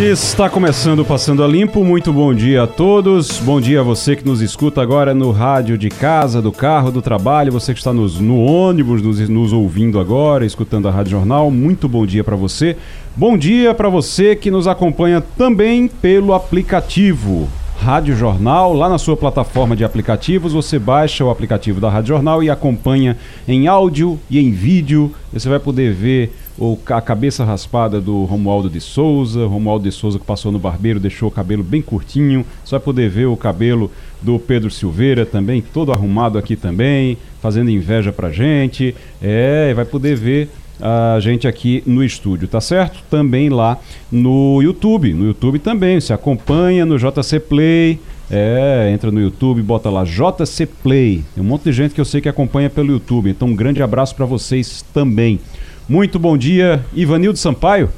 Está 0.00 0.48
começando 0.48 1.04
Passando 1.04 1.42
a 1.42 1.48
Limpo. 1.48 1.82
Muito 1.82 2.12
bom 2.12 2.32
dia 2.32 2.62
a 2.62 2.66
todos. 2.68 3.40
Bom 3.40 3.60
dia 3.60 3.80
a 3.80 3.82
você 3.82 4.14
que 4.14 4.24
nos 4.24 4.40
escuta 4.40 4.80
agora 4.80 5.12
no 5.12 5.32
rádio 5.32 5.76
de 5.76 5.88
casa, 5.88 6.40
do 6.40 6.52
carro, 6.52 6.92
do 6.92 7.02
trabalho. 7.02 7.50
Você 7.50 7.72
que 7.72 7.80
está 7.80 7.92
nos, 7.92 8.20
no 8.20 8.38
ônibus, 8.38 9.02
nos, 9.02 9.28
nos 9.28 9.52
ouvindo 9.52 9.98
agora, 9.98 10.46
escutando 10.46 10.86
a 10.86 10.92
Rádio 10.92 11.10
Jornal. 11.10 11.50
Muito 11.50 11.88
bom 11.88 12.06
dia 12.06 12.22
para 12.22 12.36
você. 12.36 12.76
Bom 13.16 13.36
dia 13.36 13.74
para 13.74 13.88
você 13.88 14.36
que 14.36 14.52
nos 14.52 14.68
acompanha 14.68 15.20
também 15.20 15.88
pelo 15.88 16.32
aplicativo. 16.32 17.48
Rádio 17.80 18.16
Jornal, 18.16 18.74
lá 18.74 18.88
na 18.88 18.98
sua 18.98 19.16
plataforma 19.16 19.74
de 19.74 19.84
aplicativos, 19.84 20.52
você 20.52 20.78
baixa 20.78 21.24
o 21.24 21.30
aplicativo 21.30 21.80
da 21.80 21.90
Rádio 21.90 22.08
Jornal 22.08 22.42
e 22.42 22.50
acompanha 22.50 23.16
em 23.48 23.66
áudio 23.66 24.18
e 24.30 24.38
em 24.38 24.52
vídeo. 24.52 25.12
Você 25.32 25.48
vai 25.48 25.58
poder 25.58 25.92
ver 25.92 26.32
ou 26.58 26.78
a 26.86 27.00
cabeça 27.00 27.44
raspada 27.44 28.00
do 28.00 28.24
Romualdo 28.24 28.68
de 28.68 28.80
Souza, 28.80 29.46
Romualdo 29.46 29.84
de 29.84 29.92
Souza 29.92 30.18
que 30.18 30.24
passou 30.24 30.50
no 30.50 30.58
barbeiro, 30.58 30.98
deixou 30.98 31.28
o 31.28 31.32
cabelo 31.32 31.62
bem 31.62 31.80
curtinho. 31.80 32.44
Você 32.64 32.72
vai 32.72 32.80
poder 32.80 33.08
ver 33.08 33.26
o 33.26 33.36
cabelo 33.36 33.90
do 34.20 34.38
Pedro 34.38 34.70
Silveira 34.70 35.24
também, 35.24 35.62
todo 35.62 35.92
arrumado 35.92 36.36
aqui 36.36 36.56
também, 36.56 37.16
fazendo 37.40 37.70
inveja 37.70 38.12
pra 38.12 38.30
gente. 38.30 38.94
É, 39.22 39.72
vai 39.72 39.84
poder 39.84 40.16
ver 40.16 40.50
a 40.80 41.18
gente 41.20 41.46
aqui 41.46 41.82
no 41.86 42.04
estúdio, 42.04 42.48
tá 42.48 42.60
certo? 42.60 43.02
Também 43.10 43.48
lá 43.48 43.78
no 44.10 44.60
YouTube. 44.62 45.12
No 45.12 45.26
YouTube 45.26 45.58
também, 45.58 46.00
se 46.00 46.12
acompanha 46.12 46.84
no 46.84 46.98
JC 46.98 47.40
Play. 47.40 47.98
É, 48.30 48.90
entra 48.92 49.10
no 49.10 49.20
YouTube, 49.20 49.62
bota 49.62 49.88
lá 49.88 50.04
JC 50.04 50.66
Play. 50.66 51.24
Tem 51.34 51.42
um 51.42 51.46
monte 51.46 51.64
de 51.64 51.72
gente 51.72 51.94
que 51.94 52.00
eu 52.00 52.04
sei 52.04 52.20
que 52.20 52.28
acompanha 52.28 52.68
pelo 52.68 52.92
YouTube. 52.92 53.30
Então, 53.30 53.48
um 53.48 53.56
grande 53.56 53.82
abraço 53.82 54.14
para 54.14 54.26
vocês 54.26 54.84
também. 54.92 55.40
Muito 55.88 56.18
bom 56.18 56.36
dia, 56.36 56.84
Ivanildo 56.92 57.38
Sampaio. 57.38 57.88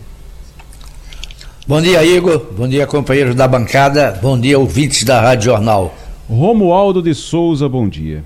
Bom 1.66 1.82
dia, 1.82 2.04
Igor. 2.04 2.38
Bom 2.56 2.68
dia, 2.68 2.86
companheiros 2.86 3.34
da 3.34 3.48
bancada. 3.48 4.16
Bom 4.22 4.38
dia, 4.38 4.56
ouvintes 4.56 5.02
da 5.02 5.20
Rádio 5.20 5.46
Jornal. 5.46 5.92
Romualdo 6.28 7.02
de 7.02 7.12
Souza, 7.12 7.68
bom 7.68 7.88
dia. 7.88 8.22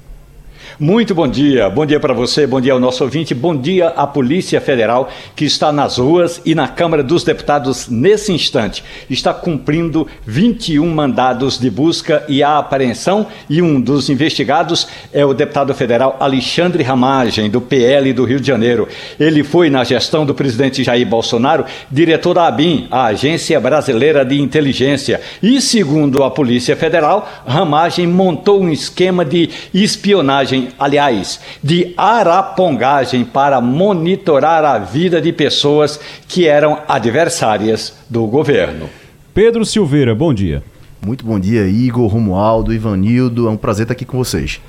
Muito 0.81 1.15
bom 1.15 1.29
dia, 1.29 1.71
bom 1.71 1.87
dia 1.87 2.01
para 2.01 2.13
você, 2.13 2.49
bom 2.49 2.61
dia 2.61 2.73
ao 2.73 2.81
nosso 2.81 3.05
ouvinte, 3.05 3.33
bom 3.33 3.55
dia 3.55 3.91
à 3.91 4.09
Polícia 4.09 4.61
Federal 4.61 5.09
que 5.37 5.45
está 5.45 5.71
nas 5.71 5.99
ruas 5.99 6.43
e 6.45 6.53
na 6.53 6.67
Câmara 6.67 7.01
dos 7.01 7.23
Deputados 7.23 7.87
nesse 7.89 8.33
instante. 8.33 8.83
Está 9.09 9.33
cumprindo 9.33 10.05
21 10.27 10.85
mandados 10.93 11.61
de 11.61 11.71
busca 11.71 12.25
e 12.29 12.43
apreensão 12.43 13.29
e 13.49 13.63
um 13.63 13.81
dos 13.81 14.11
investigados 14.11 14.89
é 15.13 15.25
o 15.25 15.33
deputado 15.33 15.73
federal 15.77 16.17
Alexandre 16.19 16.83
Ramagem, 16.83 17.49
do 17.49 17.61
PL 17.61 18.13
do 18.13 18.25
Rio 18.25 18.41
de 18.41 18.49
Janeiro. 18.49 18.89
Ele 19.21 19.45
foi, 19.45 19.71
na 19.71 19.85
gestão 19.85 20.27
do 20.27 20.35
presidente 20.35 20.83
Jair 20.83 21.07
Bolsonaro, 21.07 21.65
diretor 21.89 22.35
da 22.35 22.49
ABIN, 22.49 22.89
a 22.91 23.05
Agência 23.05 23.61
Brasileira 23.61 24.25
de 24.25 24.41
Inteligência. 24.41 25.21
E, 25.41 25.61
segundo 25.61 26.25
a 26.25 26.33
Polícia 26.33 26.75
Federal, 26.75 27.31
Ramagem 27.47 28.09
montou 28.09 28.61
um 28.61 28.71
esquema 28.71 29.25
de 29.25 29.49
espionagem 29.73 30.64
aliás, 30.79 31.41
de 31.63 31.93
arapongagem 31.97 33.25
para 33.25 33.61
monitorar 33.61 34.65
a 34.65 34.79
vida 34.79 35.21
de 35.21 35.33
pessoas 35.33 35.99
que 36.29 36.47
eram 36.47 36.79
adversárias 36.89 37.97
do 38.09 38.27
governo. 38.27 38.89
Pedro 39.33 39.65
Silveira, 39.65 40.15
bom 40.15 40.33
dia. 40.33 40.63
Muito 41.05 41.25
bom 41.25 41.39
dia, 41.39 41.67
Igor, 41.67 42.07
Romualdo, 42.07 42.73
Ivanildo. 42.73 43.47
É 43.47 43.51
um 43.51 43.57
prazer 43.57 43.85
estar 43.85 43.93
aqui 43.93 44.05
com 44.05 44.17
vocês. 44.17 44.61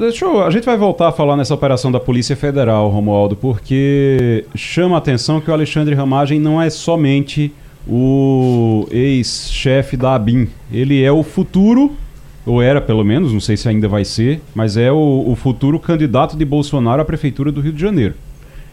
Deixa 0.00 0.24
eu, 0.24 0.42
a 0.42 0.50
gente 0.50 0.64
vai 0.64 0.78
voltar 0.78 1.08
a 1.08 1.12
falar 1.12 1.36
nessa 1.36 1.52
operação 1.52 1.92
da 1.92 2.00
Polícia 2.00 2.34
Federal, 2.34 2.88
Romualdo, 2.88 3.36
porque 3.36 4.46
chama 4.54 4.94
a 4.94 4.98
atenção 4.98 5.42
que 5.42 5.50
o 5.50 5.52
Alexandre 5.52 5.94
Ramagem 5.94 6.40
não 6.40 6.60
é 6.60 6.70
somente 6.70 7.52
o 7.86 8.86
ex-chefe 8.90 9.94
da 9.94 10.14
ABIN. 10.14 10.48
Ele 10.72 11.02
é 11.02 11.12
o 11.12 11.22
futuro 11.22 11.92
ou 12.48 12.62
era 12.62 12.80
pelo 12.80 13.04
menos, 13.04 13.32
não 13.32 13.40
sei 13.40 13.56
se 13.56 13.68
ainda 13.68 13.86
vai 13.86 14.04
ser, 14.04 14.40
mas 14.54 14.76
é 14.76 14.90
o, 14.90 15.24
o 15.26 15.36
futuro 15.36 15.78
candidato 15.78 16.36
de 16.36 16.44
Bolsonaro 16.44 17.02
à 17.02 17.04
Prefeitura 17.04 17.52
do 17.52 17.60
Rio 17.60 17.72
de 17.72 17.80
Janeiro. 17.80 18.14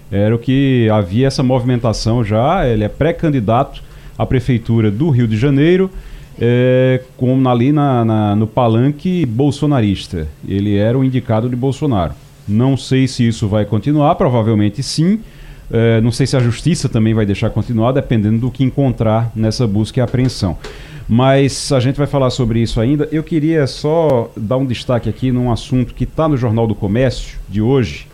Era 0.10 0.34
o 0.34 0.40
que 0.40 0.88
havia 0.90 1.28
essa 1.28 1.44
movimentação 1.44 2.24
já, 2.24 2.66
ele 2.68 2.86
é 2.86 2.88
pré-candidato 2.88 3.84
à 4.18 4.26
Prefeitura 4.26 4.90
do 4.90 5.10
Rio 5.10 5.28
de 5.28 5.36
Janeiro, 5.36 5.90
é, 6.40 7.02
ali 7.50 7.72
na, 7.74 8.06
na, 8.06 8.36
no 8.36 8.48
palanque 8.48 9.26
bolsonarista. 9.26 10.28
Ele 10.48 10.78
era 10.78 10.98
o 10.98 11.04
indicado 11.04 11.50
de 11.50 11.56
Bolsonaro. 11.56 12.14
Não 12.48 12.78
sei 12.78 13.08
se 13.08 13.28
isso 13.28 13.48
vai 13.48 13.66
continuar, 13.66 14.16
provavelmente 14.16 14.82
sim. 14.82 15.20
É, 15.72 16.00
não 16.00 16.12
sei 16.12 16.28
se 16.28 16.38
a 16.38 16.40
justiça 16.40 16.88
também 16.88 17.14
vai 17.14 17.26
deixar 17.26 17.50
continuar, 17.50 17.92
dependendo 17.92 18.38
do 18.38 18.52
que 18.52 18.64
encontrar 18.64 19.32
nessa 19.36 19.68
busca 19.68 20.00
e 20.00 20.04
apreensão. 20.04 20.58
Mas 21.08 21.72
a 21.72 21.80
gente 21.80 21.98
vai 21.98 22.08
falar 22.08 22.30
sobre 22.32 22.60
isso 22.60 22.82
ainda. 22.82 23.08
Eu 23.12 23.24
queria 23.24 23.68
só 23.68 24.32
dar 24.36 24.58
um 24.58 24.66
destaque 24.66 25.08
aqui 25.08 25.32
num 25.32 25.52
assunto 25.52 25.94
que 25.94 26.04
está 26.04 26.28
no 26.28 26.36
Jornal 26.36 26.66
do 26.66 26.74
Comércio 26.74 27.38
de 27.48 27.62
hoje. 27.62 28.08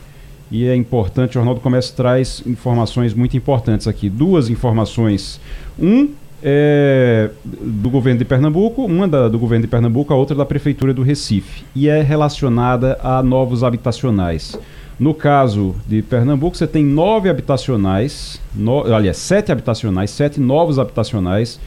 E 0.52 0.68
é 0.68 0.76
importante, 0.76 1.32
o 1.32 1.34
Jornal 1.36 1.56
do 1.56 1.62
Comércio 1.62 1.96
traz 1.96 2.44
informações 2.46 3.14
muito 3.14 3.38
importantes 3.38 3.88
aqui. 3.88 4.10
Duas 4.10 4.50
informações. 4.50 5.40
Um 5.80 6.10
é 6.44 7.30
do 7.46 7.90
governo 7.90 8.18
de 8.20 8.26
Pernambuco, 8.26 8.84
uma 8.84 9.08
da, 9.08 9.28
do 9.30 9.38
governo 9.38 9.64
de 9.64 9.70
Pernambuco, 9.70 10.12
a 10.12 10.18
outra 10.18 10.36
da 10.36 10.46
Prefeitura 10.46 10.94
do 10.94 11.04
Recife. 11.04 11.64
E 11.76 11.88
é 11.88 12.02
relacionada 12.02 13.00
a 13.02 13.22
novos 13.22 13.64
habitacionais. 13.64 14.58
No 15.00 15.14
caso 15.14 15.76
de 15.88 16.02
Pernambuco, 16.02 16.58
você 16.58 16.68
tem 16.68 16.84
nove 16.84 17.30
habitacionais, 17.30 18.42
no, 18.54 18.94
aliás, 18.94 19.18
sete 19.18 19.52
habitacionais, 19.52 20.12
sete 20.12 20.40
novos 20.40 20.78
habitacionais 20.78 21.60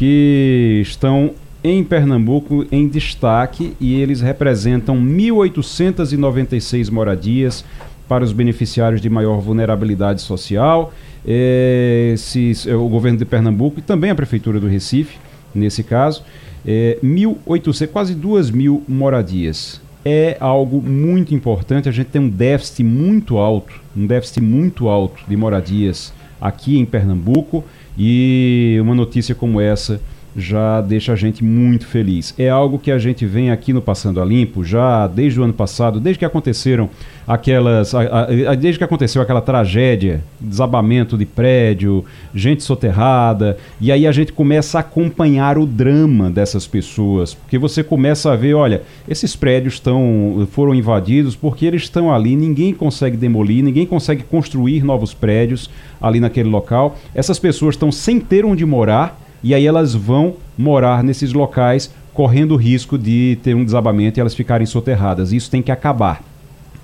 que 0.00 0.80
estão 0.80 1.32
em 1.62 1.84
Pernambuco 1.84 2.64
em 2.72 2.88
destaque 2.88 3.74
e 3.78 4.00
eles 4.00 4.22
representam 4.22 4.96
1.896 4.96 6.90
moradias 6.90 7.62
para 8.08 8.24
os 8.24 8.32
beneficiários 8.32 9.02
de 9.02 9.10
maior 9.10 9.42
vulnerabilidade 9.42 10.22
social. 10.22 10.90
É, 11.26 12.14
é, 12.66 12.74
o 12.74 12.88
governo 12.88 13.18
de 13.18 13.26
Pernambuco 13.26 13.80
e 13.80 13.82
também 13.82 14.10
a 14.10 14.14
Prefeitura 14.14 14.58
do 14.58 14.66
Recife, 14.66 15.18
nesse 15.54 15.84
caso, 15.84 16.24
é, 16.66 16.96
1.800, 17.04 17.86
quase 17.88 18.14
2 18.14 18.50
mil 18.50 18.82
moradias. 18.88 19.82
É 20.02 20.38
algo 20.40 20.80
muito 20.80 21.34
importante. 21.34 21.90
A 21.90 21.92
gente 21.92 22.06
tem 22.06 22.22
um 22.22 22.28
déficit 22.30 22.82
muito 22.84 23.36
alto, 23.36 23.74
um 23.94 24.06
déficit 24.06 24.40
muito 24.40 24.88
alto 24.88 25.22
de 25.28 25.36
moradias 25.36 26.10
aqui 26.40 26.78
em 26.78 26.86
Pernambuco. 26.86 27.62
E 28.02 28.78
uma 28.80 28.94
notícia 28.94 29.34
como 29.34 29.60
essa 29.60 30.00
já 30.36 30.80
deixa 30.80 31.12
a 31.12 31.16
gente 31.16 31.42
muito 31.42 31.86
feliz. 31.86 32.34
É 32.38 32.48
algo 32.48 32.78
que 32.78 32.90
a 32.90 32.98
gente 32.98 33.26
vem 33.26 33.50
aqui 33.50 33.72
no 33.72 33.82
Passando 33.82 34.20
a 34.20 34.24
Limpo 34.24 34.64
já 34.64 35.06
desde 35.06 35.40
o 35.40 35.44
ano 35.44 35.52
passado, 35.52 36.00
desde 36.00 36.18
que 36.18 36.24
aconteceram 36.24 36.88
aquelas. 37.26 37.94
A, 37.94 38.00
a, 38.48 38.54
desde 38.54 38.78
que 38.78 38.84
aconteceu 38.84 39.20
aquela 39.22 39.40
tragédia, 39.40 40.22
desabamento 40.40 41.16
de 41.16 41.26
prédio, 41.26 42.04
gente 42.34 42.62
soterrada, 42.62 43.56
e 43.80 43.90
aí 43.92 44.06
a 44.06 44.12
gente 44.12 44.32
começa 44.32 44.78
a 44.78 44.80
acompanhar 44.80 45.58
o 45.58 45.66
drama 45.66 46.30
dessas 46.30 46.66
pessoas, 46.66 47.34
porque 47.34 47.58
você 47.58 47.82
começa 47.82 48.32
a 48.32 48.36
ver, 48.36 48.54
olha, 48.54 48.82
esses 49.08 49.36
prédios 49.36 49.74
estão 49.74 50.48
foram 50.52 50.74
invadidos 50.74 51.36
porque 51.36 51.66
eles 51.66 51.82
estão 51.82 52.12
ali, 52.12 52.36
ninguém 52.36 52.72
consegue 52.72 53.16
demolir, 53.16 53.62
ninguém 53.62 53.86
consegue 53.86 54.22
construir 54.22 54.82
novos 54.84 55.12
prédios 55.12 55.70
ali 56.00 56.20
naquele 56.20 56.48
local. 56.48 56.96
Essas 57.14 57.38
pessoas 57.38 57.74
estão 57.74 57.92
sem 57.92 58.18
ter 58.18 58.44
onde 58.44 58.64
morar 58.64 59.19
e 59.42 59.54
aí 59.54 59.66
elas 59.66 59.94
vão 59.94 60.34
morar 60.56 61.02
nesses 61.02 61.32
locais 61.32 61.92
correndo 62.12 62.52
o 62.52 62.56
risco 62.56 62.98
de 62.98 63.38
ter 63.42 63.54
um 63.54 63.64
desabamento 63.64 64.18
e 64.18 64.20
elas 64.20 64.34
ficarem 64.34 64.66
soterradas. 64.66 65.32
Isso 65.32 65.50
tem 65.50 65.62
que 65.62 65.72
acabar. 65.72 66.22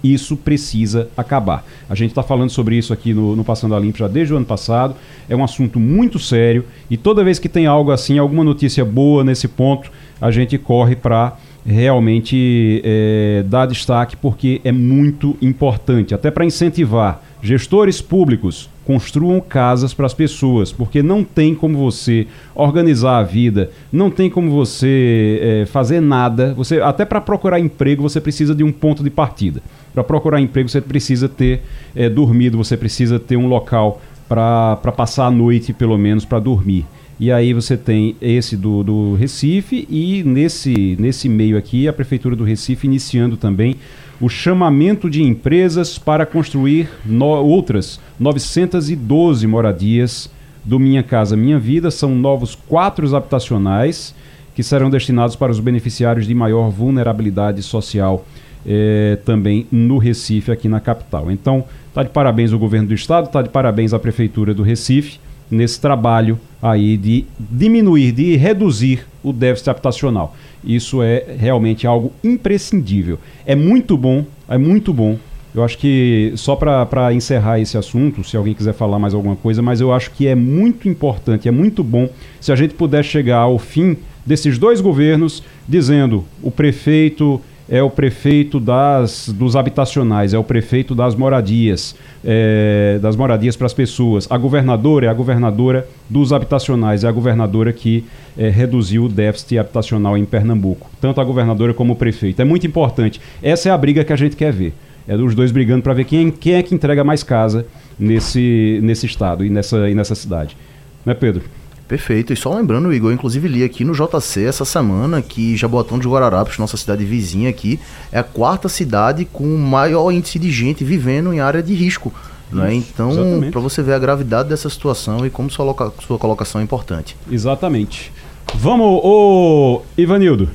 Isso 0.03 0.37
precisa 0.37 1.09
acabar. 1.17 1.65
A 1.89 1.95
gente 1.95 2.11
está 2.11 2.23
falando 2.23 2.51
sobre 2.51 2.77
isso 2.77 2.93
aqui 2.93 3.13
no, 3.13 3.35
no, 3.35 3.45
Passando 3.45 3.75
a 3.75 3.81
Limpo 3.81 3.99
já 3.99 4.09
desde 4.09 4.33
o 4.33 4.37
ano 4.37 4.47
passado. 4.47 4.95
É 5.29 5.35
um 5.35 5.43
assunto 5.43 5.81
muito 5.81 6.19
sério 6.19 6.65
e 6.89 6.97
toda 6.97 7.25
vez 7.25 7.39
que 7.39 7.49
tem 7.49 7.67
algo 7.67 7.91
assim, 7.91 8.19
alguma 8.19 8.45
notícia 8.45 8.85
boa 8.85 9.25
nesse 9.25 9.49
ponto, 9.49 9.91
a 10.21 10.31
gente 10.31 10.57
corre 10.59 10.95
para 10.95 11.37
realmente 11.67 12.81
é, 12.85 13.45
dar 13.47 13.67
destaque 13.67 14.17
porque 14.17 14.61
é 14.65 14.71
muito 14.71 15.37
importante, 15.43 16.15
até 16.15 16.31
para 16.31 16.45
incentivar 16.45 17.21
Gestores 17.47 18.01
públicos, 18.01 18.69
construam 18.85 19.41
casas 19.41 19.95
para 19.95 20.07
as 20.07 20.15
pessoas, 20.15 20.73
porque 20.73 21.01
não 21.01 21.23
tem 21.23 21.55
como 21.55 21.79
você 21.79 22.27
organizar 22.55 23.19
a 23.19 23.23
vida, 23.23 23.71
não 23.93 24.11
tem 24.11 24.31
como 24.31 24.51
você 24.51 25.39
é, 25.41 25.67
fazer 25.67 26.01
nada. 26.01 26.55
Você 26.55 26.81
até 26.81 27.05
para 27.05 27.21
procurar 27.21 27.61
emprego 27.61 28.03
você 28.03 28.21
precisa 28.21 28.53
de 28.53 28.65
um 28.65 28.73
ponto 28.73 29.05
de 29.05 29.11
partida. 29.11 29.63
Para 29.95 30.03
procurar 30.03 30.41
emprego 30.41 30.69
você 30.69 30.81
precisa 30.81 31.29
ter 31.29 31.63
é, 31.95 32.09
dormido, 32.09 32.57
você 32.57 32.77
precisa 32.77 33.19
ter 33.21 33.37
um 33.37 33.47
local 33.47 34.01
para 34.29 34.77
passar 34.97 35.27
a 35.27 35.31
noite 35.31 35.73
pelo 35.73 35.97
menos 35.97 36.25
para 36.25 36.41
dormir. 36.41 36.85
E 37.19 37.33
aí 37.33 37.55
você 37.55 37.79
tem 37.79 38.15
esse 38.21 38.57
do, 38.59 38.85
do 38.85 39.15
Recife 39.15 39.87
e 39.89 40.23
nesse, 40.23 40.97
nesse 41.01 41.31
meio 41.31 41.57
aqui 41.57 41.89
a 41.89 41.93
Prefeitura 41.93 42.37
do 42.37 42.45
Recife 42.45 42.87
iniciando 42.87 43.39
também 43.39 43.77
o 44.21 44.29
chamamento 44.29 45.09
de 45.09 45.23
empresas 45.23 45.99
para 45.99 46.27
construir 46.27 46.91
no, 47.07 47.27
outras 47.27 47.99
912 48.21 49.47
moradias 49.47 50.31
do 50.63 50.79
Minha 50.79 51.03
Casa 51.03 51.37
Minha 51.37 51.59
Vida. 51.59 51.91
São 51.91 52.15
novos 52.15 52.55
quatro 52.55 53.17
habitacionais 53.17 54.15
que 54.55 54.63
serão 54.63 54.91
destinados 54.91 55.37
para 55.37 55.53
os 55.53 55.61
beneficiários 55.61 56.27
de 56.27 56.35
maior 56.35 56.69
vulnerabilidade 56.69 57.63
social 57.63 58.27
eh, 58.67 59.19
também 59.25 59.67
no 59.71 59.97
Recife, 59.97 60.51
aqui 60.51 60.69
na 60.69 60.81
capital. 60.81 61.31
Então, 61.31 61.65
está 61.89 62.03
de 62.03 62.11
parabéns 62.11 62.53
o 62.53 62.59
governo 62.59 62.89
do 62.89 62.95
estado, 62.95 63.27
está 63.27 63.41
de 63.41 63.49
parabéns 63.49 63.95
a 63.95 63.99
Prefeitura 63.99 64.53
do 64.53 64.63
Recife 64.63 65.19
nesse 65.51 65.81
trabalho 65.81 66.39
aí 66.61 66.97
de 66.97 67.25
diminuir, 67.39 68.13
de 68.13 68.37
reduzir 68.37 69.07
o 69.23 69.33
déficit 69.33 69.71
habitacional. 69.71 70.37
Isso 70.65 71.03
é 71.03 71.25
realmente 71.39 71.87
algo 71.87 72.13
imprescindível. 72.25 73.19
É 73.45 73.55
muito 73.55 73.97
bom, 73.97 74.25
é 74.49 74.59
muito 74.59 74.93
bom. 74.93 75.19
Eu 75.55 75.65
acho 75.65 75.79
que, 75.79 76.33
só 76.37 76.55
para 76.55 77.15
encerrar 77.15 77.59
esse 77.59 77.79
assunto, 77.79 78.23
se 78.23 78.37
alguém 78.37 78.53
quiser 78.53 78.75
falar 78.75 78.99
mais 78.99 79.15
alguma 79.15 79.37
coisa, 79.37 79.63
mas 79.63 79.81
eu 79.81 79.93
acho 79.93 80.11
que 80.11 80.27
é 80.27 80.35
muito 80.35 80.87
importante, 80.87 81.49
é 81.49 81.51
muito 81.51 81.83
bom 81.83 82.11
se 82.41 82.53
a 82.53 82.57
gente 82.57 82.75
puder 82.75 83.03
chegar 83.03 83.39
ao 83.39 83.59
fim 83.59 83.97
desses 84.25 84.59
dois 84.59 84.81
governos 84.81 85.43
dizendo 85.67 86.25
o 86.43 86.51
prefeito 86.51 87.41
é 87.69 87.83
o 87.83 87.91
prefeito 87.91 88.61
das, 88.61 89.29
dos 89.29 89.57
habitacionais, 89.57 90.33
é 90.33 90.39
o 90.39 90.45
prefeito 90.45 90.95
das 90.95 91.15
moradias, 91.15 91.97
é, 92.25 92.99
das 93.01 93.17
moradias 93.17 93.57
para 93.57 93.67
as 93.67 93.75
pessoas. 93.75 94.27
A 94.31 94.39
governadora 94.39 95.07
é 95.07 95.09
a 95.09 95.15
governadora 95.15 95.87
dos 96.09 96.33
habitacionais, 96.33 97.03
é 97.03 97.09
a 97.09 97.13
governadora 97.13 97.73
que 97.73 98.05
é, 98.39 98.49
reduziu 98.49 99.05
o 99.05 99.09
déficit 99.09 99.59
habitacional 99.59 100.17
em 100.17 100.25
Pernambuco. 100.25 100.89
Tanto 101.01 101.21
a 101.21 101.25
governadora 101.25 101.75
como 101.75 101.95
o 101.95 101.97
prefeito. 101.97 102.41
É 102.41 102.45
muito 102.45 102.67
importante. 102.67 103.21
Essa 103.43 103.69
é 103.69 103.73
a 103.73 103.79
briga 103.79 104.05
que 104.05 104.13
a 104.13 104.17
gente 104.17 104.37
quer 104.37 104.53
ver. 104.53 104.73
É 105.09 105.17
dos 105.17 105.35
dois 105.35 105.53
brigando 105.53 105.83
para 105.83 105.95
ver 105.95 106.05
quem, 106.05 106.31
quem 106.31 106.55
é 106.55 106.63
que 106.63 106.75
entrega 106.75 107.05
mais 107.05 107.23
casa 107.23 107.67
nesse, 107.99 108.81
nesse 108.83 109.07
estado 109.07 109.45
e 109.45 109.51
nessa, 109.51 109.89
e 109.89 109.95
nessa 109.95 110.15
cidade. 110.15 110.57
Né, 111.05 111.15
Pedro? 111.15 111.43
Perfeito. 111.89 112.33
E 112.33 112.37
só 112.37 112.53
lembrando, 112.53 112.93
Igor, 112.93 113.13
inclusive 113.13 113.47
li 113.47 113.63
aqui 113.63 113.85
no 113.85 113.93
JC 113.93 114.45
essa 114.45 114.65
semana 114.65 115.23
que 115.23 115.57
Jaboatão 115.57 115.99
de 115.99 116.09
Guararapes, 116.09 116.59
nossa 116.59 116.77
cidade 116.77 117.05
vizinha 117.05 117.49
aqui, 117.49 117.79
é 118.11 118.19
a 118.19 118.25
quarta 118.25 118.69
cidade 118.69 119.25
com 119.25 119.45
maior 119.57 120.11
índice 120.11 120.39
de 120.39 120.51
gente 120.51 120.85
vivendo 120.85 121.33
em 121.33 121.41
área 121.41 121.63
de 121.63 121.75
risco. 121.75 122.13
Né? 122.51 122.75
Então, 122.75 123.11
para 123.51 123.61
você 123.61 123.83
ver 123.83 123.95
a 123.95 123.99
gravidade 123.99 124.49
dessa 124.49 124.69
situação 124.71 125.27
e 125.27 125.31
como 125.31 125.51
sua, 125.51 125.93
sua 126.07 126.19
colocação 126.19 126.61
é 126.61 126.65
importante. 126.65 127.17
Exatamente. 127.31 128.13
Vamos, 128.55 129.01
ô 129.03 129.83
Ivanildo. 129.97 130.49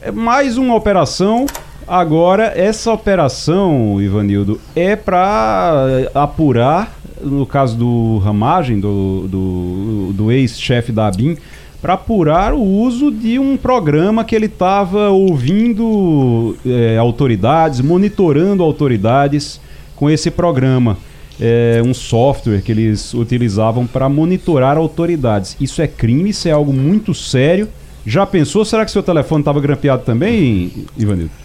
É 0.00 0.10
mais 0.10 0.58
uma 0.58 0.74
operação. 0.74 1.46
Agora, 1.86 2.52
essa 2.56 2.90
operação, 2.92 4.00
Ivanildo, 4.00 4.58
é 4.74 4.96
para 4.96 6.08
apurar 6.14 6.94
no 7.24 7.46
caso 7.46 7.76
do 7.76 8.18
Ramagem, 8.18 8.78
do, 8.78 9.26
do, 9.28 10.12
do 10.12 10.32
ex-chefe 10.32 10.92
da 10.92 11.06
ABIN, 11.06 11.36
para 11.80 11.94
apurar 11.94 12.54
o 12.54 12.62
uso 12.62 13.10
de 13.10 13.38
um 13.38 13.56
programa 13.56 14.24
que 14.24 14.34
ele 14.34 14.46
estava 14.46 15.10
ouvindo 15.10 16.56
é, 16.64 16.96
autoridades, 16.96 17.80
monitorando 17.80 18.62
autoridades 18.62 19.60
com 19.94 20.08
esse 20.08 20.30
programa. 20.30 20.96
É, 21.38 21.82
um 21.84 21.92
software 21.92 22.62
que 22.62 22.70
eles 22.70 23.12
utilizavam 23.12 23.86
para 23.86 24.08
monitorar 24.08 24.76
autoridades. 24.76 25.56
Isso 25.60 25.82
é 25.82 25.86
crime, 25.86 26.30
isso 26.30 26.48
é 26.48 26.52
algo 26.52 26.72
muito 26.72 27.12
sério. 27.12 27.68
Já 28.06 28.24
pensou? 28.24 28.64
Será 28.64 28.84
que 28.84 28.90
seu 28.90 29.02
telefone 29.02 29.40
estava 29.42 29.60
grampeado 29.60 30.04
também, 30.04 30.86
Ivanildo? 30.96 31.43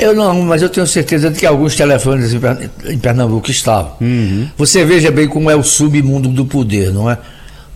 Eu 0.00 0.14
não, 0.14 0.40
mas 0.42 0.62
eu 0.62 0.70
tenho 0.70 0.86
certeza 0.86 1.30
de 1.30 1.38
que 1.38 1.44
alguns 1.44 1.76
telefones 1.76 2.32
em 2.32 2.98
Pernambuco 2.98 3.50
estavam. 3.50 3.92
Uhum. 4.00 4.48
Você 4.56 4.82
veja 4.82 5.10
bem 5.10 5.28
como 5.28 5.50
é 5.50 5.54
o 5.54 5.62
submundo 5.62 6.30
do 6.30 6.46
poder, 6.46 6.90
não 6.90 7.10
é? 7.10 7.18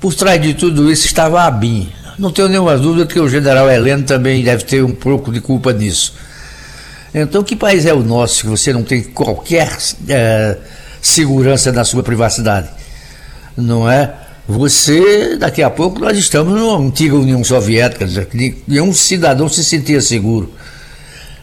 Por 0.00 0.14
trás 0.14 0.40
de 0.40 0.54
tudo 0.54 0.90
isso 0.90 1.06
estava 1.06 1.42
a 1.42 1.46
ABIN. 1.46 1.88
Não 2.18 2.30
tenho 2.30 2.48
nenhuma 2.48 2.78
dúvida 2.78 3.06
que 3.06 3.20
o 3.20 3.28
general 3.28 3.70
Heleno 3.70 4.04
também 4.04 4.42
deve 4.42 4.64
ter 4.64 4.82
um 4.82 4.92
pouco 4.92 5.30
de 5.30 5.40
culpa 5.40 5.72
nisso. 5.72 6.14
Então, 7.14 7.44
que 7.44 7.54
país 7.54 7.84
é 7.84 7.92
o 7.92 8.02
nosso 8.02 8.42
que 8.42 8.48
você 8.48 8.72
não 8.72 8.82
tem 8.82 9.02
qualquer 9.02 9.76
é, 10.08 10.56
segurança 11.02 11.70
na 11.72 11.84
sua 11.84 12.02
privacidade? 12.02 12.68
Não 13.56 13.88
é? 13.88 14.12
Você, 14.48 15.36
daqui 15.36 15.62
a 15.62 15.70
pouco, 15.70 16.00
nós 16.00 16.16
estamos 16.16 16.58
numa 16.58 16.78
antiga 16.78 17.16
União 17.16 17.42
Soviética, 17.44 18.06
nenhum 18.66 18.92
cidadão 18.92 19.48
se 19.48 19.62
sentia 19.62 20.00
seguro. 20.00 20.52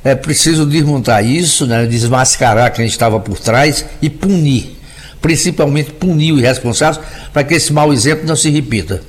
É 0.03 0.15
preciso 0.15 0.65
desmontar 0.65 1.23
isso, 1.25 1.67
né, 1.67 1.85
desmascarar 1.85 2.73
quem 2.73 2.85
estava 2.85 3.19
por 3.19 3.39
trás 3.39 3.85
e 4.01 4.09
punir. 4.09 4.77
Principalmente 5.21 5.91
punir 5.91 6.31
os 6.31 6.41
responsáveis 6.41 7.05
para 7.31 7.43
que 7.43 7.53
esse 7.53 7.71
mau 7.71 7.93
exemplo 7.93 8.25
não 8.25 8.35
se 8.35 8.49
repita. 8.49 9.01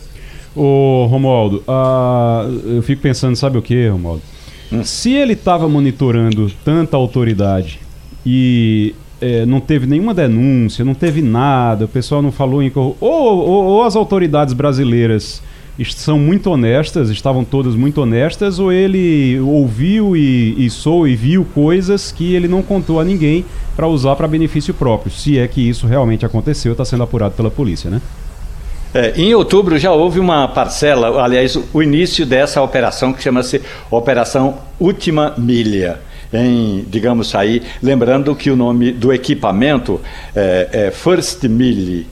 Ô 0.55 1.07
Romualdo, 1.07 1.65
uh, 1.67 2.75
eu 2.77 2.83
fico 2.83 3.01
pensando, 3.01 3.35
sabe 3.37 3.57
o 3.57 3.63
que, 3.63 3.89
Romualdo? 3.89 4.23
Hum. 4.71 4.85
Se 4.85 5.13
ele 5.13 5.33
estava 5.33 5.67
monitorando 5.67 6.51
tanta 6.63 6.97
autoridade 6.97 7.81
e 8.25 8.95
é, 9.23 9.47
não 9.47 9.61
teve 9.61 9.87
nenhuma 9.87 10.13
denúncia, 10.13 10.85
não 10.85 10.95
teve 10.95 11.23
nada, 11.23 11.87
o 11.87 11.89
pessoal 11.89 12.21
não 12.21 12.33
falou 12.33 12.63
em. 12.63 12.71
Ou, 12.75 12.97
ou, 13.01 13.65
ou 13.65 13.85
as 13.85 13.97
autoridades 13.97 14.53
brasileiras 14.53 15.43
são 15.95 16.19
muito 16.19 16.51
honestas, 16.51 17.09
estavam 17.09 17.45
todas 17.45 17.75
muito 17.75 18.03
honestas, 18.03 18.59
ou 18.59 18.73
ele 18.73 19.41
ouviu 19.41 20.17
e, 20.17 20.55
e 20.67 20.71
sou 20.71 21.09
e 21.09 21.17
viu 21.17 21.47
coisas 21.55 22.13
que 22.13 22.35
ele 22.35 22.47
não 22.47 22.63
contou 22.63 23.01
a 23.01 23.05
ninguém 23.05 23.45
para 23.75 23.87
usar 23.87 24.15
para 24.17 24.29
benefício 24.29 24.75
próprio. 24.75 25.11
Se 25.11 25.39
é 25.39 25.49
que 25.49 25.67
isso 25.67 25.87
realmente 25.87 26.27
aconteceu, 26.27 26.73
está 26.73 26.85
sendo 26.85 27.03
apurado 27.03 27.35
pela 27.35 27.51
polícia, 27.51 27.91
né? 27.91 28.01
É, 28.95 29.15
em 29.17 29.35
outubro 29.35 29.79
já 29.79 29.91
houve 29.91 30.21
uma 30.21 30.47
parcela, 30.47 31.25
aliás, 31.25 31.59
o 31.73 31.83
início 31.83 32.27
dessa 32.27 32.61
operação 32.61 33.11
que 33.13 33.23
chama-se 33.23 33.63
Operação 33.91 34.59
Última 34.79 35.35
Milha. 35.39 35.99
Em, 36.31 36.85
digamos 36.89 37.35
aí, 37.35 37.63
lembrando 37.83 38.35
que 38.37 38.51
o 38.51 38.57
nome 38.57 38.93
do 38.93 39.13
equipamento 39.13 39.99
é, 40.37 40.69
é 40.73 40.91
First 40.91 41.43
Mile, 41.45 42.07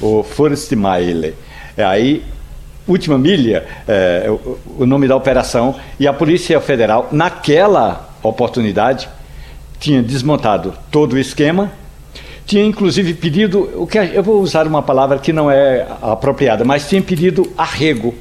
ou 0.00 0.24
First 0.24 0.72
Mile. 0.72 1.34
É, 1.76 1.84
aí 1.84 2.24
Última 2.86 3.18
Milha, 3.18 3.66
é, 3.86 4.26
o, 4.28 4.58
o 4.78 4.86
nome 4.86 5.08
da 5.08 5.16
operação, 5.16 5.74
e 5.98 6.06
a 6.06 6.12
Polícia 6.12 6.60
Federal, 6.60 7.08
naquela 7.10 8.10
oportunidade, 8.22 9.08
tinha 9.78 10.02
desmontado 10.02 10.74
todo 10.90 11.14
o 11.14 11.18
esquema, 11.18 11.72
tinha 12.46 12.64
inclusive 12.64 13.14
pedido, 13.14 13.68
o 13.74 13.86
que 13.86 13.98
eu 13.98 14.22
vou 14.22 14.40
usar 14.40 14.66
uma 14.66 14.82
palavra 14.82 15.18
que 15.18 15.32
não 15.32 15.50
é 15.50 15.86
apropriada, 16.00 16.64
mas 16.64 16.88
tinha 16.88 17.02
pedido 17.02 17.52
arrego 17.58 18.14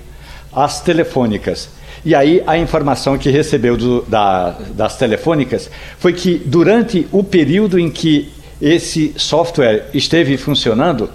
às 0.51 0.81
telefônicas. 0.81 1.69
E 2.03 2.13
aí 2.13 2.41
a 2.45 2.57
informação 2.57 3.17
que 3.17 3.29
recebeu 3.29 3.77
do, 3.77 4.01
da, 4.03 4.55
das 4.72 4.98
telefônicas 4.98 5.69
foi 5.98 6.13
que 6.13 6.41
durante 6.43 7.07
o 7.12 7.24
período 7.24 7.79
em 7.79 7.89
que 7.89 8.31
esse 8.62 9.13
software 9.17 9.89
esteve 9.93 10.38
funcionando, 10.38 11.10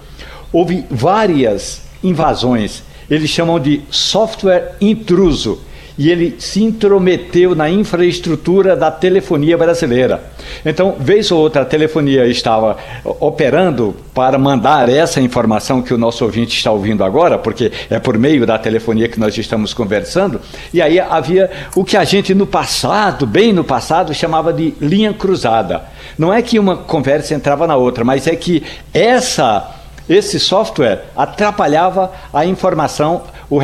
houve 0.53 0.85
várias 0.91 1.83
invasões 2.03 2.83
eles 3.11 3.29
chamam 3.29 3.59
de 3.59 3.83
software 3.91 4.77
intruso. 4.81 5.61
E 5.99 6.09
ele 6.09 6.37
se 6.39 6.63
intrometeu 6.63 7.55
na 7.55 7.69
infraestrutura 7.69 8.75
da 8.75 8.91
telefonia 8.91 9.59
brasileira. 9.59 10.33
Então, 10.65 10.97
vez 10.99 11.31
ou 11.31 11.39
outra, 11.39 11.61
a 11.61 11.65
telefonia 11.67 12.27
estava 12.27 12.79
operando 13.05 13.95
para 14.15 14.39
mandar 14.39 14.89
essa 14.89 15.21
informação 15.21 15.83
que 15.83 15.93
o 15.93 15.99
nosso 15.99 16.25
ouvinte 16.25 16.57
está 16.57 16.71
ouvindo 16.71 17.05
agora, 17.05 17.37
porque 17.37 17.71
é 17.91 17.99
por 17.99 18.17
meio 18.17 18.47
da 18.47 18.59
telefonia 18.59 19.09
que 19.09 19.21
nós 19.21 19.37
estamos 19.37 19.75
conversando. 19.75 20.41
E 20.73 20.81
aí 20.81 20.99
havia 20.99 21.51
o 21.77 21.85
que 21.85 21.99
a 21.99 22.05
gente 22.05 22.35
no 22.35 22.47
passado, 22.47 23.27
bem 23.27 23.53
no 23.53 23.65
passado, 23.65 24.15
chamava 24.15 24.55
de 24.55 24.73
linha 24.81 25.13
cruzada. 25.13 25.83
Não 26.17 26.33
é 26.33 26.41
que 26.41 26.59
uma 26.59 26.79
conversa 26.79 27.35
entrava 27.35 27.67
na 27.67 27.77
outra, 27.77 28.05
mas 28.05 28.27
é 28.27 28.35
que 28.35 28.63
essa 28.95 29.80
esse 30.11 30.41
software 30.41 31.05
atrapalhava 31.17 32.11
a 32.35 32.45
informação, 32.45 33.23
o, 33.49 33.59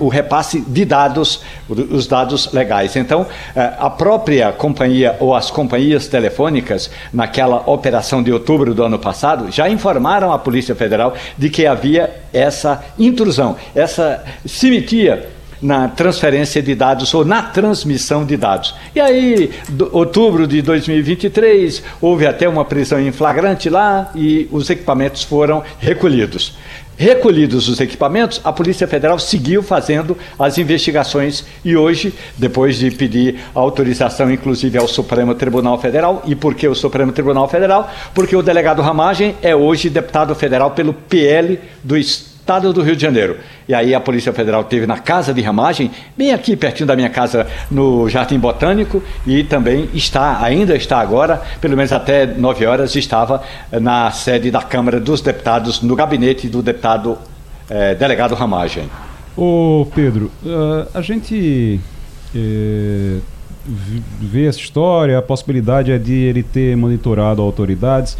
o 0.00 0.08
repasse 0.08 0.60
de 0.60 0.84
dados, 0.86 1.42
os 1.68 2.06
dados 2.06 2.50
legais. 2.54 2.96
Então, 2.96 3.26
eh, 3.54 3.72
a 3.78 3.90
própria 3.90 4.50
companhia 4.50 5.14
ou 5.20 5.34
as 5.34 5.50
companhias 5.50 6.08
telefônicas, 6.08 6.90
naquela 7.12 7.62
operação 7.66 8.22
de 8.22 8.32
outubro 8.32 8.72
do 8.72 8.82
ano 8.82 8.98
passado, 8.98 9.52
já 9.52 9.68
informaram 9.68 10.32
a 10.32 10.38
Polícia 10.38 10.74
Federal 10.74 11.12
de 11.36 11.50
que 11.50 11.66
havia 11.66 12.10
essa 12.32 12.82
intrusão, 12.98 13.54
essa 13.74 14.24
simetria 14.46 15.28
na 15.64 15.88
transferência 15.88 16.62
de 16.62 16.74
dados 16.74 17.14
ou 17.14 17.24
na 17.24 17.42
transmissão 17.42 18.22
de 18.22 18.36
dados. 18.36 18.74
E 18.94 19.00
aí, 19.00 19.50
do, 19.70 19.88
outubro 19.96 20.46
de 20.46 20.60
2023, 20.60 21.82
houve 22.02 22.26
até 22.26 22.46
uma 22.46 22.66
prisão 22.66 23.00
em 23.00 23.10
flagrante 23.10 23.70
lá 23.70 24.10
e 24.14 24.46
os 24.52 24.68
equipamentos 24.68 25.22
foram 25.22 25.62
recolhidos. 25.78 26.54
Recolhidos 26.98 27.68
os 27.68 27.80
equipamentos, 27.80 28.40
a 28.44 28.52
Polícia 28.52 28.86
Federal 28.86 29.18
seguiu 29.18 29.62
fazendo 29.62 30.16
as 30.38 30.58
investigações 30.58 31.44
e 31.64 31.74
hoje, 31.74 32.12
depois 32.36 32.76
de 32.76 32.90
pedir 32.90 33.40
autorização, 33.54 34.30
inclusive 34.30 34.76
ao 34.78 34.86
Supremo 34.86 35.34
Tribunal 35.34 35.80
Federal, 35.80 36.22
e 36.26 36.36
por 36.36 36.54
que 36.54 36.68
o 36.68 36.74
Supremo 36.74 37.10
Tribunal 37.10 37.48
Federal? 37.48 37.90
Porque 38.14 38.36
o 38.36 38.42
delegado 38.42 38.82
Ramagem 38.82 39.34
é 39.42 39.56
hoje 39.56 39.88
deputado 39.88 40.34
federal 40.34 40.72
pelo 40.72 40.92
PL 40.92 41.58
do 41.82 41.96
Estado 41.96 42.33
Estado 42.44 42.74
do 42.74 42.82
Rio 42.82 42.94
de 42.94 43.00
Janeiro. 43.00 43.38
E 43.66 43.72
aí 43.72 43.94
a 43.94 44.00
Polícia 44.00 44.30
Federal 44.30 44.64
teve 44.64 44.86
na 44.86 44.98
casa 44.98 45.32
de 45.32 45.40
ramagem, 45.40 45.90
bem 46.14 46.30
aqui 46.30 46.54
pertinho 46.54 46.86
da 46.86 46.94
minha 46.94 47.08
casa, 47.08 47.46
no 47.70 48.06
Jardim 48.06 48.38
Botânico, 48.38 49.02
e 49.26 49.42
também 49.42 49.88
está, 49.94 50.44
ainda 50.44 50.76
está 50.76 51.00
agora, 51.00 51.40
pelo 51.58 51.74
menos 51.74 51.90
até 51.90 52.26
9 52.26 52.66
horas, 52.66 52.94
estava 52.96 53.42
na 53.72 54.10
sede 54.10 54.50
da 54.50 54.60
Câmara 54.60 55.00
dos 55.00 55.22
Deputados, 55.22 55.80
no 55.80 55.96
gabinete 55.96 56.46
do 56.46 56.60
deputado 56.60 57.16
eh, 57.70 57.94
delegado 57.94 58.34
Ramagem. 58.34 58.90
Ô 59.34 59.86
Pedro, 59.94 60.30
uh, 60.44 60.86
a 60.92 61.00
gente 61.00 61.80
eh, 62.36 63.20
vê 64.20 64.46
essa 64.48 64.58
história, 64.58 65.16
a 65.16 65.22
possibilidade 65.22 65.90
é 65.90 65.96
de 65.96 66.12
ele 66.12 66.42
ter 66.42 66.76
monitorado 66.76 67.40
autoridades. 67.40 68.18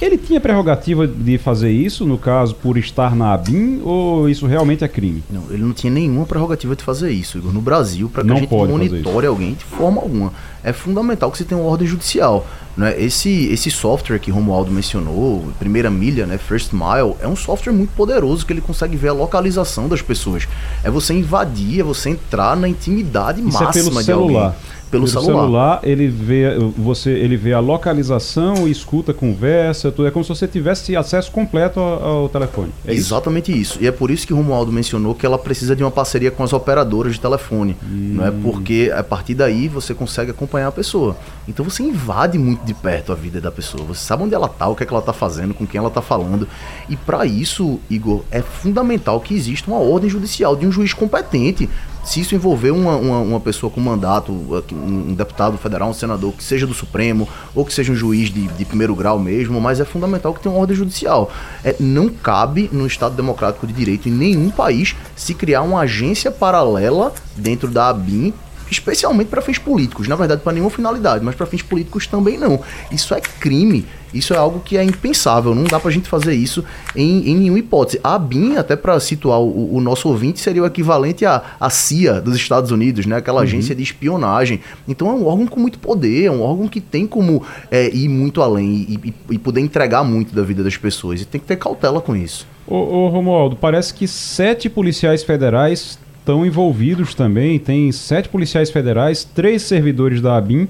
Ele 0.00 0.18
tinha 0.18 0.40
prerrogativa 0.40 1.06
de 1.06 1.38
fazer 1.38 1.70
isso, 1.70 2.04
no 2.04 2.18
caso, 2.18 2.54
por 2.56 2.76
estar 2.76 3.14
na 3.14 3.32
ABIN, 3.32 3.80
ou 3.84 4.28
isso 4.28 4.46
realmente 4.46 4.82
é 4.82 4.88
crime? 4.88 5.22
Não, 5.30 5.44
ele 5.50 5.62
não 5.62 5.72
tinha 5.72 5.90
nenhuma 5.92 6.26
prerrogativa 6.26 6.74
de 6.74 6.82
fazer 6.82 7.12
isso, 7.12 7.38
Igor. 7.38 7.52
No 7.52 7.60
Brasil, 7.60 8.10
para 8.10 8.22
que 8.22 8.28
não 8.28 8.36
a 8.36 8.40
gente 8.40 8.50
monitore 8.50 9.26
alguém 9.26 9.54
de 9.54 9.64
forma 9.64 10.00
alguma, 10.00 10.32
é 10.64 10.72
fundamental 10.72 11.30
que 11.30 11.38
você 11.38 11.44
tenha 11.44 11.60
uma 11.60 11.70
ordem 11.70 11.86
judicial. 11.86 12.46
Né? 12.76 13.00
Esse, 13.00 13.46
esse 13.52 13.70
software 13.70 14.18
que 14.18 14.32
Romualdo 14.32 14.70
mencionou, 14.72 15.44
primeira 15.60 15.90
milha, 15.90 16.26
né, 16.26 16.38
First 16.38 16.72
Mile, 16.72 17.14
é 17.20 17.28
um 17.28 17.36
software 17.36 17.72
muito 17.72 17.94
poderoso 17.94 18.44
que 18.44 18.52
ele 18.52 18.60
consegue 18.60 18.96
ver 18.96 19.08
a 19.08 19.12
localização 19.12 19.88
das 19.88 20.02
pessoas. 20.02 20.48
É 20.82 20.90
você 20.90 21.14
invadir, 21.14 21.80
é 21.80 21.82
você 21.84 22.10
entrar 22.10 22.56
na 22.56 22.68
intimidade 22.68 23.40
isso 23.40 23.52
máxima 23.52 23.70
é 23.70 23.72
pelo 23.72 23.98
de 24.00 24.04
celular. 24.04 24.44
alguém 24.46 24.73
pelo, 24.94 25.06
pelo 25.06 25.08
celular. 25.08 25.42
celular. 25.42 25.80
ele 25.82 26.08
vê 26.08 26.58
você 26.76 27.10
ele 27.10 27.36
vê 27.36 27.52
a 27.52 27.60
localização 27.60 28.68
escuta 28.68 29.12
conversa 29.12 29.90
tudo 29.90 30.06
é 30.06 30.10
como 30.10 30.24
se 30.24 30.28
você 30.28 30.46
tivesse 30.46 30.94
acesso 30.96 31.30
completo 31.30 31.80
ao, 31.80 32.04
ao 32.04 32.28
telefone 32.28 32.70
é 32.86 32.94
exatamente 32.94 33.50
isso? 33.52 33.74
isso? 33.74 33.82
e 33.82 33.86
é 33.86 33.92
por 33.92 34.10
isso 34.10 34.26
que 34.26 34.32
o 34.32 34.36
Romualdo 34.36 34.72
mencionou 34.72 35.14
que 35.14 35.26
ela 35.26 35.38
precisa 35.38 35.74
de 35.74 35.82
uma 35.82 35.90
parceria 35.90 36.30
com 36.30 36.42
as 36.42 36.52
operadoras 36.52 37.14
de 37.14 37.20
telefone 37.20 37.76
hum. 37.82 38.14
não 38.14 38.26
é 38.26 38.30
porque 38.30 38.92
a 38.94 39.02
partir 39.02 39.34
daí 39.34 39.68
você 39.68 39.94
consegue 39.94 40.30
acompanhar 40.30 40.68
a 40.68 40.72
pessoa 40.72 41.16
então 41.48 41.64
você 41.64 41.82
invade 41.82 42.38
muito 42.38 42.64
de 42.64 42.74
perto 42.74 43.12
a 43.12 43.14
vida 43.14 43.40
da 43.40 43.50
pessoa 43.50 43.84
você 43.84 44.04
sabe 44.04 44.22
onde 44.22 44.34
ela 44.34 44.48
tá 44.48 44.68
o 44.68 44.76
que 44.76 44.82
é 44.82 44.86
que 44.86 44.92
ela 44.92 45.02
tá 45.02 45.12
fazendo 45.12 45.54
com 45.54 45.66
quem 45.66 45.78
ela 45.78 45.90
tá 45.90 46.02
falando 46.02 46.46
e 46.88 46.96
para 46.96 47.26
isso 47.26 47.80
Igor 47.90 48.22
é 48.30 48.40
fundamental 48.40 49.20
que 49.20 49.34
exista 49.34 49.70
uma 49.70 49.80
ordem 49.80 50.08
judicial 50.08 50.56
de 50.56 50.66
um 50.66 50.72
juiz 50.72 50.92
competente 50.92 51.68
se 52.04 52.20
isso 52.20 52.34
envolver 52.34 52.70
uma, 52.70 52.96
uma, 52.96 53.18
uma, 53.18 53.40
pessoa 53.40 53.70
com 53.70 53.80
mandato, 53.80 54.30
um 54.30 55.14
deputado 55.14 55.56
federal, 55.56 55.88
um 55.88 55.94
senador, 55.94 56.32
que 56.32 56.44
seja 56.44 56.66
do 56.66 56.74
Supremo, 56.74 57.28
ou 57.54 57.64
que 57.64 57.72
seja 57.72 57.92
um 57.92 57.96
juiz 57.96 58.30
de, 58.30 58.46
de 58.46 58.64
primeiro 58.64 58.94
grau 58.94 59.18
mesmo, 59.18 59.60
mas 59.60 59.80
é 59.80 59.84
fundamental 59.84 60.34
que 60.34 60.40
tenha 60.40 60.54
uma 60.54 60.60
ordem 60.60 60.76
judicial. 60.76 61.30
É, 61.64 61.74
não 61.80 62.08
cabe 62.08 62.68
no 62.72 62.86
Estado 62.86 63.16
Democrático 63.16 63.66
de 63.66 63.72
Direito 63.72 64.08
em 64.08 64.12
nenhum 64.12 64.50
país 64.50 64.94
se 65.16 65.34
criar 65.34 65.62
uma 65.62 65.80
agência 65.80 66.30
paralela 66.30 67.12
dentro 67.36 67.68
da 67.68 67.88
ABIN 67.88 68.34
especialmente 68.70 69.28
para 69.28 69.42
fins 69.42 69.58
políticos. 69.58 70.08
Na 70.08 70.16
verdade, 70.16 70.42
para 70.42 70.52
nenhuma 70.52 70.70
finalidade, 70.70 71.24
mas 71.24 71.34
para 71.34 71.46
fins 71.46 71.62
políticos 71.62 72.06
também 72.06 72.38
não. 72.38 72.60
Isso 72.90 73.14
é 73.14 73.20
crime. 73.20 73.84
Isso 74.14 74.32
é 74.32 74.36
algo 74.36 74.60
que 74.60 74.76
é 74.76 74.84
impensável. 74.84 75.54
Não 75.54 75.64
dá 75.64 75.80
para 75.80 75.88
a 75.90 75.92
gente 75.92 76.08
fazer 76.08 76.34
isso 76.34 76.64
em, 76.94 77.28
em 77.30 77.36
nenhuma 77.36 77.58
hipótese. 77.58 77.98
A 78.02 78.16
BIM, 78.16 78.56
até 78.56 78.76
para 78.76 78.98
situar 79.00 79.40
o, 79.40 79.74
o, 79.74 79.80
nosso 79.80 80.08
ouvinte, 80.08 80.38
seria 80.38 80.62
o 80.62 80.66
equivalente 80.66 81.26
à, 81.26 81.42
à 81.58 81.68
CIA 81.68 82.20
dos 82.20 82.36
Estados 82.36 82.70
Unidos, 82.70 83.06
né? 83.06 83.16
aquela 83.16 83.38
uhum. 83.38 83.42
agência 83.42 83.74
de 83.74 83.82
espionagem. 83.82 84.60
Então 84.86 85.08
é 85.08 85.12
um 85.12 85.26
órgão 85.26 85.48
com 85.48 85.58
muito 85.58 85.80
poder, 85.80 86.26
é 86.26 86.30
um 86.30 86.42
órgão 86.42 86.68
que 86.68 86.80
tem 86.80 87.08
como 87.08 87.42
é, 87.70 87.92
ir 87.92 88.08
muito 88.08 88.40
além 88.40 88.86
e, 88.88 89.00
e, 89.08 89.34
e 89.34 89.38
poder 89.38 89.60
entregar 89.60 90.04
muito 90.04 90.32
da 90.32 90.42
vida 90.42 90.62
das 90.62 90.76
pessoas. 90.76 91.20
E 91.20 91.24
tem 91.24 91.40
que 91.40 91.46
ter 91.48 91.56
cautela 91.56 92.00
com 92.00 92.14
isso. 92.14 92.46
Ô, 92.66 92.76
ô 92.76 93.08
Romualdo, 93.08 93.56
parece 93.56 93.92
que 93.92 94.06
sete 94.06 94.70
policiais 94.70 95.24
federais 95.24 95.98
estão 96.24 96.44
envolvidos 96.44 97.14
também. 97.14 97.58
Tem 97.58 97.92
sete 97.92 98.30
policiais 98.30 98.70
federais, 98.70 99.22
três 99.22 99.62
servidores 99.62 100.22
da 100.22 100.36
ABIN. 100.36 100.66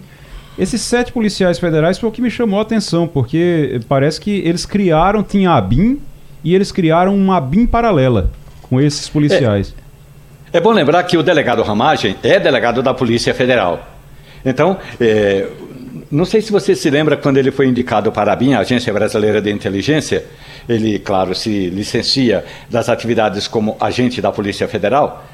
Esses 0.58 0.80
sete 0.80 1.12
policiais 1.12 1.58
federais 1.58 1.96
foi 1.96 2.08
o 2.08 2.12
que 2.12 2.20
me 2.20 2.30
chamou 2.30 2.58
a 2.58 2.62
atenção, 2.62 3.06
porque 3.06 3.80
parece 3.88 4.20
que 4.20 4.30
eles 4.44 4.66
criaram, 4.66 5.22
tinha 5.22 5.50
a 5.50 5.56
ABIN 5.56 6.00
e 6.42 6.54
eles 6.54 6.72
criaram 6.72 7.16
uma 7.16 7.36
ABIN 7.36 7.66
paralela 7.66 8.30
com 8.62 8.80
esses 8.80 9.08
policiais. 9.08 9.74
É, 10.52 10.58
é 10.58 10.60
bom 10.60 10.72
lembrar 10.72 11.02
que 11.04 11.16
o 11.16 11.22
delegado 11.22 11.62
Ramagem 11.62 12.16
é 12.22 12.38
delegado 12.38 12.82
da 12.82 12.92
Polícia 12.92 13.32
Federal. 13.32 13.88
Então, 14.44 14.76
é, 15.00 15.48
não 16.10 16.24
sei 16.24 16.40
se 16.40 16.52
você 16.52 16.74
se 16.74 16.90
lembra 16.90 17.16
quando 17.16 17.38
ele 17.38 17.50
foi 17.50 17.66
indicado 17.66 18.12
para 18.12 18.32
a 18.32 18.36
BIM, 18.36 18.54
a 18.54 18.60
Agência 18.60 18.92
Brasileira 18.92 19.40
de 19.40 19.50
Inteligência, 19.50 20.24
ele, 20.68 20.98
claro, 20.98 21.34
se 21.34 21.70
licencia 21.70 22.44
das 22.70 22.88
atividades 22.88 23.48
como 23.48 23.76
agente 23.80 24.20
da 24.20 24.30
Polícia 24.30 24.68
Federal. 24.68 25.24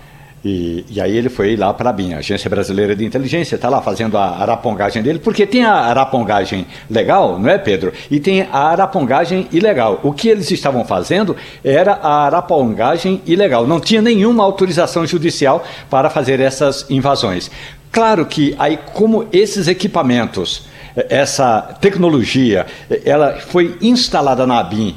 E, 0.42 0.86
e, 0.88 1.00
aí 1.00 1.14
ele 1.14 1.28
foi 1.28 1.54
lá 1.54 1.74
para 1.74 1.90
a 1.90 1.92
BIM, 1.92 2.14
Agência 2.14 2.48
Brasileira 2.48 2.96
de 2.96 3.04
Inteligência, 3.04 3.56
está 3.56 3.68
lá 3.68 3.82
fazendo 3.82 4.16
a 4.16 4.38
arapongagem 4.38 5.02
dele, 5.02 5.18
porque 5.18 5.46
tem 5.46 5.64
a 5.64 5.74
arapongagem 5.74 6.66
legal, 6.90 7.38
não 7.38 7.50
é, 7.50 7.58
Pedro? 7.58 7.92
E 8.10 8.18
tem 8.18 8.42
a 8.50 8.58
arapongagem 8.58 9.46
ilegal. 9.52 10.00
O 10.02 10.12
que 10.12 10.28
eles 10.28 10.50
estavam 10.50 10.82
fazendo 10.84 11.36
era 11.62 11.92
a 11.92 12.24
arapongagem 12.24 13.20
ilegal. 13.26 13.66
Não 13.66 13.78
tinha 13.78 14.00
nenhuma 14.00 14.42
autorização 14.42 15.06
judicial 15.06 15.62
para 15.90 16.08
fazer 16.08 16.40
essas 16.40 16.86
invasões. 16.88 17.50
Claro 17.92 18.24
que 18.24 18.54
aí, 18.58 18.78
como 18.94 19.26
esses 19.32 19.68
equipamentos, 19.68 20.66
essa 21.08 21.76
tecnologia, 21.80 22.64
ela 23.04 23.34
foi 23.34 23.76
instalada 23.82 24.46
na 24.46 24.62
BIM 24.62 24.96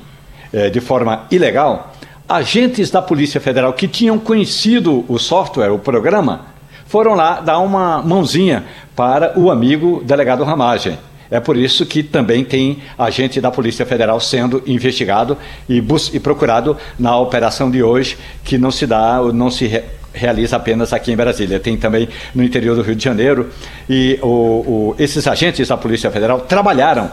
eh, 0.54 0.70
de 0.70 0.80
forma 0.80 1.26
ilegal, 1.32 1.93
agentes 2.34 2.90
da 2.90 3.02
Polícia 3.02 3.40
Federal 3.40 3.74
que 3.74 3.88
tinham 3.88 4.18
conhecido 4.18 5.06
o 5.08 5.20
software, 5.20 5.72
o 5.72 5.78
programa, 5.78 6.48
foram 6.88 7.14
lá 7.14 7.40
dar 7.40 7.60
uma 7.60 8.02
mãozinha 8.02 8.66
para 8.96 9.38
o 9.38 9.52
amigo 9.52 10.02
delegado 10.04 10.44
Ramagem. 10.44 10.98
É 11.30 11.40
por 11.40 11.58
isso 11.58 11.86
que 11.86 12.04
também 12.04 12.44
tem 12.44 12.80
agente 12.98 13.42
da 13.42 13.50
Polícia 13.50 13.86
Federal 13.86 14.20
sendo 14.20 14.62
investigado 14.68 15.38
e, 15.68 15.84
e 16.14 16.20
procurado 16.20 16.78
na 17.00 17.18
operação 17.18 17.72
de 17.72 17.82
hoje, 17.82 18.18
que 18.44 18.58
não 18.58 18.70
se 18.70 18.86
dá, 18.86 19.20
não 19.34 19.50
se 19.50 19.66
re 19.66 19.84
realiza 20.16 20.58
apenas 20.58 20.94
aqui 20.94 21.12
em 21.12 21.16
Brasília. 21.16 21.60
Tem 21.60 21.76
também 21.76 22.08
no 22.36 22.44
interior 22.44 22.76
do 22.76 22.84
Rio 22.84 22.96
de 22.96 23.04
Janeiro. 23.04 23.50
E 23.90 24.20
o, 24.22 24.28
o, 24.28 24.96
esses 25.00 25.26
agentes 25.26 25.68
da 25.68 25.76
Polícia 25.76 26.12
Federal 26.12 26.42
trabalharam 26.42 27.10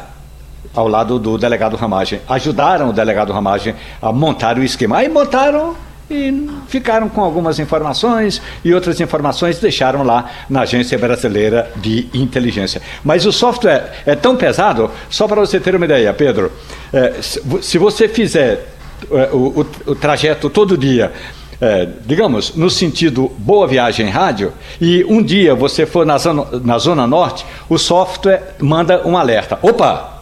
ao 0.74 0.88
lado 0.88 1.18
do 1.18 1.36
delegado 1.36 1.76
Ramagem. 1.76 2.20
Ajudaram 2.28 2.90
o 2.90 2.92
delegado 2.92 3.32
Ramagem 3.32 3.74
a 4.00 4.12
montar 4.12 4.58
o 4.58 4.62
esquema. 4.62 4.98
Aí 4.98 5.08
montaram 5.08 5.74
e 6.10 6.48
ficaram 6.66 7.08
com 7.08 7.22
algumas 7.22 7.58
informações 7.58 8.42
e 8.64 8.74
outras 8.74 9.00
informações 9.00 9.58
deixaram 9.58 10.02
lá 10.02 10.28
na 10.48 10.62
Agência 10.62 10.98
Brasileira 10.98 11.70
de 11.76 12.08
Inteligência. 12.12 12.82
Mas 13.04 13.24
o 13.24 13.32
software 13.32 13.92
é 14.04 14.16
tão 14.16 14.36
pesado, 14.36 14.90
só 15.08 15.28
para 15.28 15.40
você 15.40 15.60
ter 15.60 15.74
uma 15.76 15.84
ideia, 15.84 16.12
Pedro, 16.12 16.50
é, 16.92 17.14
se 17.22 17.78
você 17.78 18.08
fizer 18.08 18.66
é, 19.10 19.30
o, 19.32 19.60
o, 19.60 19.90
o 19.92 19.94
trajeto 19.94 20.50
todo 20.50 20.76
dia 20.76 21.12
é, 21.60 21.86
digamos, 22.06 22.54
no 22.54 22.70
sentido 22.70 23.30
boa 23.36 23.66
viagem 23.66 24.08
rádio, 24.08 24.52
e 24.80 25.04
um 25.04 25.22
dia 25.22 25.54
você 25.54 25.84
for 25.84 26.06
na 26.06 26.16
zona, 26.16 26.46
na 26.64 26.78
zona 26.78 27.06
norte, 27.06 27.44
o 27.68 27.76
software 27.76 28.54
manda 28.58 29.06
um 29.06 29.16
alerta. 29.16 29.58
Opa! 29.60 30.19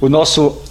O 0.00 0.08
nosso 0.08 0.62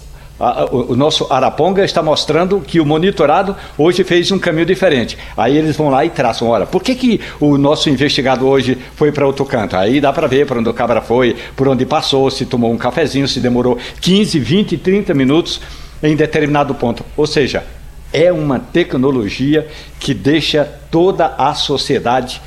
o 0.72 0.96
nosso 0.96 1.26
Araponga 1.30 1.84
está 1.84 2.02
mostrando 2.02 2.60
que 2.60 2.80
o 2.80 2.86
monitorado 2.86 3.54
hoje 3.76 4.02
fez 4.02 4.32
um 4.32 4.38
caminho 4.38 4.64
diferente. 4.64 5.18
Aí 5.36 5.56
eles 5.56 5.76
vão 5.76 5.90
lá 5.90 6.02
e 6.04 6.08
traçam, 6.08 6.48
olha, 6.48 6.64
por 6.64 6.82
que, 6.82 6.94
que 6.94 7.20
o 7.38 7.58
nosso 7.58 7.90
investigado 7.90 8.46
hoje 8.48 8.78
foi 8.96 9.12
para 9.12 9.26
outro 9.26 9.44
canto? 9.44 9.76
Aí 9.76 10.00
dá 10.00 10.12
para 10.12 10.26
ver 10.26 10.46
para 10.46 10.58
onde 10.58 10.68
o 10.70 10.72
cabra 10.72 11.02
foi, 11.02 11.36
por 11.54 11.68
onde 11.68 11.84
passou, 11.84 12.30
se 12.30 12.46
tomou 12.46 12.72
um 12.72 12.78
cafezinho, 12.78 13.28
se 13.28 13.38
demorou 13.38 13.76
15, 14.00 14.38
20, 14.38 14.78
30 14.78 15.12
minutos 15.12 15.60
em 16.02 16.16
determinado 16.16 16.74
ponto. 16.74 17.04
Ou 17.18 17.26
seja, 17.26 17.62
é 18.10 18.32
uma 18.32 18.58
tecnologia 18.58 19.68
que 19.98 20.14
deixa 20.14 20.64
toda 20.90 21.34
a 21.36 21.52
sociedade, 21.52 22.40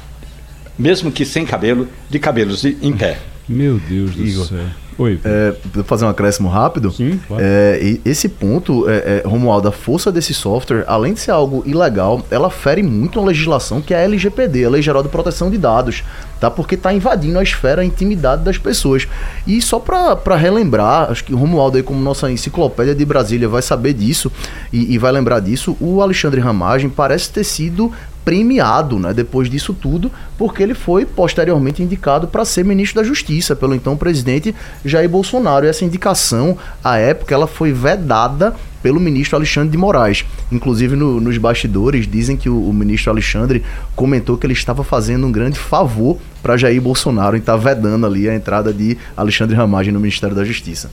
mesmo 0.77 1.11
que 1.11 1.25
sem 1.25 1.45
cabelo, 1.45 1.87
de 2.09 2.17
cabelos 2.17 2.65
em 2.65 2.91
pé. 2.91 3.19
Meu 3.47 3.77
Deus 3.77 4.15
do 4.15 4.25
Igor. 4.25 4.47
céu. 4.47 4.82
Oi. 4.97 5.19
É, 5.23 5.53
vou 5.73 5.83
fazer 5.83 6.05
um 6.05 6.09
acréscimo 6.09 6.50
rápido. 6.50 6.91
Sim, 6.91 7.19
claro. 7.27 7.43
É, 7.45 7.97
esse 8.05 8.29
ponto, 8.29 8.89
é, 8.89 9.21
é, 9.23 9.23
Romualdo, 9.25 9.67
a 9.67 9.71
força 9.71 10.12
desse 10.12 10.33
software, 10.33 10.83
além 10.88 11.13
de 11.13 11.19
ser 11.19 11.31
algo 11.31 11.63
ilegal, 11.65 12.25
ela 12.29 12.50
fere 12.50 12.83
muito 12.83 13.19
a 13.19 13.23
legislação 13.23 13.81
que 13.81 13.93
é 13.93 13.97
a 13.97 14.01
LGPD, 14.01 14.65
a 14.65 14.69
Lei 14.69 14.81
Geral 14.81 15.03
de 15.03 15.09
Proteção 15.09 15.50
de 15.50 15.57
Dados, 15.57 16.03
tá? 16.39 16.50
Porque 16.50 16.75
está 16.75 16.93
invadindo 16.93 17.39
a 17.39 17.43
esfera, 17.43 17.81
a 17.81 17.85
intimidade 17.85 18.43
das 18.43 18.57
pessoas. 18.57 19.07
E 19.47 19.62
só 19.62 19.79
para 19.79 20.35
relembrar, 20.35 21.12
acho 21.12 21.23
que 21.23 21.33
o 21.33 21.38
Romualdo 21.38 21.77
aí 21.77 21.83
como 21.83 22.00
nossa 22.00 22.31
enciclopédia 22.31 22.95
de 22.95 23.05
Brasília 23.05 23.47
vai 23.47 23.62
saber 23.62 23.93
disso 23.93 24.31
e, 24.71 24.93
e 24.93 24.97
vai 24.97 25.12
lembrar 25.12 25.39
disso, 25.39 25.75
o 25.79 26.01
Alexandre 26.01 26.39
Ramagem 26.39 26.89
parece 26.89 27.29
ter 27.31 27.43
sido 27.43 27.91
premiado, 28.24 28.98
né, 28.98 29.13
depois 29.13 29.50
disso 29.50 29.74
tudo, 29.74 30.12
porque 30.38 30.63
ele 30.63 30.74
foi 30.74 31.06
posteriormente 31.06 31.84
indicado 31.84 32.27
para 32.27 32.46
ser 32.46 32.63
ministro 32.63 33.01
da 33.01 33.08
Justiça 33.08 33.56
pelo 33.56 33.75
então 33.75 33.98
presidente 33.98 34.56
Jair 34.84 35.10
Bolsonaro. 35.10 35.65
E 35.65 35.70
essa 35.70 35.86
indicação, 35.86 36.58
à 36.84 36.98
época, 36.98 37.34
ela 37.34 37.48
foi 37.48 37.74
vedada 37.74 38.56
pelo 38.82 39.00
ministro 39.00 39.38
Alexandre 39.38 39.70
de 39.70 39.77
Moraes. 39.77 40.25
Inclusive, 40.51 40.96
no, 40.96 41.22
nos 41.22 41.38
bastidores, 41.38 42.06
dizem 42.06 42.36
que 42.36 42.50
o, 42.50 42.70
o, 42.70 42.74
ministro 42.74 43.12
Alexandre 43.12 43.63
comentou 43.96 44.38
que 44.38 44.46
ele 44.46 44.53
estava 44.53 44.84
fazendo 44.84 45.25
um 45.25 45.32
grande 45.32 45.58
favor 45.58 46.18
para 46.42 46.58
Jair 46.58 46.82
Bolsonaro 46.82 47.38
e 47.38 47.39
está 47.39 47.56
vedando 47.56 48.06
ali 48.06 48.27
a 48.27 48.36
entrada 48.36 48.74
de 48.74 48.98
Alexandre 49.15 49.56
Ramagem 49.56 49.94
no 49.94 50.00
Ministério 50.00 50.36
da 50.36 50.44
Justiça. 50.44 50.92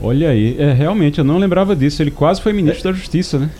Olha 0.00 0.30
aí, 0.30 0.56
é 0.58 0.72
realmente, 0.72 1.18
eu 1.18 1.24
não 1.24 1.38
lembrava 1.38 1.76
disso. 1.76 2.02
Ele 2.02 2.10
quase 2.10 2.40
foi 2.40 2.52
ministro 2.52 2.88
é. 2.88 2.92
da 2.92 2.98
Justiça, 2.98 3.38
né? 3.38 3.50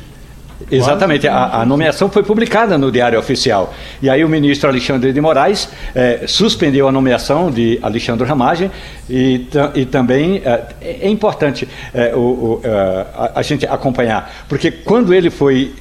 Exatamente, 0.71 1.29
a, 1.29 1.61
a, 1.61 1.67
nomeação 1.67 2.09
foi 2.09 2.23
publicada 2.23 2.79
no 2.79 2.91
Diário 2.91 3.19
Oficial. 3.19 3.75
E 4.03 4.09
aí 4.09 4.25
o 4.25 4.29
ministro 4.29 4.69
Alexandre 4.69 5.13
de 5.13 5.21
Moraes 5.21 5.69
é, 5.95 6.25
suspendeu 6.27 6.89
a 6.89 6.93
nomeação 6.93 7.51
de 7.51 7.79
Alexandre 7.83 8.27
Ramagem 8.27 8.71
e, 9.09 9.47
e 9.75 9.85
também 9.85 10.43
é, 10.45 10.65
é 10.81 11.09
importante 11.09 11.69
é, 11.93 12.15
o, 12.15 12.19
o, 12.19 12.63
a, 13.15 13.39
a, 13.41 13.43
gente 13.43 13.67
acompanhar, 13.67 14.45
porque 14.49 14.71
quando 14.71 15.13
ele 15.13 15.31
foi 15.31 15.75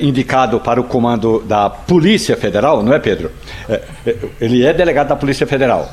indicado 0.00 0.58
para 0.58 0.80
o 0.80 0.84
comando 0.84 1.44
da 1.46 1.70
Polícia 1.70 2.36
Federal, 2.36 2.82
não 2.82 2.92
é 2.92 2.98
Pedro? 2.98 3.30
ele 4.40 4.66
é 4.66 4.72
delegado 4.74 5.08
da 5.08 5.16
Polícia 5.16 5.46
Federal. 5.46 5.88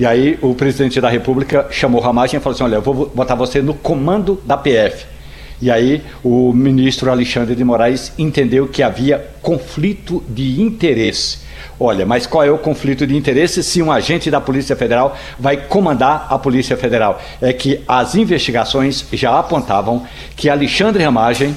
E 0.00 0.04
aí 0.04 0.38
o 0.42 0.54
presidente 0.54 1.00
da 1.00 1.08
República 1.08 1.66
chamou 1.70 2.00
Ramagem 2.00 2.38
e 2.38 2.42
falou 2.42 2.54
assim, 2.54 2.64
olha, 2.64 2.76
eu 2.76 2.82
vou 2.82 3.06
botar 3.14 3.34
você 3.34 3.62
no 3.62 3.72
comando 3.72 4.40
da 4.44 4.56
PF. 4.56 5.06
E 5.60 5.70
aí 5.70 6.02
o 6.24 6.52
ministro 6.52 7.10
Alexandre 7.10 7.54
de 7.54 7.62
Moraes 7.62 8.12
entendeu 8.18 8.66
que 8.66 8.82
havia 8.82 9.24
conflito 9.42 10.22
de 10.28 10.60
interesse. 10.60 11.38
Olha, 11.78 12.06
mas 12.06 12.26
qual 12.26 12.44
é 12.44 12.50
o 12.50 12.58
conflito 12.58 13.06
de 13.06 13.16
interesse 13.16 13.62
se 13.62 13.82
um 13.82 13.90
agente 13.90 14.30
da 14.30 14.40
Polícia 14.40 14.76
Federal 14.76 15.16
vai 15.38 15.56
comandar 15.56 16.26
a 16.30 16.38
Polícia 16.38 16.76
Federal? 16.76 17.20
É 17.40 17.52
que 17.52 17.80
as 17.86 18.14
investigações 18.14 19.04
já 19.12 19.38
apontavam 19.38 20.06
que 20.36 20.48
Alexandre 20.48 21.02
Ramagem 21.02 21.56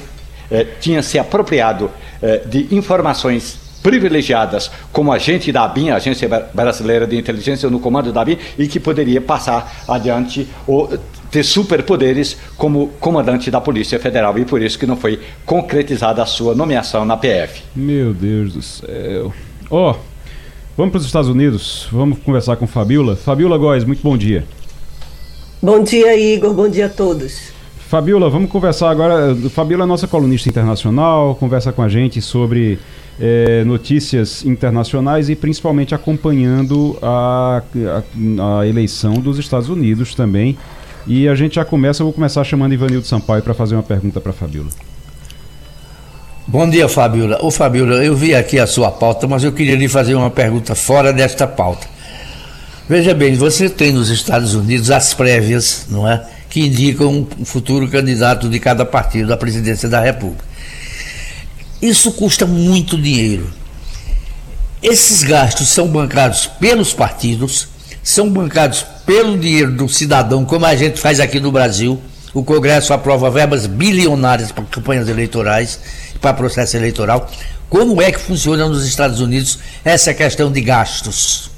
eh, 0.50 0.66
tinha 0.80 1.02
se 1.02 1.18
apropriado 1.18 1.90
eh, 2.22 2.42
de 2.46 2.74
informações 2.74 3.64
privilegiadas 3.82 4.70
como 4.90 5.12
agente 5.12 5.52
da 5.52 5.64
ABIN, 5.64 5.90
Agência 5.90 6.26
Brasileira 6.54 7.06
de 7.06 7.18
Inteligência, 7.18 7.68
no 7.68 7.78
comando 7.78 8.10
da 8.10 8.22
ABIN, 8.22 8.38
e 8.58 8.66
que 8.66 8.80
poderia 8.80 9.20
passar 9.20 9.84
adiante 9.86 10.48
ou 10.66 10.90
ter 11.34 11.42
superpoderes 11.42 12.36
como 12.56 12.86
comandante 13.00 13.50
da 13.50 13.60
Polícia 13.60 13.98
Federal 13.98 14.38
e 14.38 14.44
por 14.44 14.62
isso 14.62 14.78
que 14.78 14.86
não 14.86 14.96
foi 14.96 15.18
concretizada 15.44 16.22
a 16.22 16.26
sua 16.26 16.54
nomeação 16.54 17.04
na 17.04 17.16
PF. 17.16 17.60
Meu 17.74 18.14
Deus 18.14 18.52
do 18.52 18.62
céu. 18.62 19.34
Ó, 19.68 19.90
oh, 19.90 19.96
vamos 20.76 20.92
para 20.92 21.00
os 21.00 21.06
Estados 21.06 21.28
Unidos, 21.28 21.88
vamos 21.90 22.20
conversar 22.20 22.54
com 22.54 22.68
Fabiola. 22.68 23.16
Fabiola 23.16 23.58
Góes, 23.58 23.82
muito 23.82 24.00
bom 24.00 24.16
dia. 24.16 24.44
Bom 25.60 25.82
dia, 25.82 26.16
Igor, 26.16 26.54
bom 26.54 26.68
dia 26.68 26.86
a 26.86 26.88
todos. 26.88 27.52
Fabiola, 27.88 28.30
vamos 28.30 28.48
conversar 28.48 28.90
agora. 28.90 29.34
Fabiola 29.50 29.82
é 29.82 29.86
nossa 29.88 30.06
colunista 30.06 30.48
internacional, 30.48 31.34
conversa 31.34 31.72
com 31.72 31.82
a 31.82 31.88
gente 31.88 32.22
sobre 32.22 32.78
é, 33.18 33.64
notícias 33.64 34.44
internacionais 34.44 35.28
e 35.28 35.34
principalmente 35.34 35.96
acompanhando 35.96 36.96
a, 37.02 37.60
a, 38.38 38.60
a 38.60 38.66
eleição 38.68 39.14
dos 39.14 39.36
Estados 39.40 39.68
Unidos 39.68 40.14
também. 40.14 40.56
E 41.06 41.28
a 41.28 41.34
gente 41.34 41.56
já 41.56 41.64
começa, 41.64 42.02
eu 42.02 42.06
vou 42.06 42.12
começar 42.12 42.42
chamando 42.44 42.72
Ivanildo 42.72 43.06
Sampaio 43.06 43.42
para 43.42 43.52
fazer 43.52 43.74
uma 43.74 43.82
pergunta 43.82 44.20
para 44.20 44.32
Fabiola. 44.32 44.70
Bom 46.46 46.68
dia, 46.68 46.88
Fabiola. 46.88 47.38
Ô, 47.42 47.50
Fabiola, 47.50 48.04
eu 48.04 48.16
vi 48.16 48.34
aqui 48.34 48.58
a 48.58 48.66
sua 48.66 48.90
pauta, 48.90 49.26
mas 49.26 49.44
eu 49.44 49.52
queria 49.52 49.76
lhe 49.76 49.88
fazer 49.88 50.14
uma 50.14 50.30
pergunta 50.30 50.74
fora 50.74 51.12
desta 51.12 51.46
pauta. 51.46 51.86
Veja 52.88 53.14
bem, 53.14 53.34
você 53.34 53.68
tem 53.68 53.92
nos 53.92 54.10
Estados 54.10 54.54
Unidos 54.54 54.90
as 54.90 55.14
prévias, 55.14 55.86
não 55.88 56.08
é? 56.08 56.26
Que 56.48 56.60
indicam 56.66 57.26
um 57.38 57.44
futuro 57.44 57.88
candidato 57.88 58.48
de 58.48 58.58
cada 58.58 58.84
partido 58.84 59.32
à 59.32 59.36
presidência 59.36 59.88
da 59.88 60.00
República. 60.00 60.44
Isso 61.80 62.12
custa 62.12 62.46
muito 62.46 63.00
dinheiro. 63.00 63.50
Esses 64.82 65.22
gastos 65.22 65.68
são 65.68 65.88
bancados 65.88 66.46
pelos 66.46 66.92
partidos, 66.92 67.68
são 68.02 68.28
bancados 68.30 68.84
pelo 69.06 69.38
dinheiro 69.38 69.72
do 69.72 69.88
cidadão, 69.88 70.44
como 70.44 70.64
a 70.66 70.74
gente 70.74 71.00
faz 71.00 71.20
aqui 71.20 71.38
no 71.38 71.52
Brasil. 71.52 72.00
O 72.32 72.42
Congresso 72.42 72.92
aprova 72.92 73.30
verbas 73.30 73.66
bilionárias 73.66 74.50
para 74.50 74.64
campanhas 74.64 75.08
eleitorais, 75.08 75.78
para 76.20 76.34
processo 76.34 76.76
eleitoral. 76.76 77.30
Como 77.68 78.00
é 78.02 78.10
que 78.10 78.18
funciona 78.18 78.68
nos 78.68 78.86
Estados 78.86 79.20
Unidos 79.20 79.58
essa 79.84 80.12
questão 80.12 80.50
de 80.50 80.60
gastos? 80.60 81.54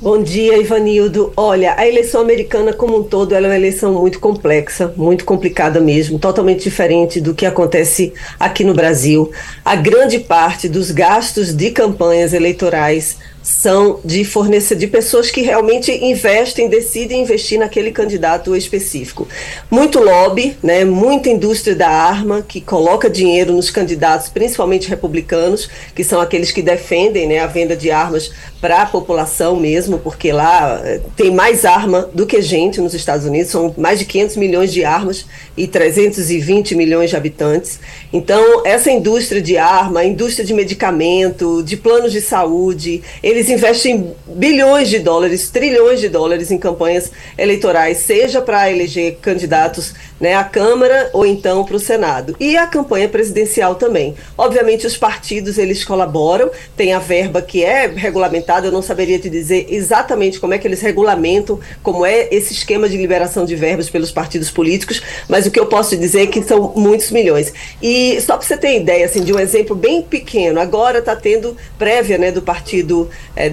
Bom 0.00 0.22
dia, 0.22 0.58
Ivanildo. 0.58 1.32
Olha, 1.36 1.74
a 1.78 1.86
eleição 1.86 2.20
americana 2.20 2.72
como 2.72 2.98
um 2.98 3.02
todo 3.02 3.34
é 3.34 3.40
uma 3.40 3.56
eleição 3.56 3.94
muito 3.94 4.20
complexa, 4.20 4.92
muito 4.96 5.24
complicada 5.24 5.80
mesmo, 5.80 6.18
totalmente 6.18 6.64
diferente 6.64 7.20
do 7.20 7.34
que 7.34 7.46
acontece 7.46 8.12
aqui 8.38 8.64
no 8.64 8.74
Brasil. 8.74 9.32
A 9.64 9.76
grande 9.76 10.18
parte 10.18 10.68
dos 10.68 10.90
gastos 10.90 11.54
de 11.54 11.70
campanhas 11.70 12.34
eleitorais 12.34 13.16
são 13.44 14.00
de 14.02 14.24
fornecer 14.24 14.74
de 14.74 14.86
pessoas 14.86 15.30
que 15.30 15.42
realmente 15.42 15.92
investem, 15.92 16.66
decidem 16.66 17.20
investir 17.20 17.58
naquele 17.58 17.92
candidato 17.92 18.56
específico. 18.56 19.28
Muito 19.70 20.00
lobby, 20.00 20.56
né, 20.62 20.82
muita 20.86 21.28
indústria 21.28 21.76
da 21.76 21.90
arma 21.90 22.40
que 22.40 22.58
coloca 22.62 23.10
dinheiro 23.10 23.52
nos 23.52 23.70
candidatos, 23.70 24.30
principalmente 24.30 24.88
republicanos, 24.88 25.68
que 25.94 26.02
são 26.02 26.22
aqueles 26.22 26.50
que 26.50 26.62
defendem 26.62 27.28
né, 27.28 27.40
a 27.40 27.46
venda 27.46 27.76
de 27.76 27.90
armas 27.90 28.32
para 28.62 28.80
a 28.80 28.86
população 28.86 29.56
mesmo, 29.56 29.98
porque 29.98 30.32
lá 30.32 30.80
eh, 30.82 31.02
tem 31.14 31.30
mais 31.30 31.66
arma 31.66 32.08
do 32.14 32.24
que 32.24 32.40
gente 32.40 32.80
nos 32.80 32.94
Estados 32.94 33.26
Unidos, 33.26 33.50
são 33.50 33.74
mais 33.76 33.98
de 33.98 34.06
500 34.06 34.36
milhões 34.38 34.72
de 34.72 34.82
armas 34.86 35.26
e 35.54 35.66
320 35.66 36.74
milhões 36.74 37.10
de 37.10 37.16
habitantes. 37.16 37.78
Então, 38.10 38.62
essa 38.64 38.90
indústria 38.90 39.42
de 39.42 39.58
arma, 39.58 40.02
indústria 40.02 40.46
de 40.46 40.54
medicamento, 40.54 41.62
de 41.62 41.76
planos 41.76 42.10
de 42.10 42.22
saúde, 42.22 43.02
eles 43.34 43.50
investem 43.50 44.14
bilhões 44.26 44.88
de 44.88 45.00
dólares, 45.00 45.50
trilhões 45.50 45.98
de 45.98 46.08
dólares 46.08 46.52
em 46.52 46.58
campanhas 46.58 47.10
eleitorais, 47.36 47.98
seja 47.98 48.40
para 48.40 48.70
eleger 48.70 49.18
candidatos 49.20 49.92
né, 50.20 50.34
à 50.34 50.44
Câmara 50.44 51.10
ou 51.12 51.26
então 51.26 51.64
para 51.64 51.76
o 51.76 51.80
Senado. 51.80 52.36
E 52.38 52.56
a 52.56 52.66
campanha 52.66 53.08
presidencial 53.08 53.74
também. 53.74 54.14
Obviamente, 54.36 54.86
os 54.86 54.96
partidos 54.96 55.58
eles 55.58 55.84
colaboram, 55.84 56.50
tem 56.76 56.92
a 56.92 56.98
verba 56.98 57.42
que 57.42 57.64
é 57.64 57.86
regulamentada, 57.86 58.66
eu 58.66 58.72
não 58.72 58.82
saberia 58.82 59.18
te 59.18 59.28
dizer 59.28 59.66
exatamente 59.68 60.38
como 60.40 60.54
é 60.54 60.58
que 60.58 60.66
eles 60.66 60.80
regulamentam, 60.80 61.58
como 61.82 62.04
é 62.04 62.28
esse 62.30 62.52
esquema 62.52 62.88
de 62.88 62.96
liberação 62.96 63.44
de 63.44 63.56
verbas 63.56 63.90
pelos 63.90 64.10
partidos 64.10 64.50
políticos, 64.50 65.02
mas 65.28 65.46
o 65.46 65.50
que 65.50 65.58
eu 65.58 65.66
posso 65.66 65.96
dizer 65.96 66.22
é 66.22 66.26
que 66.26 66.42
são 66.42 66.72
muitos 66.76 67.10
milhões. 67.10 67.52
E 67.82 68.20
só 68.20 68.36
para 68.36 68.46
você 68.46 68.56
ter 68.56 68.76
ideia 68.76 69.04
assim, 69.04 69.22
de 69.22 69.32
um 69.32 69.38
exemplo 69.38 69.74
bem 69.74 70.02
pequeno, 70.02 70.60
agora 70.60 70.98
está 70.98 71.16
tendo 71.16 71.56
prévia 71.78 72.18
né, 72.18 72.30
do 72.30 72.42
Partido 72.42 73.08
é, 73.36 73.50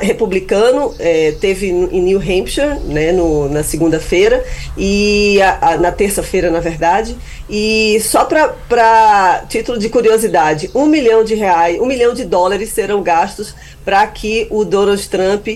Republicano, 0.00 0.94
é, 0.98 1.32
teve 1.40 1.68
em 1.68 2.00
New 2.00 2.18
Hampshire, 2.18 2.78
né, 2.84 3.12
no, 3.12 3.48
na 3.48 3.62
segunda-feira, 3.62 4.44
e 4.76 5.40
a, 5.42 5.72
a, 5.72 5.76
na 5.76 5.92
terça-feira, 5.96 6.50
na 6.50 6.60
verdade. 6.60 7.16
E 7.48 7.98
só 8.00 8.24
para 8.24 9.44
título 9.48 9.78
de 9.78 9.88
curiosidade, 9.88 10.70
um 10.74 10.86
milhão 10.86 11.24
de 11.24 11.34
reais, 11.34 11.80
um 11.80 11.86
milhão 11.86 12.14
de 12.14 12.24
dólares 12.24 12.70
serão 12.70 13.02
gastos 13.02 13.54
para 13.84 14.06
que 14.06 14.46
o 14.50 14.64
Donald 14.64 15.08
Trump 15.08 15.48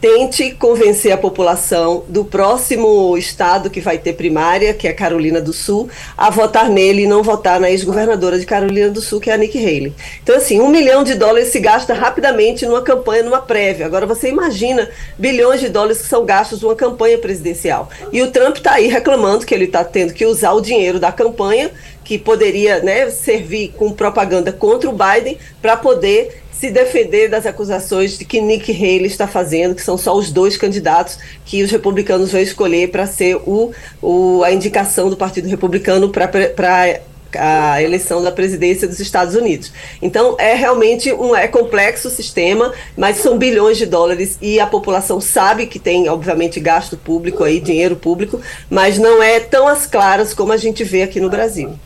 tente 0.00 0.50
convencer 0.52 1.12
a 1.12 1.16
população 1.16 2.04
do 2.08 2.24
próximo 2.24 3.16
estado 3.16 3.70
que 3.70 3.80
vai 3.80 3.98
ter 3.98 4.12
primária, 4.12 4.74
que 4.74 4.86
é 4.86 4.92
Carolina 4.92 5.40
do 5.40 5.52
Sul, 5.52 5.88
a 6.16 6.30
votar 6.30 6.68
nele 6.68 7.02
e 7.02 7.06
não 7.06 7.22
votar 7.22 7.58
na 7.58 7.70
ex-governadora 7.70 8.38
de 8.38 8.46
Carolina 8.46 8.90
do 8.90 9.00
Sul, 9.00 9.20
que 9.20 9.30
é 9.30 9.34
a 9.34 9.36
Nikki 9.36 9.58
Haley. 9.58 9.94
Então, 10.22 10.36
assim, 10.36 10.60
um 10.60 10.68
milhão 10.68 11.02
de 11.02 11.14
dólares 11.14 11.48
se 11.48 11.60
gasta 11.60 11.94
rapidamente 11.94 12.66
numa 12.66 12.82
campanha, 12.82 13.22
numa 13.22 13.40
prévia. 13.40 13.86
Agora, 13.86 14.06
você 14.06 14.28
imagina 14.28 14.88
bilhões 15.18 15.60
de 15.60 15.68
dólares 15.68 16.00
que 16.02 16.08
são 16.08 16.24
gastos 16.24 16.60
numa 16.62 16.74
campanha 16.74 17.18
presidencial. 17.18 17.88
E 18.12 18.22
o 18.22 18.30
Trump 18.30 18.56
está 18.56 18.74
aí 18.74 18.88
reclamando 18.88 19.46
que 19.46 19.54
ele 19.54 19.64
está 19.64 19.82
tendo 19.82 20.12
que 20.12 20.26
usar 20.26 20.52
o 20.52 20.60
dinheiro 20.60 21.00
da 21.00 21.10
campanha 21.10 21.70
que 22.04 22.16
poderia 22.16 22.80
né, 22.80 23.10
servir 23.10 23.74
com 23.76 23.90
propaganda 23.90 24.52
contra 24.52 24.88
o 24.88 24.92
Biden 24.92 25.36
para 25.60 25.76
poder 25.76 26.45
se 26.58 26.70
defender 26.70 27.28
das 27.28 27.46
acusações 27.46 28.18
de 28.18 28.24
que 28.24 28.40
Nick 28.40 28.72
Haley 28.72 29.06
está 29.06 29.28
fazendo, 29.28 29.74
que 29.74 29.82
são 29.82 29.98
só 29.98 30.16
os 30.16 30.30
dois 30.30 30.56
candidatos 30.56 31.18
que 31.44 31.62
os 31.62 31.70
republicanos 31.70 32.32
vão 32.32 32.40
escolher 32.40 32.90
para 32.90 33.06
ser 33.06 33.36
o, 33.36 33.72
o, 34.00 34.42
a 34.42 34.50
indicação 34.50 35.10
do 35.10 35.16
Partido 35.16 35.48
Republicano 35.48 36.08
para 36.08 36.30
a 37.38 37.82
eleição 37.82 38.22
da 38.22 38.32
presidência 38.32 38.88
dos 38.88 39.00
Estados 39.00 39.34
Unidos. 39.34 39.70
Então 40.00 40.36
é 40.38 40.54
realmente 40.54 41.12
um 41.12 41.36
é 41.36 41.46
complexo 41.46 42.08
o 42.08 42.10
sistema, 42.10 42.72
mas 42.96 43.18
são 43.18 43.36
bilhões 43.36 43.76
de 43.76 43.84
dólares 43.84 44.38
e 44.40 44.58
a 44.58 44.66
população 44.66 45.20
sabe 45.20 45.66
que 45.66 45.78
tem 45.78 46.08
obviamente 46.08 46.58
gasto 46.58 46.96
público 46.96 47.44
aí, 47.44 47.60
dinheiro 47.60 47.96
público, 47.96 48.40
mas 48.70 48.98
não 48.98 49.22
é 49.22 49.40
tão 49.40 49.68
as 49.68 49.86
claras 49.86 50.32
como 50.32 50.52
a 50.52 50.56
gente 50.56 50.82
vê 50.84 51.02
aqui 51.02 51.20
no 51.20 51.28
Brasil. 51.28 51.78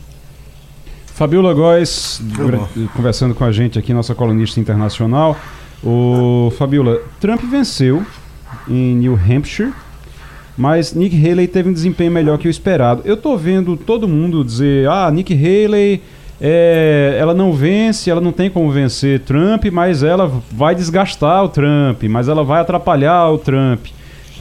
Fabiola 1.21 1.53
Góes, 1.53 2.19
conversando 2.95 3.35
com 3.35 3.45
a 3.45 3.51
gente 3.51 3.77
aqui, 3.77 3.93
nossa 3.93 4.15
colunista 4.15 4.59
internacional. 4.59 5.37
O 5.83 6.51
Fabiola, 6.57 6.99
Trump 7.19 7.41
venceu 7.43 8.03
em 8.67 8.95
New 8.95 9.13
Hampshire, 9.13 9.71
mas 10.57 10.95
Nick 10.95 11.15
Haley 11.15 11.47
teve 11.47 11.69
um 11.69 11.73
desempenho 11.73 12.11
melhor 12.11 12.39
que 12.39 12.47
o 12.47 12.49
esperado. 12.49 13.03
Eu 13.05 13.15
tô 13.15 13.37
vendo 13.37 13.77
todo 13.77 14.07
mundo 14.07 14.43
dizer: 14.43 14.89
ah, 14.89 15.11
Nick 15.11 15.31
Haley, 15.31 16.01
é, 16.41 17.17
ela 17.19 17.35
não 17.35 17.53
vence, 17.53 18.09
ela 18.09 18.19
não 18.19 18.31
tem 18.31 18.49
como 18.49 18.71
vencer 18.71 19.19
Trump, 19.19 19.65
mas 19.71 20.01
ela 20.01 20.41
vai 20.51 20.73
desgastar 20.73 21.43
o 21.43 21.49
Trump, 21.49 22.01
mas 22.09 22.29
ela 22.29 22.43
vai 22.43 22.61
atrapalhar 22.61 23.29
o 23.29 23.37
Trump. 23.37 23.85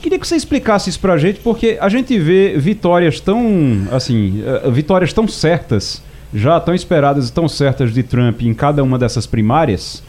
Queria 0.01 0.19
que 0.19 0.27
você 0.27 0.35
explicasse 0.35 0.89
isso 0.89 0.99
pra 0.99 1.19
gente, 1.19 1.41
porque 1.41 1.77
a 1.79 1.91
gente 1.91 2.19
vê 2.19 2.57
vitórias 2.57 3.21
tão, 3.21 3.87
assim, 3.93 4.43
eh, 4.43 4.71
vitórias 4.71 5.13
tão 5.13 5.29
certas 5.29 6.03
já 6.33 6.61
tão 6.61 6.75
esperadas 6.75 7.29
e 7.29 7.33
tão 7.33 7.49
certas 7.49 7.93
de 7.93 8.03
Trump 8.03 8.43
em 8.43 8.55
cada 8.55 8.83
uma 8.83 8.99
dessas 8.99 9.27
primárias, 9.27 10.03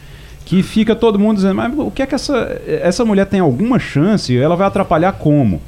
que 0.44 0.62
fica 0.62 0.94
todo 0.94 1.18
mundo 1.18 1.36
dizendo, 1.36 1.54
mas 1.54 1.72
o 1.78 1.90
que 1.90 2.02
é 2.02 2.06
que 2.06 2.14
essa, 2.14 2.60
essa 2.66 3.04
mulher 3.04 3.26
tem 3.26 3.40
alguma 3.40 3.78
chance? 3.78 4.36
Ela 4.36 4.56
vai 4.56 4.66
atrapalhar 4.66 5.12
como? 5.12 5.60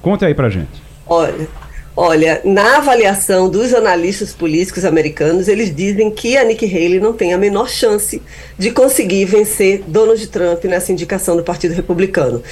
Conte 0.00 0.24
aí 0.24 0.34
pra 0.34 0.48
gente. 0.48 0.82
Olha, 1.06 1.48
Olha, 1.96 2.40
na 2.44 2.78
avaliação 2.78 3.48
dos 3.48 3.72
analistas 3.72 4.32
políticos 4.32 4.84
americanos, 4.84 5.46
eles 5.46 5.72
dizem 5.72 6.10
que 6.10 6.36
a 6.36 6.42
Nikki 6.42 6.66
Haley 6.66 6.98
não 6.98 7.12
tem 7.12 7.32
a 7.32 7.38
menor 7.38 7.68
chance 7.68 8.20
de 8.58 8.72
conseguir 8.72 9.26
vencer 9.26 9.84
Donald 9.86 10.26
Trump 10.26 10.64
nessa 10.64 10.90
indicação 10.90 11.36
do 11.36 11.44
Partido 11.44 11.72
Republicano. 11.72 12.42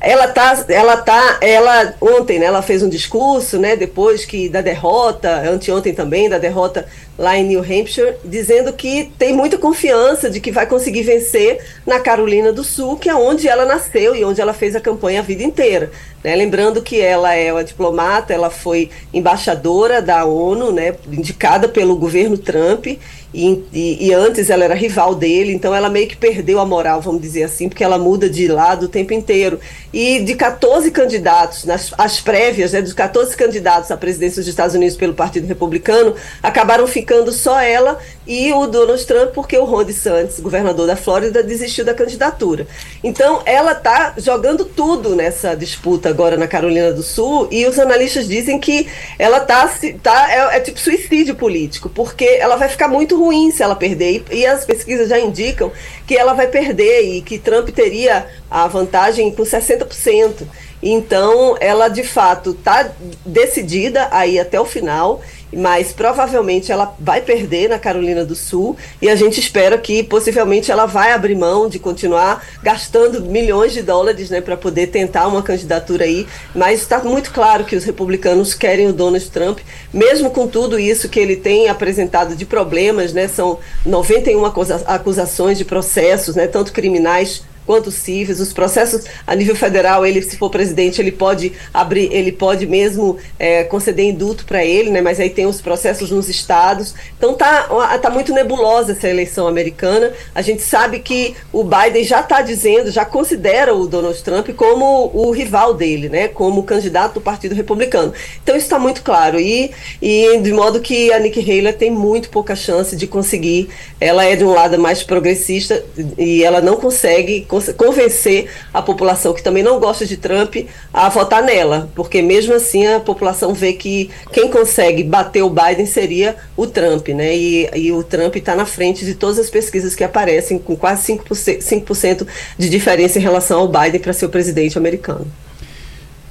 Ela 0.00 0.28
tá, 0.28 0.64
ela 0.68 0.96
tá, 0.96 1.38
ela 1.42 1.94
ontem, 2.00 2.38
né, 2.38 2.46
ela 2.46 2.62
fez 2.62 2.82
um 2.82 2.88
discurso, 2.88 3.58
né, 3.58 3.76
depois 3.76 4.24
que 4.24 4.48
da 4.48 4.62
derrota, 4.62 5.42
anteontem 5.46 5.92
também 5.92 6.26
da 6.26 6.38
derrota 6.38 6.86
lá 7.18 7.36
em 7.36 7.44
New 7.44 7.60
Hampshire, 7.60 8.16
dizendo 8.24 8.72
que 8.72 9.12
tem 9.18 9.34
muita 9.34 9.58
confiança 9.58 10.30
de 10.30 10.40
que 10.40 10.50
vai 10.50 10.66
conseguir 10.66 11.02
vencer 11.02 11.62
na 11.84 12.00
Carolina 12.00 12.50
do 12.50 12.64
Sul, 12.64 12.96
que 12.96 13.10
é 13.10 13.14
onde 13.14 13.46
ela 13.46 13.66
nasceu 13.66 14.16
e 14.16 14.24
onde 14.24 14.40
ela 14.40 14.54
fez 14.54 14.74
a 14.74 14.80
campanha 14.80 15.20
a 15.20 15.22
vida 15.22 15.42
inteira. 15.42 15.90
Né? 16.24 16.34
Lembrando 16.34 16.80
que 16.80 16.98
ela 16.98 17.34
é 17.34 17.52
uma 17.52 17.62
diplomata, 17.62 18.32
ela 18.32 18.48
foi 18.48 18.88
embaixadora 19.12 20.00
da 20.00 20.24
ONU, 20.24 20.72
né, 20.72 20.94
indicada 21.12 21.68
pelo 21.68 21.94
governo 21.94 22.38
Trump 22.38 22.86
e, 23.32 23.64
e, 23.72 24.08
e, 24.08 24.12
antes 24.12 24.50
ela 24.50 24.64
era 24.64 24.74
rival 24.74 25.14
dele, 25.14 25.52
então 25.52 25.72
ela 25.74 25.88
meio 25.88 26.08
que 26.08 26.16
perdeu 26.16 26.58
a 26.58 26.66
moral, 26.66 27.00
vamos 27.00 27.22
dizer 27.22 27.44
assim, 27.44 27.68
porque 27.68 27.84
ela 27.84 27.96
muda 27.96 28.28
de 28.28 28.48
lado 28.48 28.86
o 28.86 28.88
tempo 28.88 29.12
inteiro. 29.12 29.60
E 29.92 30.20
de 30.20 30.34
14 30.34 30.90
candidatos, 30.90 31.64
nas 31.64 31.92
as 31.96 32.20
prévias, 32.20 32.72
né, 32.72 32.82
dos 32.82 32.92
14 32.92 33.36
candidatos 33.36 33.90
à 33.90 33.96
presidência 33.96 34.40
dos 34.40 34.48
Estados 34.48 34.74
Unidos 34.74 34.96
pelo 34.96 35.14
Partido 35.14 35.46
Republicano, 35.46 36.14
acabaram 36.42 36.86
ficando 36.86 37.30
só 37.32 37.60
ela 37.60 37.98
e 38.26 38.52
o 38.52 38.66
Donald 38.66 39.04
Trump, 39.06 39.30
porque 39.32 39.56
o 39.56 39.64
Ron 39.64 39.84
DeSantis, 39.84 40.40
governador 40.40 40.86
da 40.86 40.96
Flórida, 40.96 41.42
desistiu 41.42 41.84
da 41.84 41.94
candidatura. 41.94 42.66
Então 43.02 43.42
ela 43.44 43.72
está 43.72 44.14
jogando 44.18 44.64
tudo 44.64 45.14
nessa 45.14 45.54
disputa 45.54 46.08
agora 46.08 46.36
na 46.36 46.46
Carolina 46.48 46.92
do 46.92 47.02
Sul 47.02 47.48
e 47.50 47.66
os 47.66 47.78
analistas 47.78 48.26
dizem 48.26 48.58
que 48.58 48.88
ela 49.18 49.38
está 49.38 49.68
tá, 50.02 50.32
é, 50.32 50.56
é 50.56 50.60
tipo 50.60 50.78
suicídio 50.78 51.34
político, 51.34 51.88
porque 51.88 52.24
ela 52.24 52.56
vai 52.56 52.68
ficar 52.68 52.88
muito 52.88 53.19
ruim 53.20 53.50
se 53.50 53.62
ela 53.62 53.76
perder. 53.76 54.24
E, 54.30 54.38
e 54.38 54.46
as 54.46 54.64
pesquisas 54.64 55.08
já 55.08 55.18
indicam 55.18 55.70
que 56.06 56.16
ela 56.16 56.32
vai 56.32 56.46
perder 56.46 57.02
e 57.02 57.22
que 57.22 57.38
Trump 57.38 57.68
teria 57.68 58.26
a 58.50 58.66
vantagem 58.66 59.30
com 59.30 59.42
60%. 59.42 60.46
Então, 60.82 61.56
ela 61.60 61.88
de 61.88 62.02
fato 62.02 62.50
está 62.52 62.90
decidida 63.24 64.08
a 64.10 64.26
ir 64.26 64.40
até 64.40 64.58
o 64.58 64.64
final 64.64 65.20
mas 65.52 65.92
provavelmente 65.92 66.70
ela 66.70 66.94
vai 66.98 67.20
perder 67.20 67.68
na 67.68 67.78
Carolina 67.78 68.24
do 68.24 68.34
Sul 68.34 68.76
e 69.00 69.08
a 69.08 69.16
gente 69.16 69.40
espera 69.40 69.76
que 69.78 70.02
possivelmente 70.02 70.70
ela 70.70 70.86
vai 70.86 71.12
abrir 71.12 71.34
mão 71.34 71.68
de 71.68 71.78
continuar 71.78 72.44
gastando 72.62 73.22
milhões 73.22 73.72
de 73.72 73.82
dólares 73.82 74.30
né, 74.30 74.40
para 74.40 74.56
poder 74.56 74.88
tentar 74.88 75.26
uma 75.26 75.42
candidatura 75.42 76.04
aí. 76.04 76.26
Mas 76.54 76.80
está 76.80 77.02
muito 77.02 77.32
claro 77.32 77.64
que 77.64 77.76
os 77.76 77.84
republicanos 77.84 78.54
querem 78.54 78.88
o 78.88 78.92
Donald 78.92 79.28
Trump, 79.30 79.58
mesmo 79.92 80.30
com 80.30 80.46
tudo 80.46 80.78
isso 80.78 81.08
que 81.08 81.18
ele 81.18 81.36
tem 81.36 81.68
apresentado 81.68 82.34
de 82.36 82.44
problemas, 82.44 83.12
né, 83.12 83.28
são 83.28 83.58
91 83.84 84.44
acusa 84.44 84.82
acusações 84.86 85.58
de 85.58 85.64
processos, 85.64 86.36
né, 86.36 86.46
tanto 86.46 86.72
criminais 86.72 87.42
quanto 87.70 87.92
cíveis. 87.92 88.40
Os 88.40 88.52
processos 88.52 89.04
a 89.24 89.32
nível 89.32 89.54
federal, 89.54 90.04
ele, 90.04 90.20
se 90.22 90.36
for 90.36 90.50
presidente, 90.50 91.00
ele 91.00 91.12
pode 91.12 91.52
abrir, 91.72 92.12
ele 92.12 92.32
pode 92.32 92.66
mesmo 92.66 93.16
é, 93.38 93.62
conceder 93.62 94.06
indulto 94.06 94.44
para 94.44 94.64
ele, 94.64 94.90
né? 94.90 95.00
Mas 95.00 95.20
aí 95.20 95.30
tem 95.30 95.46
os 95.46 95.60
processos 95.60 96.10
nos 96.10 96.28
estados. 96.28 96.96
Então 97.16 97.34
tá, 97.34 97.68
tá 98.02 98.10
muito 98.10 98.32
nebulosa 98.34 98.90
essa 98.90 99.08
eleição 99.08 99.46
americana. 99.46 100.12
A 100.34 100.42
gente 100.42 100.62
sabe 100.62 100.98
que 100.98 101.36
o 101.52 101.62
Biden 101.62 102.02
já 102.02 102.18
está 102.18 102.42
dizendo, 102.42 102.90
já 102.90 103.04
considera 103.04 103.72
o 103.72 103.86
Donald 103.86 104.20
Trump 104.20 104.48
como 104.56 105.08
o 105.14 105.30
rival 105.30 105.72
dele, 105.72 106.08
né? 106.08 106.26
Como 106.26 106.64
candidato 106.64 107.14
do 107.14 107.20
Partido 107.20 107.54
Republicano. 107.54 108.12
Então 108.42 108.56
isso 108.56 108.66
está 108.66 108.80
muito 108.80 109.02
claro 109.02 109.38
e, 109.38 109.70
e 110.02 110.40
de 110.42 110.52
modo 110.52 110.80
que 110.80 111.12
a 111.12 111.20
Nikki 111.20 111.40
Haley 111.40 111.72
tem 111.74 111.88
muito 111.88 112.30
pouca 112.30 112.56
chance 112.56 112.96
de 112.96 113.06
conseguir. 113.06 113.68
Ela 114.00 114.24
é 114.24 114.34
de 114.34 114.42
um 114.42 114.52
lado 114.52 114.76
mais 114.76 115.04
progressista 115.04 115.84
e 116.18 116.42
ela 116.42 116.60
não 116.60 116.74
consegue 116.74 117.42
convencer 117.76 118.50
a 118.72 118.82
população 118.82 119.32
que 119.32 119.42
também 119.42 119.62
não 119.62 119.78
gosta 119.78 120.06
de 120.06 120.16
Trump 120.16 120.56
a 120.92 121.08
votar 121.08 121.42
nela, 121.42 121.90
porque 121.94 122.22
mesmo 122.22 122.54
assim 122.54 122.86
a 122.86 123.00
população 123.00 123.54
vê 123.54 123.72
que 123.72 124.10
quem 124.32 124.50
consegue 124.50 125.02
bater 125.02 125.42
o 125.42 125.50
Biden 125.50 125.86
seria 125.86 126.36
o 126.56 126.66
Trump, 126.66 127.08
né? 127.08 127.36
E, 127.36 127.70
e 127.74 127.92
o 127.92 128.02
Trump 128.02 128.36
está 128.36 128.54
na 128.54 128.66
frente 128.66 129.04
de 129.04 129.14
todas 129.14 129.38
as 129.38 129.50
pesquisas 129.50 129.94
que 129.94 130.04
aparecem, 130.04 130.58
com 130.58 130.76
quase 130.76 131.12
5%, 131.12 131.60
5 131.60 132.26
de 132.58 132.68
diferença 132.68 133.18
em 133.18 133.22
relação 133.22 133.60
ao 133.60 133.68
Biden 133.68 134.00
para 134.00 134.12
ser 134.12 134.26
o 134.26 134.28
presidente 134.28 134.78
americano. 134.78 135.26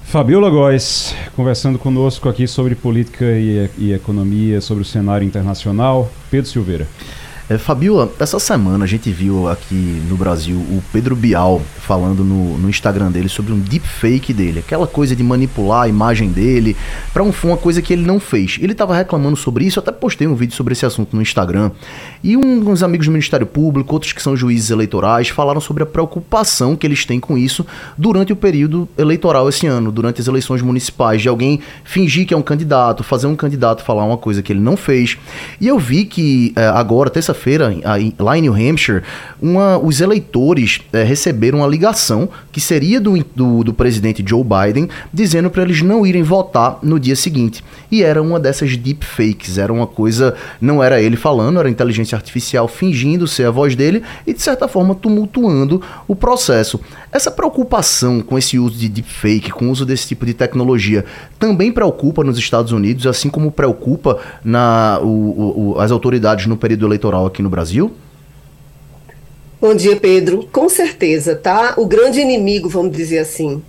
Fabiola 0.10 0.50
Góes, 0.50 1.14
conversando 1.36 1.78
conosco 1.78 2.28
aqui 2.28 2.48
sobre 2.48 2.74
política 2.74 3.26
e, 3.26 3.70
e 3.78 3.94
economia, 3.94 4.60
sobre 4.60 4.82
o 4.82 4.86
cenário 4.86 5.24
internacional. 5.24 6.12
Pedro 6.32 6.50
Silveira. 6.50 6.88
É, 7.50 7.58
Fabiola, 7.58 8.12
essa 8.20 8.38
semana 8.38 8.84
a 8.84 8.88
gente 8.88 9.10
viu 9.10 9.50
aqui 9.50 10.04
no 10.08 10.16
Brasil 10.16 10.56
o 10.56 10.84
Pedro 10.94 11.16
Bial 11.16 11.60
falando 11.80 12.24
no, 12.24 12.56
no 12.60 12.70
Instagram 12.70 13.10
dele 13.10 13.28
sobre 13.28 13.52
um 13.52 13.58
deepfake 13.58 14.32
dele, 14.32 14.60
aquela 14.60 14.86
coisa 14.86 15.16
de 15.16 15.24
manipular 15.24 15.86
a 15.86 15.88
imagem 15.88 16.30
dele 16.30 16.78
para 17.12 17.24
um, 17.24 17.34
uma 17.46 17.58
coisa 17.58 17.82
que 17.82 17.92
ele 17.92 18.06
não 18.06 18.20
fez. 18.20 18.60
Ele 18.62 18.74
estava 18.74 18.96
reclamando 18.96 19.36
sobre 19.36 19.66
isso, 19.66 19.80
até 19.80 19.92
postei 19.92 20.28
um 20.28 20.36
vídeo 20.36 20.56
sobre 20.56 20.74
esse 20.74 20.86
assunto 20.86 21.16
no 21.16 21.24
Instagram. 21.24 21.72
E 22.24 22.38
um, 22.38 22.70
uns 22.70 22.84
amigos 22.84 23.08
do 23.08 23.12
Ministério 23.12 23.48
Público, 23.48 23.96
outros 23.96 24.14
que 24.14 24.22
são 24.22 24.38
juízes 24.38 24.70
eleitorais, 24.70 25.30
falaram 25.30 25.60
sobre 25.60 25.82
a 25.82 25.88
preocupação 25.88 26.76
que 26.76 26.86
eles 26.86 27.04
têm 27.04 27.20
com 27.20 27.36
isso 27.36 27.66
durante 27.98 28.32
o 28.32 28.36
período 28.36 28.88
eleitoral 28.96 29.50
esse 29.50 29.66
ano, 29.66 29.92
durante 29.92 30.22
as 30.22 30.28
eleições 30.28 30.62
municipais, 30.62 31.24
de 31.24 31.28
alguém 31.28 31.60
fingir 31.84 32.28
que 32.28 32.34
é 32.36 32.38
um 32.38 32.44
candidato, 32.44 33.04
fazer 33.04 33.26
um 33.26 33.36
candidato 33.36 33.82
falar 33.82 34.06
uma 34.06 34.18
coisa 34.18 34.44
que 34.44 34.54
ele 34.54 34.60
não 34.60 34.78
fez. 34.78 35.18
E 35.60 35.68
eu 35.68 35.80
vi 35.80 36.06
que 36.06 36.54
é, 36.56 36.68
agora, 36.68 37.10
terça 37.10 37.39
feira 37.40 37.74
lá 38.20 38.38
em 38.38 38.42
New 38.42 38.54
Hampshire, 38.54 39.02
uma, 39.42 39.80
os 39.80 40.02
eleitores 40.02 40.82
é, 40.94 41.04
receberam 41.04 41.60
uma 41.60 41.68
ligação 41.68 42.30
que 42.52 42.62
seria 42.62 43.02
do, 43.02 43.24
do, 43.36 43.64
do 43.64 43.74
presidente 43.74 44.24
Joe 44.26 44.44
Biden, 44.44 44.90
dizendo 45.12 45.50
para 45.50 45.64
eles 45.64 45.82
não 45.82 46.06
irem 46.06 46.22
votar 46.22 46.78
no 46.84 47.00
dia 47.00 47.16
seguinte. 47.16 47.64
E 47.92 48.04
era 48.04 48.22
uma 48.22 48.40
dessas 48.40 48.78
deepfakes, 48.78 49.58
era 49.58 49.74
uma 49.74 49.88
coisa, 49.88 50.36
não 50.62 50.84
era 50.84 51.02
ele 51.02 51.16
falando, 51.16 51.60
era 51.60 51.70
inteligência 51.70 52.16
artificial 52.16 52.68
fingindo 52.68 53.28
ser 53.28 53.46
a 53.46 53.52
voz 53.52 53.76
dele 53.76 54.04
e 54.28 54.34
de 54.34 54.42
certa 54.42 54.68
forma 54.68 54.94
tumultuando 54.94 55.82
o 56.08 56.16
processo. 56.16 56.80
Essa 57.12 57.32
preocupação 57.32 58.22
com 58.22 58.38
esse 58.38 58.60
uso 58.60 58.78
de 58.78 58.88
deepfake, 58.88 59.52
com 59.52 59.68
o 59.68 59.72
uso 59.72 59.86
desse 59.86 60.08
tipo 60.08 60.26
de 60.26 60.34
tecnologia, 60.34 61.04
também 61.40 61.72
preocupa 61.72 62.24
nos 62.24 62.38
Estados 62.38 62.72
Unidos, 62.72 63.08
assim 63.08 63.30
como 63.30 63.52
preocupa 63.52 64.20
na, 64.44 65.00
o, 65.02 65.74
o, 65.74 65.80
as 65.80 65.92
autoridades 65.92 66.46
no 66.46 66.56
período 66.56 66.86
eleitoral 66.86 67.26
aqui 67.26 67.42
no 67.42 67.50
Brasil? 67.50 67.92
Bom 69.60 69.76
dia, 69.76 69.96
Pedro. 69.96 70.48
Com 70.52 70.70
certeza, 70.70 71.36
tá? 71.36 71.74
O 71.78 71.86
grande 71.86 72.20
inimigo, 72.22 72.70
vamos 72.70 72.96
dizer 72.96 73.20
assim, 73.20 73.62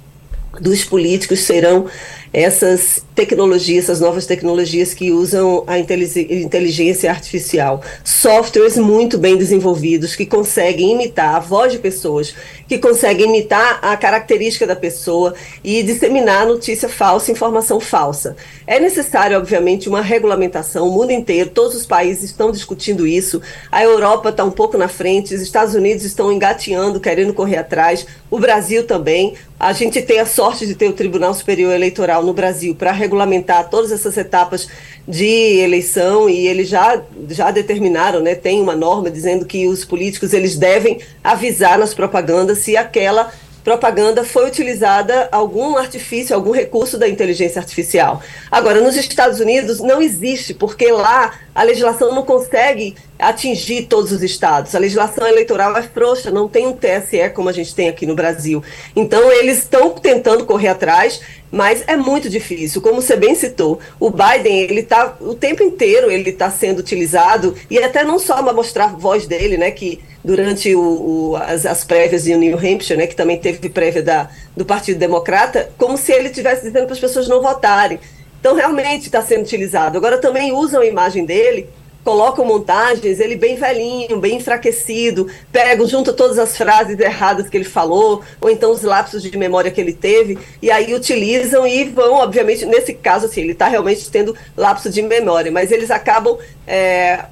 dos 0.61 0.85
políticos 0.85 1.40
serão 1.40 1.87
essas 2.33 3.05
tecnologias, 3.14 3.85
essas 3.85 4.01
novas 4.01 4.25
tecnologias 4.25 4.95
que 4.95 5.11
usam 5.11 5.64
a 5.66 5.79
inteligência 5.79 7.11
artificial. 7.11 7.83
Softwares 8.05 8.77
muito 8.77 9.19
bem 9.19 9.37
desenvolvidos 9.37 10.14
que 10.14 10.25
conseguem 10.25 10.93
imitar 10.93 11.35
a 11.35 11.40
voz 11.40 11.73
de 11.73 11.79
pessoas, 11.79 12.35
que 12.69 12.79
conseguem 12.79 13.27
imitar 13.27 13.79
a 13.83 13.97
característica 13.97 14.66
da 14.66 14.77
pessoa 14.77 15.35
e 15.62 15.83
disseminar 15.83 16.47
notícia 16.47 16.88
falsa, 16.88 17.33
informação 17.33 17.81
falsa. 17.81 18.37
É 18.66 18.79
necessário, 18.79 19.37
obviamente, 19.37 19.88
uma 19.88 20.01
regulamentação, 20.01 20.88
o 20.88 20.93
mundo 20.93 21.11
inteiro, 21.11 21.51
todos 21.51 21.75
os 21.75 21.85
países 21.85 22.25
estão 22.25 22.53
discutindo 22.53 23.07
isso. 23.07 23.43
A 23.73 23.83
Europa 23.83 24.29
está 24.29 24.45
um 24.45 24.51
pouco 24.53 24.79
na 24.79 24.88
frente, 24.88 25.35
os 25.35 25.43
Estados 25.43 25.75
Unidos 25.75 26.05
estão 26.05 26.33
engateando, 26.33 27.01
querendo 27.01 27.35
correr 27.35 27.57
atrás, 27.57 28.07
o 28.31 28.38
Brasil 28.38 28.87
também. 28.87 29.35
A 29.59 29.73
gente 29.75 30.01
tem 30.01 30.21
a 30.21 30.27
sorte 30.27 30.66
de 30.66 30.75
ter 30.75 30.88
o 30.88 30.93
Tribunal 30.93 31.35
Superior 31.35 31.75
Eleitoral 31.75 32.20
no 32.23 32.33
Brasil 32.33 32.75
para 32.75 32.93
regulamentar 32.93 33.69
todas 33.69 33.93
essas 33.93 34.17
etapas 34.17 34.69
de 35.07 35.59
eleição 35.59 36.29
e 36.29 36.47
eles 36.47 36.69
já, 36.69 37.03
já 37.29 37.51
determinaram, 37.51 38.21
né, 38.21 38.35
tem 38.35 38.61
uma 38.61 38.77
norma 38.77 39.11
dizendo 39.11 39.45
que 39.45 39.67
os 39.67 39.85
políticos 39.85 40.33
eles 40.33 40.57
devem 40.57 41.01
avisar 41.23 41.79
nas 41.79 41.95
propagandas 41.95 42.59
se 42.59 42.77
aquela 42.77 43.33
propaganda 43.62 44.25
foi 44.25 44.46
utilizada 44.46 45.29
algum 45.31 45.77
artifício, 45.77 46.35
algum 46.35 46.51
recurso 46.51 46.99
da 46.99 47.09
inteligência 47.09 47.61
artificial. 47.61 48.23
Agora, 48.51 48.81
nos 48.81 48.96
Estados 48.96 49.40
Unidos 49.40 49.81
não 49.81 50.01
existe, 50.01 50.55
porque 50.55 50.90
lá 50.90 51.35
a 51.55 51.62
legislação 51.62 52.14
não 52.14 52.23
consegue 52.23 52.94
atingir 53.18 53.87
todos 53.87 54.12
os 54.12 54.23
estados. 54.23 54.75
A 54.75 54.79
legislação 54.79 55.27
eleitoral 55.27 55.77
é 55.77 55.83
frouxa, 55.83 56.31
não 56.31 56.49
tem 56.49 56.66
um 56.66 56.73
TSE 56.73 57.31
como 57.35 57.49
a 57.49 57.53
gente 57.53 57.75
tem 57.75 57.88
aqui 57.88 58.07
no 58.07 58.14
Brasil. 58.14 58.62
Então, 58.96 59.31
eles 59.31 59.59
estão 59.59 59.90
tentando 59.90 60.46
correr 60.46 60.68
atrás, 60.68 61.20
mas 61.51 61.85
é 61.87 61.96
muito 61.96 62.31
difícil. 62.31 62.81
Como 62.81 63.03
você 63.03 63.16
bem 63.16 63.35
citou, 63.35 63.79
o 63.99 64.11
Biden, 64.11 64.61
ele 64.61 64.81
está 64.81 65.16
o 65.20 65.35
tempo 65.35 65.62
inteiro 65.62 66.11
ele 66.11 66.31
está 66.31 66.51
sendo 66.51 66.79
utilizado, 66.79 67.55
e 67.68 67.79
até 67.79 68.05
não 68.05 68.18
só 68.18 68.42
para 68.42 68.53
mostrar 68.53 68.85
a 68.85 68.88
voz 68.88 69.27
dele, 69.27 69.59
né, 69.59 69.70
que 69.70 70.01
durante 70.25 70.75
o, 70.75 70.81
o, 70.81 71.37
as, 71.37 71.65
as, 71.65 71.85
prévias 71.85 72.27
em 72.27 72.37
New 72.37 72.57
Hampshire, 72.57 72.99
né, 72.99 73.07
que 73.07 73.17
também 73.17 73.39
teve 73.39 73.69
prévia 73.69 74.03
da, 74.03 74.29
do 74.57 74.65
Partido 74.65 74.99
Democrata, 74.99 75.71
como 75.79 75.97
se 75.97 76.13
ele 76.13 76.29
estivesse 76.29 76.63
dizendo 76.63 76.85
para 76.85 76.95
as 76.95 77.01
pessoas 77.01 77.27
não 77.27 77.41
votarem. 77.41 77.99
Então, 78.39 78.55
realmente 78.55 79.07
está 79.07 79.23
sendo 79.23 79.43
utilizado. 79.43 79.99
Agora, 79.99 80.19
também 80.19 80.53
usam 80.53 80.81
a 80.81 80.87
imagem 80.87 81.25
dele 81.25 81.69
colocam 82.05 82.45
montagens, 82.45 83.21
ele 83.21 83.37
bem 83.37 83.57
velhinho, 83.57 84.19
bem 84.19 84.37
enfraquecido, 84.37 85.29
pegam, 85.53 85.87
junto 85.87 86.13
todas 86.13 86.39
as 86.39 86.57
frases 86.57 86.99
erradas 86.99 87.49
que 87.49 87.57
ele 87.57 87.65
falou, 87.65 88.23
ou 88.41 88.51
então 88.51 88.71
os 88.71 88.83
lapsos 88.83 89.23
de 89.23 89.37
memória 89.37 89.71
que 89.71 89.81
ele 89.81 89.93
teve, 89.93 90.39
e 90.63 90.71
aí 90.71 90.95
utilizam 90.95 91.67
e 91.67 91.85
vão, 91.85 92.15
obviamente, 92.15 92.65
nesse 92.67 92.95
caso, 92.95 93.27
assim, 93.27 93.43
ele 93.43 93.53
está 93.53 93.69
realmente 93.69 94.11
tendo 94.11 94.37
lapso 94.57 94.91
de 94.91 95.03
memória, 95.03 95.51
mas 95.51 95.71
eles 95.71 95.91
acabam 95.91 96.39
é, 96.67 97.25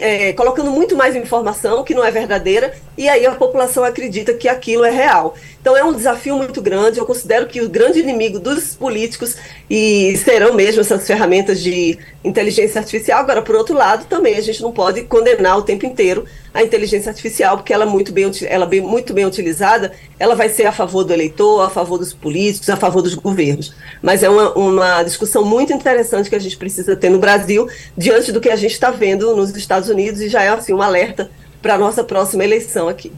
é, 0.00 0.32
colocando 0.32 0.70
muito 0.70 0.96
mais 0.96 1.14
informação 1.14 1.84
que 1.84 1.94
não 1.94 2.04
é 2.04 2.10
verdadeira, 2.10 2.74
e 2.96 3.08
aí 3.08 3.26
a 3.26 3.32
população 3.32 3.84
acredita 3.84 4.34
que 4.34 4.48
aquilo 4.48 4.84
é 4.84 4.90
real. 4.90 5.34
Então 5.60 5.76
é 5.76 5.82
um 5.82 5.92
desafio 5.92 6.36
muito 6.36 6.60
grande. 6.60 6.98
Eu 6.98 7.06
considero 7.06 7.46
que 7.46 7.60
o 7.60 7.68
grande 7.68 7.98
inimigo 7.98 8.38
dos 8.38 8.74
políticos 8.74 9.36
e 9.68 10.16
serão 10.18 10.54
mesmo 10.54 10.80
essas 10.80 11.06
ferramentas 11.06 11.60
de 11.60 11.98
inteligência 12.22 12.78
artificial. 12.78 13.20
Agora, 13.20 13.42
por 13.42 13.54
outro 13.56 13.74
lado, 13.74 14.04
também 14.06 14.36
a 14.36 14.40
gente 14.40 14.62
não 14.62 14.72
pode 14.72 15.02
condenar 15.02 15.58
o 15.58 15.62
tempo 15.62 15.86
inteiro 15.86 16.24
a 16.52 16.62
inteligência 16.62 17.10
artificial, 17.10 17.56
porque 17.56 17.72
ela 17.72 17.84
é 17.84 17.88
muito 17.88 18.12
bem, 18.12 18.30
ela 18.44 18.64
bem, 18.64 18.80
muito 18.80 19.12
bem 19.12 19.26
utilizada, 19.26 19.92
ela 20.18 20.36
vai 20.36 20.48
ser 20.48 20.66
a 20.66 20.72
favor 20.72 21.02
do 21.02 21.12
eleitor, 21.12 21.62
a 21.62 21.70
favor 21.70 21.98
dos 21.98 22.14
políticos, 22.14 22.70
a 22.70 22.76
favor 22.76 23.02
dos 23.02 23.14
governos. 23.14 23.74
Mas 24.00 24.22
é 24.22 24.28
uma, 24.28 24.52
uma 24.52 25.02
discussão 25.02 25.44
muito 25.44 25.72
interessante 25.72 26.30
que 26.30 26.36
a 26.36 26.40
gente 26.40 26.56
precisa 26.56 26.94
ter 26.94 27.08
no 27.08 27.18
Brasil, 27.18 27.68
diante 27.96 28.30
do 28.30 28.40
que 28.40 28.50
a 28.50 28.56
gente 28.56 28.72
está 28.72 28.90
vendo 28.90 29.34
nos 29.34 29.54
Estados 29.56 29.88
Unidos, 29.88 30.20
e 30.20 30.28
já 30.28 30.42
é 30.42 30.48
assim 30.48 30.72
um 30.72 30.80
alerta 30.80 31.28
para 31.64 31.76
a 31.76 31.78
nossa 31.78 32.04
próxima 32.04 32.44
eleição 32.44 32.90
aqui. 32.90 33.10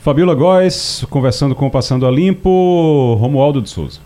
Fabiola 0.00 0.34
Góes, 0.34 1.06
conversando 1.08 1.54
com 1.54 1.68
o 1.68 1.70
Passando 1.70 2.04
a 2.08 2.10
Limpo, 2.10 3.14
Romualdo 3.20 3.62
de 3.62 3.70
Souza. 3.70 4.00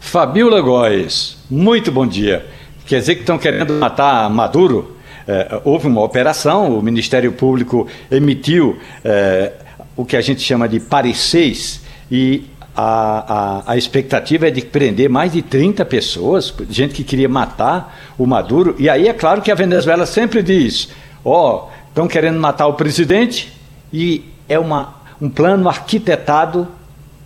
Fabiola 0.00 0.58
Góes, 0.62 1.36
muito 1.50 1.92
bom 1.92 2.06
dia. 2.06 2.46
Quer 2.86 3.00
dizer 3.00 3.16
que 3.16 3.20
estão 3.20 3.36
querendo 3.36 3.74
matar 3.74 4.30
Maduro? 4.30 4.96
É, 5.28 5.60
houve 5.66 5.86
uma 5.86 6.02
operação, 6.02 6.78
o 6.78 6.82
Ministério 6.82 7.30
Público 7.32 7.86
emitiu 8.10 8.78
é, 9.04 9.52
o 9.94 10.06
que 10.06 10.16
a 10.16 10.22
gente 10.22 10.40
chama 10.40 10.66
de 10.66 10.80
pareceres 10.80 11.82
e 12.10 12.44
a, 12.74 13.64
a, 13.66 13.72
a, 13.72 13.76
expectativa 13.76 14.48
é 14.48 14.50
de 14.50 14.62
prender 14.62 15.10
mais 15.10 15.30
de 15.30 15.42
30 15.42 15.84
pessoas, 15.84 16.54
gente 16.70 16.94
que 16.94 17.04
queria 17.04 17.28
matar 17.28 18.14
o 18.16 18.26
Maduro. 18.26 18.74
E 18.78 18.88
aí 18.88 19.08
é 19.08 19.12
claro 19.12 19.42
que 19.42 19.52
a 19.52 19.54
Venezuela 19.54 20.06
sempre 20.06 20.42
diz: 20.42 20.88
ó, 21.22 21.68
oh, 21.68 21.73
estão 21.94 22.08
querendo 22.08 22.40
matar 22.40 22.66
o 22.66 22.74
presidente 22.74 23.52
e 23.92 24.24
é 24.48 24.58
uma 24.58 25.04
um 25.22 25.30
plano 25.30 25.68
arquitetado 25.68 26.66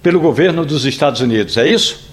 pelo 0.02 0.20
governo 0.20 0.64
dos 0.64 0.84
Estados 0.84 1.22
Unidos, 1.22 1.56
é 1.56 1.66
isso? 1.66 2.06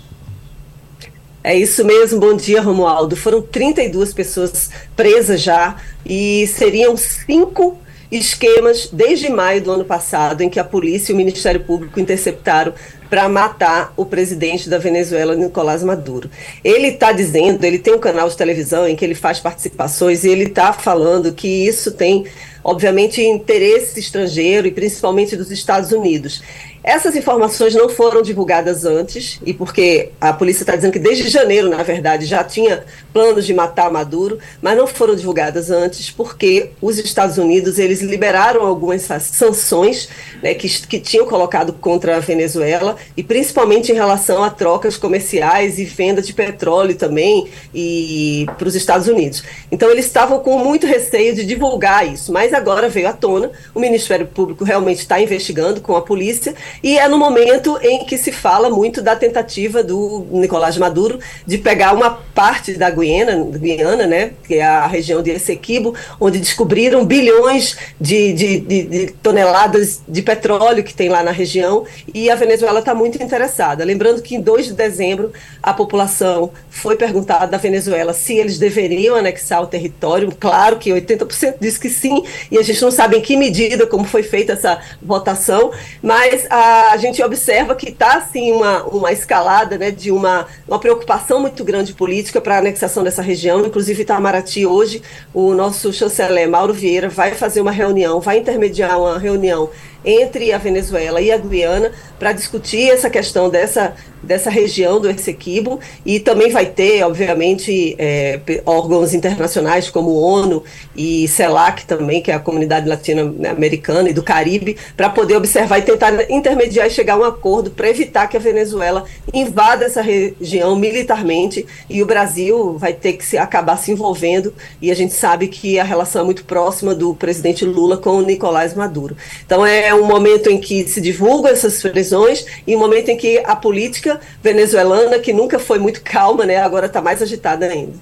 É 1.44 1.54
isso 1.54 1.84
mesmo, 1.84 2.18
bom 2.18 2.34
dia, 2.34 2.62
Romualdo. 2.62 3.16
Foram 3.18 3.42
32 3.42 4.14
pessoas 4.14 4.72
presas 4.96 5.42
já 5.42 5.76
e 6.06 6.48
seriam 6.48 6.96
cinco 6.96 7.78
esquemas 8.12 8.90
desde 8.92 9.30
maio 9.30 9.62
do 9.62 9.72
ano 9.72 9.86
passado 9.86 10.42
em 10.42 10.50
que 10.50 10.60
a 10.60 10.64
polícia 10.64 11.12
e 11.12 11.16
o 11.16 11.18
Ministério 11.18 11.62
Público 11.62 12.00
interceptaram 12.00 12.74
para 13.10 13.30
matar 13.30 13.94
o 13.96 14.06
presidente 14.06 14.70
da 14.70 14.78
Venezuela, 14.78 15.36
Nicolás 15.36 15.84
Maduro. 15.84 16.30
Ele 16.64 16.88
está 16.88 17.12
dizendo, 17.12 17.64
ele 17.64 17.80
tem 17.80 17.94
um 17.94 18.00
canal 18.00 18.28
de 18.28 18.36
televisão 18.36 18.88
em 18.88 18.96
que 18.96 19.06
ele 19.06 19.16
faz 19.16 19.40
participações 19.40 20.24
e 20.24 20.30
ele 20.30 20.46
está 20.46 20.74
falando 20.74 21.34
que 21.34 21.48
isso 21.48 21.92
tem 21.92 22.26
obviamente, 22.66 23.22
interesse 23.22 24.00
estrangeiro 24.00 24.66
e 24.66 24.72
principalmente 24.72 25.38
dos 25.38 25.52
Estados 25.52 25.92
Unidos. 25.92 26.42
Essas 26.86 27.16
informações 27.16 27.74
não 27.74 27.90
foram 27.90 28.22
divulgadas 28.22 28.86
antes, 28.86 29.40
e 29.44 29.56
porque 29.56 30.12
a 30.22 30.32
polícia 30.32 30.62
está 30.62 30.76
dizendo 30.76 30.92
que 30.92 31.00
desde 31.00 31.28
janeiro, 31.30 31.68
na 31.68 31.82
verdade, 31.82 32.28
já 32.28 32.44
tinha 32.44 32.84
planos 33.12 33.44
de 33.44 33.56
matar 33.56 33.92
Maduro, 33.92 34.38
mas 34.62 34.78
não 34.78 34.86
foram 34.86 35.16
divulgadas 35.16 35.72
antes, 35.72 36.12
porque 36.12 36.70
os 36.80 37.00
Estados 37.00 37.40
Unidos 37.40 37.80
eles 37.80 38.02
liberaram 38.02 38.64
algumas 38.64 39.02
sanções 39.02 40.10
né, 40.44 40.54
que, 40.54 40.70
que 40.86 41.00
tinham 41.00 41.26
colocado 41.26 41.74
contra 41.74 42.18
a 42.18 42.20
Venezuela, 42.20 42.96
e 43.18 43.24
principalmente 43.24 43.92
em 43.92 43.96
relação 43.96 44.44
a 44.44 44.52
trocas 44.52 44.96
comerciais 44.96 45.80
e 45.80 45.86
venda 45.86 46.22
de 46.22 46.34
petróleo 46.34 46.94
também 46.94 47.48
e 47.74 48.46
para 48.60 48.68
os 48.68 48.76
Estados 48.76 49.08
Unidos. 49.08 49.44
Então 49.72 49.90
eles 49.90 50.06
estavam 50.06 50.38
com 50.38 50.60
muito 50.60 50.86
receio 50.86 51.34
de 51.34 51.44
divulgar 51.46 52.08
isso, 52.08 52.32
mas 52.32 52.54
agora 52.54 52.90
veio 52.90 53.08
à 53.08 53.14
tona, 53.14 53.50
o 53.74 53.80
Ministério 53.80 54.28
Público 54.28 54.64
realmente 54.64 55.00
está 55.00 55.20
investigando 55.20 55.82
com 55.82 55.96
a 55.96 56.02
polícia 56.04 56.54
e 56.84 56.98
é 56.98 57.08
no 57.08 57.18
momento 57.18 57.78
em 57.82 58.06
que 58.06 58.18
se 58.18 58.32
fala 58.32 58.70
muito 58.70 59.02
da 59.02 59.16
tentativa 59.16 59.84
do 59.84 60.26
Nicolás 60.32 60.78
Maduro 60.78 61.20
de 61.46 61.58
pegar 61.58 61.94
uma 61.94 62.12
parte 62.12 62.74
da 62.74 62.90
Guiana, 62.90 63.44
Guiana 63.58 64.06
né, 64.06 64.32
que 64.48 64.56
é 64.56 64.66
a 64.66 64.88
região 64.88 65.22
de 65.22 65.32
Essequibo, 65.32 65.96
onde 66.20 66.40
descobriram 66.40 67.06
bilhões 67.06 67.78
de, 68.00 68.34
de, 68.34 68.60
de, 68.60 68.82
de 68.84 69.08
toneladas 69.24 70.02
de 70.08 70.22
petróleo 70.22 70.84
que 70.84 70.94
tem 70.94 71.10
lá 71.10 71.24
na 71.24 71.32
região, 71.32 71.86
e 72.14 72.30
a 72.30 72.36
Venezuela 72.36 72.80
está 72.80 72.94
muito 72.94 73.22
interessada. 73.22 73.84
Lembrando 73.84 74.22
que 74.22 74.36
em 74.36 74.42
2 74.42 74.68
de 74.68 74.74
dezembro 74.74 75.32
a 75.62 75.74
população 75.74 76.52
foi 76.70 76.96
perguntada 76.96 77.48
da 77.48 77.58
Venezuela 77.58 78.14
se 78.14 78.36
eles 78.36 78.58
deveriam 78.58 79.16
anexar 79.16 79.62
o 79.62 79.68
território. 79.68 80.32
Claro 80.40 80.78
que 80.78 80.92
80% 80.92 81.56
disse 81.60 81.80
que 81.80 81.90
sim, 81.90 82.24
e 82.52 82.58
a 82.58 82.64
gente 82.64 82.82
não 82.82 82.92
sabe 82.92 83.18
em 83.18 83.22
que 83.22 83.36
medida, 83.38 83.88
como 83.88 84.06
foi 84.06 84.24
feita 84.24 84.54
essa 84.54 84.80
votação, 85.02 85.72
mas 86.02 86.46
a 86.50 86.65
a 86.92 86.98
gente 86.98 87.22
observa 87.24 87.76
que 87.76 87.90
está 87.90 88.18
assim 88.18 88.52
uma, 88.52 88.84
uma 88.84 89.12
escalada 89.12 89.78
né, 89.78 89.92
de 89.92 90.12
uma, 90.12 90.48
uma 90.68 90.80
preocupação 90.80 91.40
muito 91.40 91.64
grande 91.64 91.94
política 91.94 92.42
para 92.42 92.56
a 92.56 92.58
anexação 92.60 93.04
dessa 93.04 93.22
região. 93.22 93.66
Inclusive, 93.66 94.02
Itamaraty, 94.02 94.66
hoje, 94.66 95.02
o 95.34 95.54
nosso 95.54 95.92
chanceler 95.92 96.50
Mauro 96.50 96.74
Vieira 96.74 97.10
vai 97.10 97.34
fazer 97.34 97.62
uma 97.62 97.72
reunião, 97.72 98.20
vai 98.20 98.40
intermediar 98.40 99.00
uma 99.00 99.18
reunião 99.18 99.70
entre 100.06 100.54
a 100.54 100.58
Venezuela 100.58 101.20
e 101.22 101.32
a 101.32 101.38
Guiana 101.38 101.92
para 102.20 102.32
discutir 102.32 102.90
essa 102.90 103.10
questão 103.10 103.50
dessa, 103.50 103.94
dessa 104.22 104.50
região 104.50 105.00
do 105.00 105.10
Essequibo. 105.10 105.80
E 106.06 106.20
também 106.20 106.52
vai 106.52 106.66
ter, 106.66 107.04
obviamente, 107.04 107.96
é, 107.98 108.40
órgãos 108.66 109.14
internacionais 109.14 109.90
como 109.90 110.12
ONU 110.12 110.64
e 110.96 111.28
CELAC 111.28 111.86
também, 111.86 112.22
que 112.22 112.32
é 112.32 112.36
a 112.36 112.40
comunidade 112.40 112.88
latino-americana 112.88 114.10
e 114.10 114.14
do 114.14 114.24
Caribe, 114.24 114.78
para 114.96 115.10
poder 115.10 115.36
observar 115.36 115.80
e 115.80 115.82
tentar 115.82 116.30
intermediar 116.30 116.88
e 116.88 116.90
chegar 116.90 117.16
a 117.16 117.18
um 117.18 117.24
acordo 117.24 117.72
para 117.72 117.90
evitar 117.90 118.28
que 118.28 118.38
a 118.38 118.40
Venezuela 118.40 119.04
invada 119.34 119.86
essa 119.86 120.02
região 120.02 120.76
militarmente. 120.76 121.66
E 121.90 122.02
o 122.02 122.06
Brasil 122.06 122.78
vai 122.78 122.94
ter 122.94 123.14
que 123.14 123.26
se, 123.26 123.38
acabar 123.38 123.78
se 123.78 123.92
envolvendo. 123.92 124.54
E 124.82 124.92
a 124.92 124.96
gente 124.96 125.14
sabe 125.14 125.48
que 125.48 125.80
a 125.80 125.84
relação 125.84 126.22
é 126.22 126.26
muito 126.26 126.46
próxima 126.46 126.94
do 126.94 127.14
presidente 127.14 127.66
Lula 127.66 127.98
com 127.98 128.12
o 128.12 128.22
Nicolás 128.22 128.74
Maduro. 128.74 129.18
Então 129.46 129.66
é 129.66 129.94
um 129.96 130.06
momento 130.06 130.50
em 130.50 130.60
que 130.60 130.88
se 130.88 131.02
divulgam 131.02 131.52
essas 131.52 131.82
prisões 131.82 132.46
e 132.66 132.76
um 132.76 132.80
momento 132.80 133.10
em 133.10 133.18
que 133.18 133.40
a 133.46 133.56
política 133.56 134.20
venezuelana, 134.42 135.20
que 135.20 135.34
nunca 135.34 135.60
foi 135.60 135.80
muito 135.80 136.02
calma, 136.02 136.46
né, 136.46 136.58
agora 136.58 136.86
está 136.86 137.02
mais 137.02 137.22
agitada 137.22 137.66
ainda. 137.66 137.94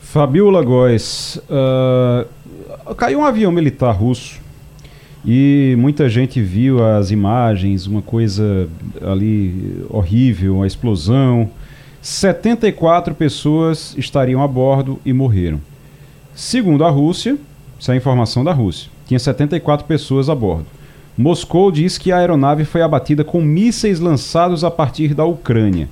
Fabiola 0.00 0.62
Góes, 0.62 1.38
uh, 1.50 2.94
caiu 2.94 3.18
um 3.20 3.24
avião 3.24 3.52
militar 3.52 3.92
russo 3.92 4.40
e 5.24 5.74
muita 5.78 6.08
gente 6.08 6.40
viu 6.40 6.82
as 6.82 7.10
imagens, 7.10 7.86
uma 7.86 8.00
coisa 8.00 8.68
ali 9.02 9.84
horrível, 9.90 10.56
uma 10.56 10.66
explosão. 10.66 11.50
74 12.00 13.14
pessoas 13.14 13.94
estariam 13.98 14.42
a 14.42 14.48
bordo 14.48 14.98
e 15.04 15.12
morreram. 15.12 15.60
Segundo 16.34 16.84
a 16.84 16.88
Rússia, 16.88 17.36
essa 17.78 17.92
é 17.92 17.94
a 17.94 17.96
informação 17.96 18.42
da 18.42 18.52
Rússia, 18.52 18.90
tinha 19.06 19.18
74 19.18 19.86
pessoas 19.86 20.30
a 20.30 20.34
bordo. 20.34 20.66
Moscou 21.18 21.72
diz 21.72 21.98
que 21.98 22.12
a 22.12 22.18
aeronave 22.18 22.64
foi 22.64 22.80
abatida 22.80 23.24
com 23.24 23.42
mísseis 23.42 23.98
lançados 23.98 24.62
a 24.62 24.70
partir 24.70 25.14
da 25.14 25.24
Ucrânia. 25.24 25.88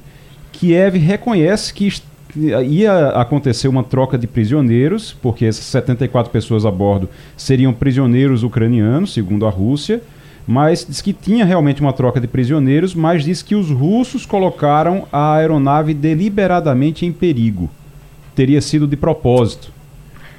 Kiev 0.53 0.97
reconhece 0.97 1.75
que 1.75 1.93
ia 2.37 3.09
acontecer 3.09 3.67
uma 3.67 3.83
troca 3.83 4.17
de 4.17 4.29
prisioneiros, 4.29 5.17
porque 5.21 5.45
essas 5.45 5.65
74 5.65 6.31
pessoas 6.31 6.65
a 6.65 6.71
bordo 6.71 7.09
seriam 7.37 7.73
prisioneiros 7.73 8.45
ucranianos, 8.45 9.13
segundo 9.13 9.47
a 9.47 9.51
Rússia, 9.51 10.01
mas 10.47 10.87
diz 10.89 11.01
que 11.01 11.13
tinha 11.13 11.45
realmente 11.45 11.81
uma 11.81 11.93
troca 11.93 12.21
de 12.21 12.29
prisioneiros, 12.29 12.95
mas 12.95 13.25
diz 13.25 13.43
que 13.43 13.57
os 13.57 13.69
russos 13.69 14.25
colocaram 14.25 15.09
a 15.13 15.35
aeronave 15.35 15.93
deliberadamente 15.93 17.05
em 17.05 17.13
perigo. 17.13 17.69
Teria 18.33 18.61
sido 18.61 18.87
de 18.87 18.97
propósito. 18.97 19.73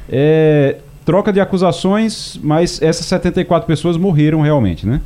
É, 0.09 0.77
troca 1.07 1.31
de 1.31 1.39
acusações, 1.39 2.37
mas 2.43 2.81
essas 2.81 3.05
74 3.05 3.65
pessoas 3.65 3.95
morreram 3.95 4.41
realmente, 4.41 4.85
né? 4.85 4.99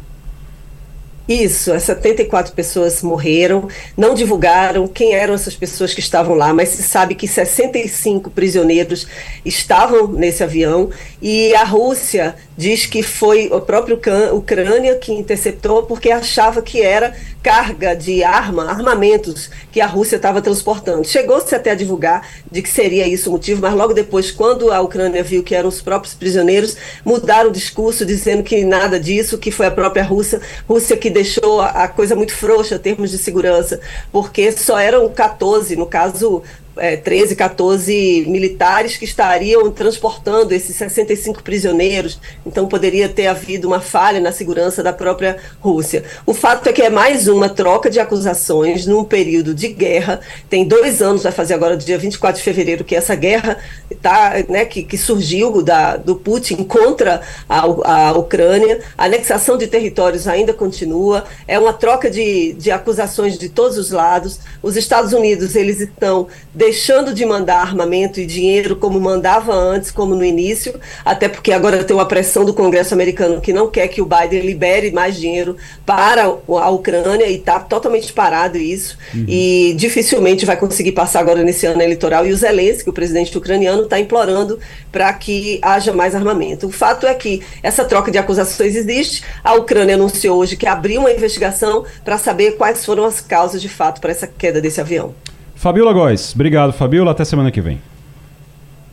Isso, 1.27 1.71
as 1.71 1.83
74 1.83 2.53
pessoas 2.53 3.01
morreram, 3.03 3.67
não 3.95 4.13
divulgaram 4.13 4.87
quem 4.87 5.13
eram 5.13 5.33
essas 5.33 5.55
pessoas 5.55 5.93
que 5.93 5.99
estavam 5.99 6.35
lá, 6.35 6.53
mas 6.53 6.69
se 6.69 6.83
sabe 6.83 7.15
que 7.15 7.27
65 7.27 8.31
prisioneiros 8.31 9.07
estavam 9.45 10.07
nesse 10.07 10.43
avião 10.43 10.89
e 11.21 11.53
a 11.55 11.63
Rússia 11.63 12.35
diz 12.57 12.85
que 12.85 13.01
foi 13.01 13.49
o 13.51 13.61
próprio 13.61 13.99
Ucrânia 14.33 14.95
que 14.95 15.13
interceptou 15.13 15.83
porque 15.83 16.11
achava 16.11 16.61
que 16.61 16.81
era 16.81 17.15
carga 17.41 17.95
de 17.95 18.23
arma, 18.23 18.69
armamentos 18.69 19.49
que 19.71 19.81
a 19.81 19.87
Rússia 19.87 20.17
estava 20.17 20.41
transportando. 20.41 21.03
Chegou-se 21.03 21.53
até 21.55 21.71
a 21.71 21.75
divulgar 21.75 22.27
de 22.51 22.61
que 22.61 22.69
seria 22.69 23.07
isso 23.07 23.29
o 23.29 23.33
motivo, 23.33 23.61
mas 23.61 23.73
logo 23.73 23.93
depois, 23.93 24.29
quando 24.29 24.71
a 24.71 24.79
Ucrânia 24.81 25.23
viu 25.23 25.41
que 25.41 25.55
eram 25.55 25.69
os 25.69 25.81
próprios 25.81 26.13
prisioneiros, 26.13 26.77
mudaram 27.03 27.49
o 27.49 27.53
discurso 27.53 28.05
dizendo 28.05 28.43
que 28.43 28.63
nada 28.63 28.99
disso, 28.99 29.37
que 29.37 29.49
foi 29.49 29.65
a 29.65 29.71
própria 29.71 30.03
Rússia, 30.03 30.39
Rússia 30.67 30.95
que 30.95 31.09
deixou 31.11 31.61
a 31.61 31.87
coisa 31.87 32.15
muito 32.15 32.33
frouxa 32.33 32.75
em 32.75 32.79
termos 32.79 33.11
de 33.11 33.17
segurança, 33.17 33.79
porque 34.11 34.51
só 34.51 34.79
eram 34.79 35.09
14, 35.09 35.75
no 35.75 35.85
caso 35.85 36.43
é, 36.77 36.95
13, 36.95 37.35
14 37.35 38.25
militares 38.27 38.97
que 38.97 39.05
estariam 39.05 39.69
transportando 39.71 40.53
esses 40.53 40.75
65 40.75 41.43
prisioneiros, 41.43 42.19
então 42.45 42.67
poderia 42.67 43.09
ter 43.09 43.27
havido 43.27 43.67
uma 43.67 43.81
falha 43.81 44.19
na 44.19 44.31
segurança 44.31 44.81
da 44.81 44.93
própria 44.93 45.37
Rússia. 45.59 46.03
O 46.25 46.33
fato 46.33 46.67
é 46.67 46.73
que 46.73 46.81
é 46.81 46.89
mais 46.89 47.27
uma 47.27 47.49
troca 47.49 47.89
de 47.89 47.99
acusações 47.99 48.85
num 48.85 49.03
período 49.03 49.53
de 49.53 49.67
guerra. 49.67 50.21
Tem 50.49 50.65
dois 50.65 51.01
anos, 51.01 51.23
vai 51.23 51.31
fazer 51.31 51.53
agora, 51.53 51.75
dia 51.75 51.97
24 51.97 52.37
de 52.37 52.43
fevereiro, 52.43 52.83
que 52.83 52.95
essa 52.95 53.15
guerra 53.15 53.57
tá, 54.01 54.33
né, 54.47 54.65
que, 54.65 54.83
que 54.83 54.97
surgiu 54.97 55.61
da, 55.61 55.97
do 55.97 56.15
Putin 56.15 56.63
contra 56.63 57.21
a, 57.47 57.59
a 57.59 58.11
Ucrânia. 58.13 58.79
A 58.97 59.05
anexação 59.05 59.57
de 59.57 59.67
territórios 59.67 60.27
ainda 60.27 60.53
continua. 60.53 61.25
É 61.47 61.59
uma 61.59 61.73
troca 61.73 62.09
de, 62.09 62.53
de 62.53 62.71
acusações 62.71 63.37
de 63.37 63.49
todos 63.49 63.77
os 63.77 63.91
lados. 63.91 64.39
Os 64.61 64.77
Estados 64.77 65.13
Unidos, 65.13 65.55
eles 65.55 65.81
estão 65.81 66.27
deixando 66.61 67.11
de 67.11 67.25
mandar 67.25 67.59
armamento 67.59 68.19
e 68.19 68.25
dinheiro 68.27 68.75
como 68.75 69.01
mandava 69.01 69.51
antes, 69.51 69.89
como 69.89 70.13
no 70.13 70.23
início, 70.23 70.79
até 71.03 71.27
porque 71.27 71.51
agora 71.51 71.83
tem 71.83 71.95
uma 71.95 72.07
pressão 72.07 72.45
do 72.45 72.53
Congresso 72.53 72.93
americano 72.93 73.41
que 73.41 73.51
não 73.51 73.67
quer 73.67 73.87
que 73.87 73.99
o 73.99 74.05
Biden 74.05 74.41
libere 74.41 74.91
mais 74.91 75.17
dinheiro 75.17 75.57
para 75.83 76.21
a 76.25 76.69
Ucrânia 76.69 77.25
e 77.25 77.37
está 77.37 77.59
totalmente 77.59 78.13
parado 78.13 78.59
isso 78.59 78.95
uhum. 79.11 79.25
e 79.27 79.73
dificilmente 79.75 80.45
vai 80.45 80.55
conseguir 80.55 80.91
passar 80.91 81.21
agora 81.21 81.41
nesse 81.41 81.65
ano 81.65 81.81
eleitoral 81.81 82.27
e 82.27 82.31
o 82.31 82.37
Zelensky, 82.37 82.91
o 82.91 82.93
presidente 82.93 83.35
ucraniano, 83.35 83.85
está 83.85 83.99
implorando 83.99 84.59
para 84.91 85.11
que 85.13 85.57
haja 85.63 85.91
mais 85.91 86.13
armamento. 86.13 86.67
O 86.67 86.71
fato 86.71 87.07
é 87.07 87.13
que 87.15 87.41
essa 87.63 87.83
troca 87.85 88.11
de 88.11 88.19
acusações 88.19 88.75
existe, 88.75 89.23
a 89.43 89.55
Ucrânia 89.55 89.95
anunciou 89.95 90.37
hoje 90.37 90.55
que 90.55 90.67
abriu 90.67 91.01
uma 91.01 91.11
investigação 91.11 91.85
para 92.05 92.19
saber 92.19 92.51
quais 92.51 92.85
foram 92.85 93.03
as 93.03 93.19
causas 93.19 93.59
de 93.59 93.69
fato 93.69 93.99
para 93.99 94.11
essa 94.11 94.27
queda 94.27 94.61
desse 94.61 94.79
avião. 94.79 95.15
Fabiola 95.61 95.93
Góes, 95.93 96.33
obrigado, 96.33 96.73
Fabiola. 96.73 97.11
Até 97.11 97.23
semana 97.23 97.51
que 97.51 97.61
vem. 97.61 97.79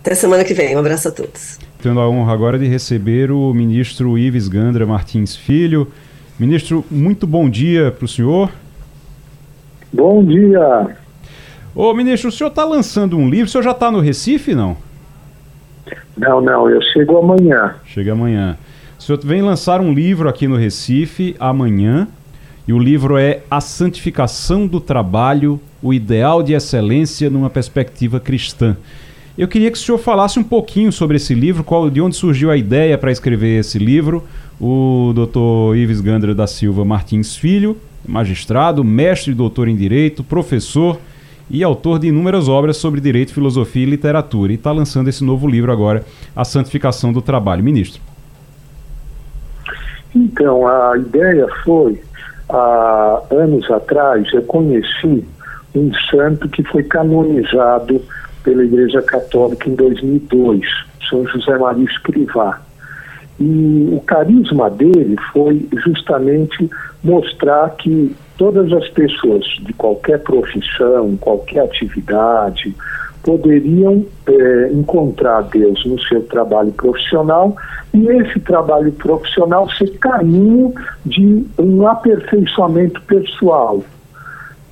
Até 0.03 0.15
semana 0.15 0.45
que 0.45 0.53
vem. 0.53 0.77
Um 0.77 0.81
abraço 0.81 1.09
a 1.09 1.11
todos. 1.11 1.59
Tendo 1.83 1.99
a 1.99 2.07
honra 2.07 2.35
agora 2.35 2.59
de 2.59 2.67
receber 2.67 3.31
o 3.31 3.55
ministro 3.55 4.19
Ives 4.19 4.49
Gandra 4.49 4.85
Martins 4.85 5.35
Filho. 5.35 5.91
Ministro, 6.39 6.85
muito 6.91 7.27
bom 7.27 7.49
dia 7.49 7.91
para 7.91 8.05
o 8.05 8.09
senhor. 8.09 8.51
Bom 9.91 10.23
dia. 10.23 10.95
Ô, 11.75 11.95
ministro, 11.95 12.29
o 12.29 12.33
senhor 12.33 12.51
está 12.51 12.67
lançando 12.67 13.17
um 13.17 13.31
livro? 13.31 13.47
O 13.47 13.49
senhor 13.49 13.65
já 13.65 13.71
está 13.71 13.91
no 13.91 14.01
Recife, 14.01 14.55
não? 14.55 14.77
Não, 16.19 16.39
não. 16.43 16.69
Eu 16.69 16.83
chego 16.83 17.17
amanhã. 17.17 17.77
Chega 17.87 18.13
amanhã. 18.13 18.59
O 18.99 19.03
senhor 19.03 19.19
vem 19.25 19.41
lançar 19.41 19.81
um 19.81 19.95
livro 19.95 20.29
aqui 20.29 20.47
no 20.47 20.57
Recife 20.57 21.35
amanhã. 21.41 22.07
E 22.67 22.75
o 22.75 22.79
livro 22.79 23.17
é 23.17 23.41
A 23.51 23.59
Santificação 23.59 24.67
do 24.67 24.79
Trabalho 24.83 25.59
o 25.83 25.93
ideal 25.93 26.43
de 26.43 26.53
excelência 26.53 27.31
numa 27.31 27.51
perspectiva 27.51 28.19
cristã. 28.19 28.77
Eu 29.37 29.47
queria 29.47 29.71
que 29.71 29.79
o 29.79 29.81
senhor 29.81 29.99
falasse 29.99 30.39
um 30.39 30.43
pouquinho 30.43 30.91
sobre 30.91 31.17
esse 31.17 31.33
livro, 31.33 31.63
qual, 31.63 31.89
de 31.89 32.01
onde 32.01 32.17
surgiu 32.17 32.51
a 32.51 32.57
ideia 32.57 32.99
para 32.99 33.13
escrever 33.13 33.61
esse 33.61 33.79
livro. 33.79 34.25
O 34.61 35.13
Dr. 35.15 35.77
Ives 35.77 36.01
Gandra 36.01 36.35
da 36.35 36.49
Silva 36.49 36.85
Martins 36.85 37.37
Filho, 37.37 37.77
magistrado, 38.05 38.83
mestre 38.83 39.31
e 39.31 39.35
doutor 39.35 39.69
em 39.69 39.77
Direito, 39.77 40.25
professor 40.25 40.99
e 41.49 41.63
autor 41.63 42.01
de 42.01 42.09
inúmeras 42.09 42.49
obras 42.49 42.77
sobre 42.77 43.01
direito, 43.01 43.33
filosofia 43.33 43.85
e 43.85 43.91
literatura. 43.91 44.53
E 44.53 44.57
está 44.57 44.73
lançando 44.73 45.09
esse 45.09 45.23
novo 45.23 45.47
livro 45.47 45.71
agora, 45.71 46.05
A 46.35 46.45
Santificação 46.45 47.13
do 47.13 47.23
Trabalho. 47.23 47.63
Ministro. 47.63 48.03
Então, 50.15 50.67
a 50.67 50.99
ideia 50.99 51.47
foi, 51.65 52.01
há 52.49 53.23
anos 53.31 53.71
atrás, 53.71 54.27
eu 54.33 54.43
conheci 54.43 55.25
um 55.75 55.93
santo 56.11 56.49
que 56.49 56.63
foi 56.65 56.83
canonizado 56.83 58.01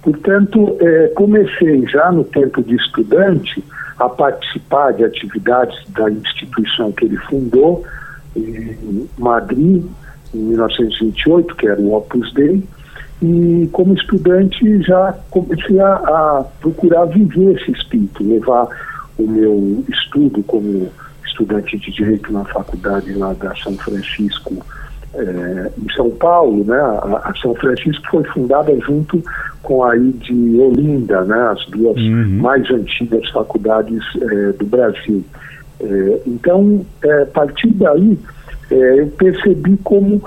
Portanto, 0.06 0.76
é, 0.80 1.08
comecei 1.16 1.84
já 1.88 2.12
no 2.12 2.22
tempo 2.22 2.62
de 2.62 2.76
estudante 2.76 3.64
a 3.98 4.08
participar 4.08 4.92
de 4.92 5.02
atividades 5.02 5.76
da 5.88 6.08
instituição 6.08 6.92
que 6.92 7.06
ele 7.06 7.16
fundou, 7.16 7.84
em 8.36 9.08
Madrid, 9.18 9.84
em 10.32 10.38
1928, 10.38 11.56
que 11.56 11.66
era 11.66 11.80
o 11.80 11.92
Opus 11.92 12.32
Dei, 12.34 12.62
e 13.20 13.68
como 13.72 13.94
estudante 13.94 14.80
já 14.82 15.12
comecei 15.28 15.80
a, 15.80 15.94
a 15.94 16.44
procurar 16.60 17.06
viver 17.06 17.60
esse 17.60 17.72
espírito, 17.72 18.22
levar 18.22 18.68
o 19.18 19.26
meu 19.26 19.84
estudo 19.88 20.40
como 20.44 20.88
estudante 21.26 21.76
de 21.78 21.90
direito 21.90 22.32
na 22.32 22.44
faculdade 22.44 23.12
lá 23.14 23.32
da 23.32 23.56
São 23.56 23.76
Francisco 23.76 24.54
é, 25.16 25.70
em 25.78 25.92
São 25.94 26.10
Paulo, 26.10 26.64
né, 26.64 26.78
a, 26.78 27.30
a, 27.30 27.34
São 27.40 27.54
Francisco 27.54 28.04
foi 28.10 28.24
fundada 28.24 28.76
junto 28.80 29.22
com 29.62 29.82
a 29.84 29.96
de 29.96 30.58
Olinda, 30.60 31.24
né, 31.24 31.48
as 31.52 31.64
duas 31.66 31.96
uhum. 31.96 32.38
mais 32.40 32.70
antigas 32.70 33.28
faculdades 33.30 34.02
é, 34.20 34.52
do 34.52 34.66
Brasil. 34.66 35.24
É, 35.80 36.20
então, 36.26 36.84
é, 37.02 37.22
a 37.22 37.26
partir 37.26 37.70
daí, 37.72 38.18
é, 38.70 39.00
eu 39.00 39.06
percebi 39.08 39.76
como 39.84 40.22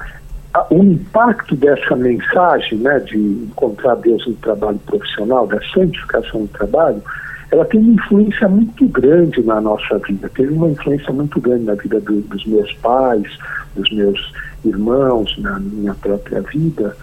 a, 0.54 0.66
o 0.74 0.84
impacto 0.84 1.56
dessa 1.56 1.96
mensagem 1.96 2.78
né, 2.80 3.00
de 3.00 3.18
encontrar 3.18 3.96
Deus 3.96 4.26
no 4.28 4.34
trabalho 4.36 4.80
profissional, 4.86 5.48
da 5.48 5.60
santificação 5.74 6.42
do 6.42 6.48
trabalho, 6.50 7.02
ela 7.52 7.66
tem 7.66 7.80
uma 7.80 7.94
influência 7.94 8.48
muito 8.48 8.88
grande 8.88 9.42
na 9.44 9.60
nossa 9.60 9.98
vida, 10.00 10.30
teve 10.30 10.54
uma 10.54 10.70
influência 10.70 11.12
muito 11.12 11.42
grande 11.42 11.66
na 11.66 11.76
vida 11.76 12.00
do, 12.00 12.22
dos 12.22 12.46
meus 12.46 12.72
pais, 12.76 13.28
dos 13.76 13.92
meus 13.92 14.32
irmãos, 14.64 15.36
na 15.40 15.60
minha 15.60 15.94
própria 15.96 16.42
vida, 16.42 16.96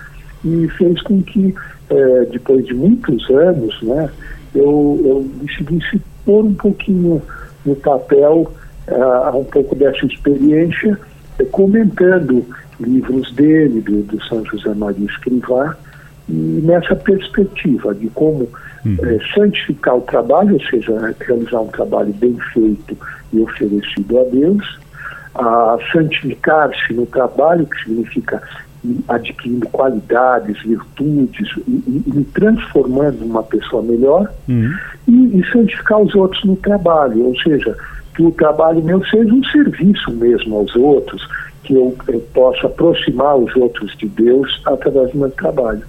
e 0.44 0.68
fez 0.68 1.02
com 1.02 1.22
que, 1.22 1.54
é, 1.90 2.24
depois 2.26 2.64
de 2.66 2.74
muitos 2.74 3.28
anos, 3.30 3.82
né, 3.82 4.08
eu, 4.54 5.00
eu 5.04 5.30
decidisse 5.42 6.00
pôr 6.24 6.44
um 6.44 6.54
pouquinho 6.54 7.20
no 7.64 7.76
papel 7.76 8.52
uh, 8.88 9.38
um 9.38 9.44
pouco 9.44 9.74
dessa 9.74 10.06
experiência, 10.06 10.98
uh, 11.40 11.46
comentando 11.46 12.44
livros 12.80 13.32
dele, 13.32 13.80
do, 13.80 14.02
do, 14.02 14.22
São 14.24 14.44
José 14.44 14.72
Maria 14.74 15.06
Escrivá, 15.06 15.76
e 16.28 16.32
nessa 16.32 16.96
perspectiva 16.96 17.94
de 17.94 18.08
como 18.08 18.48
uh, 18.94 19.34
santificar 19.34 19.96
o 19.96 20.02
trabalho, 20.02 20.54
ou 20.54 20.60
seja, 20.60 21.14
realizar 21.20 21.60
um 21.60 21.68
trabalho 21.68 22.12
bem 22.14 22.36
feito 22.52 22.96
e 23.32 23.40
oferecido 23.40 24.18
a 24.18 24.24
Deus, 24.24 24.78
a 25.34 25.78
santificar-se 25.92 26.94
no 26.94 27.06
trabalho, 27.06 27.66
que 27.66 27.82
significa 27.84 28.42
adquirindo 29.08 29.68
qualidades, 29.68 30.60
virtudes 30.62 31.48
e, 31.66 32.02
e, 32.16 32.24
transformando 32.34 33.24
uma 33.24 33.42
pessoa 33.42 33.82
melhor 33.82 34.30
uhum. 34.48 34.74
e, 35.08 35.40
e, 35.40 35.52
santificar 35.52 36.00
os 36.00 36.14
outros 36.14 36.44
no 36.44 36.56
trabalho, 36.56 37.26
ou 37.26 37.36
seja, 37.40 37.76
que 38.14 38.22
o 38.22 38.30
trabalho 38.32 38.82
meu 38.82 39.04
seja 39.06 39.32
um 39.32 39.44
serviço 39.44 40.10
mesmo 40.12 40.56
aos 40.56 40.74
outros, 40.76 41.28
que 41.64 41.74
eu, 41.74 41.96
eu 42.08 42.20
possa 42.32 42.66
aproximar 42.66 43.36
os 43.36 43.54
outros 43.56 43.96
de 43.96 44.06
Deus 44.06 44.60
através 44.64 45.10
do 45.10 45.18
meu 45.18 45.30
trabalho. 45.30 45.82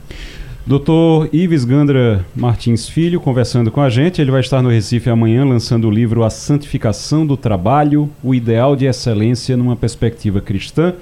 Doutor 0.68 1.30
Ives 1.32 1.64
Gandra 1.64 2.26
Martins 2.36 2.90
Filho 2.90 3.22
conversando 3.22 3.72
com 3.72 3.80
a 3.80 3.90
gente. 3.90 4.22
Ele 4.22 4.32
vai 4.32 4.42
estar 4.42 4.62
no 4.62 4.68
Recife 4.68 5.10
amanhã 5.10 5.46
lançando 5.46 5.88
o 5.88 5.90
livro 5.90 6.26
A 6.26 6.30
Santificação 6.30 7.26
do 7.26 7.38
Trabalho, 7.38 8.10
o 8.22 8.36
Ideal 8.36 8.76
de 8.76 8.86
Excelência 8.86 9.56
numa 9.56 9.78
Perspectiva 9.78 10.42
Cristã. 10.42 10.94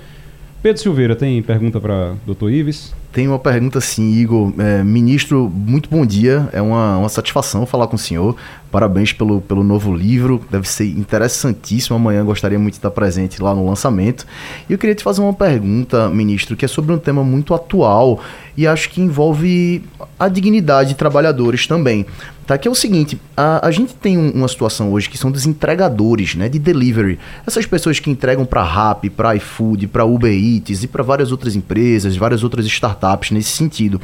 Pedro 0.62 0.82
Silveira, 0.84 1.16
tem 1.16 1.42
pergunta 1.42 1.82
para 1.82 2.14
doutor 2.28 2.52
Ives? 2.52 2.94
Tem 3.12 3.28
uma 3.28 3.40
pergunta 3.40 3.82
sim, 3.82 4.14
Igor. 4.14 4.54
É, 4.60 4.84
ministro, 4.84 5.52
muito 5.52 5.90
bom 5.90 6.06
dia. 6.06 6.48
É 6.54 6.62
uma, 6.62 6.98
uma 7.00 7.10
satisfação 7.10 7.66
falar 7.66 7.88
com 7.88 7.96
o 7.96 8.00
senhor. 8.00 8.36
Parabéns 8.72 9.14
pelo, 9.14 9.42
pelo 9.42 9.64
novo 9.64 9.96
livro. 9.96 10.44
Deve 10.50 10.68
ser 10.68 10.86
interessantíssimo. 10.86 11.96
Amanhã 11.96 12.24
gostaria 12.26 12.60
muito 12.60 12.74
de 12.74 12.80
estar 12.80 12.92
presente 12.92 13.42
lá 13.42 13.54
no 13.54 13.66
lançamento. 13.66 14.26
E 14.70 14.74
eu 14.74 14.78
queria 14.78 14.96
te 14.96 15.04
fazer 15.04 15.22
uma 15.22 15.34
pergunta, 15.34 16.10
ministro, 16.10 16.56
que 16.56 16.66
é 16.66 16.68
sobre 16.68 16.94
um 16.94 16.98
tema 16.98 17.24
muito 17.24 17.54
atual 17.54 18.20
e 18.58 18.66
acho 18.66 18.90
que 18.90 19.02
envolve 19.02 19.84
a 20.18 20.28
dignidade 20.30 20.90
de 20.90 20.96
trabalhadores 20.96 21.68
também. 21.68 22.06
Tá, 22.46 22.60
que 22.60 22.68
é 22.68 22.72
o 22.72 22.76
seguinte, 22.76 23.20
a, 23.36 23.68
a 23.68 23.72
gente 23.72 23.96
tem 23.96 24.20
um, 24.20 24.30
uma 24.30 24.48
situação 24.48 24.94
hoje 24.94 25.10
que 25.10 25.18
são 25.18 25.32
dos 25.32 25.48
entregadores, 25.48 26.36
né, 26.36 26.48
de 26.48 26.60
delivery. 26.60 27.18
Essas 27.46 27.66
pessoas 27.66 28.00
que 28.00 28.12
entregam 28.12 28.46
para 28.46 28.62
Rappi, 28.62 29.10
para 29.10 29.36
iFood, 29.36 29.88
para 29.88 30.06
Uber 30.06 30.32
Eats 30.32 30.84
e 30.84 30.88
para 30.88 31.02
várias 31.02 31.32
outras 31.32 31.56
empresas, 31.56 32.16
várias 32.16 32.44
outras 32.44 32.64
startups 32.68 33.32
nesse 33.32 33.50
sentido. 33.50 34.00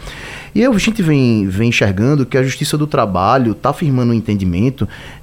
E 0.55 0.65
a 0.65 0.71
gente 0.79 1.03
vem, 1.03 1.47
vem 1.47 1.69
enxergando 1.69 2.25
que 2.25 2.35
a 2.35 2.41
Justiça 2.41 2.75
do 2.79 2.87
Trabalho 2.87 3.51
está 3.51 3.69
afirmando 3.69 4.11
um 4.11 4.15
entendimento 4.15 4.60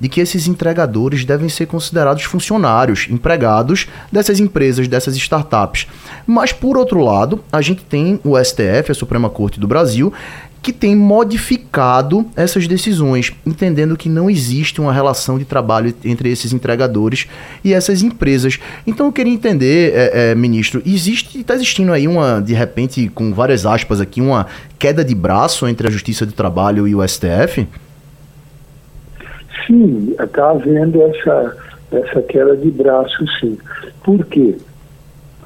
de 0.00 0.08
que 0.08 0.20
esses 0.20 0.48
entregadores 0.48 1.24
devem 1.24 1.48
ser 1.48 1.66
considerados 1.66 2.24
funcionários, 2.24 3.06
empregados 3.10 3.86
dessas 4.10 4.40
empresas, 4.40 4.88
dessas 4.88 5.16
startups. 5.16 5.86
Mas, 6.26 6.52
por 6.52 6.76
outro 6.76 7.00
lado, 7.00 7.44
a 7.52 7.60
gente 7.60 7.84
tem 7.84 8.18
o 8.24 8.36
STF, 8.42 8.90
a 8.90 8.94
Suprema 8.94 9.30
Corte 9.30 9.60
do 9.60 9.68
Brasil, 9.68 10.12
que 10.60 10.72
tem 10.72 10.94
modificado 10.94 12.26
essas 12.36 12.66
decisões, 12.66 13.32
entendendo 13.46 13.96
que 13.96 14.08
não 14.08 14.28
existe 14.28 14.80
uma 14.80 14.92
relação 14.92 15.38
de 15.38 15.44
trabalho 15.44 15.94
entre 16.04 16.30
esses 16.30 16.52
entregadores 16.52 17.26
e 17.64 17.72
essas 17.72 18.02
empresas. 18.02 18.58
Então 18.86 19.06
eu 19.06 19.12
queria 19.12 19.32
entender, 19.32 19.92
é, 19.94 20.30
é, 20.30 20.34
ministro, 20.34 20.82
existe, 20.84 21.40
está 21.40 21.54
existindo 21.54 21.92
aí 21.92 22.08
uma, 22.08 22.40
de 22.40 22.54
repente, 22.54 23.08
com 23.14 23.32
várias 23.32 23.64
aspas 23.64 24.00
aqui, 24.00 24.20
uma 24.20 24.46
queda 24.78 25.04
de 25.04 25.14
braço 25.14 25.66
entre 25.66 25.86
a 25.86 25.90
Justiça 25.90 26.26
do 26.26 26.32
Trabalho 26.32 26.88
e 26.88 26.94
o 26.94 27.06
STF? 27.06 27.66
Sim, 29.68 30.16
está 30.18 30.50
havendo 30.50 31.00
essa, 31.02 31.56
essa 31.92 32.22
queda 32.22 32.56
de 32.56 32.70
braço, 32.70 33.24
sim. 33.38 33.56
Por 34.02 34.24
quê? 34.26 34.56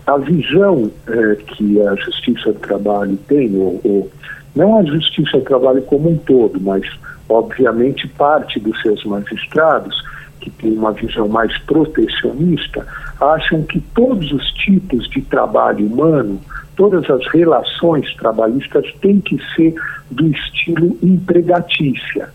A 0.07 0.17
visão 0.17 0.91
é, 1.09 1.35
que 1.35 1.83
a 1.83 1.95
Justiça 1.97 2.53
do 2.53 2.59
Trabalho 2.61 3.19
tem, 3.29 3.55
ou, 3.57 3.81
ou 3.85 4.11
não 4.55 4.79
a 4.79 4.85
justiça 4.85 5.39
do 5.39 5.45
trabalho 5.45 5.83
como 5.83 6.11
um 6.11 6.19
todo, 6.19 6.61
mas 6.61 6.83
obviamente 7.29 8.07
parte 8.09 8.61
dos 8.61 8.81
seus 8.83 9.03
magistrados, 9.05 10.03
que 10.41 10.51
tem 10.51 10.77
uma 10.77 10.93
visão 10.93 11.29
mais 11.29 11.57
protecionista, 11.59 12.87
acham 13.21 13.63
que 13.63 13.81
todos 13.95 14.31
os 14.33 14.53
tipos 14.53 15.09
de 15.09 15.23
trabalho 15.23 15.87
humano, 15.87 16.41
todas 16.77 17.09
as 17.09 17.27
relações 17.29 18.15
trabalhistas 18.17 18.85
têm 19.01 19.21
que 19.21 19.39
ser 19.55 19.75
do 20.11 20.27
estilo 20.29 20.99
empregatícia. 21.03 22.29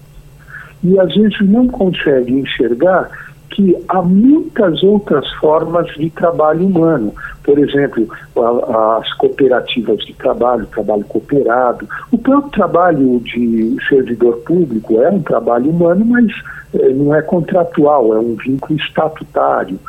E 0.84 1.00
às 1.00 1.14
vezes 1.14 1.40
não 1.42 1.68
conseguem 1.68 2.40
enxergar 2.40 3.10
que 3.50 3.76
há 3.88 4.02
muitas 4.02 4.84
outras 4.84 5.28
formas 5.34 5.88
de 5.96 6.10
trabalho 6.12 6.68
humano. 6.68 7.14
Por 7.44 7.58
exemplo, 7.58 8.08
as 8.36 9.12
cooperativas 9.14 10.00
de 10.06 10.14
trabalho, 10.14 10.68
trabalho 10.68 11.04
cooperado. 11.06 11.88
O 12.12 12.18
próprio 12.18 12.52
trabalho 12.52 13.20
de 13.22 13.78
servidor 13.88 14.38
público 14.46 15.02
é 15.02 15.10
um 15.10 15.22
trabalho 15.22 15.70
humano, 15.70 16.06
mas 16.06 16.32
eh, 16.74 16.90
não 16.90 17.16
é 17.16 17.22
contratual, 17.22 18.14
é 18.14 18.20
um 18.20 18.36
vínculo 18.36 18.78
estatutário. 18.78 19.80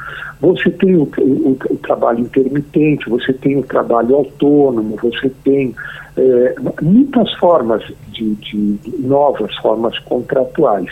Você 0.40 0.70
tem 0.70 0.94
o, 0.94 1.02
o, 1.02 1.58
o 1.68 1.76
trabalho 1.78 2.20
intermitente, 2.20 3.10
você 3.10 3.32
tem 3.32 3.58
o 3.58 3.64
trabalho 3.64 4.14
autônomo, 4.14 4.96
você 5.02 5.28
tem 5.42 5.74
é, 6.16 6.54
muitas 6.80 7.32
formas 7.34 7.82
de, 8.18 8.34
de 8.34 8.98
novas 8.98 9.54
formas 9.56 9.98
contratuais. 10.00 10.90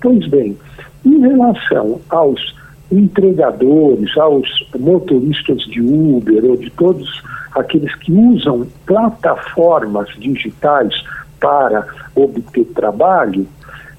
Pois 0.00 0.26
bem, 0.28 0.56
em 1.04 1.20
relação 1.20 2.00
aos 2.08 2.56
entregadores, 2.90 4.16
aos 4.16 4.48
motoristas 4.78 5.62
de 5.62 5.80
Uber 5.80 6.44
ou 6.44 6.56
de 6.56 6.70
todos 6.70 7.22
aqueles 7.54 7.94
que 7.96 8.12
usam 8.12 8.66
plataformas 8.86 10.08
digitais 10.18 10.94
para 11.40 11.86
obter 12.14 12.64
trabalho, 12.74 13.46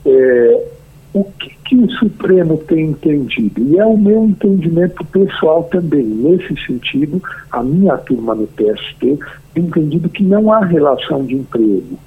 é, 0.06 0.68
o 1.14 1.24
que, 1.24 1.56
que, 1.66 1.76
o 1.76 1.90
Supremo 1.92 2.58
tem 2.58 2.88
entendido? 2.88 3.62
E 3.62 3.80
é 3.80 3.86
o 3.86 3.98
meu 3.98 4.26
entendimento 4.26 5.04
pessoal 5.06 5.64
também. 5.64 6.04
Nesse 6.04 6.56
sentido, 6.66 7.22
a 7.52 7.64
minha 7.64 7.98
turma 7.98 8.36
no 8.36 8.48
TST 8.48 9.00
tem 9.54 9.64
entendido 9.64 10.10
que 10.10 10.24
não 10.24 10.52
há 10.52 10.64
relação 10.64 11.26
de 11.26 11.36
emprego. 11.36 11.98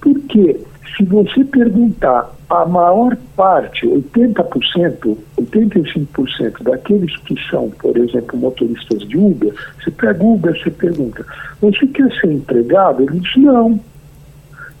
Por 0.00 0.18
quê? 0.28 0.60
Se 0.96 1.04
você 1.04 1.44
perguntar 1.44 2.30
a 2.50 2.64
maior 2.64 3.16
parte, 3.36 3.86
80%, 3.86 5.16
85% 5.38 6.62
daqueles 6.62 7.16
que 7.18 7.36
são, 7.50 7.70
por 7.70 7.96
exemplo, 7.96 8.38
motoristas 8.38 9.00
de 9.06 9.16
Uber, 9.16 9.52
você 9.78 9.90
pega 9.90 10.24
Uber, 10.24 10.58
você 10.58 10.70
pergunta, 10.70 11.24
você 11.60 11.86
quer 11.86 12.10
ser 12.20 12.32
empregado? 12.32 13.02
Ele 13.02 13.20
diz 13.20 13.36
não. 13.36 13.78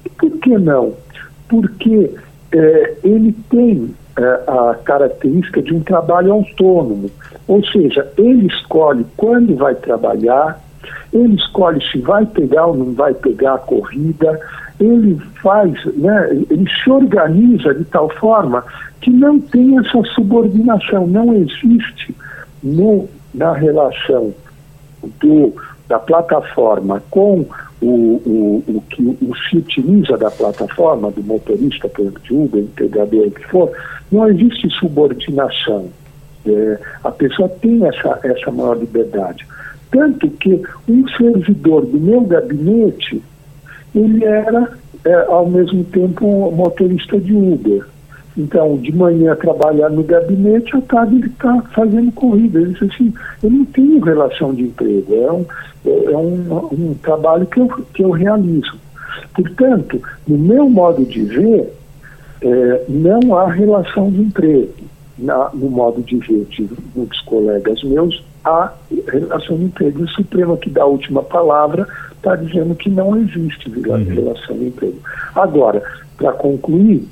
E 0.04 0.08
por 0.08 0.30
que 0.38 0.56
não? 0.58 0.94
Porque 1.48 2.10
é, 2.52 2.94
ele 3.04 3.32
tem 3.50 3.94
é, 4.18 4.22
a 4.48 4.74
característica 4.84 5.62
de 5.62 5.74
um 5.74 5.80
trabalho 5.80 6.32
autônomo, 6.32 7.10
ou 7.46 7.64
seja, 7.66 8.10
ele 8.16 8.46
escolhe 8.46 9.06
quando 9.16 9.54
vai 9.56 9.74
trabalhar, 9.74 10.60
ele 11.12 11.34
escolhe 11.34 11.80
se 11.90 11.98
vai 11.98 12.26
pegar 12.26 12.66
ou 12.66 12.76
não 12.76 12.92
vai 12.94 13.14
pegar 13.14 13.54
a 13.54 13.58
corrida, 13.58 14.40
ele 14.80 15.20
faz, 15.42 15.72
né, 15.96 16.28
ele 16.50 16.66
se 16.82 16.90
organiza 16.90 17.74
de 17.74 17.84
tal 17.86 18.08
forma 18.10 18.64
que 19.00 19.10
não 19.10 19.40
tem 19.40 19.78
essa 19.78 20.02
subordinação, 20.14 21.06
não 21.06 21.34
existe 21.34 22.14
no, 22.62 23.08
na 23.34 23.52
relação 23.52 24.32
do, 25.20 25.54
da 25.88 25.98
plataforma 25.98 27.02
com 27.10 27.44
o, 27.80 27.86
o, 27.86 28.64
o 28.66 28.82
que 28.88 29.02
o, 29.02 29.34
se 29.48 29.58
utiliza 29.58 30.16
da 30.16 30.30
plataforma, 30.30 31.10
do 31.10 31.22
motorista, 31.22 31.88
por 31.88 32.02
exemplo, 32.02 32.22
de 32.22 32.34
Uber, 32.34 32.62
integrador, 32.62 33.26
o 33.26 33.30
que 33.30 33.46
for, 33.46 33.70
não 34.10 34.28
existe 34.28 34.68
subordinação. 34.70 35.88
É, 36.46 36.78
a 37.04 37.10
pessoa 37.10 37.48
tem 37.48 37.84
essa, 37.86 38.18
essa 38.22 38.50
maior 38.50 38.78
liberdade. 38.78 39.46
Tanto 39.90 40.28
que 40.30 40.60
um 40.88 41.06
servidor 41.08 41.84
do 41.86 41.98
meu 41.98 42.22
gabinete 42.22 43.22
ele 43.94 44.24
era, 44.24 44.72
é, 45.04 45.14
ao 45.28 45.48
mesmo 45.48 45.84
tempo, 45.84 46.50
motorista 46.52 47.18
de 47.18 47.34
Uber. 47.34 47.86
Então, 48.36 48.76
de 48.76 48.94
manhã 48.94 49.34
trabalhar 49.34 49.90
no 49.90 50.04
gabinete, 50.04 50.76
à 50.76 50.80
tarde 50.80 51.16
ele 51.16 51.26
está 51.26 51.60
fazendo 51.74 52.12
corrida. 52.12 52.60
Ele 52.60 52.72
disse 52.72 52.84
assim, 52.84 53.14
eu 53.42 53.50
não 53.50 53.64
tenho 53.64 54.00
relação 54.00 54.54
de 54.54 54.62
emprego, 54.62 55.12
é 55.12 55.32
um, 55.32 55.46
é 55.84 56.16
um, 56.16 56.68
um 56.72 56.94
trabalho 57.02 57.46
que 57.46 57.58
eu, 57.58 57.68
que 57.92 58.04
eu 58.04 58.10
realizo. 58.10 58.76
Portanto, 59.34 60.00
no 60.26 60.38
meu 60.38 60.68
modo 60.68 61.04
de 61.04 61.22
ver, 61.22 61.72
é, 62.40 62.84
não 62.88 63.36
há 63.36 63.50
relação 63.50 64.10
de 64.10 64.20
emprego. 64.20 64.72
Na, 65.18 65.50
no 65.52 65.68
modo 65.68 66.00
de 66.00 66.16
ver 66.18 66.44
de 66.44 66.68
muitos 66.94 67.20
colegas 67.22 67.82
meus, 67.82 68.22
há 68.44 68.72
relação 69.08 69.56
de 69.56 69.64
emprego. 69.64 70.04
O 70.04 70.08
Supremo, 70.10 70.56
que 70.56 70.70
dá 70.70 70.82
a 70.82 70.86
última 70.86 71.24
palavra, 71.24 71.88
está 72.28 72.36
dizendo 72.36 72.74
que 72.74 72.90
não 72.90 73.16
existe 73.16 73.68
uhum. 73.70 74.04
relação 74.04 74.58
de 74.58 74.66
emprego. 74.66 74.98
Agora, 75.34 75.82
para 76.16 76.32
concluir, 76.32 77.06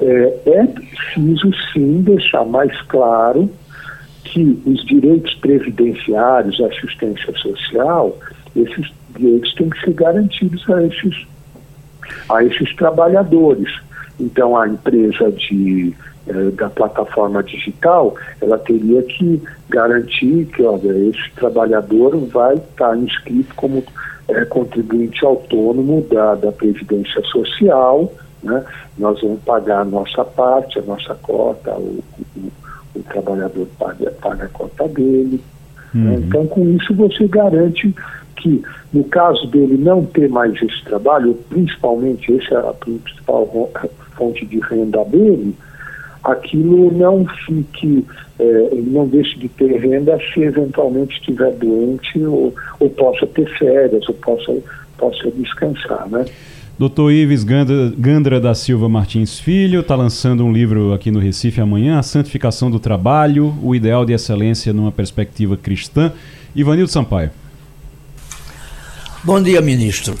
é, 0.00 0.38
é 0.46 0.66
preciso 0.66 1.50
sim 1.72 2.02
deixar 2.02 2.44
mais 2.44 2.80
claro 2.82 3.50
que 4.24 4.62
os 4.64 4.84
direitos 4.86 5.34
previdenciários, 5.34 6.60
assistência 6.60 7.32
social, 7.36 8.16
esses 8.54 8.92
direitos 9.16 9.54
têm 9.54 9.70
que 9.70 9.80
ser 9.80 9.92
garantidos 9.94 10.68
a 10.70 10.82
esses, 10.84 11.26
a 12.28 12.44
esses 12.44 12.74
trabalhadores. 12.76 13.72
Então, 14.18 14.56
a 14.56 14.68
empresa 14.68 15.32
de, 15.32 15.94
da 16.56 16.68
plataforma 16.70 17.42
digital, 17.42 18.14
ela 18.40 18.58
teria 18.58 19.02
que 19.02 19.42
garantir 19.68 20.46
que 20.46 20.62
olha, 20.62 20.90
esse 21.08 21.30
trabalhador 21.36 22.16
vai 22.26 22.54
estar 22.54 22.96
inscrito 22.96 23.54
como 23.54 23.82
eh, 24.28 24.44
contribuinte 24.46 25.24
autônomo 25.24 26.06
da, 26.10 26.34
da 26.34 26.52
Previdência 26.52 27.20
Social, 27.22 28.12
né? 28.42 28.64
nós 28.98 29.20
vamos 29.20 29.40
pagar 29.42 29.80
a 29.80 29.84
nossa 29.84 30.24
parte, 30.24 30.78
a 30.78 30.82
nossa 30.82 31.14
cota, 31.16 31.72
o, 31.72 32.02
o, 32.36 32.52
o 32.96 33.02
trabalhador 33.04 33.66
paga, 33.78 34.10
paga 34.20 34.44
a 34.44 34.48
cota 34.48 34.88
dele. 34.88 35.42
Né? 35.94 36.00
Uhum. 36.02 36.18
Né? 36.18 36.24
Então, 36.26 36.46
com 36.46 36.68
isso, 36.70 36.94
você 36.94 37.26
garante 37.26 37.94
que, 38.36 38.62
no 38.92 39.04
caso 39.04 39.46
dele 39.48 39.76
não 39.76 40.04
ter 40.04 40.28
mais 40.28 40.54
esse 40.62 40.82
trabalho, 40.84 41.34
principalmente 41.48 42.36
essa 42.36 42.54
é 42.54 42.68
a 42.68 42.72
principal 42.72 43.70
fonte 44.16 44.46
de 44.46 44.58
renda 44.60 45.04
dele, 45.04 45.54
aquilo 46.22 46.92
não 46.96 47.26
fique, 47.46 48.04
é, 48.38 48.68
ele 48.72 48.90
não 48.90 49.06
deixe 49.06 49.38
de 49.38 49.48
ter 49.48 49.78
renda 49.78 50.18
se 50.32 50.40
eventualmente 50.40 51.14
estiver 51.14 51.52
doente 51.52 52.22
ou, 52.24 52.54
ou 52.78 52.90
possa 52.90 53.26
ter 53.26 53.48
férias, 53.58 54.08
ou 54.08 54.14
possa, 54.14 54.56
possa 54.98 55.30
descansar, 55.32 56.08
né? 56.08 56.24
Doutor 56.78 57.12
Ives 57.12 57.44
Gandra, 57.44 57.92
Gandra, 57.94 58.40
da 58.40 58.54
Silva 58.54 58.88
Martins 58.88 59.38
Filho 59.38 59.80
está 59.80 59.94
lançando 59.94 60.42
um 60.46 60.50
livro 60.50 60.94
aqui 60.94 61.10
no 61.10 61.18
Recife 61.18 61.60
amanhã, 61.60 61.98
A 61.98 62.02
Santificação 62.02 62.70
do 62.70 62.80
Trabalho, 62.80 63.54
o 63.62 63.74
Ideal 63.74 64.06
de 64.06 64.14
Excelência 64.14 64.72
numa 64.72 64.90
Perspectiva 64.90 65.58
Cristã. 65.58 66.10
Ivanildo 66.56 66.90
Sampaio. 66.90 67.30
Bom 69.22 69.42
dia, 69.42 69.60
ministro. 69.60 70.18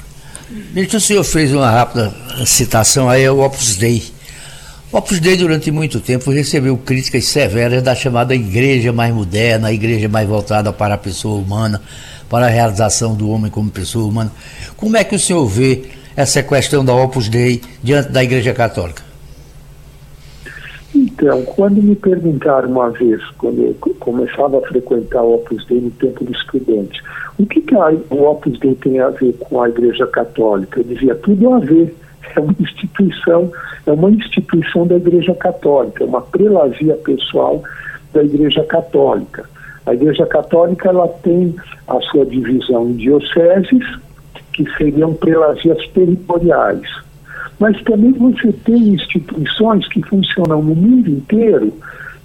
Ministro, 0.74 0.98
o 0.98 1.00
senhor 1.00 1.24
fez 1.24 1.50
uma 1.54 1.70
rápida 1.70 2.12
citação 2.44 3.08
aí 3.08 3.24
ao 3.24 3.38
Opus 3.38 3.76
Dei. 3.76 4.02
O 4.92 4.96
Opus 4.96 5.20
Dei, 5.20 5.36
durante 5.36 5.70
muito 5.70 6.00
tempo, 6.00 6.32
recebeu 6.32 6.76
críticas 6.76 7.26
severas 7.26 7.80
da 7.80 7.94
chamada 7.94 8.34
igreja 8.34 8.92
mais 8.92 9.14
moderna, 9.14 9.68
a 9.68 9.72
igreja 9.72 10.08
mais 10.08 10.28
voltada 10.28 10.72
para 10.72 10.94
a 10.94 10.98
pessoa 10.98 11.40
humana, 11.40 11.80
para 12.28 12.46
a 12.46 12.48
realização 12.48 13.14
do 13.14 13.30
homem 13.30 13.52
como 13.52 13.70
pessoa 13.70 14.08
humana. 14.08 14.32
Como 14.76 14.96
é 14.96 15.04
que 15.04 15.14
o 15.14 15.18
senhor 15.18 15.46
vê 15.46 15.84
essa 16.16 16.42
questão 16.42 16.84
da 16.84 16.92
Opus 16.92 17.28
Dei 17.28 17.62
diante 17.80 18.10
da 18.10 18.24
Igreja 18.24 18.52
Católica? 18.52 19.04
Então, 20.92 21.42
quando 21.44 21.80
me 21.80 21.94
perguntaram 21.94 22.68
uma 22.68 22.90
vez, 22.90 23.22
quando 23.38 23.62
eu 23.62 23.74
começava 24.00 24.58
a 24.58 24.62
frequentar 24.62 25.22
o 25.22 25.36
Opus 25.36 25.64
Dei 25.66 25.82
no 25.82 25.92
tempo 25.92 26.24
do 26.24 26.32
estudante, 26.32 27.00
o 27.38 27.46
que, 27.46 27.60
que 27.60 27.76
a, 27.76 27.92
o 28.10 28.24
Opus 28.28 28.58
Dei 28.58 28.74
tem 28.74 28.98
a 28.98 29.10
ver 29.10 29.34
com 29.38 29.62
a 29.62 29.68
Igreja 29.68 30.08
Católica? 30.08 30.80
Eu 30.80 30.84
dizia, 30.84 31.14
tudo 31.14 31.54
a 31.54 31.60
ver. 31.60 31.94
É 32.36 32.40
uma 32.40 32.54
instituição, 32.60 33.50
é 33.86 33.92
uma 33.92 34.10
instituição 34.10 34.86
da 34.86 34.96
Igreja 34.96 35.34
Católica, 35.34 36.04
é 36.04 36.06
uma 36.06 36.20
prelazia 36.20 36.94
pessoal 36.96 37.62
da 38.12 38.22
Igreja 38.22 38.64
Católica. 38.64 39.48
A 39.86 39.94
Igreja 39.94 40.26
Católica 40.26 40.88
ela 40.88 41.08
tem 41.08 41.54
a 41.88 42.00
sua 42.00 42.24
divisão 42.26 42.90
em 42.90 42.94
dioceses, 42.94 43.84
que 44.52 44.64
seriam 44.76 45.14
prelazias 45.14 45.86
territoriais. 45.88 46.86
Mas 47.58 47.80
também 47.82 48.12
você 48.12 48.52
tem 48.52 48.94
instituições 48.94 49.86
que 49.88 50.02
funcionam 50.02 50.62
no 50.62 50.74
mundo 50.74 51.10
inteiro 51.10 51.72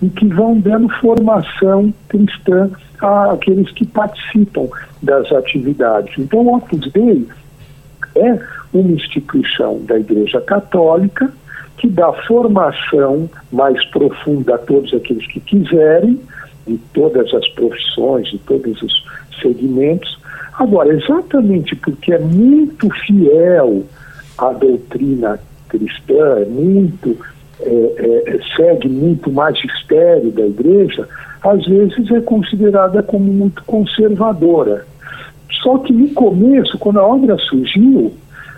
e 0.01 0.09
que 0.09 0.27
vão 0.27 0.59
dando 0.59 0.89
formação 0.99 1.93
cristã 2.09 2.69
àqueles 3.31 3.71
que 3.71 3.85
participam 3.85 4.67
das 5.01 5.31
atividades. 5.31 6.17
Então, 6.17 6.39
o 6.39 6.55
Opus 6.55 6.91
Dei 6.91 7.27
é 8.15 8.39
uma 8.79 8.91
instituição 8.91 9.79
da 9.85 9.99
Igreja 9.99 10.41
Católica 10.41 11.31
que 11.77 11.87
dá 11.89 12.11
formação 12.27 13.29
mais 13.51 13.83
profunda 13.87 14.55
a 14.55 14.57
todos 14.57 14.93
aqueles 14.93 15.27
que 15.27 15.39
quiserem, 15.41 16.19
de 16.65 16.77
todas 16.93 17.33
as 17.33 17.47
profissões, 17.49 18.29
de 18.29 18.39
todos 18.39 18.81
os 18.81 19.05
segmentos, 19.41 20.17
Agora, 20.57 20.93
exatamente 20.93 21.75
porque 21.75 22.13
é 22.13 22.19
muito 22.19 22.89
fiel 23.05 23.83
à 24.37 24.53
doutrina 24.53 25.37
cristã, 25.67 26.39
é 26.39 26.45
muito, 26.45 27.17
é, 27.59 28.23
é, 28.27 28.39
segue 28.55 28.87
muito 28.87 29.29
magistério 29.31 30.31
da 30.31 30.45
igreja, 30.45 31.07
às 31.43 31.65
vezes 31.65 32.09
é 32.09 32.21
considerada 32.21 33.03
como 33.03 33.25
muito 33.25 33.63
conservadora. 33.65 34.85
Só 35.61 35.77
que 35.79 35.91
no 35.91 36.09
começo, 36.13 36.77
quando 36.77 36.99
a 36.99 37.05
obra 37.05 37.37
surgiu, 37.37 38.13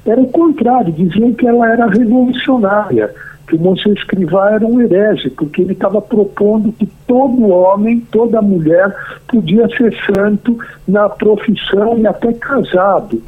era 0.06 0.20
o 0.20 0.28
contrário, 0.28 0.94
diziam 0.94 1.34
que 1.34 1.48
ela 1.48 1.70
era 1.70 1.88
revolucionária, 1.88 3.14
que 3.48 3.56
o 3.56 3.60
Monsenhor 3.60 3.98
Escrivá 3.98 4.52
era 4.52 4.66
um 4.66 4.82
herege, 4.82 5.30
porque 5.30 5.62
ele 5.62 5.74
estava 5.74 6.02
propondo 6.02 6.72
que 6.74 6.86
todo 7.08 7.50
homem, 7.50 8.02
toda 8.12 8.42
mulher 8.42 8.94
podia 9.28 9.68
ser 9.70 9.96
santo 10.14 10.58
na 10.88 11.10
profissão 11.10 11.98
e 11.98 12.06
até 12.06 12.34
casado. 12.34 13.22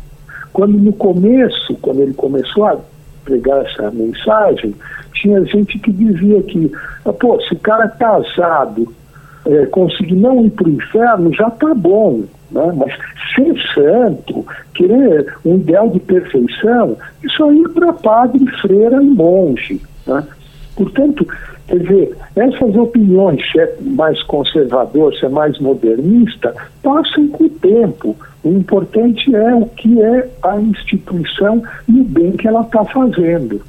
Quando 0.51 0.77
no 0.77 0.91
começo, 0.93 1.75
quando 1.81 2.01
ele 2.01 2.13
começou 2.13 2.65
a 2.65 2.77
pregar 3.23 3.65
essa 3.65 3.89
mensagem, 3.91 4.75
tinha 5.13 5.43
gente 5.45 5.79
que 5.79 5.91
dizia 5.91 6.41
que, 6.43 6.71
ah, 7.05 7.13
pô, 7.13 7.39
se 7.41 7.53
o 7.53 7.59
cara 7.59 7.85
é 7.85 7.97
casado 7.97 8.93
é, 9.45 9.65
conseguir 9.67 10.15
não 10.15 10.45
ir 10.45 10.49
para 10.49 10.67
o 10.67 10.71
inferno, 10.71 11.33
já 11.33 11.47
está 11.47 11.73
bom. 11.73 12.23
Né? 12.51 12.73
Mas 12.75 12.93
ser 13.35 13.55
santo, 13.73 14.45
querer 14.73 15.33
um 15.45 15.55
ideal 15.55 15.89
de 15.89 15.99
perfeição, 15.99 16.97
isso 17.23 17.43
aí 17.43 17.63
é 17.63 17.69
para 17.69 17.93
padre, 17.93 18.45
freira 18.61 19.01
e 19.01 19.05
monge. 19.05 19.81
Né? 20.05 20.23
Portanto, 20.75 21.27
quer 21.67 21.79
dizer, 21.79 22.17
essas 22.35 22.75
opiniões, 22.75 23.41
se 23.51 23.59
é 23.59 23.75
mais 23.81 24.21
conservador, 24.23 25.13
se 25.15 25.25
é 25.25 25.29
mais 25.29 25.59
modernista, 25.59 26.55
passam 26.81 27.27
com 27.27 27.45
o 27.45 27.49
tempo. 27.49 28.15
O 28.43 28.51
importante 28.51 29.35
é 29.35 29.53
o 29.53 29.65
que 29.65 30.01
é 30.01 30.29
a 30.43 30.59
instituição 30.61 31.61
e 31.87 31.99
o 31.99 32.03
bem 32.03 32.31
que 32.31 32.47
ela 32.47 32.61
está 32.61 32.85
fazendo. 32.85 33.61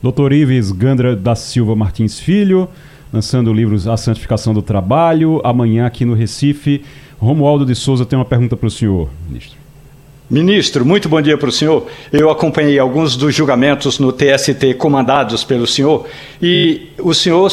Doutor 0.00 0.32
Ives 0.32 0.70
Gandra 0.70 1.16
da 1.16 1.34
Silva 1.34 1.74
Martins 1.74 2.20
Filho, 2.20 2.68
lançando 3.12 3.52
livros 3.52 3.88
A 3.88 3.96
Santificação 3.96 4.54
do 4.54 4.62
Trabalho, 4.62 5.40
amanhã 5.42 5.86
aqui 5.86 6.04
no 6.04 6.14
Recife. 6.14 6.84
Romualdo 7.20 7.66
de 7.66 7.74
Souza 7.74 8.06
tem 8.06 8.18
uma 8.18 8.24
pergunta 8.24 8.56
para 8.56 8.66
o 8.66 8.70
senhor, 8.70 9.08
ministro. 9.28 9.58
Ministro, 10.30 10.84
muito 10.84 11.08
bom 11.08 11.22
dia 11.22 11.38
para 11.38 11.48
o 11.48 11.52
senhor. 11.52 11.86
Eu 12.12 12.30
acompanhei 12.30 12.78
alguns 12.78 13.16
dos 13.16 13.34
julgamentos 13.34 13.98
no 13.98 14.12
TST 14.12 14.74
comandados 14.76 15.42
pelo 15.42 15.66
senhor 15.66 16.06
e 16.40 16.90
o 16.98 17.14
senhor, 17.14 17.50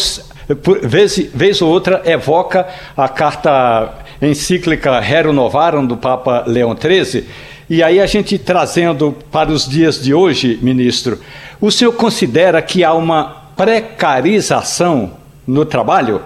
vez, 0.84 1.18
vez 1.34 1.62
ou 1.62 1.70
outra, 1.70 2.02
evoca 2.06 2.68
a 2.96 3.08
carta 3.08 3.94
encíclica 4.22 5.00
Rerum 5.00 5.32
Novarum 5.32 5.86
do 5.86 5.96
Papa 5.96 6.44
Leão 6.46 6.76
XIII. 6.76 7.26
E 7.70 7.82
aí 7.82 8.00
a 8.00 8.06
gente 8.06 8.38
trazendo 8.38 9.16
para 9.32 9.52
os 9.52 9.68
dias 9.68 10.02
de 10.02 10.14
hoje, 10.14 10.60
ministro, 10.62 11.18
o 11.60 11.72
senhor 11.72 11.94
considera 11.94 12.62
que 12.62 12.84
há 12.84 12.94
uma 12.94 13.46
precarização 13.56 15.14
no 15.48 15.66
trabalho? 15.66 16.22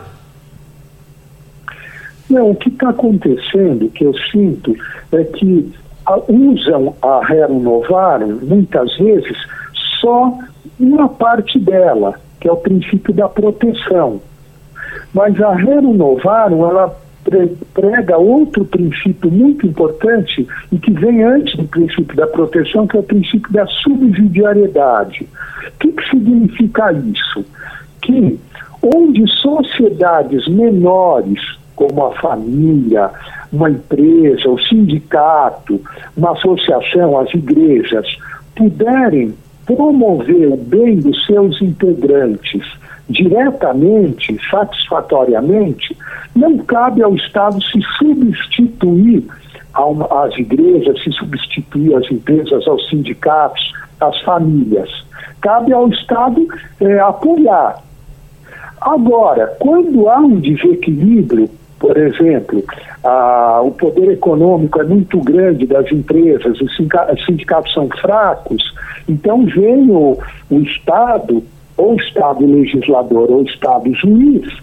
Não, 2.29 2.51
o 2.51 2.55
que 2.55 2.69
está 2.69 2.89
acontecendo, 2.89 3.89
que 3.89 4.05
eu 4.05 4.13
sinto, 4.31 4.75
é 5.11 5.23
que 5.23 5.71
usam 6.27 6.95
a 7.01 7.25
Rerum 7.25 7.59
Novarum, 7.59 8.39
muitas 8.43 8.95
vezes, 8.97 9.37
só 9.99 10.37
uma 10.79 11.09
parte 11.09 11.59
dela, 11.59 12.15
que 12.39 12.47
é 12.47 12.51
o 12.51 12.57
princípio 12.57 13.13
da 13.13 13.27
proteção. 13.27 14.21
Mas 15.13 15.41
a 15.41 15.53
Rerum 15.55 15.93
Novarum, 15.93 16.69
ela 16.69 16.95
prega 17.73 18.17
outro 18.17 18.65
princípio 18.65 19.29
muito 19.29 19.67
importante 19.67 20.47
e 20.71 20.79
que 20.79 20.91
vem 20.91 21.23
antes 21.23 21.55
do 21.55 21.65
princípio 21.65 22.15
da 22.15 22.25
proteção, 22.25 22.87
que 22.87 22.97
é 22.97 22.99
o 22.99 23.03
princípio 23.03 23.51
da 23.51 23.67
subsidiariedade. 23.67 25.27
O 25.67 25.79
que, 25.79 25.91
que 25.91 26.09
significa 26.09 26.91
isso? 26.93 27.45
Que 28.01 28.39
onde 28.81 29.27
sociedades 29.27 30.47
menores, 30.47 31.58
como 31.79 32.07
a 32.07 32.11
família, 32.19 33.09
uma 33.53 33.69
empresa, 33.69 34.49
o 34.49 34.59
sindicato, 34.59 35.81
uma 36.17 36.33
associação, 36.33 37.17
as 37.17 37.33
igrejas, 37.33 38.05
puderem 38.53 39.33
promover 39.65 40.49
o 40.49 40.57
bem 40.57 40.99
dos 40.99 41.25
seus 41.25 41.61
integrantes 41.61 42.61
diretamente, 43.09 44.37
satisfatoriamente, 44.51 45.95
não 46.35 46.57
cabe 46.57 47.01
ao 47.01 47.15
Estado 47.15 47.63
se 47.63 47.81
substituir 47.97 49.23
às 49.73 50.37
igrejas, 50.37 51.01
se 51.01 51.11
substituir 51.13 51.95
às 51.95 52.11
empresas, 52.11 52.67
aos 52.67 52.89
sindicatos, 52.89 53.73
às 54.01 54.19
famílias. 54.21 54.89
Cabe 55.41 55.71
ao 55.71 55.87
Estado 55.87 56.45
é, 56.81 56.99
apoiar. 56.99 57.81
Agora, 58.81 59.47
quando 59.59 60.09
há 60.09 60.19
um 60.19 60.39
desequilíbrio, 60.39 61.49
por 61.79 61.97
exemplo, 61.97 62.63
a, 63.03 63.61
o 63.63 63.71
poder 63.71 64.11
econômico 64.11 64.81
é 64.81 64.83
muito 64.83 65.19
grande 65.21 65.65
das 65.65 65.89
empresas, 65.91 66.59
os 66.59 66.75
sindicatos 67.25 67.73
são 67.73 67.87
fracos, 68.01 68.61
então 69.07 69.45
vem 69.45 69.89
o, 69.89 70.17
o 70.49 70.59
Estado, 70.59 71.41
ou 71.77 71.95
Estado 71.95 72.45
legislador 72.45 73.31
ou 73.31 73.43
Estado 73.43 73.91
juiz, 73.93 74.53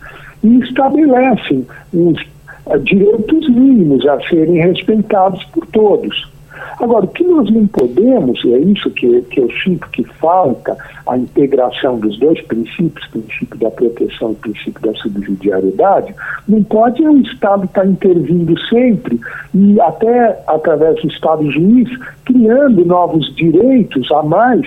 e 0.45 0.59
estabelecem 0.61 1.67
os 1.93 2.21
uh, 2.67 2.79
direitos 2.81 3.49
mínimos 3.49 4.07
a 4.07 4.21
serem 4.29 4.57
respeitados 4.57 5.43
por 5.47 5.67
todos. 5.69 6.36
Agora, 6.81 7.07
o 7.07 7.09
que 7.09 7.25
nós 7.25 7.51
não 7.51 7.67
podemos, 7.67 8.43
e 8.45 8.55
é 8.55 8.59
isso 8.59 8.91
que, 8.91 9.23
que 9.23 9.41
eu 9.41 9.49
sinto 9.65 9.89
que 9.91 10.05
falta, 10.05 10.77
a 11.07 11.17
integração 11.17 11.99
dos 11.99 12.19
dois 12.19 12.41
princípios, 12.43 13.07
princípio 13.09 13.59
da 13.59 13.71
proteção 13.71 14.33
e 14.33 14.35
princípio 14.37 14.83
da 14.83 14.95
subsidiariedade, 14.99 16.15
não 16.47 16.63
pode 16.65 17.03
o 17.03 17.19
Estado 17.19 17.65
estar 17.65 17.83
tá 17.83 17.87
intervindo 17.87 18.59
sempre 18.69 19.19
e 19.55 19.81
até 19.81 20.39
através 20.47 21.01
do 21.01 21.09
Estado 21.09 21.51
juiz, 21.51 21.89
criando 22.25 22.85
novos 22.85 23.35
direitos 23.35 24.11
a 24.13 24.23
mais, 24.23 24.67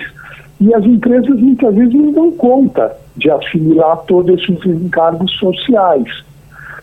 e 0.60 0.74
as 0.74 0.84
empresas 0.84 1.40
muitas 1.40 1.74
vezes 1.74 1.94
não 1.94 2.12
dão 2.12 2.32
conta 2.32 2.94
de 3.16 3.30
assimilar 3.30 3.98
todos 4.06 4.42
esses 4.42 4.64
encargos 4.66 5.30
sociais. 5.38 6.24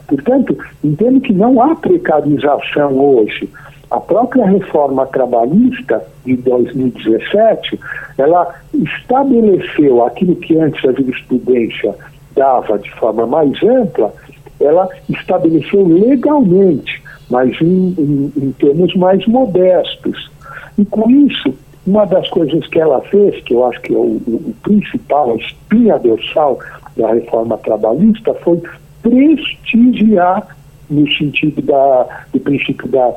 Portanto, 0.08 0.58
entendo 0.84 1.20
que 1.20 1.34
não 1.34 1.62
há 1.62 1.76
precarização 1.76 2.98
hoje 2.98 3.50
a 3.90 4.00
própria 4.00 4.46
reforma 4.46 5.06
trabalhista 5.08 6.04
de 6.26 6.36
2017, 6.38 7.80
ela 8.18 8.54
estabeleceu 8.74 10.06
aquilo 10.06 10.36
que 10.36 10.58
antes 10.58 10.84
a 10.84 10.92
jurisprudência 10.92 11.96
dava 12.36 12.78
de 12.78 12.92
forma 12.96 13.26
mais 13.26 13.62
ampla, 13.64 14.14
ela 14.60 14.90
estabeleceu 15.10 15.88
legalmente, 15.88 17.02
mas 17.30 17.50
em, 17.62 17.96
em, 17.98 18.34
em 18.36 18.52
termos 18.54 18.94
mais 18.96 19.26
modestos. 19.26 20.30
E 20.78 20.86
com 20.86 21.10
isso, 21.10 21.54
uma 21.86 22.06
das 22.06 22.30
coisas 22.30 22.68
que 22.68 22.80
ela 22.80 23.00
fez, 23.02 23.42
que 23.44 23.54
eu 23.54 23.66
acho 23.66 23.82
que 23.82 23.94
é 23.94 23.98
o, 23.98 24.22
o 24.28 24.56
principal, 24.64 25.32
a 25.32 25.36
espinha 25.36 25.98
dorsal 25.98 26.60
da 26.98 27.14
reforma 27.14 27.58
trabalhista, 27.60 28.34
foi 28.44 28.62
prestigiar, 29.02 30.56
no 30.90 31.08
sentido 31.14 31.62
da, 31.62 32.26
do 32.34 32.40
princípio 32.40 32.88
da 32.88 33.14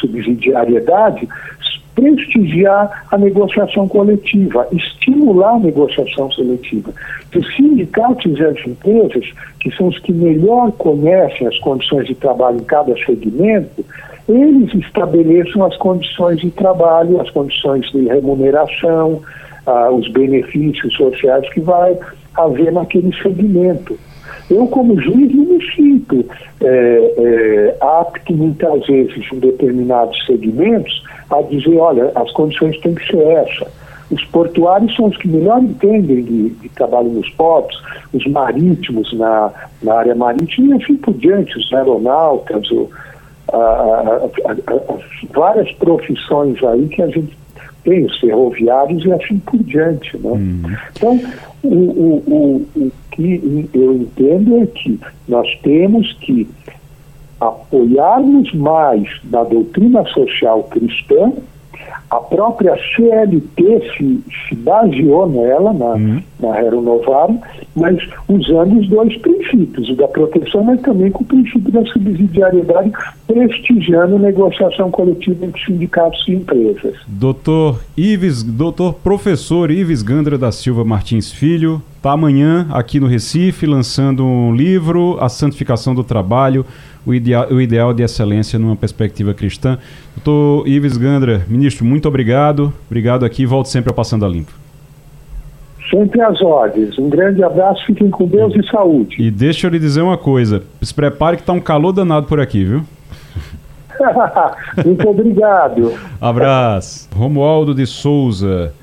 subsidiariedade, 0.00 1.28
prestigiar 1.98 3.06
a 3.10 3.18
negociação 3.18 3.88
coletiva, 3.88 4.68
estimular 4.70 5.54
a 5.54 5.58
negociação 5.58 6.30
seletiva. 6.30 6.92
Os 7.34 7.56
sindicatos 7.56 8.38
e 8.38 8.44
as 8.44 8.66
empresas, 8.66 9.32
que 9.58 9.74
são 9.76 9.88
os 9.88 9.98
que 9.98 10.12
melhor 10.12 10.70
conhecem 10.72 11.46
as 11.48 11.58
condições 11.58 12.06
de 12.06 12.14
trabalho 12.14 12.58
em 12.58 12.64
cada 12.64 12.94
segmento, 13.04 13.84
eles 14.28 14.72
estabeleçam 14.74 15.64
as 15.64 15.76
condições 15.78 16.40
de 16.40 16.50
trabalho, 16.50 17.20
as 17.20 17.30
condições 17.30 17.90
de 17.90 18.06
remuneração, 18.06 19.20
ah, 19.66 19.90
os 19.90 20.08
benefícios 20.12 20.94
sociais 20.94 21.52
que 21.52 21.60
vai 21.60 21.98
haver 22.36 22.72
naquele 22.72 23.12
segmento. 23.20 23.98
Eu, 24.50 24.66
como 24.68 25.00
juiz, 25.00 25.34
não 25.34 25.44
me 25.44 25.64
sinto 25.74 26.24
é, 26.60 26.66
é, 26.66 27.76
apto, 27.80 28.32
muitas 28.32 28.86
vezes, 28.86 29.32
em 29.32 29.38
determinados 29.38 30.24
segmentos, 30.26 31.02
a 31.30 31.42
dizer, 31.42 31.76
olha, 31.76 32.10
as 32.14 32.30
condições 32.32 32.78
têm 32.80 32.94
que 32.94 33.06
ser 33.06 33.20
essa. 33.20 33.70
Os 34.10 34.24
portuários 34.26 34.94
são 34.96 35.06
os 35.06 35.16
que 35.18 35.28
melhor 35.28 35.62
entendem 35.62 36.22
de, 36.22 36.48
de 36.50 36.68
trabalho 36.70 37.10
nos 37.10 37.28
portos, 37.30 37.78
os 38.12 38.26
marítimos 38.26 39.12
na, 39.12 39.52
na 39.82 39.94
área 39.94 40.14
marítima 40.14 40.74
e 40.74 40.82
assim 40.82 40.96
por 40.96 41.12
diante, 41.14 41.58
os 41.58 41.72
aeronautas, 41.72 42.70
o, 42.70 42.88
a, 43.52 43.56
a, 43.56 44.50
a, 44.50 44.94
as 44.94 45.30
várias 45.30 45.70
profissões 45.72 46.62
aí 46.64 46.88
que 46.88 47.02
a 47.02 47.08
gente 47.08 47.36
tem, 47.84 48.04
os 48.04 48.18
ferroviários 48.18 49.04
e 49.04 49.12
assim 49.12 49.38
por 49.40 49.58
diante. 49.58 50.16
Né? 50.16 50.30
Uhum. 50.30 50.76
Então, 50.96 51.20
o, 51.62 51.68
o, 51.68 52.66
o 52.76 52.92
que 53.18 53.68
eu 53.74 53.94
entendo 53.94 54.62
é 54.62 54.66
que 54.66 55.00
nós 55.26 55.48
temos 55.62 56.12
que 56.20 56.46
apoiarmos 57.40 58.54
mais 58.54 59.08
na 59.24 59.42
doutrina 59.42 60.04
social 60.06 60.62
cristã 60.64 61.32
a 62.10 62.16
própria 62.16 62.74
CLT 62.96 63.92
se, 63.96 64.20
se 64.48 64.54
baseou 64.56 65.28
nela, 65.28 65.72
na, 65.72 65.92
uhum. 65.92 66.22
na 66.40 66.58
Hero 66.58 66.80
Novarum, 66.80 67.38
mas 67.76 67.98
usando 68.28 68.80
os 68.80 68.88
dois 68.88 69.16
princípios, 69.18 69.88
o 69.90 69.94
da 69.94 70.08
proteção, 70.08 70.64
mas 70.64 70.80
também 70.80 71.10
com 71.10 71.22
o 71.22 71.26
princípio 71.26 71.70
da 71.70 71.84
subsidiariedade, 71.86 72.92
prestigiando 73.26 74.18
negociação 74.18 74.90
coletiva 74.90 75.44
entre 75.44 75.62
sindicatos 75.64 76.26
e 76.28 76.32
empresas. 76.32 76.94
Doutor 77.06 77.80
Ives, 77.96 78.42
doutor 78.42 78.94
professor 78.94 79.70
Ives 79.70 80.02
Gandra 80.02 80.38
da 80.38 80.50
Silva 80.50 80.84
Martins 80.84 81.30
Filho, 81.30 81.82
está 81.96 82.12
amanhã 82.12 82.66
aqui 82.70 82.98
no 82.98 83.06
Recife 83.06 83.66
lançando 83.66 84.24
um 84.24 84.54
livro, 84.54 85.18
A 85.20 85.28
Santificação 85.28 85.94
do 85.94 86.02
Trabalho, 86.02 86.64
o 87.08 87.14
ideal, 87.14 87.48
o 87.50 87.58
ideal 87.58 87.94
de 87.94 88.02
excelência 88.02 88.58
numa 88.58 88.76
perspectiva 88.76 89.32
cristã. 89.32 89.78
Doutor 90.14 90.68
Ives 90.68 90.98
Gandra, 90.98 91.42
ministro, 91.48 91.82
muito 91.86 92.06
obrigado. 92.06 92.70
Obrigado 92.86 93.24
aqui. 93.24 93.46
Volte 93.46 93.70
sempre 93.70 93.90
a 93.90 93.94
Passando 93.94 94.26
a 94.26 94.28
Limpo. 94.28 94.52
Sempre 95.90 96.20
às 96.20 96.38
ordens. 96.42 96.98
Um 96.98 97.08
grande 97.08 97.42
abraço, 97.42 97.82
fiquem 97.86 98.10
com 98.10 98.26
Deus 98.26 98.54
e, 98.54 98.58
e 98.58 98.70
saúde. 98.70 99.16
E 99.18 99.30
deixa 99.30 99.66
eu 99.66 99.70
lhe 99.70 99.78
dizer 99.78 100.02
uma 100.02 100.18
coisa: 100.18 100.62
se 100.82 100.92
prepare 100.92 101.38
que 101.38 101.42
está 101.42 101.54
um 101.54 101.60
calor 101.60 101.92
danado 101.92 102.26
por 102.26 102.40
aqui, 102.40 102.62
viu? 102.62 102.84
muito 104.84 105.08
obrigado. 105.08 105.94
Abraço. 106.20 107.08
Romualdo 107.16 107.74
de 107.74 107.86
Souza. 107.86 108.74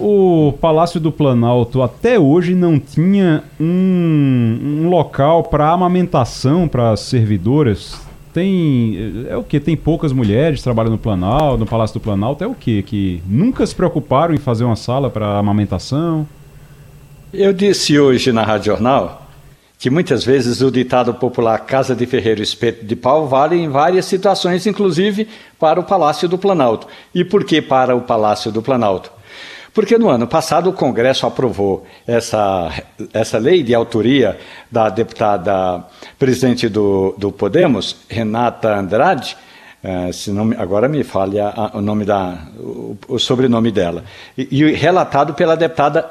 O 0.00 0.52
Palácio 0.60 1.00
do 1.00 1.10
Planalto 1.10 1.82
até 1.82 2.18
hoje 2.18 2.54
não 2.54 2.78
tinha 2.78 3.42
um, 3.58 4.84
um 4.84 4.88
local 4.88 5.42
para 5.42 5.70
amamentação 5.70 6.68
para 6.68 6.96
servidoras. 6.96 8.00
Tem 8.32 9.26
é 9.28 9.36
o 9.36 9.42
que 9.42 9.58
tem 9.58 9.76
poucas 9.76 10.12
mulheres 10.12 10.62
trabalhando 10.62 10.92
no 10.92 10.98
Planalto, 10.98 11.58
no 11.58 11.66
Palácio 11.66 11.98
do 11.98 12.02
Planalto 12.02 12.44
é 12.44 12.46
o 12.46 12.54
que 12.54 12.82
que 12.82 13.22
nunca 13.26 13.66
se 13.66 13.74
preocuparam 13.74 14.34
em 14.34 14.38
fazer 14.38 14.64
uma 14.64 14.76
sala 14.76 15.10
para 15.10 15.38
amamentação. 15.38 16.26
Eu 17.32 17.52
disse 17.52 17.98
hoje 17.98 18.30
na 18.30 18.44
Rádio 18.44 18.66
Jornal 18.66 19.26
que 19.78 19.90
muitas 19.90 20.24
vezes 20.24 20.60
o 20.60 20.70
ditado 20.70 21.14
popular 21.14 21.58
Casa 21.60 21.94
de 21.94 22.06
Ferreiro 22.06 22.42
Espeto 22.42 22.84
de 22.84 22.94
Pau 22.94 23.26
vale 23.26 23.56
em 23.56 23.68
várias 23.68 24.04
situações, 24.04 24.66
inclusive 24.66 25.28
para 25.58 25.80
o 25.80 25.84
Palácio 25.84 26.28
do 26.28 26.38
Planalto. 26.38 26.86
E 27.14 27.24
por 27.24 27.44
que 27.44 27.60
para 27.60 27.96
o 27.96 28.00
Palácio 28.00 28.52
do 28.52 28.62
Planalto? 28.62 29.17
Porque 29.78 29.96
no 29.96 30.10
ano 30.10 30.26
passado 30.26 30.70
o 30.70 30.72
Congresso 30.72 31.24
aprovou 31.24 31.86
essa, 32.04 32.68
essa 33.12 33.38
lei 33.38 33.62
de 33.62 33.72
autoria 33.72 34.36
da 34.68 34.88
deputada 34.88 35.84
presidente 36.18 36.68
do, 36.68 37.14
do 37.16 37.30
Podemos, 37.30 37.96
Renata 38.08 38.74
Andrade, 38.74 39.36
Uh, 39.80 40.32
não, 40.32 40.60
agora 40.60 40.88
me 40.88 41.04
falha 41.04 41.54
o 41.72 41.80
nome 41.80 42.04
da, 42.04 42.36
o, 42.58 42.98
o 43.06 43.16
sobrenome 43.16 43.70
dela, 43.70 44.02
e, 44.36 44.48
e, 44.50 44.72
relatado 44.72 45.34
pela 45.34 45.56
deputada 45.56 46.10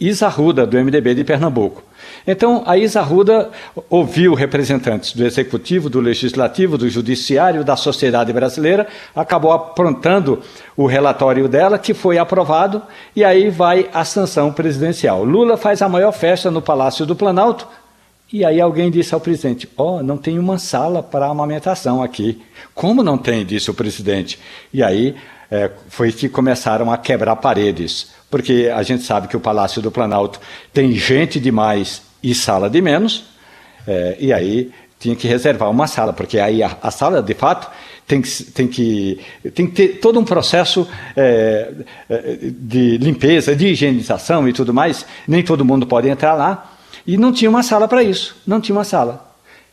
Isa 0.00 0.28
Ruda, 0.28 0.66
do 0.66 0.78
MDB 0.78 1.16
de 1.16 1.22
Pernambuco. 1.22 1.84
Então, 2.26 2.62
a 2.66 2.76
Isa 2.76 3.02
Ruda 3.02 3.50
ouviu 3.90 4.34
representantes 4.34 5.14
do 5.14 5.24
Executivo, 5.24 5.90
do 5.90 6.00
Legislativo, 6.00 6.78
do 6.78 6.88
Judiciário, 6.88 7.64
da 7.64 7.76
sociedade 7.76 8.32
brasileira, 8.32 8.86
acabou 9.14 9.52
aprontando 9.52 10.40
o 10.76 10.86
relatório 10.86 11.48
dela, 11.48 11.78
que 11.78 11.92
foi 11.92 12.18
aprovado, 12.18 12.82
e 13.14 13.24
aí 13.24 13.50
vai 13.50 13.88
a 13.92 14.04
sanção 14.04 14.52
presidencial. 14.52 15.24
Lula 15.24 15.56
faz 15.56 15.82
a 15.82 15.88
maior 15.88 16.12
festa 16.12 16.50
no 16.50 16.62
Palácio 16.62 17.04
do 17.04 17.16
Planalto, 17.16 17.66
e 18.32 18.44
aí 18.44 18.60
alguém 18.60 18.90
disse 18.90 19.12
ao 19.12 19.20
presidente: 19.20 19.68
Ó, 19.76 19.98
oh, 19.98 20.02
não 20.02 20.16
tem 20.16 20.38
uma 20.38 20.58
sala 20.58 21.02
para 21.02 21.26
amamentação 21.26 22.02
aqui. 22.02 22.40
Como 22.74 23.02
não 23.02 23.18
tem? 23.18 23.44
disse 23.44 23.70
o 23.70 23.74
presidente. 23.74 24.38
E 24.72 24.82
aí 24.82 25.14
é, 25.50 25.70
foi 25.88 26.10
que 26.10 26.30
começaram 26.30 26.90
a 26.90 26.96
quebrar 26.96 27.36
paredes, 27.36 28.10
porque 28.30 28.72
a 28.74 28.82
gente 28.82 29.02
sabe 29.02 29.28
que 29.28 29.36
o 29.36 29.40
Palácio 29.40 29.82
do 29.82 29.90
Planalto 29.90 30.40
tem 30.72 30.92
gente 30.92 31.38
demais 31.38 32.00
e 32.22 32.34
sala 32.34 32.70
de 32.70 32.80
menos, 32.80 33.24
é, 33.86 34.16
e 34.18 34.32
aí 34.32 34.70
tinha 34.98 35.16
que 35.16 35.26
reservar 35.26 35.68
uma 35.68 35.86
sala, 35.86 36.12
porque 36.12 36.38
aí 36.38 36.62
a, 36.62 36.76
a 36.80 36.90
sala, 36.90 37.20
de 37.20 37.34
fato, 37.34 37.68
tem 38.06 38.22
que, 38.22 38.44
tem 38.44 38.68
que, 38.68 39.20
tem 39.54 39.66
que 39.66 39.72
ter 39.72 39.88
todo 39.98 40.18
um 40.20 40.24
processo 40.24 40.86
é, 41.16 41.72
de 42.42 42.98
limpeza, 42.98 43.56
de 43.56 43.68
higienização 43.68 44.48
e 44.48 44.52
tudo 44.52 44.72
mais. 44.72 45.04
Nem 45.26 45.42
todo 45.42 45.64
mundo 45.64 45.86
pode 45.86 46.08
entrar 46.08 46.34
lá. 46.34 46.76
E 47.06 47.16
não 47.16 47.32
tinha 47.32 47.50
uma 47.50 47.62
sala 47.62 47.88
para 47.88 48.02
isso, 48.02 48.36
não 48.46 48.60
tinha 48.60 48.76
uma 48.76 48.84
sala. 48.84 49.32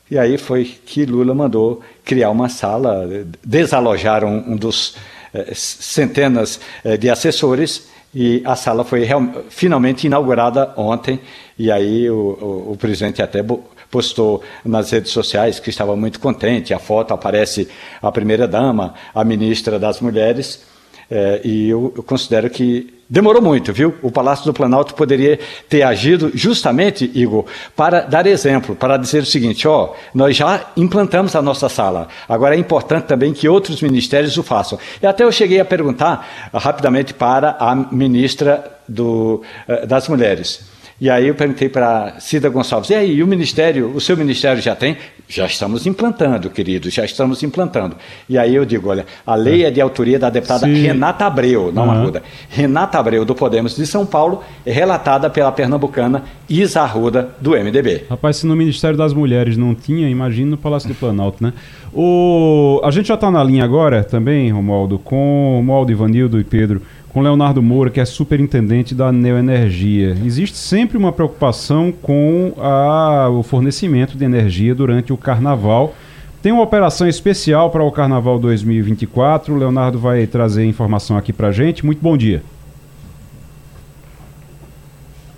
E 0.10 0.18
aí 0.18 0.38
foi 0.38 0.66
que 0.66 1.06
Lula 1.06 1.36
mandou 1.36 1.82
criar 2.04 2.32
uma 2.32 2.50
sala, 2.50 3.08
desalojaram 3.46 4.30
um, 4.30 4.54
um 4.54 4.56
dos 4.56 4.96
é, 5.32 5.54
centenas 5.54 6.60
é, 6.84 6.98
de 6.98 7.10
assessores 7.10 7.88
e 8.14 8.42
a 8.44 8.56
sala 8.56 8.84
foi 8.84 9.04
real, 9.04 9.22
finalmente 9.50 10.08
inaugurada 10.08 10.74
ontem. 10.76 11.20
E 11.58 11.72
aí 11.72 12.10
o, 12.10 12.16
o, 12.16 12.72
o 12.72 12.78
presidente 12.78 13.22
até 13.22 13.44
postou 13.92 14.44
nas 14.64 14.92
redes 14.92 15.12
sociais 15.12 15.60
que 15.60 15.70
estava 15.70 15.96
muito 15.96 16.20
contente. 16.20 16.74
A 16.74 16.80
foto 16.80 17.14
aparece 17.14 17.68
a 18.02 18.12
primeira-dama, 18.12 18.94
a 19.14 19.24
ministra 19.24 19.78
das 19.78 20.00
Mulheres, 20.00 20.64
é, 21.12 21.42
e 21.44 21.70
eu, 21.70 21.92
eu, 21.96 22.04
considero 22.04 22.50
que 22.50 22.94
demorou 23.10 23.42
muito, 23.42 23.74
viu? 23.74 23.96
O 24.04 24.12
Palácio 24.12 24.46
do 24.46 24.54
Planalto 24.54 24.94
poderia 24.94 25.40
ter 25.68 25.82
agido 25.82 26.32
justamente, 26.36 27.10
Igor, 27.16 27.46
para 27.76 28.02
dar 28.02 28.28
exemplo, 28.28 28.76
para 28.76 28.96
dizer 28.96 29.24
o 29.24 29.26
seguinte: 29.26 29.68
ó, 29.68 29.94
nós 30.14 30.36
já 30.36 30.68
implantamos 30.78 31.36
a 31.36 31.42
nossa 31.42 31.68
sala, 31.68 32.08
agora 32.28 32.56
é 32.56 32.60
importante 32.60 33.06
também 33.06 33.34
que 33.34 33.50
outros 33.50 33.82
ministérios 33.82 34.38
o 34.38 34.44
façam. 34.44 34.78
E 35.02 35.08
até 35.08 35.24
eu 35.24 35.32
cheguei 35.32 35.60
a 35.60 35.66
perguntar 35.66 36.50
rapidamente 36.54 37.14
para 37.14 37.58
a 37.60 37.74
ministra 37.74 38.80
do, 38.88 39.42
eh, 39.68 39.88
das 39.88 40.08
Mulheres. 40.08 40.69
E 41.02 41.10
aí 41.10 41.28
eu 41.28 41.36
perguntei 41.36 41.70
para 41.70 42.16
Cida 42.20 42.50
Gonçalves, 42.50 42.90
e 42.90 42.96
aí, 42.96 43.24
o 43.24 43.28
Ministério, 43.28 43.92
o 43.96 44.02
seu 44.02 44.18
Ministério 44.18 44.62
já 44.62 44.76
tem? 44.76 44.98
Já 45.30 45.46
estamos 45.46 45.88
implantando, 45.88 46.50
querido, 46.50 46.90
já 46.90 47.06
estamos 47.06 47.42
implantando. 47.42 47.96
E 48.28 48.38
aí 48.38 48.56
eu 48.56 48.66
digo, 48.66 48.90
olha, 48.90 49.06
a 49.26 49.36
lei 49.36 49.64
é 49.64 49.72
de 49.72 49.80
autoria 49.80 50.20
da 50.20 50.30
deputada 50.30 50.66
Sim. 50.66 50.74
Renata 50.74 51.26
Abreu, 51.26 51.72
não 51.72 51.84
uhum. 51.84 51.92
Arruda. 51.92 52.24
Renata 52.50 53.00
Abreu, 53.00 53.24
do 53.24 53.34
Podemos 53.34 53.76
de 53.76 53.88
São 53.88 54.06
Paulo, 54.06 54.44
é 54.66 54.72
relatada 54.72 55.30
pela 55.30 55.52
pernambucana 55.52 56.24
Isa 56.50 56.82
Arruda, 56.82 57.30
do 57.40 57.52
MDB. 57.52 58.06
Rapaz, 58.10 58.38
se 58.38 58.48
no 58.48 58.56
Ministério 58.56 58.98
das 58.98 59.14
Mulheres 59.14 59.56
não 59.56 59.74
tinha, 59.74 60.10
imagina 60.10 60.52
no 60.52 60.58
Palácio 60.58 60.90
do 60.90 60.96
Planalto, 60.96 61.42
né? 61.42 61.54
O... 61.94 62.82
A 62.84 62.92
gente 62.92 63.08
já 63.08 63.16
está 63.16 63.32
na 63.32 63.44
linha 63.44 63.64
agora 63.64 64.04
também, 64.04 64.52
Romualdo, 64.52 65.00
com 65.00 65.54
Romualdo, 65.58 65.92
Ivanildo 65.92 66.40
e 66.40 66.44
Pedro 66.44 66.82
com 67.20 67.24
Leonardo 67.24 67.62
Moura, 67.62 67.90
que 67.90 68.00
é 68.00 68.06
superintendente 68.06 68.96
da 68.96 69.12
Neoenergia. 69.12 70.16
Existe 70.26 70.56
sempre 70.56 70.98
uma 70.98 71.12
preocupação 71.12 71.92
com 71.92 72.54
a, 72.58 73.28
o 73.30 73.44
fornecimento 73.44 74.18
de 74.18 74.24
energia 74.24 74.74
durante 74.74 75.12
o 75.12 75.18
carnaval. 75.18 75.94
Tem 76.42 76.54
uma 76.54 76.64
operação 76.64 77.06
especial 77.10 77.70
para 77.72 77.84
o 77.84 77.92
Carnaval 77.92 78.40
2024. 78.40 79.54
O 79.54 79.58
Leonardo 79.58 80.00
vai 80.00 80.26
trazer 80.28 80.64
informação 80.64 81.18
aqui 81.18 81.34
para 81.34 81.50
a 81.50 81.52
gente. 81.52 81.86
Muito 81.86 82.02
bom 82.02 82.16
dia. 82.16 82.42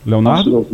Leonardo? 0.05 0.67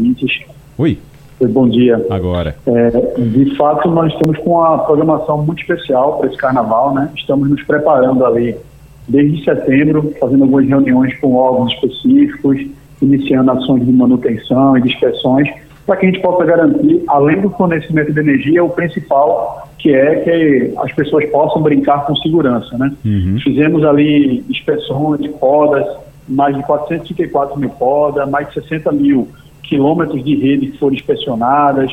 Oi. 0.77 0.99
Oi. 1.39 1.47
Bom 1.47 1.69
dia. 1.69 2.05
Agora. 2.09 2.57
É, 2.65 2.89
de 3.17 3.55
fato, 3.55 3.89
nós 3.89 4.11
estamos 4.11 4.37
com 4.39 4.55
uma 4.55 4.79
programação 4.79 5.37
muito 5.41 5.61
especial 5.61 6.17
para 6.17 6.27
esse 6.27 6.37
carnaval, 6.37 6.93
né? 6.93 7.09
Estamos 7.15 7.49
nos 7.49 7.63
preparando 7.63 8.25
ali 8.25 8.57
desde 9.07 9.43
setembro, 9.43 10.13
fazendo 10.19 10.43
algumas 10.43 10.67
reuniões 10.67 11.17
com 11.19 11.35
órgãos 11.35 11.73
específicos, 11.73 12.65
iniciando 13.01 13.51
ações 13.51 13.85
de 13.85 13.91
manutenção 13.91 14.77
e 14.77 14.81
de 14.81 14.89
inspeções, 14.89 15.47
para 15.85 15.95
que 15.95 16.05
a 16.05 16.09
gente 16.09 16.21
possa 16.21 16.43
garantir, 16.43 17.01
além 17.07 17.39
do 17.39 17.49
fornecimento 17.51 18.11
de 18.11 18.19
energia, 18.19 18.63
o 18.63 18.69
principal, 18.69 19.69
que 19.79 19.93
é 19.93 20.15
que 20.17 20.73
as 20.79 20.91
pessoas 20.93 21.29
possam 21.29 21.61
brincar 21.61 22.05
com 22.05 22.15
segurança. 22.17 22.77
Né? 22.77 22.91
Uhum. 23.05 23.39
Fizemos 23.41 23.85
ali 23.85 24.43
inspeções, 24.49 25.25
podas, 25.39 25.85
mais 26.27 26.55
de 26.57 26.63
434 26.63 27.57
mil 27.57 27.69
podas, 27.69 28.29
mais 28.29 28.47
de 28.49 28.55
60 28.55 28.91
mil 28.91 29.29
quilômetros 29.63 30.23
de 30.23 30.35
rede 30.35 30.67
que 30.67 30.77
foram 30.77 30.93
inspecionadas, 30.93 31.91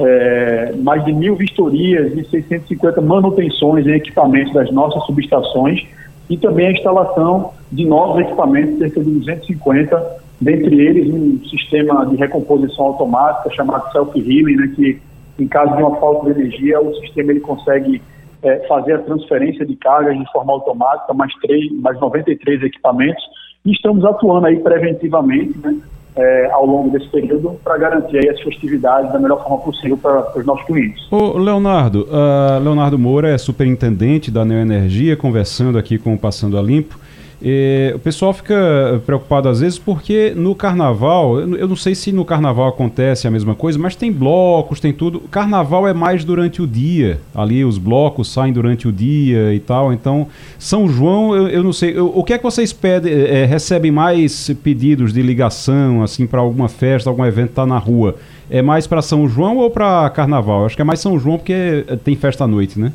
é, 0.00 0.74
mais 0.78 1.04
de 1.04 1.12
mil 1.12 1.36
vistorias 1.36 2.16
e 2.16 2.24
650 2.24 3.00
manutenções 3.00 3.86
em 3.86 3.92
equipamentos 3.92 4.52
das 4.52 4.70
nossas 4.72 5.04
subestações, 5.04 5.86
e 6.28 6.36
também 6.36 6.68
a 6.68 6.72
instalação 6.72 7.52
de 7.72 7.86
novos 7.86 8.20
equipamentos, 8.20 8.78
cerca 8.78 9.02
de 9.02 9.10
250, 9.10 10.16
dentre 10.40 10.80
eles 10.80 11.12
um 11.12 11.40
sistema 11.48 12.06
de 12.06 12.16
recomposição 12.16 12.86
automática 12.86 13.50
chamado 13.54 13.90
self-healing, 13.92 14.56
né, 14.56 14.72
que 14.74 15.00
em 15.38 15.46
caso 15.46 15.76
de 15.76 15.82
uma 15.82 15.96
falta 15.96 16.32
de 16.32 16.40
energia, 16.40 16.80
o 16.80 16.94
sistema 16.96 17.30
ele 17.30 17.40
consegue 17.40 18.02
é, 18.42 18.58
fazer 18.66 18.94
a 18.94 18.98
transferência 18.98 19.64
de 19.64 19.76
cargas 19.76 20.18
de 20.18 20.32
forma 20.32 20.52
automática, 20.52 21.14
mais, 21.14 21.32
três, 21.40 21.70
mais 21.80 21.98
93 22.00 22.62
equipamentos, 22.62 23.22
e 23.64 23.72
estamos 23.72 24.04
atuando 24.04 24.46
aí 24.46 24.58
preventivamente, 24.58 25.58
né, 25.58 25.76
é, 26.16 26.50
ao 26.50 26.66
longo 26.66 26.90
desse 26.90 27.08
período 27.08 27.58
para 27.62 27.78
garantir 27.78 28.28
as 28.28 28.40
festividades 28.40 29.12
da 29.12 29.18
melhor 29.18 29.42
forma 29.42 29.58
possível 29.58 29.96
para 29.96 30.38
os 30.38 30.44
nossos 30.44 30.64
clientes. 30.66 31.06
Ô, 31.10 31.38
Leonardo, 31.38 32.08
uh, 32.10 32.62
Leonardo 32.62 32.98
Moura 32.98 33.30
é 33.30 33.38
superintendente 33.38 34.30
da 34.30 34.44
Neoenergia, 34.44 35.16
conversando 35.16 35.78
aqui 35.78 35.98
com 35.98 36.14
o 36.14 36.18
Passando 36.18 36.58
a 36.58 36.62
Limpo. 36.62 36.98
E 37.40 37.92
o 37.94 37.98
pessoal 38.00 38.32
fica 38.32 39.00
preocupado 39.06 39.48
às 39.48 39.60
vezes 39.60 39.78
porque 39.78 40.32
no 40.34 40.56
carnaval, 40.56 41.38
eu 41.38 41.68
não 41.68 41.76
sei 41.76 41.94
se 41.94 42.10
no 42.10 42.24
carnaval 42.24 42.68
acontece 42.68 43.28
a 43.28 43.30
mesma 43.30 43.54
coisa, 43.54 43.78
mas 43.78 43.94
tem 43.94 44.10
blocos, 44.12 44.80
tem 44.80 44.92
tudo. 44.92 45.18
O 45.18 45.28
carnaval 45.28 45.86
é 45.86 45.94
mais 45.94 46.24
durante 46.24 46.60
o 46.60 46.66
dia, 46.66 47.20
ali 47.32 47.64
os 47.64 47.78
blocos 47.78 48.32
saem 48.32 48.52
durante 48.52 48.88
o 48.88 48.92
dia 48.92 49.54
e 49.54 49.60
tal. 49.60 49.92
Então, 49.92 50.26
São 50.58 50.88
João, 50.88 51.34
eu, 51.34 51.48
eu 51.48 51.62
não 51.62 51.72
sei. 51.72 51.96
Eu, 51.96 52.12
o 52.12 52.24
que 52.24 52.32
é 52.32 52.38
que 52.38 52.44
vocês 52.44 52.72
pedem? 52.72 53.12
É, 53.12 53.44
recebem 53.44 53.92
mais 53.92 54.50
pedidos 54.62 55.12
de 55.12 55.22
ligação, 55.22 56.02
assim, 56.02 56.26
para 56.26 56.40
alguma 56.40 56.68
festa, 56.68 57.08
algum 57.08 57.24
evento 57.24 57.52
tá 57.52 57.64
na 57.64 57.78
rua? 57.78 58.16
É 58.50 58.62
mais 58.62 58.86
para 58.86 59.00
São 59.00 59.28
João 59.28 59.58
ou 59.58 59.70
para 59.70 60.10
carnaval? 60.10 60.60
Eu 60.60 60.66
acho 60.66 60.76
que 60.76 60.82
é 60.82 60.84
mais 60.84 60.98
São 60.98 61.18
João 61.18 61.36
porque 61.36 61.84
tem 62.02 62.16
festa 62.16 62.44
à 62.44 62.46
noite, 62.48 62.80
né? 62.80 62.92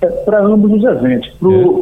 É, 0.00 0.06
para 0.06 0.44
ambos 0.44 0.72
os 0.72 0.84
eventos. 0.84 1.30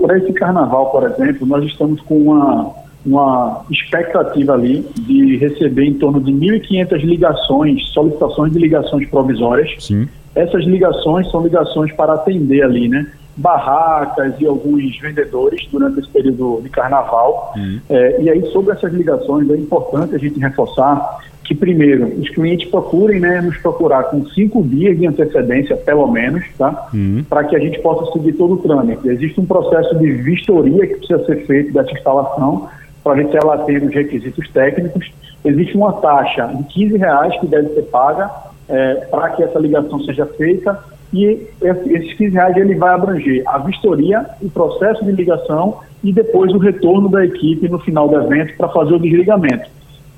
Para 0.03 0.17
é. 0.17 0.19
esse 0.19 0.33
carnaval, 0.33 0.91
por 0.91 1.03
exemplo, 1.05 1.47
nós 1.47 1.65
estamos 1.65 2.01
com 2.03 2.17
uma, 2.17 2.73
uma 3.05 3.65
expectativa 3.71 4.55
ali 4.55 4.87
de 5.01 5.37
receber 5.37 5.85
em 5.85 5.95
torno 5.95 6.21
de 6.21 6.33
1.500 6.33 7.01
ligações, 7.03 7.89
solicitações 7.89 8.53
de 8.53 8.59
ligações 8.59 9.09
provisórias. 9.09 9.75
Sim. 9.79 10.09
Essas 10.35 10.65
ligações 10.65 11.31
são 11.31 11.43
ligações 11.43 11.93
para 11.93 12.15
atender 12.15 12.63
ali, 12.63 12.89
né? 12.89 13.07
Barracas 13.37 14.35
e 14.41 14.47
alguns 14.47 14.97
vendedores 15.01 15.67
durante 15.71 15.99
esse 16.01 16.09
período 16.09 16.61
de 16.63 16.69
carnaval. 16.71 17.53
Uhum. 17.57 17.81
É, 17.89 18.23
e 18.23 18.31
aí, 18.31 18.47
sobre 18.53 18.73
essas 18.73 18.93
ligações, 18.93 19.51
é 19.51 19.57
importante 19.57 20.15
a 20.15 20.19
gente 20.19 20.39
reforçar 20.39 21.19
que 21.45 21.55
primeiro 21.55 22.07
os 22.19 22.29
clientes 22.31 22.69
procurem 22.71 23.21
né, 23.21 23.41
nos 23.41 23.57
procurar 23.59 24.05
com 24.05 24.27
cinco 24.29 24.63
dias 24.63 24.99
de 24.99 25.07
antecedência, 25.07 25.77
pelo 25.77 26.07
menos, 26.07 26.43
tá? 26.57 26.89
Uhum. 26.93 27.23
Para 27.29 27.45
que 27.45 27.55
a 27.55 27.59
gente 27.59 27.79
possa 27.81 28.11
seguir 28.13 28.33
todo 28.33 28.55
o 28.55 28.57
trâmite. 28.57 29.07
Existe 29.07 29.39
um 29.41 29.45
processo 29.45 29.97
de 29.99 30.11
vistoria 30.11 30.87
que 30.87 30.97
precisa 30.97 31.25
ser 31.27 31.47
feito 31.47 31.73
dessa 31.73 31.93
instalação 31.93 32.69
para 33.03 33.15
ver 33.15 33.31
se 33.31 33.37
ela 33.37 33.59
tem 33.59 33.77
os 33.77 33.95
requisitos 33.95 34.49
técnicos. 34.51 35.13
Existe 35.45 35.77
uma 35.77 35.93
taxa 35.93 36.47
de 36.47 36.65
15 36.65 36.97
reais 36.97 37.39
que 37.39 37.47
deve 37.47 37.69
ser 37.75 37.83
paga 37.83 38.31
é, 38.67 38.95
para 39.11 39.31
que 39.31 39.43
essa 39.43 39.59
ligação 39.59 40.01
seja 40.01 40.25
feita 40.25 40.83
e 41.13 41.47
esses 41.61 42.15
15 42.15 42.35
reais 42.35 42.57
ele 42.57 42.75
vai 42.75 42.95
abranger 42.95 43.43
a 43.47 43.59
vistoria, 43.59 44.25
o 44.41 44.49
processo 44.49 45.05
de 45.05 45.13
ligação 45.13 45.79
e 46.03 46.11
depois 46.11 46.53
o 46.53 46.59
retorno 46.59 47.11
da 47.11 47.25
equipe 47.25 47.69
no 47.69 47.79
final 47.79 48.09
do 48.09 48.17
evento 48.17 48.57
para 48.57 48.69
fazer 48.69 48.95
o 48.95 48.99
desligamento 48.99 49.75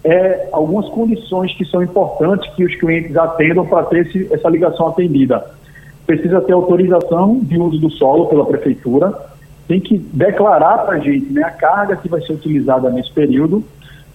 é, 0.06 0.48
algumas 0.52 0.88
condições 0.90 1.52
que 1.54 1.64
são 1.64 1.82
importantes 1.82 2.48
que 2.54 2.64
os 2.64 2.74
clientes 2.76 3.16
atendam 3.16 3.66
para 3.66 3.82
ter 3.84 4.06
esse, 4.06 4.32
essa 4.32 4.48
ligação 4.48 4.86
atendida. 4.86 5.44
Precisa 6.06 6.40
ter 6.40 6.52
autorização 6.52 7.40
de 7.42 7.58
uso 7.58 7.78
do 7.78 7.90
solo 7.90 8.26
pela 8.26 8.46
prefeitura, 8.46 9.12
tem 9.66 9.80
que 9.80 9.98
declarar 9.98 10.78
para 10.86 10.96
a 10.96 11.00
gente 11.00 11.32
né, 11.32 11.42
a 11.42 11.50
carga 11.50 11.96
que 11.96 12.08
vai 12.08 12.20
ser 12.20 12.34
utilizada 12.34 12.88
nesse 12.88 13.12
período, 13.12 13.64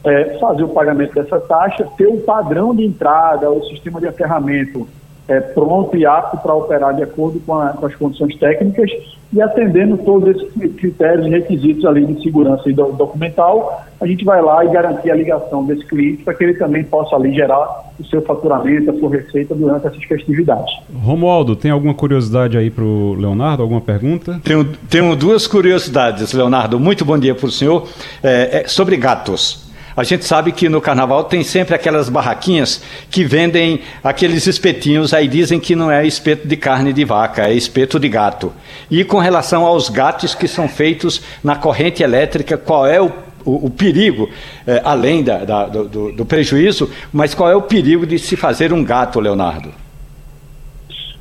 é, 0.05 0.37
fazer 0.39 0.63
o 0.63 0.69
pagamento 0.69 1.13
dessa 1.13 1.41
taxa, 1.41 1.85
ter 1.97 2.07
o 2.07 2.21
padrão 2.21 2.73
de 2.73 2.85
entrada, 2.85 3.51
o 3.51 3.61
sistema 3.65 3.99
de 3.99 4.07
aterramento 4.07 4.87
é, 5.27 5.39
pronto 5.39 5.95
e 5.95 6.05
apto 6.05 6.37
para 6.37 6.53
operar 6.53 6.95
de 6.95 7.03
acordo 7.03 7.39
com, 7.45 7.53
a, 7.53 7.69
com, 7.69 7.85
as 7.85 7.95
condições 7.95 8.35
técnicas 8.37 8.91
e 9.31 9.41
atendendo 9.41 9.97
todos 9.99 10.35
esses 10.35 10.75
critérios 10.75 11.25
e 11.25 11.29
requisitos 11.29 11.85
ali 11.85 12.05
de 12.05 12.21
segurança 12.21 12.69
e 12.69 12.73
do, 12.73 12.91
documental, 12.91 13.81
a 14.01 14.05
gente 14.05 14.25
vai 14.25 14.41
lá 14.41 14.65
e 14.65 14.69
garantir 14.69 15.09
a 15.09 15.15
ligação 15.15 15.65
desse 15.65 15.85
cliente 15.85 16.23
para 16.23 16.33
que 16.33 16.43
ele 16.43 16.55
também 16.55 16.83
possa 16.83 17.15
ali 17.15 17.33
gerar 17.33 17.91
o 17.97 18.03
seu 18.03 18.21
faturamento, 18.23 18.91
a 18.91 18.99
sua 18.99 19.09
receita 19.09 19.55
durante 19.55 19.87
essas 19.87 20.03
festividades. 20.03 20.73
Romualdo, 20.93 21.55
tem 21.55 21.71
alguma 21.71 21.93
curiosidade 21.93 22.57
aí 22.57 22.69
para 22.69 22.83
o 22.83 23.13
Leonardo? 23.13 23.63
Alguma 23.63 23.79
pergunta? 23.79 24.41
Tenho, 24.43 24.65
tenho 24.89 25.15
duas 25.15 25.47
curiosidades, 25.47 26.33
Leonardo. 26.33 26.77
Muito 26.79 27.05
bom 27.05 27.17
dia 27.17 27.33
para 27.33 27.45
o 27.45 27.51
senhor. 27.51 27.87
É, 28.21 28.63
é, 28.63 28.67
sobre 28.67 28.97
gatos. 28.97 29.70
A 30.01 30.03
gente 30.03 30.25
sabe 30.25 30.51
que 30.51 30.67
no 30.67 30.81
carnaval 30.81 31.25
tem 31.25 31.43
sempre 31.43 31.75
aquelas 31.75 32.09
barraquinhas 32.09 32.81
que 33.11 33.23
vendem 33.23 33.81
aqueles 34.03 34.47
espetinhos, 34.47 35.13
aí 35.13 35.27
dizem 35.27 35.59
que 35.59 35.75
não 35.75 35.91
é 35.91 36.07
espeto 36.07 36.47
de 36.47 36.57
carne 36.57 36.91
de 36.91 37.05
vaca, 37.05 37.47
é 37.47 37.53
espeto 37.53 37.99
de 37.99 38.09
gato. 38.09 38.51
E 38.89 39.03
com 39.03 39.19
relação 39.19 39.63
aos 39.63 39.89
gatos 39.89 40.33
que 40.33 40.47
são 40.47 40.67
feitos 40.67 41.21
na 41.43 41.55
corrente 41.55 42.01
elétrica, 42.01 42.57
qual 42.57 42.87
é 42.87 42.99
o 42.99 43.11
o, 43.43 43.67
o, 43.67 43.69
perigo, 43.71 44.29
é, 44.67 44.81
além 44.83 45.23
da, 45.23 45.43
da, 45.43 45.65
do, 45.65 46.11
do, 46.11 46.25
prejuízo, 46.25 46.91
mas 47.11 47.33
qual 47.33 47.49
é 47.49 47.55
o 47.55 47.61
perigo 47.63 48.05
de 48.05 48.19
se 48.19 48.35
fazer 48.35 48.71
um 48.71 48.83
gato, 48.83 49.19
Leonardo? 49.19 49.69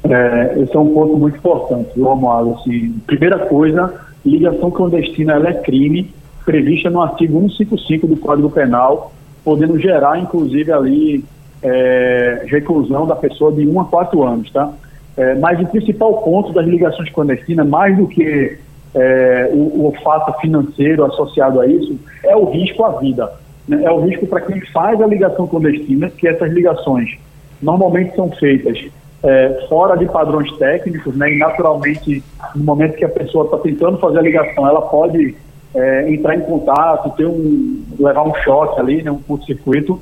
É, 0.05 0.55
esse 0.59 0.77
é 0.77 0.79
um 0.79 0.93
ponto 0.93 1.17
muito 1.17 1.39
importante, 1.39 1.99
Romualdo. 1.99 2.59
Assim, 2.61 2.95
primeira 3.07 3.39
coisa, 3.39 3.95
ligação 4.23 4.71
clandestina 4.71 5.37
é 5.49 5.55
crime, 5.55 6.11
prevista 6.45 6.91
no 6.91 7.03
artigo 7.03 7.39
155 7.41 8.07
do 8.07 8.17
Código 8.17 8.51
Penal, 8.51 9.13
podendo 9.45 9.79
gerar, 9.79 10.19
inclusive, 10.19 10.73
ali 10.73 11.25
é, 11.63 12.45
reclusão 12.47 13.07
da 13.07 13.17
pessoa 13.17 13.53
de 13.53 13.67
1 13.67 13.81
a 13.81 13.85
4 13.85 14.23
anos, 14.23 14.51
tá? 14.51 14.73
É, 15.17 15.35
mas 15.35 15.61
o 15.61 15.67
principal 15.67 16.23
ponto 16.23 16.53
das 16.53 16.67
ligações 16.67 17.11
clandestinas, 17.11 17.67
mais 17.67 17.97
do 17.97 18.07
que 18.07 18.59
é, 18.95 19.51
o, 19.53 19.89
o, 19.89 19.95
fato 20.03 20.39
financeiro 20.41 21.05
associado 21.05 21.61
a 21.61 21.67
isso, 21.67 21.99
é 22.25 22.37
o 22.37 22.45
risco 22.51 22.85
à 22.85 22.99
vida. 22.99 23.31
Né? 23.69 23.85
É 23.85 23.91
o 23.91 24.01
risco 24.01 24.27
para 24.27 24.41
quem 24.41 24.61
faz 24.67 25.01
a 25.01 25.07
ligação 25.07 25.47
clandestina, 25.47 26.09
que 26.11 26.27
essas 26.27 26.51
ligações 26.53 27.19
normalmente 27.61 28.15
são 28.15 28.31
feitas 28.33 28.83
é, 29.23 29.67
fora 29.69 29.97
de 29.97 30.07
padrões 30.07 30.51
técnicos, 30.57 31.15
né? 31.17 31.35
e 31.35 31.39
naturalmente, 31.39 32.23
no 32.55 32.65
momento 32.65 32.97
que 32.97 33.05
a 33.05 33.09
pessoa 33.09 33.45
está 33.45 33.59
tentando 33.59 33.99
fazer 33.99 34.19
a 34.19 34.23
ligação, 34.23 34.67
ela 34.67 34.83
pode 34.83 35.37
é, 35.75 36.13
entrar 36.13 36.37
em 36.37 36.41
contato, 36.41 37.17
ter 37.17 37.27
um, 37.27 37.83
levar 37.99 38.23
um 38.23 38.35
choque 38.37 38.81
ali, 38.81 39.03
né? 39.03 39.11
um 39.11 39.19
curto-circuito. 39.23 40.01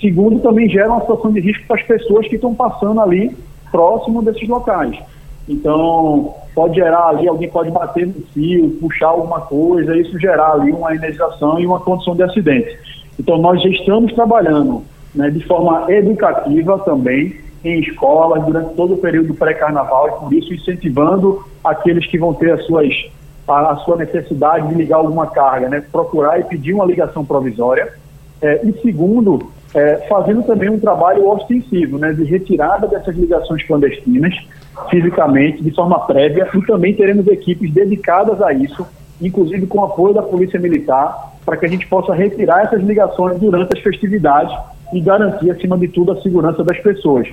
Segundo, 0.00 0.40
também 0.40 0.68
gera 0.68 0.90
uma 0.90 1.00
situação 1.00 1.32
de 1.32 1.40
risco 1.40 1.66
para 1.66 1.80
as 1.80 1.86
pessoas 1.86 2.26
que 2.28 2.36
estão 2.36 2.54
passando 2.54 3.00
ali 3.00 3.36
próximo 3.70 4.22
desses 4.22 4.48
locais. 4.48 4.98
Então, 5.48 6.34
pode 6.54 6.76
gerar 6.76 7.08
ali, 7.08 7.28
alguém 7.28 7.48
pode 7.48 7.70
bater 7.70 8.06
no 8.06 8.14
fio, 8.32 8.70
puxar 8.80 9.08
alguma 9.08 9.40
coisa, 9.40 9.96
isso 9.96 10.18
gerar 10.18 10.52
ali 10.52 10.72
uma 10.72 10.94
energização 10.94 11.58
e 11.58 11.66
uma 11.66 11.80
condição 11.80 12.14
de 12.14 12.22
acidente. 12.22 12.78
Então, 13.18 13.38
nós 13.38 13.60
já 13.62 13.68
estamos 13.68 14.12
trabalhando 14.12 14.82
né, 15.14 15.28
de 15.30 15.44
forma 15.44 15.90
educativa 15.92 16.78
também 16.78 17.34
em 17.64 17.80
escolas 17.80 18.44
durante 18.44 18.74
todo 18.74 18.94
o 18.94 18.98
período 18.98 19.34
pré-carnaval 19.34 20.08
e 20.08 20.12
por 20.12 20.32
isso 20.32 20.54
incentivando 20.54 21.44
aqueles 21.62 22.06
que 22.06 22.18
vão 22.18 22.32
ter 22.32 22.52
as 22.52 22.64
suas, 22.64 22.94
a, 23.50 23.72
a, 23.72 23.76
sua 23.78 23.96
necessidade 23.96 24.68
de 24.68 24.74
ligar 24.74 24.98
alguma 24.98 25.26
carga, 25.26 25.68
né, 25.68 25.82
procurar 25.92 26.38
e 26.40 26.44
pedir 26.44 26.72
uma 26.72 26.84
ligação 26.84 27.24
provisória. 27.24 27.92
É, 28.42 28.66
e 28.66 28.72
segundo, 28.80 29.50
é, 29.74 30.06
fazendo 30.08 30.42
também 30.42 30.68
um 30.68 30.78
trabalho 30.78 31.28
ostensivo, 31.28 31.98
né, 31.98 32.12
de 32.12 32.24
retirada 32.24 32.86
dessas 32.86 33.14
ligações 33.16 33.62
clandestinas 33.64 34.34
fisicamente, 34.88 35.62
de 35.62 35.70
forma 35.72 35.98
prévia, 36.00 36.48
e 36.52 36.62
também 36.62 36.94
teremos 36.94 37.26
equipes 37.26 37.72
dedicadas 37.72 38.40
a 38.40 38.52
isso, 38.52 38.86
inclusive 39.20 39.66
com 39.66 39.84
apoio 39.84 40.14
da 40.14 40.22
Polícia 40.22 40.58
Militar, 40.58 41.34
para 41.44 41.56
que 41.56 41.66
a 41.66 41.68
gente 41.68 41.86
possa 41.86 42.14
retirar 42.14 42.64
essas 42.64 42.82
ligações 42.82 43.38
durante 43.38 43.76
as 43.76 43.82
festividades 43.82 44.56
e 44.92 45.00
garantir, 45.00 45.50
acima 45.50 45.76
de 45.76 45.88
tudo, 45.88 46.12
a 46.12 46.22
segurança 46.22 46.64
das 46.64 46.78
pessoas. 46.78 47.28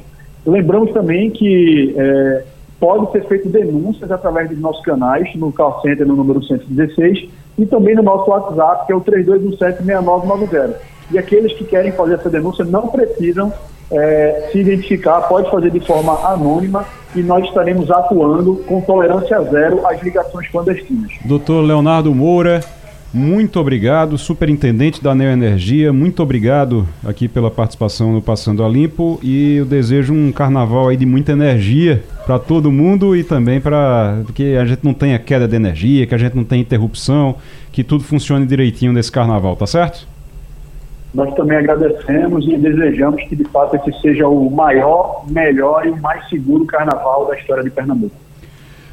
Lembramos 0.46 0.92
também 0.92 1.30
que 1.30 1.94
é, 1.98 2.44
pode 2.80 3.12
ser 3.12 3.28
feito 3.28 3.50
denúncias 3.50 4.12
através 4.12 4.50
dos 4.50 4.60
nossos 4.60 4.84
canais, 4.84 5.34
no 5.36 5.52
call 5.52 5.82
center 5.82 6.06
no 6.06 6.16
número 6.16 6.44
116 6.44 7.30
e 7.58 7.66
também 7.66 7.96
no 7.96 8.04
nosso 8.04 8.30
WhatsApp, 8.30 8.86
que 8.86 8.94
é 8.94 8.96
o 8.96 9.02
32176990. 9.02 10.76
E 11.12 11.18
aqueles 11.18 11.54
que 11.54 11.64
querem 11.64 11.92
fazer 11.92 12.16
essa 12.16 12.30
denúncia 12.30 12.66
não 12.66 12.88
precisam 12.88 13.52
é, 13.90 14.50
se 14.52 14.60
identificar, 14.60 15.22
pode 15.22 15.50
fazer 15.50 15.72
de 15.72 15.80
forma 15.80 16.14
anônima 16.28 16.86
e 17.16 17.22
nós 17.22 17.46
estaremos 17.46 17.90
atuando 17.90 18.58
com 18.68 18.82
tolerância 18.82 19.42
zero 19.44 19.88
às 19.88 20.02
ligações 20.04 20.50
clandestinas. 20.50 21.12
Doutor 21.24 21.62
Leonardo 21.62 22.14
Moura, 22.14 22.60
muito 23.14 23.60
obrigado, 23.60 24.18
superintendente 24.18 25.02
da 25.02 25.16
Neoenergia, 25.16 25.94
muito 25.94 26.22
obrigado 26.22 26.88
aqui 27.06 27.28
pela 27.28 27.50
participação 27.50 28.12
no 28.12 28.22
Passando 28.22 28.64
a 28.64 28.70
Limpo 28.70 29.20
e 29.24 29.56
eu 29.58 29.66
desejo 29.66 30.14
um 30.14 30.32
carnaval 30.32 30.90
aí 30.90 30.98
de 30.98 31.06
muita 31.06 31.32
energia 31.32 32.04
para 32.26 32.38
todo 32.38 32.72
mundo 32.72 33.16
e 33.16 33.24
também 33.24 33.62
para 33.62 34.20
que 34.36 34.58
a 34.58 34.66
gente 34.66 34.84
não 34.84 34.94
tenha 34.94 35.18
queda 35.18 35.48
de 35.48 35.56
energia, 35.56 36.06
que 36.06 36.14
a 36.14 36.18
gente 36.18 36.36
não 36.36 36.44
tenha 36.44 36.62
interrupção, 36.62 37.36
que 37.72 37.84
tudo 37.84 38.04
funcione 38.04 38.46
direitinho 38.46 38.92
nesse 38.92 39.12
carnaval, 39.12 39.56
tá 39.56 39.66
certo? 39.66 40.06
Nós 41.14 41.34
também 41.36 41.58
agradecemos 41.58 42.46
e 42.46 42.58
desejamos 42.58 43.24
que 43.24 43.36
de 43.36 43.46
fato 43.46 43.78
esse 43.78 44.02
seja 44.02 44.28
o 44.28 44.50
maior, 44.52 45.26
melhor 45.30 45.88
e 45.88 45.92
mais 46.02 46.28
seguro 46.30 46.66
carnaval 46.66 47.26
da 47.28 47.38
história 47.38 47.64
de 47.64 47.70
Pernambuco. 47.70 48.27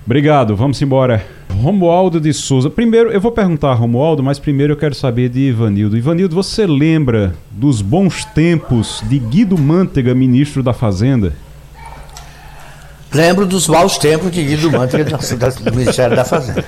Obrigado, 0.07 0.55
vamos 0.55 0.81
embora. 0.83 1.25
Romualdo 1.51 2.21
de 2.21 2.33
Souza. 2.35 2.69
Primeiro, 2.69 3.11
eu 3.11 3.21
vou 3.21 3.33
perguntar 3.33 3.71
a 3.71 3.75
Romualdo, 3.75 4.23
mas 4.23 4.39
primeiro 4.39 4.75
eu 4.75 4.77
quero 4.77 4.95
saber 4.95 5.31
de 5.31 5.41
Ivanildo. 5.41 5.97
Ivanildo, 5.97 6.35
você 6.35 6.67
lembra 6.67 7.35
dos 7.51 7.81
bons 7.81 8.25
tempos 8.27 9.03
de 9.09 9.19
Guido 9.19 9.57
Mantega, 9.57 10.15
ministro 10.15 10.63
da 10.63 10.75
Fazenda? 10.75 11.33
Lembro 13.15 13.47
dos 13.47 13.67
maus 13.67 13.97
tempos 13.97 14.31
de 14.31 14.43
Guido 14.43 14.71
Mantega 14.71 15.05
do 15.05 15.75
Ministério 15.75 16.17
da 16.17 16.25
Fazenda. 16.25 16.65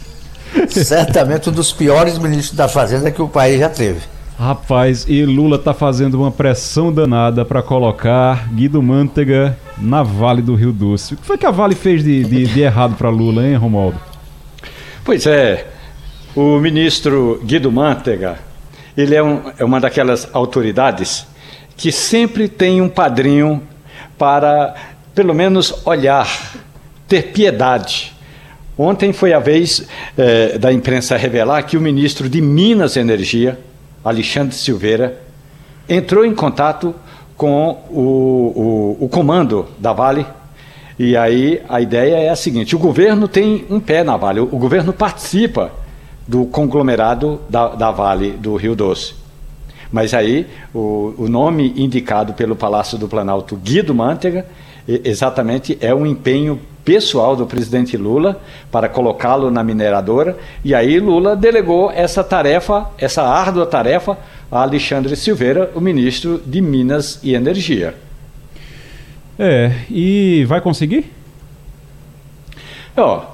Certamente 0.70 1.50
um 1.50 1.52
dos 1.52 1.72
piores 1.72 2.16
ministros 2.18 2.56
da 2.56 2.68
Fazenda 2.68 3.10
que 3.10 3.20
o 3.20 3.28
país 3.28 3.58
já 3.58 3.68
teve. 3.68 4.00
Rapaz, 4.42 5.06
e 5.08 5.24
Lula 5.24 5.56
tá 5.56 5.72
fazendo 5.72 6.20
uma 6.20 6.32
pressão 6.32 6.92
danada 6.92 7.44
para 7.44 7.62
colocar 7.62 8.52
Guido 8.52 8.82
Mantega 8.82 9.56
na 9.78 10.02
Vale 10.02 10.42
do 10.42 10.56
Rio 10.56 10.72
Doce. 10.72 11.14
O 11.14 11.16
que 11.16 11.24
foi 11.24 11.38
que 11.38 11.46
a 11.46 11.52
Vale 11.52 11.76
fez 11.76 12.02
de, 12.02 12.24
de, 12.24 12.46
de 12.48 12.60
errado 12.60 12.96
para 12.96 13.08
Lula, 13.08 13.46
hein, 13.46 13.54
Romualdo? 13.54 14.00
Pois 15.04 15.28
é, 15.28 15.68
o 16.34 16.58
ministro 16.58 17.40
Guido 17.44 17.70
Mantega, 17.70 18.36
ele 18.96 19.14
é, 19.14 19.22
um, 19.22 19.42
é 19.56 19.64
uma 19.64 19.78
daquelas 19.78 20.28
autoridades 20.32 21.24
que 21.76 21.92
sempre 21.92 22.48
tem 22.48 22.80
um 22.80 22.88
padrinho 22.88 23.62
para, 24.18 24.74
pelo 25.14 25.32
menos, 25.32 25.86
olhar, 25.86 26.56
ter 27.06 27.28
piedade. 27.28 28.12
Ontem 28.76 29.12
foi 29.12 29.32
a 29.32 29.38
vez 29.38 29.86
eh, 30.18 30.58
da 30.58 30.72
imprensa 30.72 31.16
revelar 31.16 31.62
que 31.62 31.76
o 31.76 31.80
ministro 31.80 32.28
de 32.28 32.40
Minas 32.40 32.96
e 32.96 32.98
Energia, 32.98 33.56
Alexandre 34.04 34.54
Silveira, 34.54 35.20
entrou 35.88 36.24
em 36.24 36.34
contato 36.34 36.94
com 37.36 37.70
o, 37.90 38.96
o, 39.00 39.04
o, 39.04 39.08
comando 39.08 39.66
da 39.78 39.92
Vale. 39.92 40.26
E 40.98 41.16
aí 41.16 41.60
a 41.68 41.80
ideia 41.80 42.16
é 42.16 42.28
a 42.28 42.36
seguinte: 42.36 42.76
o 42.76 42.78
governo 42.78 43.26
tem 43.26 43.66
um 43.70 43.80
pé 43.80 44.04
na 44.04 44.16
Vale, 44.16 44.40
o, 44.40 44.44
o 44.44 44.58
governo 44.58 44.92
participa 44.92 45.72
do 46.26 46.46
conglomerado 46.46 47.40
da, 47.48 47.68
da, 47.68 47.90
Vale 47.90 48.32
do 48.32 48.56
Rio 48.56 48.76
Doce. 48.76 49.14
Mas 49.90 50.14
aí 50.14 50.46
o, 50.72 51.14
o 51.18 51.28
nome 51.28 51.74
indicado 51.76 52.32
pelo 52.32 52.56
Palácio 52.56 52.96
do 52.96 53.08
Planalto, 53.08 53.56
Guido 53.56 53.94
Mantega, 53.94 54.46
exatamente 54.86 55.76
é 55.80 55.94
um 55.94 56.06
empenho 56.06 56.60
pessoal 56.84 57.36
do 57.36 57.46
presidente 57.46 57.96
Lula 57.96 58.40
para 58.70 58.88
colocá-lo 58.88 59.50
na 59.50 59.62
mineradora, 59.62 60.36
e 60.64 60.74
aí 60.74 60.98
Lula 60.98 61.36
delegou 61.36 61.90
essa 61.90 62.22
tarefa, 62.24 62.88
essa 62.98 63.22
árdua 63.22 63.66
tarefa, 63.66 64.18
a 64.50 64.62
Alexandre 64.62 65.16
Silveira, 65.16 65.70
o 65.74 65.80
ministro 65.80 66.42
de 66.44 66.60
Minas 66.60 67.20
e 67.22 67.34
Energia. 67.34 67.94
É, 69.38 69.72
e 69.90 70.44
vai 70.46 70.60
conseguir? 70.60 71.10
Ó, 72.96 73.24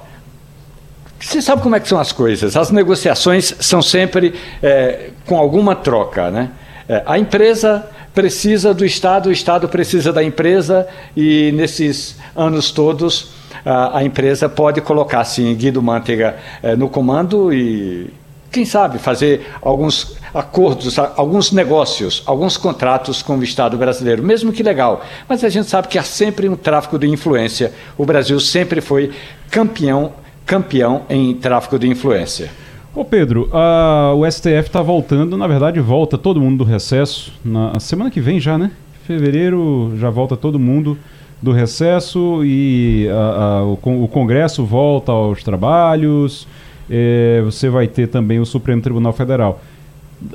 você 1.19 1.41
sabe 1.41 1.61
como 1.61 1.75
é 1.75 1.79
que 1.79 1.87
são 1.87 1.99
as 1.99 2.11
coisas? 2.11 2.55
As 2.55 2.71
negociações 2.71 3.53
são 3.59 3.81
sempre 3.81 4.33
é, 4.63 5.09
com 5.25 5.37
alguma 5.37 5.75
troca, 5.75 6.31
né? 6.31 6.51
É, 6.87 7.03
a 7.05 7.19
empresa 7.19 7.85
precisa 8.13 8.73
do 8.73 8.85
Estado, 8.85 9.29
o 9.29 9.31
Estado 9.31 9.67
precisa 9.67 10.11
da 10.11 10.23
empresa 10.23 10.87
e 11.15 11.51
nesses 11.51 12.17
anos 12.35 12.71
todos 12.71 13.38
a, 13.65 13.97
a 13.99 14.03
empresa 14.03 14.47
pode 14.47 14.81
colocar 14.81 15.23
sim 15.23 15.53
Guido 15.55 15.81
Mantega 15.81 16.37
eh, 16.61 16.75
no 16.75 16.89
comando 16.89 17.53
e 17.53 18.11
quem 18.51 18.65
sabe 18.65 18.97
fazer 18.97 19.47
alguns 19.61 20.17
acordos, 20.33 20.97
alguns 20.97 21.51
negócios, 21.51 22.23
alguns 22.25 22.57
contratos 22.57 23.21
com 23.21 23.37
o 23.37 23.43
Estado 23.43 23.77
brasileiro, 23.77 24.23
mesmo 24.23 24.51
que 24.51 24.63
legal. 24.63 25.03
Mas 25.27 25.43
a 25.43 25.49
gente 25.49 25.69
sabe 25.69 25.87
que 25.87 25.97
há 25.97 26.03
sempre 26.03 26.49
um 26.49 26.55
tráfico 26.55 26.97
de 26.97 27.07
influência. 27.07 27.71
O 27.97 28.05
Brasil 28.05 28.39
sempre 28.39 28.81
foi 28.81 29.11
campeão, 29.51 30.13
campeão 30.45 31.03
em 31.09 31.33
tráfico 31.35 31.77
de 31.77 31.87
influência. 31.87 32.49
Ô 32.95 33.05
Pedro, 33.05 33.49
a, 33.53 34.13
o 34.15 34.29
STF 34.29 34.67
está 34.67 34.81
voltando, 34.81 35.37
na 35.37 35.47
verdade 35.47 35.79
volta 35.79 36.17
todo 36.17 36.41
mundo 36.41 36.59
do 36.59 36.63
recesso 36.63 37.31
na 37.45 37.79
semana 37.79 38.09
que 38.09 38.19
vem 38.19 38.39
já, 38.39 38.57
né? 38.57 38.71
Fevereiro 39.05 39.93
já 39.97 40.09
volta 40.09 40.35
todo 40.35 40.59
mundo 40.59 40.97
do 41.41 41.51
recesso 41.51 42.43
e 42.43 43.07
a, 43.09 43.13
a, 43.13 43.63
o, 43.63 43.73
o, 44.03 44.07
Congresso 44.07 44.65
volta 44.65 45.11
aos 45.11 45.43
trabalhos. 45.43 46.47
É, 46.89 47.41
você 47.43 47.69
vai 47.69 47.87
ter 47.87 48.07
também 48.07 48.39
o 48.39 48.45
Supremo 48.45 48.81
Tribunal 48.81 49.13
Federal. 49.13 49.61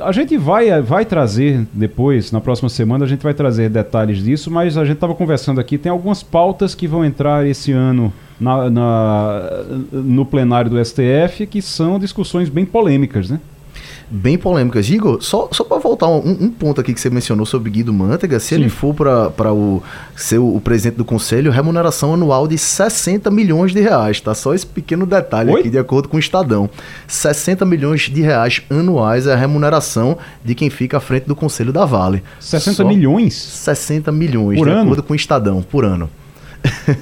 A 0.00 0.12
gente 0.12 0.36
vai, 0.38 0.80
vai 0.80 1.05
trazer 1.05 1.66
depois, 1.72 2.32
na 2.32 2.40
próxima 2.40 2.70
semana, 2.70 3.05
a 3.05 3.09
gente 3.09 3.22
vai 3.22 3.34
trazer 3.34 3.68
detalhes 3.68 4.22
disso, 4.24 4.50
mas 4.50 4.78
a 4.78 4.84
gente 4.84 4.94
estava 4.94 5.14
conversando 5.14 5.61
aqui, 5.61 5.76
tem 5.76 5.92
algumas 5.92 6.22
pautas 6.22 6.74
que 6.74 6.88
vão 6.88 7.05
entrar 7.05 7.46
esse 7.46 7.70
ano 7.70 8.11
na, 8.40 8.70
na, 8.70 9.42
no 9.92 10.24
plenário 10.24 10.70
do 10.70 10.82
STF 10.82 11.46
que 11.46 11.61
são 11.61 11.98
discussões 11.98 12.48
bem 12.48 12.64
polêmicas, 12.64 13.28
né? 13.28 13.40
Bem 14.11 14.36
polêmicas. 14.36 14.88
Igor, 14.88 15.22
só, 15.22 15.48
só 15.50 15.64
para 15.64 15.78
voltar 15.78 16.09
um, 16.09 16.36
um, 16.40 16.50
ponto 16.50 16.80
aqui 16.80 16.92
que 16.92 17.00
você 17.00 17.11
mencionou 17.11 17.46
sobre 17.46 17.70
Guido 17.70 17.92
Mantega, 17.92 18.38
se 18.38 18.48
Sim. 18.48 18.55
ele 18.57 18.68
for 18.68 18.94
para 18.94 19.52
o, 19.52 19.82
ser 20.14 20.38
o, 20.38 20.57
o, 20.57 20.61
presidente 20.61 20.96
do 20.96 21.05
conselho, 21.05 21.50
remuneração 21.50 22.14
anual 22.14 22.46
de 22.46 22.59
60 22.59 23.30
milhões 23.30 23.72
de 23.72 23.80
reais, 23.80 24.20
tá? 24.20 24.34
Só 24.34 24.55
esse 24.55 24.66
pequeno 24.66 25.07
detalhe 25.07 25.50
Oi? 25.50 25.61
aqui, 25.61 25.70
de 25.70 25.78
acordo 25.78 26.09
com 26.09 26.16
o 26.16 26.20
Estadão. 26.20 26.68
60 27.07 27.64
milhões 27.64 28.02
de 28.02 28.22
reais 28.22 28.62
anuais 28.70 29.26
é 29.26 29.32
a 29.32 29.36
remuneração 29.36 30.18
de 30.44 30.55
quem 30.55 30.70
fica 30.70 30.98
à 30.98 31.00
frente 31.00 31.24
do 31.24 31.34
conselho 31.36 31.72
da 31.72 31.84
Vale. 31.84 32.22
60 32.40 32.76
só 32.76 32.84
milhões? 32.84 33.34
60 33.34 34.12
milhões, 34.12 34.59
por 34.59 34.66
de 34.66 34.72
ano? 34.72 34.82
acordo 34.82 35.02
com 35.02 35.12
o 35.12 35.16
Estadão, 35.16 35.62
por 35.62 35.84
ano. 35.84 36.09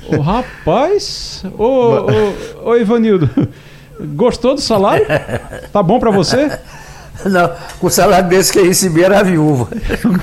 Ô, 0.09 0.21
rapaz! 0.21 1.45
Ô, 1.57 1.65
ô, 1.65 2.71
ô, 2.71 2.77
Ivanildo, 2.77 3.31
gostou 4.15 4.55
do 4.55 4.61
salário? 4.61 5.07
Tá 5.73 5.83
bom 5.83 5.99
para 5.99 6.11
você? 6.11 6.51
Não, 7.25 7.51
com 7.79 7.87
o 7.87 7.91
salário 7.91 8.29
desse 8.29 8.53
que 8.53 8.59
eu 8.59 8.65
recebi 8.65 9.03
era 9.03 9.23
viúva. 9.23 9.69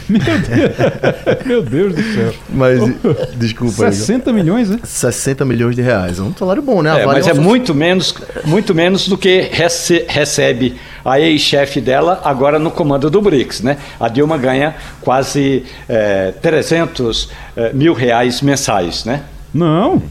Meu 0.09 0.21
Deus, 0.21 1.45
Meu 1.45 1.61
Deus 1.63 1.95
do 1.95 2.03
céu. 2.13 2.33
Mas, 2.49 2.79
desculpa 3.37 3.91
60 3.91 4.29
aí. 4.29 4.35
milhões, 4.35 4.69
né? 4.69 4.79
60 4.83 5.45
milhões 5.45 5.75
de 5.75 5.81
reais. 5.81 6.19
É 6.19 6.21
um 6.21 6.33
salário 6.35 6.61
bom, 6.61 6.81
né? 6.81 7.01
É, 7.01 7.05
mas 7.05 7.27
é, 7.27 7.31
é 7.31 7.33
muito 7.33 7.73
menos, 7.73 8.13
muito 8.43 8.75
menos 8.75 9.07
do 9.07 9.17
que 9.17 9.41
rece 9.51 10.05
recebe 10.07 10.75
a 11.05 11.19
ex-chefe 11.19 11.79
dela 11.79 12.21
agora 12.23 12.59
no 12.59 12.71
comando 12.71 13.09
do 13.09 13.21
BRICS, 13.21 13.61
né? 13.61 13.77
A 13.99 14.09
Dilma 14.09 14.37
ganha 14.37 14.75
quase 15.01 15.63
é, 15.87 16.33
300 16.41 17.29
é, 17.55 17.73
mil 17.73 17.93
reais 17.93 18.41
mensais, 18.41 19.05
né? 19.05 19.23
Não, 19.53 20.01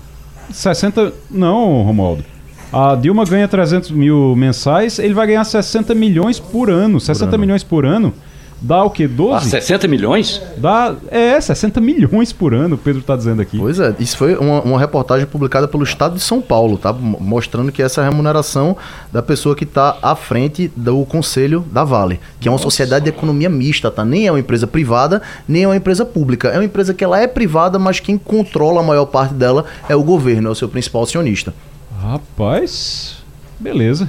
60... 0.50 1.12
Não, 1.30 1.82
Romualdo. 1.82 2.24
A 2.72 2.94
Dilma 2.94 3.24
ganha 3.24 3.48
300 3.48 3.90
mil 3.90 4.36
mensais, 4.36 4.98
ele 4.98 5.14
vai 5.14 5.26
ganhar 5.26 5.44
60 5.44 5.94
milhões 5.94 6.38
por 6.38 6.70
ano. 6.70 7.00
60 7.00 7.24
por 7.24 7.34
ano. 7.34 7.40
milhões 7.40 7.62
por 7.64 7.86
ano 7.86 8.14
dá 8.60 8.84
o 8.84 8.90
quê? 8.90 9.06
12? 9.06 9.46
Ah, 9.46 9.60
60 9.60 9.88
milhões? 9.88 10.42
Dá, 10.56 10.94
é, 11.10 11.40
60 11.40 11.80
milhões 11.80 12.32
por 12.32 12.52
ano, 12.52 12.74
o 12.74 12.78
Pedro 12.78 13.00
está 13.00 13.16
dizendo 13.16 13.40
aqui. 13.40 13.58
Pois 13.58 13.78
é, 13.78 13.94
isso 13.98 14.16
foi 14.16 14.36
uma, 14.36 14.60
uma, 14.62 14.78
reportagem 14.78 15.26
publicada 15.26 15.68
pelo 15.68 15.84
Estado 15.84 16.14
de 16.14 16.20
São 16.20 16.40
Paulo, 16.40 16.76
tá? 16.76 16.92
Mostrando 16.92 17.70
que 17.70 17.82
essa 17.82 18.00
é 18.00 18.04
a 18.04 18.08
remuneração 18.08 18.76
da 19.12 19.22
pessoa 19.22 19.54
que 19.54 19.64
está 19.64 19.98
à 20.02 20.14
frente 20.14 20.70
do 20.76 21.04
Conselho 21.04 21.64
da 21.70 21.84
Vale, 21.84 22.20
que 22.40 22.48
é 22.48 22.50
uma 22.50 22.56
Nossa. 22.56 22.64
sociedade 22.64 23.04
de 23.04 23.10
economia 23.10 23.48
mista, 23.48 23.90
tá? 23.90 24.04
Nem 24.04 24.26
é 24.26 24.32
uma 24.32 24.40
empresa 24.40 24.66
privada, 24.66 25.22
nem 25.46 25.64
é 25.64 25.68
uma 25.68 25.76
empresa 25.76 26.04
pública. 26.04 26.48
É 26.48 26.58
uma 26.58 26.64
empresa 26.64 26.92
que 26.92 27.04
ela 27.04 27.20
é 27.20 27.26
privada, 27.26 27.78
mas 27.78 28.00
quem 28.00 28.18
controla 28.18 28.80
a 28.80 28.82
maior 28.82 29.06
parte 29.06 29.34
dela 29.34 29.64
é 29.88 29.96
o 29.96 30.02
governo, 30.02 30.48
é 30.48 30.50
o 30.50 30.54
seu 30.54 30.68
principal 30.68 31.02
acionista. 31.02 31.54
Rapaz, 32.02 33.22
beleza. 33.58 34.08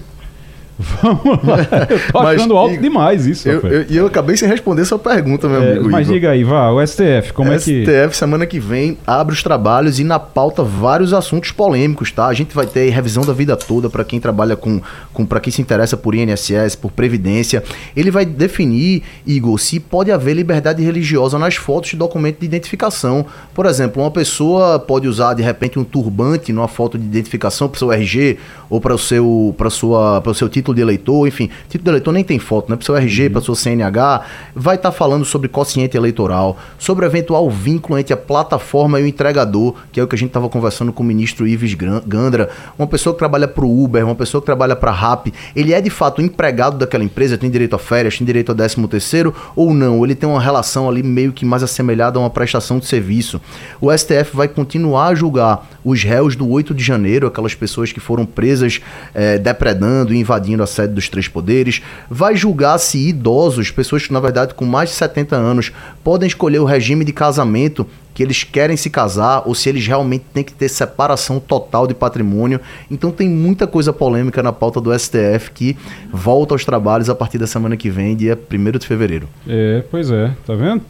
Vamos 0.80 1.44
lá. 1.44 1.58
Eu 1.90 2.12
tô 2.12 2.20
achando 2.20 2.56
alto 2.56 2.78
demais 2.78 3.28
isso. 3.28 3.50
E 3.50 3.52
eu, 3.52 3.60
eu, 3.62 3.82
eu, 3.90 4.08
acabei 4.08 4.38
sem 4.38 4.48
responder 4.48 4.86
sua 4.86 4.98
pergunta, 4.98 5.48
meu 5.50 5.62
é, 5.62 5.72
amigo. 5.74 5.90
Mas 5.90 6.08
Igor. 6.08 6.14
diga 6.14 6.32
aí, 6.32 6.44
vá, 6.46 6.72
o 6.72 6.86
STF, 6.86 7.34
como 7.34 7.52
STF, 7.52 7.72
é 7.72 7.86
que. 7.86 7.92
STF, 8.06 8.18
semana 8.18 8.46
que 8.46 8.60
vem, 8.60 8.98
abre 9.06 9.34
os 9.34 9.44
trabalhos 9.44 10.00
e 10.00 10.06
na 10.06 10.18
pauta 10.18 10.64
vários 10.64 11.14
assuntos 11.14 11.52
polêmicos, 11.52 12.12
tá? 12.12 12.28
A 12.28 12.34
gente 12.34 12.56
vai 12.56 12.66
ter 12.66 12.90
revisão 12.92 13.26
da 13.26 13.34
vida 13.34 13.58
toda 13.58 13.90
para 13.90 14.06
quem 14.06 14.22
trabalha 14.22 14.56
com. 14.56 14.82
com 15.14 15.26
para 15.26 15.42
quem 15.42 15.52
se 15.52 15.62
interessa 15.62 15.98
por 15.98 16.16
INSS, 16.16 16.76
por 16.80 16.92
Previdência. 16.92 17.62
Ele 17.94 18.10
vai 18.10 18.26
definir, 18.26 19.04
Igor, 19.28 19.58
se 19.60 19.82
pode 19.82 20.12
haver 20.14 20.34
liberdade 20.34 20.82
religiosa 20.82 21.38
nas 21.38 21.56
fotos 21.56 21.90
de 21.90 21.98
documento 21.98 22.40
de 22.40 22.46
identificação. 22.46 23.26
Por 23.54 23.66
exemplo, 23.66 24.02
uma 24.02 24.12
pessoa 24.12 24.80
pode 24.80 25.10
usar 25.10 25.34
de 25.34 25.44
repente 25.44 25.78
um 25.78 25.84
turbante 25.84 26.54
numa 26.54 26.70
foto 26.70 26.98
de 26.98 27.06
identificação 27.06 27.68
para 27.68 27.76
o 27.76 27.80
seu 27.80 27.92
RG 27.92 28.38
ou 28.70 28.80
para 28.80 28.94
o 28.94 28.98
seu, 28.98 29.56
sua, 29.70 30.24
o 30.26 30.34
seu 30.34 30.48
título 30.48 30.69
título 30.70 30.76
de 30.76 30.82
eleitor, 30.82 31.28
enfim, 31.28 31.50
título 31.68 31.84
de 31.84 31.90
eleitor 31.90 32.12
nem 32.12 32.24
tem 32.24 32.40
foto, 32.40 32.70
né? 32.70 32.76
Para 32.76 32.86
seu 32.86 32.96
RG, 32.96 33.26
uhum. 33.26 33.32
para 33.32 33.42
sua 33.42 33.56
CNH, 33.56 34.22
vai 34.56 34.76
estar 34.76 34.92
tá 34.92 34.96
falando 34.96 35.26
sobre 35.26 35.48
quociente 35.48 35.98
eleitoral, 35.98 36.58
sobre 36.78 37.06
eventual 37.06 37.50
vínculo 37.50 37.98
entre 38.00 38.14
a 38.14 38.18
plataforma 38.18 39.00
e 39.00 39.04
o 39.04 39.08
entregador, 39.08 39.76
que 39.92 40.00
é 40.00 40.04
o 40.04 40.08
que 40.08 40.16
a 40.16 40.18
gente 40.18 40.30
estava 40.30 40.50
conversando 40.50 40.94
com 40.94 41.04
o 41.04 41.06
ministro 41.06 41.48
Ives 41.48 41.74
Gandra, 41.74 42.50
uma 42.78 42.88
pessoa 42.88 43.14
que 43.14 43.20
trabalha 43.20 43.48
para 43.48 43.66
o 43.66 43.84
Uber, 43.84 44.06
uma 44.06 44.16
pessoa 44.16 44.42
que 44.42 44.46
trabalha 44.46 44.76
para 44.76 44.92
a 44.92 44.94
RAP, 44.94 45.28
ele 45.56 45.74
é 45.74 45.82
de 45.82 45.90
fato 45.90 46.22
empregado 46.22 46.78
daquela 46.78 47.04
empresa, 47.04 47.38
tem 47.38 47.50
direito 47.50 47.76
a 47.76 47.80
férias, 47.80 48.18
tem 48.18 48.26
direito 48.26 48.52
a 48.52 48.56
13 48.56 48.88
terceiro 48.88 49.34
ou 49.56 49.74
não? 49.74 50.04
Ele 50.04 50.16
tem 50.16 50.28
uma 50.28 50.42
relação 50.42 50.90
ali 50.90 51.04
meio 51.04 51.32
que 51.32 51.46
mais 51.46 51.64
assemelhada 51.64 52.18
a 52.18 52.22
uma 52.22 52.30
prestação 52.30 52.80
de 52.80 52.86
serviço. 52.86 53.42
O 53.80 53.96
STF 53.96 54.36
vai 54.36 54.48
continuar 54.48 55.08
a 55.08 55.16
julgar 55.16 55.68
os 55.84 56.04
réus 56.04 56.36
do 56.36 56.50
8 56.50 56.74
de 56.74 56.84
janeiro, 56.84 57.28
aquelas 57.28 57.56
pessoas 57.56 57.92
que 57.92 58.00
foram 58.00 58.26
presas 58.26 58.82
é, 59.14 59.38
depredando 59.38 60.14
e 60.14 60.18
invadindo 60.20 60.59
a 60.62 60.68
sede 60.68 60.94
dos 60.94 61.10
três 61.10 61.28
poderes, 61.28 61.82
vai 62.10 62.36
julgar 62.36 62.78
se 62.78 63.10
idosos, 63.10 63.72
pessoas 63.72 64.06
que 64.06 64.14
na 64.14 64.20
verdade 64.20 64.54
com 64.54 64.66
mais 64.66 64.90
de 64.90 64.96
70 64.96 65.36
anos, 65.36 65.72
podem 66.04 66.28
escolher 66.28 66.60
o 66.60 66.66
regime 66.66 67.04
de 67.04 67.14
casamento 67.14 67.86
que 68.14 68.24
eles 68.24 68.44
querem 68.44 68.76
se 68.76 68.90
casar 68.90 69.44
ou 69.46 69.56
se 69.56 69.70
eles 69.70 69.88
realmente 69.88 70.26
têm 70.34 70.44
que 70.44 70.52
ter 70.52 70.68
separação 70.68 71.40
total 71.40 71.88
de 71.88 71.94
patrimônio. 71.94 72.60
Então 72.92 73.12
tem 73.12 73.30
muita 73.30 73.66
coisa 73.66 73.94
polêmica 73.94 74.44
na 74.44 74.52
pauta 74.52 74.82
do 74.82 74.98
STF 74.98 75.52
que 75.54 75.78
volta 76.12 76.54
aos 76.54 76.66
trabalhos 76.66 77.10
a 77.10 77.16
partir 77.16 77.38
da 77.38 77.48
semana 77.48 77.78
que 77.78 77.90
vem, 77.90 78.18
dia 78.18 78.38
1 78.38 78.78
de 78.78 78.86
fevereiro. 78.86 79.30
É, 79.48 79.84
pois 79.90 80.12
é, 80.12 80.32
tá 80.46 80.54
vendo? 80.54 80.82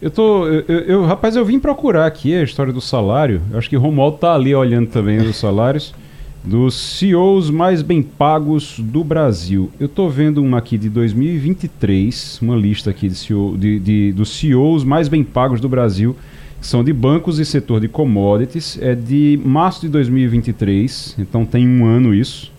Eu 0.00 0.10
tô. 0.10 0.46
Eu, 0.46 0.62
eu, 0.66 1.04
rapaz, 1.04 1.36
eu 1.36 1.44
vim 1.44 1.58
procurar 1.58 2.06
aqui 2.06 2.34
a 2.34 2.42
história 2.42 2.72
do 2.72 2.80
salário. 2.80 3.42
Eu 3.52 3.58
acho 3.58 3.68
que 3.68 3.76
o 3.76 3.80
Romualdo 3.80 4.16
tá 4.16 4.34
ali 4.34 4.54
olhando 4.54 4.88
também 4.88 5.18
os 5.18 5.36
salários 5.36 5.92
dos 6.42 6.74
CEOs 6.74 7.50
mais 7.50 7.82
bem 7.82 8.02
pagos 8.02 8.76
do 8.78 9.04
Brasil. 9.04 9.70
Eu 9.78 9.86
estou 9.86 10.08
vendo 10.08 10.42
uma 10.42 10.58
aqui 10.58 10.78
de 10.78 10.88
2023, 10.88 12.38
uma 12.40 12.56
lista 12.56 12.90
aqui 12.90 13.08
de, 13.08 13.14
CEO, 13.14 13.56
de, 13.58 13.78
de, 13.78 14.12
dos 14.12 14.30
CEOs 14.30 14.82
mais 14.82 15.08
bem 15.08 15.22
pagos 15.22 15.60
do 15.60 15.68
Brasil, 15.68 16.16
que 16.60 16.66
são 16.66 16.82
de 16.82 16.92
bancos 16.92 17.38
e 17.38 17.44
setor 17.44 17.80
de 17.80 17.88
commodities. 17.88 18.78
É 18.80 18.94
de 18.94 19.38
março 19.44 19.82
de 19.82 19.88
2023, 19.88 21.16
então 21.18 21.44
tem 21.44 21.68
um 21.68 21.84
ano 21.84 22.14
isso. 22.14 22.50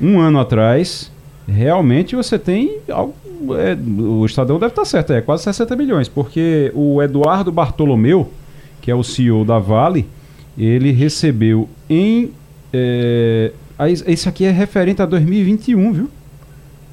Um 0.00 0.18
ano 0.18 0.40
atrás, 0.40 1.12
realmente 1.46 2.16
você 2.16 2.38
tem 2.38 2.78
algo. 2.88 3.14
É, 3.56 3.74
o 3.74 4.24
Estadão 4.24 4.58
deve 4.58 4.72
estar 4.72 4.84
certo, 4.84 5.12
é 5.12 5.20
quase 5.20 5.44
60 5.44 5.74
milhões, 5.76 6.08
porque 6.08 6.70
o 6.74 7.02
Eduardo 7.02 7.50
Bartolomeu, 7.50 8.30
que 8.80 8.90
é 8.90 8.94
o 8.94 9.02
CEO 9.02 9.44
da 9.44 9.58
Vale, 9.58 10.06
ele 10.58 10.90
recebeu 10.90 11.68
em 11.88 12.30
é, 12.72 13.52
isso 14.06 14.28
aqui 14.28 14.44
é 14.44 14.50
referente 14.50 15.02
a 15.02 15.06
2021, 15.06 15.92
viu? 15.92 16.10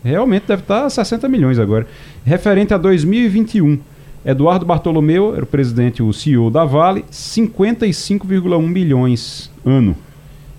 Realmente 0.04 0.46
deve 0.48 0.62
estar 0.62 0.90
60 0.90 1.28
milhões 1.28 1.60
agora. 1.60 1.88
Referente 2.24 2.74
a 2.74 2.78
2021. 2.78 3.80
Eduardo 4.26 4.66
Bartolomeu 4.66 5.34
era 5.34 5.44
o 5.44 5.48
presidente, 5.48 6.04
o 6.04 6.12
CEO 6.12 6.50
da 6.50 6.66
Vale, 6.66 7.06
55,1 7.12 8.68
milhões 8.68 9.52
ano. 9.66 9.96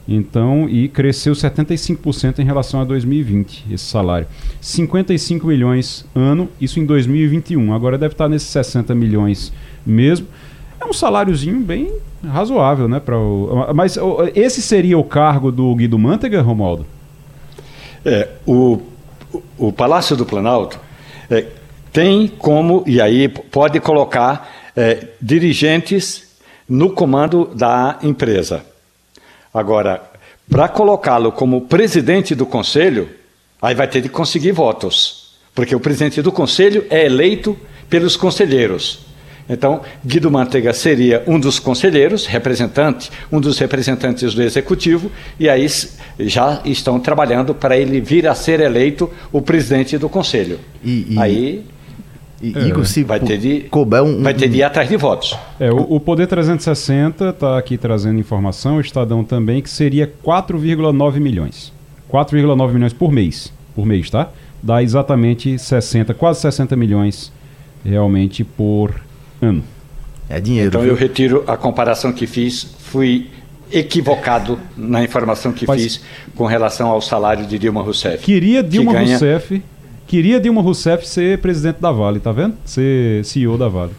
Então, 0.08 0.66
e 0.70 0.88
cresceu 0.88 1.34
75% 1.34 2.38
em 2.38 2.44
relação 2.44 2.80
a 2.80 2.84
2020, 2.84 3.66
esse 3.70 3.84
salário. 3.84 4.26
55 4.58 5.46
milhões 5.46 6.06
ano, 6.14 6.48
isso 6.58 6.80
em 6.80 6.86
2021. 6.86 7.74
Agora 7.74 7.98
deve 7.98 8.14
estar 8.14 8.26
nesses 8.26 8.48
60 8.48 8.94
milhões 8.94 9.52
mesmo. 9.84 10.26
É 10.80 10.84
um 10.84 10.92
saláriozinho 10.92 11.60
bem 11.60 11.92
razoável, 12.24 12.88
né? 12.88 13.00
Pra 13.00 13.18
o, 13.18 13.72
mas 13.74 13.98
esse 14.34 14.62
seria 14.62 14.98
o 14.98 15.04
cargo 15.04 15.50
do 15.50 15.74
Guido 15.74 15.98
Mantega, 15.98 16.40
Romualdo? 16.40 16.86
É, 18.04 18.28
o, 18.46 18.80
o 19.58 19.72
Palácio 19.72 20.16
do 20.16 20.24
Planalto 20.24 20.78
é, 21.30 21.46
tem 21.92 22.28
como, 22.28 22.84
e 22.86 23.00
aí 23.00 23.28
pode 23.28 23.80
colocar 23.80 24.70
é, 24.76 25.08
dirigentes 25.20 26.28
no 26.68 26.90
comando 26.90 27.50
da 27.54 27.98
empresa. 28.02 28.64
Agora, 29.52 30.02
para 30.48 30.68
colocá-lo 30.68 31.32
como 31.32 31.62
presidente 31.62 32.34
do 32.34 32.46
conselho, 32.46 33.08
aí 33.60 33.74
vai 33.74 33.88
ter 33.88 34.00
de 34.00 34.08
conseguir 34.08 34.52
votos, 34.52 35.36
porque 35.54 35.74
o 35.74 35.80
presidente 35.80 36.22
do 36.22 36.30
conselho 36.30 36.86
é 36.88 37.04
eleito 37.04 37.58
pelos 37.88 38.16
conselheiros. 38.16 39.07
Então, 39.48 39.80
Guido 40.04 40.30
Mantega 40.30 40.72
seria 40.72 41.22
um 41.26 41.38
dos 41.38 41.58
conselheiros, 41.58 42.26
representante, 42.26 43.10
um 43.32 43.40
dos 43.40 43.58
representantes 43.58 44.34
do 44.34 44.42
executivo, 44.42 45.10
e 45.38 45.48
aí 45.48 45.66
já 46.20 46.60
estão 46.64 47.00
trabalhando 47.00 47.54
para 47.54 47.76
ele 47.76 48.00
vir 48.00 48.26
a 48.26 48.34
ser 48.34 48.60
eleito 48.60 49.10
o 49.32 49.40
presidente 49.40 49.96
do 49.96 50.08
conselho. 50.08 50.58
E, 50.84 51.14
e... 51.14 51.18
Aí 51.18 51.64
e, 52.40 52.56
é. 52.56 52.68
Igor, 52.68 52.86
se 52.86 53.02
vai 53.02 53.18
ter 53.18 53.36
de, 53.36 53.60
couber 53.62 54.00
um, 54.00 54.22
vai 54.22 54.32
ter 54.32 54.48
de 54.48 54.58
ir 54.58 54.62
atrás 54.62 54.88
de 54.88 54.96
votos. 54.96 55.36
É, 55.58 55.72
o, 55.72 55.94
o 55.94 55.98
Poder 55.98 56.28
360 56.28 57.30
está 57.30 57.58
aqui 57.58 57.76
trazendo 57.76 58.20
informação, 58.20 58.76
o 58.76 58.80
Estadão 58.80 59.24
também, 59.24 59.60
que 59.60 59.68
seria 59.68 60.08
4,9 60.24 61.18
milhões. 61.18 61.72
4,9 62.08 62.72
milhões 62.72 62.92
por 62.92 63.10
mês. 63.10 63.52
Por 63.74 63.84
mês, 63.84 64.08
tá? 64.08 64.30
dá 64.62 64.82
exatamente 64.82 65.58
60, 65.58 66.14
quase 66.14 66.40
60 66.40 66.76
milhões 66.76 67.32
realmente 67.84 68.42
por 68.42 68.94
ano. 69.40 69.62
É 70.28 70.40
dinheiro. 70.40 70.68
Então 70.68 70.82
viu? 70.82 70.90
eu 70.90 70.96
retiro 70.96 71.44
a 71.46 71.56
comparação 71.56 72.12
que 72.12 72.26
fiz, 72.26 72.74
fui 72.80 73.28
equivocado 73.72 74.58
na 74.76 75.02
informação 75.02 75.52
que 75.52 75.66
Mas- 75.66 75.82
fiz 75.82 76.00
com 76.34 76.46
relação 76.46 76.88
ao 76.88 77.00
salário 77.00 77.46
de 77.46 77.58
Dilma 77.58 77.82
Rousseff. 77.82 78.24
Queria 78.24 78.62
Dilma 78.62 78.92
ganha- 78.92 79.10
Rousseff, 79.10 79.62
queria 80.06 80.40
Dilma 80.40 80.60
Rousseff 80.62 81.06
ser 81.06 81.38
presidente 81.38 81.76
da 81.80 81.90
Vale, 81.92 82.18
tá 82.20 82.32
vendo? 82.32 82.54
Ser 82.64 83.24
CEO 83.24 83.56
da 83.58 83.68
Vale. 83.68 83.92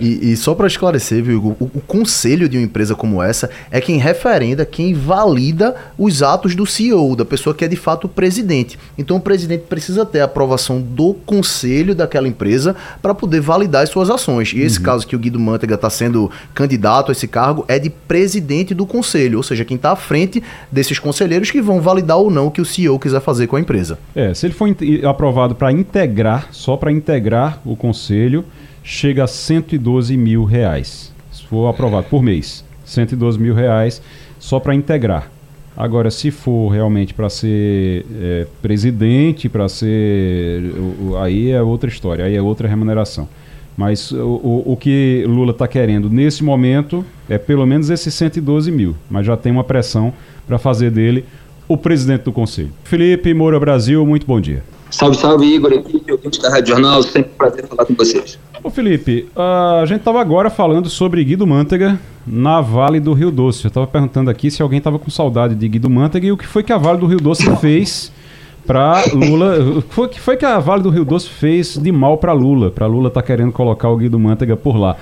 E, 0.00 0.32
e 0.32 0.36
só 0.36 0.54
para 0.54 0.66
esclarecer, 0.66 1.22
viu, 1.22 1.56
o, 1.60 1.70
o 1.74 1.80
conselho 1.80 2.48
de 2.48 2.56
uma 2.56 2.64
empresa 2.64 2.94
como 2.94 3.22
essa 3.22 3.50
é 3.70 3.80
quem 3.80 3.98
referenda, 3.98 4.64
quem 4.64 4.94
valida 4.94 5.74
os 5.96 6.22
atos 6.22 6.54
do 6.54 6.66
CEO, 6.66 7.16
da 7.16 7.24
pessoa 7.24 7.54
que 7.54 7.64
é 7.64 7.68
de 7.68 7.76
fato 7.76 8.04
o 8.04 8.08
presidente. 8.08 8.78
Então 8.96 9.16
o 9.16 9.20
presidente 9.20 9.64
precisa 9.68 10.04
ter 10.04 10.20
a 10.20 10.24
aprovação 10.24 10.80
do 10.80 11.14
conselho 11.14 11.94
daquela 11.94 12.28
empresa 12.28 12.74
para 13.00 13.14
poder 13.14 13.40
validar 13.40 13.82
as 13.82 13.90
suas 13.90 14.10
ações. 14.10 14.52
E 14.52 14.60
esse 14.60 14.80
caso 14.80 15.06
que 15.06 15.16
o 15.16 15.18
Guido 15.18 15.38
Mantega 15.38 15.74
está 15.74 15.90
sendo 15.90 16.30
candidato 16.54 17.10
a 17.10 17.12
esse 17.12 17.28
cargo 17.28 17.64
é 17.68 17.78
de 17.78 17.90
presidente 17.90 18.74
do 18.74 18.86
conselho, 18.86 19.38
ou 19.38 19.42
seja, 19.42 19.64
quem 19.64 19.76
está 19.76 19.92
à 19.92 19.96
frente 19.96 20.42
desses 20.70 20.98
conselheiros 20.98 21.50
que 21.50 21.60
vão 21.60 21.80
validar 21.80 22.18
ou 22.18 22.30
não 22.30 22.46
o 22.46 22.50
que 22.50 22.60
o 22.60 22.64
CEO 22.64 22.98
quiser 22.98 23.20
fazer 23.20 23.46
com 23.46 23.56
a 23.56 23.60
empresa. 23.60 23.98
É, 24.14 24.32
se 24.34 24.46
ele 24.46 24.54
for 24.54 24.68
aprovado 25.08 25.54
para 25.54 25.72
integrar, 25.72 26.48
só 26.50 26.76
para 26.76 26.92
integrar 26.92 27.60
o 27.64 27.76
conselho, 27.76 28.44
chega 28.88 29.24
a 29.24 29.26
112 29.26 30.16
mil 30.16 30.44
reais. 30.44 31.12
Se 31.30 31.44
for 31.44 31.68
aprovado 31.68 32.06
por 32.08 32.22
mês, 32.22 32.64
112 32.86 33.38
mil 33.38 33.54
reais 33.54 34.00
só 34.38 34.58
para 34.58 34.74
integrar. 34.74 35.30
Agora, 35.76 36.10
se 36.10 36.30
for 36.30 36.70
realmente 36.70 37.12
para 37.12 37.28
ser 37.28 38.06
é, 38.18 38.46
presidente, 38.62 39.46
para 39.48 39.68
ser. 39.68 40.72
aí 41.20 41.50
é 41.50 41.62
outra 41.62 41.88
história, 41.88 42.24
aí 42.24 42.34
é 42.34 42.40
outra 42.40 42.66
remuneração. 42.66 43.28
Mas 43.76 44.10
o, 44.10 44.62
o, 44.66 44.76
que 44.76 45.22
Lula 45.28 45.52
está 45.52 45.68
querendo 45.68 46.10
nesse 46.10 46.42
momento 46.42 47.04
é 47.28 47.38
pelo 47.38 47.64
menos 47.64 47.90
esses 47.90 48.12
112 48.14 48.72
mil, 48.72 48.96
mas 49.08 49.24
já 49.24 49.36
tem 49.36 49.52
uma 49.52 49.62
pressão 49.62 50.12
para 50.48 50.58
fazer 50.58 50.90
dele 50.90 51.24
o 51.68 51.76
presidente 51.76 52.22
do 52.22 52.32
conselho. 52.32 52.72
Felipe 52.82 53.32
Moura 53.34 53.60
Brasil, 53.60 54.04
muito 54.04 54.26
bom 54.26 54.40
dia. 54.40 54.64
Salve, 54.90 55.16
salve, 55.18 55.46
Igor, 55.46 55.72
equipe, 55.72 56.10
ouvinte 56.10 56.40
da 56.40 56.50
Rádio 56.50 56.68
Jornal, 56.68 57.02
sempre 57.02 57.30
um 57.30 57.36
prazer 57.36 57.68
falar 57.68 57.84
com 57.84 57.94
vocês. 57.94 58.38
Ô 58.62 58.70
Felipe, 58.70 59.28
a 59.36 59.84
gente 59.86 60.00
estava 60.00 60.20
agora 60.20 60.50
falando 60.50 60.88
sobre 60.88 61.22
Guido 61.24 61.46
Mantega 61.46 61.98
na 62.26 62.60
Vale 62.60 62.98
do 63.00 63.12
Rio 63.12 63.30
Doce. 63.30 63.64
Eu 63.64 63.68
estava 63.68 63.86
perguntando 63.86 64.30
aqui 64.30 64.50
se 64.50 64.60
alguém 64.62 64.78
estava 64.78 64.98
com 64.98 65.10
saudade 65.10 65.54
de 65.54 65.68
Guido 65.68 65.88
Mantega 65.88 66.26
e 66.26 66.32
o 66.32 66.36
que 66.36 66.46
foi 66.46 66.62
que 66.62 66.72
a 66.72 66.78
Vale 66.78 66.98
do 66.98 67.06
Rio 67.06 67.18
Doce 67.20 67.44
fez 67.58 68.12
para 68.66 69.04
Lula. 69.14 69.58
O 69.96 70.08
que 70.08 70.20
foi- 70.20 70.36
que 70.36 70.44
a 70.44 70.58
Vale 70.58 70.82
do 70.82 70.90
Rio 70.90 71.04
Doce 71.04 71.28
fez 71.28 71.78
de 71.78 71.92
mal 71.92 72.18
para 72.18 72.32
Lula? 72.32 72.70
Para 72.70 72.86
Lula 72.86 73.10
tá 73.10 73.22
querendo 73.22 73.52
colocar 73.52 73.88
o 73.90 73.96
Guido 73.96 74.18
Mantega 74.18 74.56
por 74.56 74.76
lá. 74.76 74.96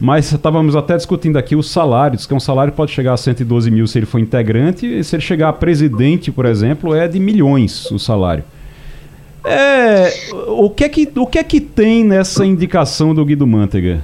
Mas 0.00 0.32
estávamos 0.32 0.74
até 0.76 0.96
discutindo 0.96 1.36
aqui 1.36 1.54
os 1.54 1.68
salários, 1.70 2.24
que 2.26 2.32
um 2.32 2.40
salário 2.40 2.72
pode 2.72 2.90
chegar 2.92 3.12
a 3.12 3.16
112 3.18 3.70
mil 3.70 3.86
se 3.86 3.98
ele 3.98 4.06
for 4.06 4.18
integrante, 4.18 4.86
e 4.86 5.04
se 5.04 5.14
ele 5.16 5.22
chegar 5.22 5.50
a 5.50 5.52
presidente, 5.52 6.32
por 6.32 6.46
exemplo, 6.46 6.94
é 6.94 7.06
de 7.06 7.20
milhões 7.20 7.90
o 7.90 7.98
salário. 7.98 8.42
É, 9.44 10.12
o 10.48 10.68
que 10.68 10.84
é 10.84 10.88
que, 10.88 11.08
o 11.16 11.26
que 11.26 11.38
é 11.38 11.44
que 11.44 11.60
tem 11.60 12.04
nessa 12.04 12.44
indicação 12.44 13.14
do 13.14 13.24
Guido 13.24 13.46
Mantega? 13.46 14.02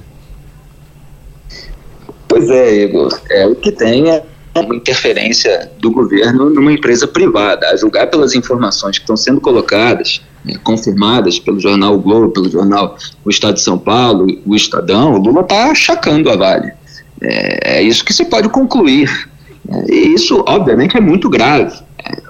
Pois 2.27 2.49
é, 2.49 2.83
Igor, 2.83 3.19
é, 3.29 3.47
o 3.47 3.55
que 3.55 3.71
tem 3.71 4.09
é 4.09 4.23
uma 4.55 4.75
interferência 4.75 5.71
do 5.79 5.91
governo 5.91 6.49
numa 6.49 6.71
empresa 6.71 7.07
privada, 7.07 7.69
a 7.69 7.75
julgar 7.75 8.07
pelas 8.07 8.33
informações 8.33 8.97
que 8.97 9.03
estão 9.03 9.15
sendo 9.15 9.39
colocadas, 9.39 10.21
né, 10.43 10.55
confirmadas 10.63 11.39
pelo 11.39 11.59
jornal 11.59 11.95
o 11.95 11.99
Globo, 11.99 12.29
pelo 12.29 12.49
jornal 12.49 12.97
O 13.23 13.29
Estado 13.29 13.55
de 13.55 13.61
São 13.61 13.77
Paulo, 13.77 14.27
o 14.45 14.55
Estadão, 14.55 15.13
o 15.13 15.17
Lula 15.17 15.41
está 15.41 15.71
achacando 15.71 16.29
a 16.29 16.35
Vale. 16.35 16.71
É, 17.21 17.77
é 17.77 17.81
isso 17.81 18.03
que 18.03 18.13
se 18.13 18.25
pode 18.25 18.49
concluir. 18.49 19.26
Isso, 19.89 20.43
obviamente, 20.47 20.97
é 20.97 21.01
muito 21.01 21.29
grave. 21.29 21.77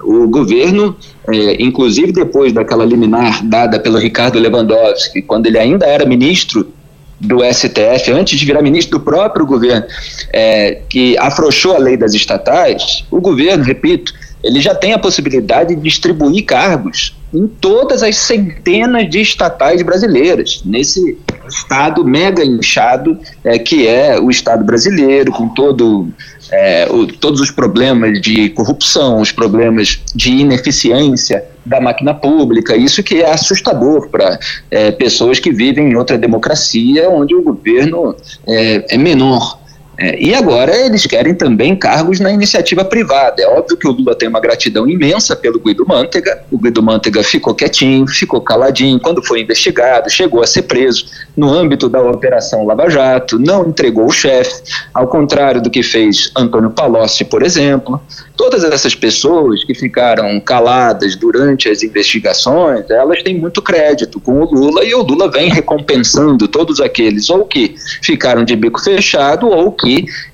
O 0.02 0.28
governo, 0.28 0.96
é, 1.28 1.62
inclusive 1.62 2.12
depois 2.12 2.52
daquela 2.52 2.84
liminar 2.84 3.44
dada 3.44 3.78
pelo 3.78 3.98
Ricardo 3.98 4.38
Lewandowski, 4.38 5.22
quando 5.22 5.46
ele 5.46 5.58
ainda 5.58 5.86
era 5.86 6.04
ministro 6.04 6.72
do 7.20 7.38
STF, 7.44 8.12
antes 8.12 8.38
de 8.38 8.46
virar 8.46 8.62
ministro 8.62 8.98
do 8.98 9.04
próprio 9.04 9.44
governo, 9.44 9.86
é, 10.32 10.82
que 10.88 11.16
afrouxou 11.18 11.74
a 11.74 11.78
lei 11.78 11.96
das 11.96 12.14
estatais, 12.14 13.04
o 13.10 13.20
governo, 13.20 13.64
repito, 13.64 14.12
ele 14.42 14.60
já 14.60 14.74
tem 14.74 14.92
a 14.92 14.98
possibilidade 14.98 15.74
de 15.74 15.80
distribuir 15.80 16.44
cargos 16.44 17.16
em 17.34 17.46
todas 17.46 18.02
as 18.02 18.16
centenas 18.16 19.10
de 19.10 19.20
estatais 19.20 19.82
brasileiras, 19.82 20.62
nesse 20.64 21.18
estado 21.48 22.04
mega 22.04 22.44
inchado 22.44 23.18
é, 23.44 23.58
que 23.58 23.86
é 23.86 24.18
o 24.18 24.30
Estado 24.30 24.64
brasileiro, 24.64 25.32
com 25.32 25.48
todo, 25.48 26.08
é, 26.50 26.88
o- 26.90 27.06
todos 27.06 27.40
os 27.40 27.50
problemas 27.50 28.20
de 28.20 28.48
corrupção, 28.50 29.20
os 29.20 29.32
problemas 29.32 30.00
de 30.14 30.30
ineficiência 30.30 31.44
da 31.64 31.80
máquina 31.80 32.14
pública, 32.14 32.76
isso 32.76 33.02
que 33.02 33.22
é 33.22 33.30
assustador 33.30 34.08
para 34.08 34.38
é, 34.70 34.90
pessoas 34.90 35.38
que 35.38 35.52
vivem 35.52 35.90
em 35.90 35.96
outra 35.96 36.16
democracia, 36.16 37.10
onde 37.10 37.34
o 37.34 37.42
governo 37.42 38.14
é, 38.46 38.94
é 38.94 38.98
menor. 38.98 39.57
É, 40.00 40.16
e 40.22 40.32
agora 40.32 40.76
eles 40.76 41.04
querem 41.06 41.34
também 41.34 41.74
cargos 41.74 42.20
na 42.20 42.30
iniciativa 42.30 42.84
privada. 42.84 43.42
É 43.42 43.48
óbvio 43.48 43.76
que 43.76 43.88
o 43.88 43.90
Lula 43.90 44.14
tem 44.14 44.28
uma 44.28 44.38
gratidão 44.38 44.88
imensa 44.88 45.34
pelo 45.34 45.58
Guido 45.58 45.84
Mantega. 45.84 46.40
O 46.52 46.56
Guido 46.56 46.80
Mantega 46.80 47.20
ficou 47.24 47.52
quietinho, 47.52 48.06
ficou 48.06 48.40
caladinho 48.40 49.00
quando 49.00 49.20
foi 49.26 49.40
investigado, 49.40 50.08
chegou 50.08 50.40
a 50.40 50.46
ser 50.46 50.62
preso 50.62 51.06
no 51.36 51.52
âmbito 51.52 51.88
da 51.88 52.00
Operação 52.00 52.64
Lava 52.64 52.88
Jato, 52.88 53.40
não 53.40 53.66
entregou 53.66 54.06
o 54.06 54.12
chefe, 54.12 54.62
ao 54.94 55.08
contrário 55.08 55.60
do 55.60 55.68
que 55.68 55.82
fez 55.82 56.30
Antônio 56.36 56.70
Palocci, 56.70 57.24
por 57.24 57.42
exemplo. 57.42 58.00
Todas 58.36 58.62
essas 58.62 58.94
pessoas 58.94 59.64
que 59.64 59.74
ficaram 59.74 60.38
caladas 60.38 61.16
durante 61.16 61.68
as 61.68 61.82
investigações, 61.82 62.88
elas 62.88 63.20
têm 63.24 63.36
muito 63.36 63.60
crédito 63.60 64.20
com 64.20 64.42
o 64.42 64.44
Lula 64.44 64.84
e 64.84 64.94
o 64.94 65.02
Lula 65.02 65.28
vem 65.28 65.50
recompensando 65.50 66.46
todos 66.46 66.80
aqueles 66.80 67.28
ou 67.30 67.44
que 67.44 67.74
ficaram 68.00 68.44
de 68.44 68.54
bico 68.54 68.80
fechado 68.80 69.48
ou 69.48 69.72
que 69.72 69.87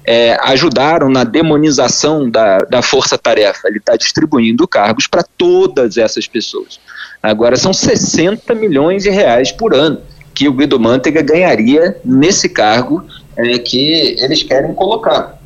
é, 0.05 0.37
ajudaram 0.43 1.09
na 1.09 1.25
demonização 1.25 2.29
da, 2.29 2.59
da 2.59 2.83
força-tarefa. 2.83 3.69
Ele 3.69 3.79
está 3.79 3.97
distribuindo 3.97 4.67
cargos 4.67 5.07
para 5.07 5.23
todas 5.23 5.97
essas 5.97 6.27
pessoas. 6.27 6.81
Agora, 7.23 7.57
são 7.57 7.73
60 7.73 8.55
milhões 8.55 9.03
de 9.03 9.11
reais 9.11 9.51
por 9.51 9.75
ano 9.75 10.01
que 10.35 10.49
o 10.49 10.53
Guido 10.53 10.79
Mantega 10.81 11.23
ganharia 11.23 11.97
nesse 12.05 12.49
cargo 12.49 13.05
é, 13.37 13.59
que 13.59 14.17
eles 14.21 14.43
querem 14.43 14.75
colocar. 14.75 15.39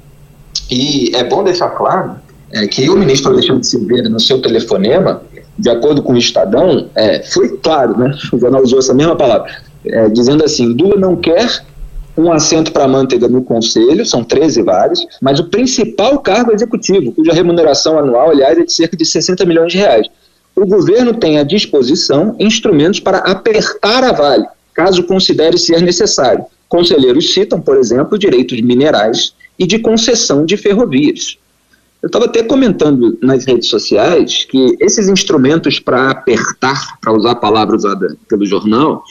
E 0.70 1.14
é 1.14 1.22
bom 1.24 1.44
deixar 1.44 1.68
claro 1.70 2.16
é, 2.52 2.66
que 2.66 2.88
o 2.88 2.96
ministro 2.96 3.32
Alexandre 3.32 3.64
Silveira, 3.64 4.08
no 4.08 4.18
seu 4.18 4.40
telefonema, 4.40 5.22
de 5.58 5.68
acordo 5.68 6.02
com 6.02 6.14
o 6.14 6.18
Estadão, 6.18 6.88
é, 6.94 7.22
foi 7.22 7.56
claro, 7.58 7.98
né? 7.98 8.16
O 8.32 8.38
jornal 8.38 8.62
usou 8.62 8.78
essa 8.78 8.94
mesma 8.94 9.16
palavra, 9.16 9.50
é, 9.84 10.08
dizendo 10.08 10.44
assim: 10.44 10.68
Lula 10.72 10.96
não 10.96 11.16
quer 11.16 11.64
um 12.18 12.32
assento 12.32 12.72
para 12.72 12.88
manteiga 12.88 13.28
no 13.28 13.42
conselho, 13.42 14.04
são 14.04 14.24
13 14.24 14.62
vários, 14.62 15.06
mas 15.22 15.38
o 15.38 15.48
principal 15.48 16.18
cargo 16.18 16.52
executivo, 16.52 17.12
cuja 17.12 17.32
remuneração 17.32 17.96
anual, 17.96 18.30
aliás, 18.30 18.58
é 18.58 18.64
de 18.64 18.72
cerca 18.72 18.96
de 18.96 19.04
60 19.04 19.44
milhões 19.44 19.72
de 19.72 19.78
reais. 19.78 20.08
O 20.56 20.66
governo 20.66 21.14
tem 21.14 21.38
à 21.38 21.44
disposição 21.44 22.34
instrumentos 22.40 22.98
para 22.98 23.18
apertar 23.18 24.02
a 24.02 24.12
Vale, 24.12 24.44
caso 24.74 25.04
considere 25.04 25.56
ser 25.56 25.80
necessário. 25.80 26.44
Conselheiros 26.68 27.32
citam, 27.32 27.60
por 27.60 27.76
exemplo, 27.76 28.18
direitos 28.18 28.60
minerais 28.60 29.32
e 29.56 29.64
de 29.64 29.78
concessão 29.78 30.44
de 30.44 30.56
ferrovias. 30.56 31.38
Eu 32.02 32.08
estava 32.08 32.24
até 32.24 32.42
comentando 32.42 33.16
nas 33.22 33.44
redes 33.44 33.68
sociais 33.68 34.44
que 34.44 34.76
esses 34.80 35.08
instrumentos 35.08 35.78
para 35.78 36.10
apertar, 36.10 36.98
para 37.00 37.12
usar 37.12 37.32
a 37.32 37.36
palavra 37.36 37.76
usada 37.76 38.16
pelo 38.28 38.44
jornal, 38.44 39.04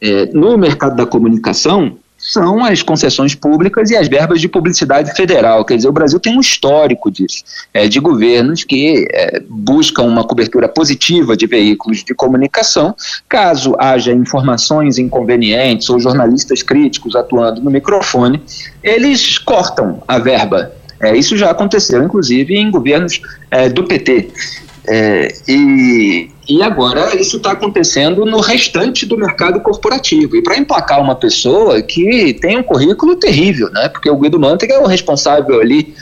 é, 0.00 0.26
no 0.32 0.56
mercado 0.56 0.96
da 0.96 1.06
comunicação, 1.06 1.98
são 2.24 2.64
as 2.64 2.82
concessões 2.82 3.34
públicas 3.34 3.90
e 3.90 3.96
as 3.96 4.08
verbas 4.08 4.40
de 4.40 4.48
publicidade 4.48 5.14
federal. 5.14 5.64
Quer 5.64 5.76
dizer, 5.76 5.88
o 5.88 5.92
Brasil 5.92 6.18
tem 6.18 6.36
um 6.36 6.40
histórico 6.40 7.10
disso, 7.10 7.44
é, 7.72 7.86
de 7.86 8.00
governos 8.00 8.64
que 8.64 9.06
é, 9.12 9.42
buscam 9.48 10.04
uma 10.04 10.24
cobertura 10.24 10.66
positiva 10.66 11.36
de 11.36 11.46
veículos 11.46 12.02
de 12.02 12.14
comunicação, 12.14 12.94
caso 13.28 13.76
haja 13.78 14.12
informações 14.12 14.98
inconvenientes 14.98 15.90
ou 15.90 16.00
jornalistas 16.00 16.62
críticos 16.62 17.14
atuando 17.14 17.60
no 17.60 17.70
microfone, 17.70 18.42
eles 18.82 19.38
cortam 19.38 20.02
a 20.08 20.18
verba. 20.18 20.72
É, 21.00 21.14
isso 21.14 21.36
já 21.36 21.50
aconteceu, 21.50 22.02
inclusive, 22.02 22.56
em 22.56 22.70
governos 22.70 23.20
é, 23.50 23.68
do 23.68 23.84
PT. 23.84 24.30
É, 24.86 25.34
e, 25.48 26.28
e 26.48 26.62
agora 26.62 27.16
isso 27.16 27.38
está 27.38 27.52
acontecendo 27.52 28.26
no 28.26 28.40
restante 28.40 29.06
do 29.06 29.16
mercado 29.16 29.60
corporativo. 29.60 30.36
E 30.36 30.42
para 30.42 30.58
emplacar 30.58 31.00
uma 31.00 31.14
pessoa 31.14 31.80
que 31.80 32.34
tem 32.34 32.58
um 32.58 32.62
currículo 32.62 33.16
terrível, 33.16 33.70
né? 33.70 33.88
porque 33.88 34.10
o 34.10 34.16
Guido 34.16 34.38
Mantega 34.38 34.74
é 34.74 34.78
o 34.78 34.86
responsável 34.86 35.60
ali 35.60 35.94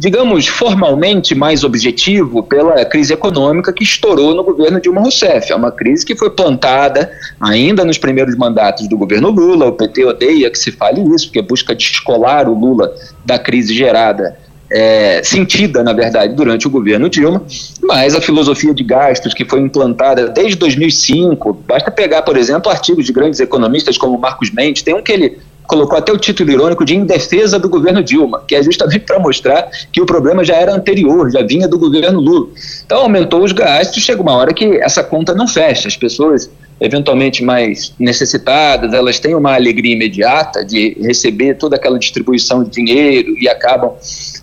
digamos, 0.00 0.46
formalmente 0.46 1.34
mais 1.34 1.62
objetivo 1.62 2.42
pela 2.42 2.82
crise 2.86 3.12
econômica 3.12 3.70
que 3.70 3.84
estourou 3.84 4.34
no 4.34 4.42
governo 4.42 4.80
Dilma 4.80 5.02
Rousseff. 5.02 5.52
É 5.52 5.54
uma 5.54 5.70
crise 5.70 6.06
que 6.06 6.16
foi 6.16 6.30
plantada 6.30 7.12
ainda 7.38 7.84
nos 7.84 7.98
primeiros 7.98 8.34
mandatos 8.34 8.88
do 8.88 8.96
governo 8.96 9.28
Lula. 9.28 9.66
O 9.66 9.72
PT 9.72 10.06
odeia 10.06 10.50
que 10.50 10.58
se 10.58 10.72
fale 10.72 11.02
isso, 11.14 11.26
porque 11.26 11.42
busca 11.42 11.74
descolar 11.74 12.48
o 12.48 12.58
Lula 12.58 12.90
da 13.26 13.38
crise 13.38 13.74
gerada 13.74 14.38
é, 14.70 15.20
sentida, 15.22 15.82
na 15.82 15.92
verdade, 15.92 16.34
durante 16.34 16.66
o 16.66 16.70
governo 16.70 17.08
Dilma, 17.08 17.42
mas 17.82 18.14
a 18.14 18.20
filosofia 18.20 18.72
de 18.72 18.84
gastos 18.84 19.34
que 19.34 19.44
foi 19.44 19.60
implantada 19.60 20.28
desde 20.28 20.56
2005, 20.56 21.52
basta 21.66 21.90
pegar, 21.90 22.22
por 22.22 22.36
exemplo, 22.36 22.70
artigos 22.70 23.04
de 23.04 23.12
grandes 23.12 23.40
economistas 23.40 23.98
como 23.98 24.16
Marcos 24.16 24.50
Mendes, 24.50 24.82
tem 24.82 24.94
um 24.94 25.02
que 25.02 25.12
ele 25.12 25.38
colocou 25.66 25.96
até 25.96 26.12
o 26.12 26.18
título 26.18 26.50
irônico 26.50 26.84
de 26.84 26.96
Em 26.96 27.04
Defesa 27.04 27.56
do 27.56 27.68
Governo 27.68 28.02
Dilma, 28.02 28.42
que 28.46 28.56
é 28.56 28.62
justamente 28.62 29.04
para 29.04 29.20
mostrar 29.20 29.70
que 29.92 30.00
o 30.00 30.06
problema 30.06 30.44
já 30.44 30.56
era 30.56 30.74
anterior, 30.74 31.30
já 31.30 31.42
vinha 31.42 31.68
do 31.68 31.78
governo 31.78 32.20
Lula. 32.20 32.48
Então 32.84 33.02
aumentou 33.02 33.44
os 33.44 33.52
gastos, 33.52 34.02
chega 34.02 34.20
uma 34.20 34.34
hora 34.34 34.52
que 34.52 34.64
essa 34.82 35.04
conta 35.04 35.32
não 35.32 35.46
fecha, 35.46 35.86
as 35.86 35.96
pessoas 35.96 36.50
eventualmente 36.80 37.44
mais 37.44 37.92
necessitadas, 37.98 38.92
elas 38.94 39.18
têm 39.18 39.34
uma 39.34 39.54
alegria 39.54 39.94
imediata 39.94 40.64
de 40.64 40.96
receber 41.00 41.54
toda 41.56 41.76
aquela 41.76 41.98
distribuição 41.98 42.64
de 42.64 42.70
dinheiro 42.70 43.36
e 43.38 43.48
acabam 43.48 43.92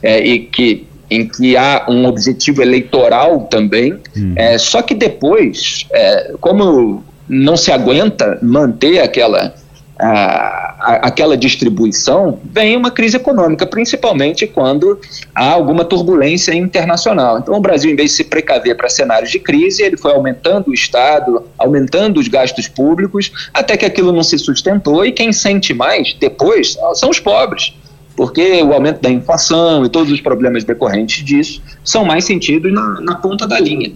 é, 0.03 0.19
e 0.19 0.39
que 0.39 0.85
em 1.09 1.25
que 1.25 1.55
há 1.55 1.85
um 1.87 2.05
objetivo 2.05 2.61
eleitoral 2.61 3.41
também, 3.45 3.93
hum. 4.15 4.33
é, 4.35 4.57
só 4.57 4.81
que 4.81 4.93
depois, 4.93 5.87
é, 5.91 6.33
como 6.41 7.01
não 7.29 7.55
se 7.55 7.71
aguenta 7.71 8.37
manter 8.41 8.99
aquela 8.99 9.53
a, 9.97 10.66
aquela 10.87 11.35
distribuição, 11.35 12.39
vem 12.45 12.77
uma 12.77 12.89
crise 12.89 13.17
econômica, 13.17 13.65
principalmente 13.65 14.47
quando 14.47 14.99
há 15.35 15.51
alguma 15.51 15.83
turbulência 15.83 16.53
internacional. 16.53 17.39
Então, 17.39 17.55
o 17.55 17.59
Brasil, 17.59 17.91
em 17.91 17.95
vez 17.95 18.11
de 18.11 18.17
se 18.17 18.23
precaver 18.23 18.77
para 18.77 18.87
cenários 18.87 19.29
de 19.29 19.39
crise, 19.39 19.83
ele 19.83 19.97
foi 19.97 20.13
aumentando 20.13 20.69
o 20.69 20.73
Estado, 20.73 21.43
aumentando 21.57 22.19
os 22.19 22.29
gastos 22.29 22.67
públicos, 22.69 23.49
até 23.53 23.75
que 23.75 23.85
aquilo 23.85 24.13
não 24.13 24.23
se 24.23 24.37
sustentou, 24.37 25.05
e 25.05 25.11
quem 25.11 25.33
sente 25.33 25.73
mais 25.73 26.13
depois 26.13 26.77
são 26.95 27.09
os 27.09 27.19
pobres 27.19 27.73
porque 28.17 28.63
o 28.63 28.73
aumento 28.73 28.99
da 28.99 29.11
inflação 29.11 29.85
e 29.85 29.89
todos 29.89 30.11
os 30.11 30.19
problemas 30.19 30.63
decorrentes 30.63 31.23
disso 31.23 31.61
são 31.83 32.03
mais 32.03 32.25
sentidos 32.25 32.73
na, 32.73 32.99
na 32.99 33.15
ponta 33.15 33.47
da 33.47 33.59
linha. 33.59 33.91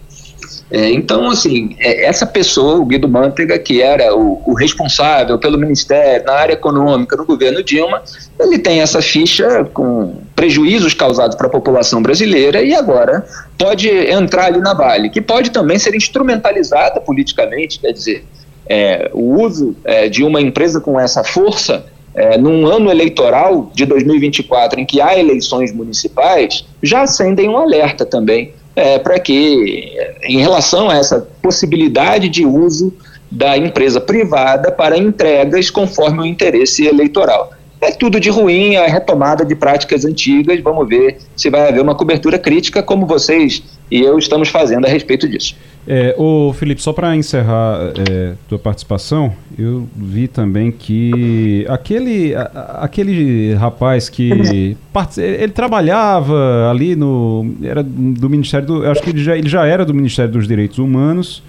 É, 0.72 0.89
então, 0.89 1.30
assim, 1.30 1.76
é, 1.80 2.06
essa 2.06 2.26
pessoa, 2.26 2.80
o 2.80 2.85
Guido 2.85 3.07
Mantega, 3.10 3.60
que 3.60 3.81
era 3.81 4.15
o, 4.15 4.41
o, 4.45 4.53
responsável 4.53 5.38
pelo 5.38 5.57
Ministério, 5.57 6.26
na 6.26 6.31
área 6.31 6.53
econômica, 6.53 7.18
no 7.18 7.26
governo 7.26 7.61
Dilma, 7.61 8.02
ele 8.39 8.57
tem 8.57 8.80
essa 8.80 9.02
ficha 9.02 9.65
com 9.73 10.22
prejuízos 10.34 10.93
causados 10.93 11.35
para 11.35 11.48
a 11.48 11.49
população 11.49 12.02
brasileira 12.02 12.61
e 12.61 12.73
agora 12.73 13.26
pode 13.57 13.89
entrar 13.89 14.45
ali 14.45 14.60
na 14.60 14.73
Vale, 14.73 15.10
que 15.10 15.22
pode 15.22 15.52
também 15.52 15.77
ser 15.77 15.93
instrumentalizada 15.93 17.02
politicamente, 17.02 17.77
quer 17.77 17.91
dizer, 17.91 18.23
é, 18.65 19.11
o 19.14 19.41
uso 19.41 19.76
é, 19.84 20.07
de 20.07 20.23
uma 20.23 20.39
empresa 20.39 20.80
com 20.80 20.98
essa 20.98 21.22
força 21.22 21.85
é, 22.15 22.38
num 22.38 22.65
ano 22.65 22.89
eleitoral 22.89 23.69
de 23.73 23.85
2024, 23.85 24.80
em 24.80 24.85
que 24.85 25.02
há 25.02 25.19
eleições 25.19 25.73
municipais, 25.73 26.65
já 26.81 27.02
acendem 27.02 27.49
um 27.49 27.57
alerta 27.57 28.06
também 28.06 28.53
é, 28.76 28.99
para 28.99 29.19
que, 29.19 29.91
em 30.23 30.39
relação 30.39 30.89
a 30.89 30.95
essa 30.95 31.27
possibilidade 31.41 32.30
de 32.30 32.45
uso 32.45 32.93
da 33.30 33.57
empresa 33.57 34.02
privada 34.02 34.72
para 34.72 34.98
entregas 34.98 35.69
conforme 35.69 36.22
o 36.22 36.26
interesse 36.26 36.85
eleitoral. 36.85 37.52
É 37.81 37.91
tudo 37.91 38.19
de 38.19 38.29
ruim, 38.29 38.75
a 38.75 38.85
retomada 38.85 39.43
de 39.43 39.55
práticas 39.55 40.05
antigas. 40.05 40.59
Vamos 40.61 40.87
ver 40.87 41.17
se 41.35 41.49
vai 41.49 41.67
haver 41.67 41.81
uma 41.81 41.95
cobertura 41.95 42.37
crítica, 42.37 42.83
como 42.83 43.07
vocês 43.07 43.63
e 43.91 43.99
eu 43.99 44.17
estamos 44.17 44.47
fazendo 44.47 44.85
a 44.85 44.89
respeito 44.89 45.27
disso. 45.27 45.55
É, 45.85 46.15
ô 46.17 46.53
Felipe, 46.53 46.81
só 46.81 46.93
para 46.93 47.13
encerrar 47.15 47.91
é, 48.09 48.33
tua 48.47 48.57
participação, 48.57 49.33
eu 49.59 49.87
vi 49.95 50.27
também 50.27 50.71
que 50.71 51.65
aquele, 51.67 52.33
a, 52.33 52.79
aquele 52.83 53.53
rapaz 53.55 54.07
que 54.07 54.77
ele 55.17 55.51
trabalhava 55.53 56.69
ali 56.69 56.95
no 56.95 57.53
era 57.63 57.83
do 57.83 58.29
Ministério 58.29 58.65
do, 58.65 58.87
acho 58.89 59.01
que 59.01 59.09
ele 59.09 59.23
já, 59.23 59.35
ele 59.35 59.49
já 59.49 59.65
era 59.65 59.83
do 59.83 59.93
Ministério 59.93 60.31
dos 60.31 60.47
Direitos 60.47 60.77
Humanos 60.77 61.43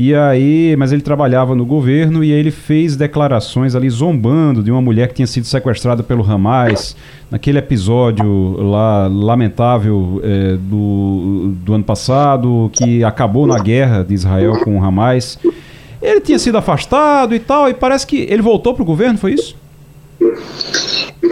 e 0.00 0.14
aí, 0.14 0.76
mas 0.78 0.92
ele 0.92 1.02
trabalhava 1.02 1.56
no 1.56 1.66
governo 1.66 2.22
e 2.22 2.32
aí 2.32 2.38
ele 2.38 2.52
fez 2.52 2.94
declarações 2.94 3.74
ali 3.74 3.90
zombando 3.90 4.62
de 4.62 4.70
uma 4.70 4.80
mulher 4.80 5.08
que 5.08 5.14
tinha 5.14 5.26
sido 5.26 5.44
sequestrada 5.44 6.04
pelo 6.04 6.22
Hamas 6.22 6.94
naquele 7.28 7.58
episódio 7.58 8.52
lá 8.62 9.08
lamentável 9.08 10.20
é, 10.22 10.56
do, 10.56 11.52
do 11.64 11.74
ano 11.74 11.82
passado 11.82 12.70
que 12.72 13.02
acabou 13.02 13.44
na 13.44 13.58
guerra 13.58 14.04
de 14.04 14.14
Israel 14.14 14.60
com 14.62 14.78
o 14.78 14.84
Hamas. 14.84 15.36
Ele 16.00 16.20
tinha 16.20 16.38
sido 16.38 16.56
afastado 16.56 17.34
e 17.34 17.40
tal 17.40 17.68
e 17.68 17.74
parece 17.74 18.06
que 18.06 18.18
ele 18.30 18.40
voltou 18.40 18.74
para 18.74 18.84
o 18.84 18.86
governo, 18.86 19.18
foi 19.18 19.32
isso? 19.32 19.56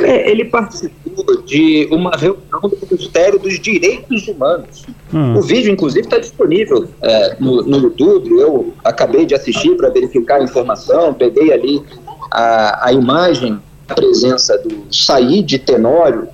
É, 0.04 0.30
ele 0.30 0.44
participou 0.44 1.42
de 1.42 1.88
uma 1.90 2.10
reunião 2.10 2.60
do 2.62 2.78
Ministério 2.90 3.38
dos 3.38 3.58
Direitos 3.60 4.26
Humanos. 4.28 4.84
Hum. 5.12 5.36
O 5.36 5.42
vídeo, 5.42 5.72
inclusive, 5.72 6.06
está 6.06 6.18
disponível 6.18 6.88
é, 7.02 7.36
no, 7.38 7.62
no, 7.62 7.78
YouTube. 7.78 8.30
Eu 8.38 8.72
acabei 8.84 9.24
de 9.24 9.34
assistir 9.34 9.76
para 9.76 9.88
verificar 9.90 10.40
a 10.40 10.44
informação, 10.44 11.14
peguei 11.14 11.52
ali 11.52 11.82
a, 12.30 12.88
a 12.88 12.92
imagem, 12.92 13.58
a 13.88 13.94
presença 13.94 14.58
do 14.58 14.84
Said 14.90 15.58
Tenório, 15.60 16.28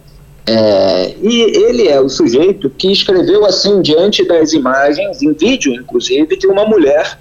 é, 0.47 1.15
e 1.23 1.41
ele 1.41 1.87
é 1.87 2.01
o 2.01 2.09
sujeito 2.09 2.69
que 2.69 2.91
escreveu 2.91 3.45
assim 3.45 3.81
diante 3.81 4.27
das 4.27 4.53
imagens, 4.53 5.23
em 5.23 5.33
vídeo 5.33 5.73
inclusive, 5.73 6.37
de 6.37 6.47
uma 6.49 6.65
mulher 6.67 7.19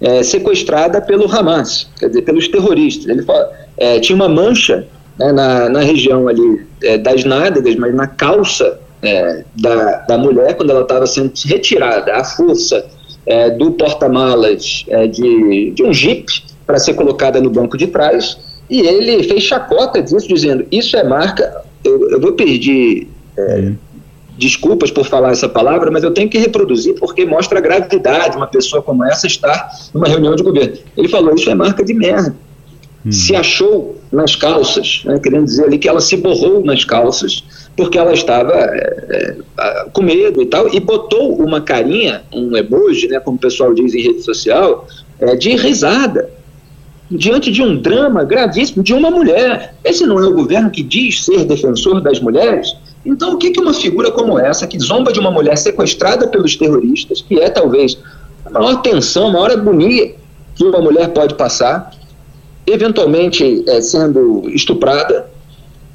é, 0.00 0.22
sequestrada 0.22 1.00
pelo 1.00 1.30
Hamas, 1.30 1.88
quer 1.98 2.08
dizer, 2.08 2.22
pelos 2.22 2.48
terroristas. 2.48 3.06
Ele 3.06 3.22
fala, 3.22 3.50
é, 3.76 4.00
tinha 4.00 4.16
uma 4.16 4.28
mancha 4.28 4.86
né, 5.18 5.32
na, 5.32 5.68
na 5.68 5.80
região 5.80 6.28
ali 6.28 6.66
é, 6.82 6.98
das 6.98 7.24
nádegas, 7.24 7.76
mas 7.76 7.94
na 7.94 8.06
calça 8.06 8.80
é, 9.02 9.44
da, 9.54 9.98
da 10.00 10.18
mulher, 10.18 10.56
quando 10.56 10.70
ela 10.70 10.82
estava 10.82 11.06
sendo 11.06 11.32
retirada 11.44 12.14
à 12.14 12.24
força 12.24 12.86
é, 13.26 13.50
do 13.50 13.72
porta-malas 13.72 14.84
é, 14.88 15.06
de, 15.06 15.70
de 15.70 15.82
um 15.82 15.92
jipe 15.92 16.42
para 16.66 16.78
ser 16.78 16.94
colocada 16.94 17.40
no 17.40 17.50
banco 17.50 17.76
de 17.76 17.86
trás, 17.86 18.38
e 18.68 18.80
ele 18.80 19.22
fez 19.24 19.42
chacota 19.42 20.02
disso, 20.02 20.26
dizendo: 20.26 20.66
Isso 20.72 20.96
é 20.96 21.04
marca. 21.04 21.62
Eu, 21.84 22.10
eu 22.10 22.20
vou 22.20 22.32
pedir 22.32 23.08
é, 23.36 23.72
desculpas 24.38 24.90
por 24.90 25.04
falar 25.04 25.32
essa 25.32 25.48
palavra, 25.48 25.90
mas 25.90 26.02
eu 26.02 26.12
tenho 26.12 26.30
que 26.30 26.38
reproduzir 26.38 26.94
porque 26.94 27.26
mostra 27.26 27.58
a 27.58 27.62
gravidade 27.62 28.36
uma 28.38 28.46
pessoa 28.46 28.82
como 28.82 29.04
essa 29.04 29.26
estar 29.26 29.68
numa 29.92 30.08
reunião 30.08 30.34
de 30.34 30.42
governo. 30.42 30.78
Ele 30.96 31.08
falou: 31.08 31.34
Isso 31.34 31.50
é 31.50 31.54
marca 31.54 31.84
de 31.84 31.92
merda 31.92 32.34
hum. 33.04 33.12
se 33.12 33.34
achou 33.34 33.96
nas 34.12 34.36
calças, 34.36 35.02
né, 35.04 35.18
querendo 35.18 35.44
dizer 35.44 35.64
ali 35.64 35.78
que 35.78 35.88
ela 35.88 36.00
se 36.00 36.16
borrou 36.16 36.64
nas 36.64 36.84
calças, 36.84 37.44
porque 37.76 37.98
ela 37.98 38.12
estava 38.12 38.52
é, 38.52 39.36
é, 39.58 39.86
com 39.92 40.02
medo 40.02 40.40
e 40.40 40.46
tal, 40.46 40.72
e 40.72 40.78
botou 40.78 41.34
uma 41.36 41.60
carinha, 41.60 42.22
um 42.32 42.56
emoji, 42.56 43.08
né, 43.08 43.18
como 43.20 43.36
o 43.36 43.40
pessoal 43.40 43.74
diz 43.74 43.94
em 43.94 44.02
rede 44.02 44.22
social, 44.22 44.86
é, 45.20 45.34
de 45.34 45.56
risada, 45.56 46.30
diante 47.10 47.50
de 47.50 47.62
um 47.62 47.76
drama 47.76 48.24
gravíssimo 48.24 48.82
de 48.82 48.94
uma 48.94 49.10
mulher. 49.10 49.74
Esse 49.84 50.06
não 50.06 50.18
é 50.18 50.26
o 50.26 50.34
governo 50.34 50.70
que 50.70 50.82
diz 50.82 51.24
ser 51.24 51.44
defensor 51.44 52.00
das 52.00 52.20
mulheres? 52.20 52.74
Então, 53.04 53.34
o 53.34 53.38
que, 53.38 53.50
que 53.50 53.60
uma 53.60 53.74
figura 53.74 54.10
como 54.10 54.38
essa, 54.38 54.66
que 54.66 54.78
zomba 54.78 55.12
de 55.12 55.20
uma 55.20 55.30
mulher 55.30 55.58
sequestrada 55.58 56.26
pelos 56.28 56.56
terroristas, 56.56 57.20
que 57.20 57.38
é 57.38 57.50
talvez 57.50 57.98
a 58.46 58.50
maior 58.50 58.80
tensão, 58.80 59.28
a 59.28 59.32
maior 59.32 59.50
agonia 59.50 60.14
que 60.54 60.64
uma 60.64 60.80
mulher 60.80 61.08
pode 61.08 61.34
passar, 61.34 61.90
eventualmente 62.66 63.64
é, 63.68 63.80
sendo 63.80 64.48
estuprada, 64.50 65.30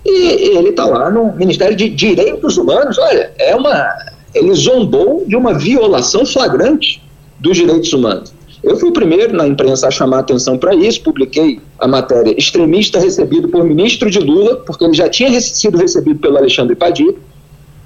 e 0.06 0.58
ele 0.58 0.70
está 0.70 0.86
lá 0.86 1.10
no 1.10 1.34
Ministério 1.34 1.76
de 1.76 1.90
Direitos 1.90 2.58
Humanos. 2.58 2.98
Olha, 2.98 3.32
é 3.38 3.56
uma. 3.56 3.94
Ele 4.34 4.54
zombou 4.54 5.26
de 5.28 5.36
uma 5.36 5.54
violação 5.54 6.26
flagrante 6.26 7.02
dos 7.40 7.58
direitos 7.58 7.92
humanos. 7.94 8.34
Eu 8.62 8.78
fui 8.78 8.90
o 8.90 8.94
primeiro 8.94 9.36
na 9.36 9.48
imprensa 9.48 9.88
a 9.88 9.92
chamar 9.92 10.20
atenção 10.20 10.58
para 10.58 10.76
isso, 10.76 11.02
publiquei 11.02 11.60
a 11.80 11.88
matéria 11.88 12.36
extremista 12.38 13.00
recebido 13.00 13.48
por 13.48 13.64
ministro 13.64 14.10
de 14.10 14.20
Lula, 14.20 14.58
porque 14.58 14.84
ele 14.84 14.94
já 14.94 15.08
tinha 15.08 15.40
sido 15.40 15.78
recebido 15.78 16.20
pelo 16.20 16.38
Alexandre 16.38 16.76
Padilha, 16.76 17.16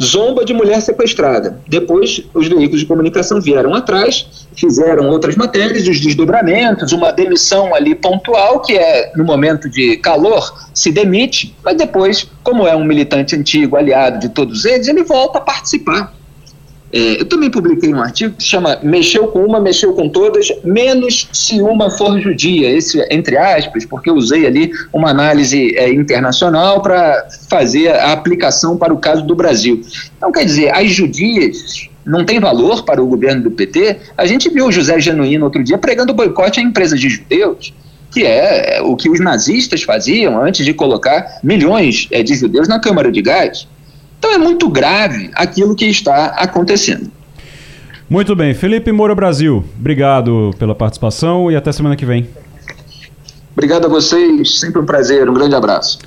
zomba 0.03 0.45
de 0.45 0.53
mulher 0.53 0.81
sequestrada. 0.81 1.57
Depois, 1.67 2.21
os 2.34 2.47
veículos 2.47 2.81
de 2.81 2.85
comunicação 2.85 3.41
vieram 3.41 3.73
atrás, 3.73 4.47
fizeram 4.55 5.09
outras 5.09 5.35
matérias, 5.35 5.88
os 5.88 5.99
desdobramentos, 5.99 6.91
uma 6.91 7.11
demissão 7.11 7.73
ali 7.73 7.95
pontual, 7.95 8.61
que 8.61 8.73
é 8.73 9.11
no 9.15 9.23
momento 9.23 9.69
de 9.69 9.97
calor, 9.97 10.67
se 10.73 10.91
demite, 10.91 11.55
mas 11.63 11.77
depois, 11.77 12.27
como 12.43 12.67
é 12.67 12.75
um 12.75 12.84
militante 12.84 13.35
antigo, 13.35 13.75
aliado 13.75 14.19
de 14.19 14.30
todos 14.30 14.65
eles, 14.65 14.88
ele 14.88 15.03
volta 15.03 15.39
a 15.39 15.41
participar. 15.41 16.13
É, 16.94 17.22
eu 17.22 17.26
também 17.26 17.49
publiquei 17.49 17.91
um 17.91 17.99
artigo 17.99 18.36
que 18.36 18.44
se 18.44 18.49
chama 18.49 18.78
Mexeu 18.84 19.28
com 19.28 19.44
uma, 19.44 19.60
mexeu 19.60 19.94
com 19.94 20.07
todas, 20.07 20.48
menos 20.64 21.28
se 21.34 21.60
uma 21.60 21.90
for 21.90 22.20
judia. 22.22 22.70
Esse, 22.70 23.03
entre 23.10 23.36
aspas, 23.36 23.84
porque 23.84 24.11
eu 24.11 24.14
usei 24.14 24.45
ali 24.45 24.72
uma 24.94 25.10
análise 25.10 25.76
é, 25.76 25.91
internacional 25.91 26.84
para 26.84 27.28
fazer 27.49 27.90
a 27.90 28.11
aplicação 28.11 28.78
para 28.78 28.94
o 28.94 28.99
caso 28.99 29.26
do 29.26 29.36
Brasil. 29.36 29.82
Então, 30.15 30.32
quer 30.32 30.45
dizer, 30.45 30.70
as 30.70 30.91
judias 30.91 31.90
não 32.06 32.24
têm 32.24 32.40
valor 32.40 32.84
para 32.84 33.02
o 33.02 33.07
governo 33.07 33.41
do 33.41 33.52
PT. 33.52 33.98
A 34.15 34.28
gente 34.28 34.48
viu 34.49 34.68
o 34.68 34.72
José 34.72 34.99
Genuíno 34.99 35.45
outro 35.45 35.64
dia 35.64 35.80
pregando 35.80 36.14
boicote 36.14 36.60
a 36.60 36.64
empresas 36.64 36.99
de 36.99 37.10
judeus 37.10 37.74
que 38.11 38.28
é 38.28 38.80
o 38.84 38.95
que 38.95 39.10
os 39.10 39.20
nazistas 39.20 39.82
faziam 39.82 40.40
antes 40.40 40.64
de 40.64 40.72
colocar 40.72 41.40
milhões 41.44 42.07
é, 42.11 42.22
de 42.22 42.36
judeus 42.36 42.68
na 42.68 42.80
Câmara 42.80 43.11
de 43.11 43.24
Gás. 43.24 43.68
Então 44.24 44.34
é 44.34 44.38
muito 44.38 44.70
grave 44.70 45.32
aquilo 45.36 45.76
que 45.76 45.84
está 45.84 46.28
acontecendo. 46.28 47.12
Muito 48.10 48.34
bem. 48.34 48.54
Felipe 48.54 48.90
Moura 48.90 49.14
Brasil, 49.14 49.66
obrigado 49.78 50.52
pela 50.58 50.74
participação 50.74 51.52
e 51.52 51.58
até 51.58 51.74
semana 51.74 51.98
que 51.98 52.06
vem. 52.06 52.30
Obrigado 53.52 53.84
a 53.84 53.90
vocês, 53.90 54.62
sempre 54.62 54.80
um 54.80 54.86
prazer, 54.86 55.30
um 55.30 55.34
grande 55.34 55.56
abraço. 55.56 56.00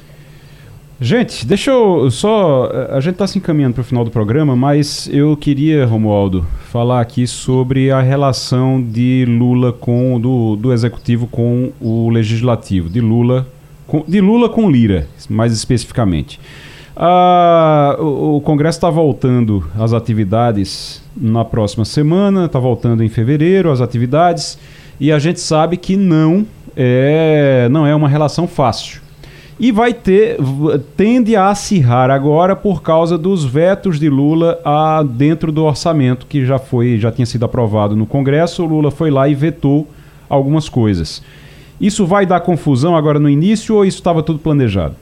Gente, 0.99 1.45
deixa 1.45 1.71
eu 1.71 2.11
só. 2.11 2.71
A 2.89 3.01
gente 3.01 3.17
está 3.17 3.27
se 3.27 3.37
encaminhando 3.37 3.75
para 3.75 3.83
o 3.83 3.85
final 3.85 4.03
do 4.03 4.11
programa, 4.11 4.57
mas 4.57 5.11
eu 5.13 5.37
queria, 5.37 5.85
Romualdo, 5.85 6.47
falar 6.73 7.03
aqui 7.03 7.27
sobre 7.27 7.91
a 7.91 8.01
relação 8.01 8.83
de 8.83 9.27
Lula 9.29 9.75
com. 9.75 10.19
do, 10.19 10.57
do 10.57 10.73
executivo 10.73 11.27
com 11.27 11.71
o 11.79 12.09
legislativo. 12.09 12.89
De 12.89 13.03
Lula 13.03 13.47
com, 13.87 14.03
de 14.09 14.23
Lula 14.23 14.49
com 14.49 14.71
Lira, 14.71 15.07
mais 15.29 15.53
especificamente. 15.53 16.41
Ah, 16.99 17.95
o, 18.01 18.41
Congresso 18.41 18.79
está 18.79 18.89
voltando 18.89 19.63
às 19.79 19.93
atividades 19.93 21.03
na 21.15 21.45
próxima 21.45 21.85
semana, 21.85 22.47
está 22.47 22.59
voltando 22.59 23.05
em 23.05 23.09
fevereiro 23.11 23.71
as 23.71 23.83
atividades, 23.83 24.59
e 24.99 25.13
a 25.13 25.19
gente 25.19 25.39
sabe 25.39 25.77
que 25.77 25.95
não 25.95 26.47
é, 26.75 27.69
não 27.71 27.87
é 27.87 27.95
uma 27.95 28.09
relação 28.09 28.49
fácil. 28.49 29.03
E 29.61 29.71
vai 29.71 29.93
ter, 29.93 30.39
tende 30.97 31.37
a 31.37 31.51
acirrar 31.51 32.11
agora 32.11 32.57
por 32.57 32.83
causa 32.83 33.19
dos 33.19 33.45
vetos 33.45 33.99
de 33.99 34.09
Lula 34.09 34.59
a, 34.65 35.03
dentro 35.03 35.53
do 35.53 35.65
orçamento 35.65 36.27
que 36.27 36.47
já 36.47 36.59
foi, 36.59 36.99
já 36.99 37.13
tinha 37.13 37.27
sido 37.27 37.45
aprovado 37.45 37.95
no 37.95 38.07
Congresso. 38.07 38.63
O 38.63 38.67
Lula 38.67 38.91
foi 38.91 39.11
lá 39.11 39.29
e 39.29 39.35
vetou 39.35 39.87
algumas 40.29 40.69
coisas. 40.69 41.23
Isso 41.81 42.07
vai 42.07 42.27
dar 42.27 42.41
confusão 42.41 42.97
agora 42.97 43.19
no 43.19 43.31
início 43.31 43.75
ou 43.75 43.85
isso 43.85 43.99
estava 43.99 44.23
tudo 44.23 44.39
planejado? 44.39 44.95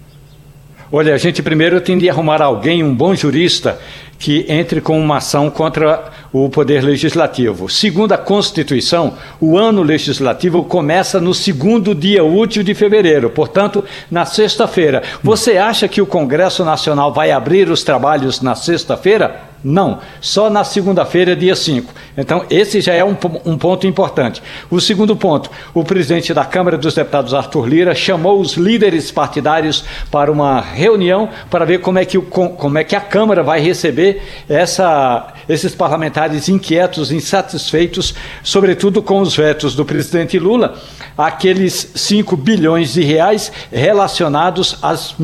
Olha, 0.93 1.15
a 1.15 1.19
gente 1.19 1.43
primeiro 1.43 1.81
tem 1.81 1.97
de 1.97 2.09
arrumar 2.09 2.43
alguém, 2.43 2.83
um 2.83 2.95
bom 2.95 3.15
jurista, 3.15 3.79
que 4.19 4.45
entre 4.49 4.81
com 4.81 5.01
uma 5.01 5.17
ação 5.17 5.51
contra 5.51 6.05
o 6.33 6.49
Poder 6.49 6.83
Legislativo. 6.83 7.69
Segundo 7.69 8.13
a 8.13 8.19
Constituição, 8.19 9.15
o 9.41 9.59
ano 9.59 9.83
legislativo 9.83 10.65
começa 10.65 11.21
no 11.21 11.35
segundo 11.35 11.95
dia 11.95 12.25
útil 12.25 12.63
de 12.63 12.75
fevereiro, 12.75 13.31
portanto, 13.31 13.85
na 14.11 14.25
sexta-feira. 14.25 15.03
Você 15.23 15.57
acha 15.57 15.89
que 15.89 16.03
o 16.03 16.07
Congresso 16.07 16.65
Nacional 16.65 17.13
vai 17.13 17.31
abrir 17.31 17.69
os 17.71 17.83
trabalhos 17.83 18.41
na 18.41 18.55
sexta-feira? 18.55 19.54
Não, 19.65 20.01
só 20.21 20.51
na 20.51 20.63
segunda-feira, 20.63 21.35
dia 21.35 21.57
5. 21.57 21.91
Então, 22.19 22.45
esse 22.51 22.83
já 22.83 22.93
é 22.93 23.03
um, 23.03 23.17
um, 23.47 23.57
ponto 23.57 23.87
importante. 23.87 24.43
O 24.71 24.79
segundo 24.79 25.17
ponto: 25.17 25.51
o 25.73 25.83
presidente 25.83 26.35
da 26.35 26.45
Câmara 26.45 26.77
dos 26.77 26.95
Deputados, 26.95 27.33
Arthur 27.33 27.67
Lira, 27.67 27.95
chamou 27.95 28.39
os 28.39 28.59
líderes 28.59 29.11
partidários 29.11 29.83
para 30.11 30.31
uma 30.31 30.61
reunião 30.61 31.31
para 31.49 31.65
ver 31.65 31.81
como 31.81 31.99
é 31.99 32.05
que, 32.05 32.19
o, 32.19 32.23
como 32.23 32.77
é 32.77 32.85
que 32.85 32.95
a 32.95 33.01
Câmara 33.01 33.43
vai 33.43 33.59
receber 33.59 34.21
essa, 34.51 35.33
esses 35.49 35.75
parlamentares 35.75 36.51
inquietos, 36.51 37.11
insatisfeitos, 37.11 38.15
sobretudo 38.43 39.03
com 39.03 39.23
os 39.23 39.35
vetos 39.35 39.75
do 39.75 39.85
presidente 39.85 40.39
Lula, 40.39 40.75
aqueles 41.17 41.91
5 41.95 42.37
bilhões 42.37 42.93
de 42.93 43.03
reais 43.03 43.51
relacionados 43.73 44.77
às, 44.83 45.17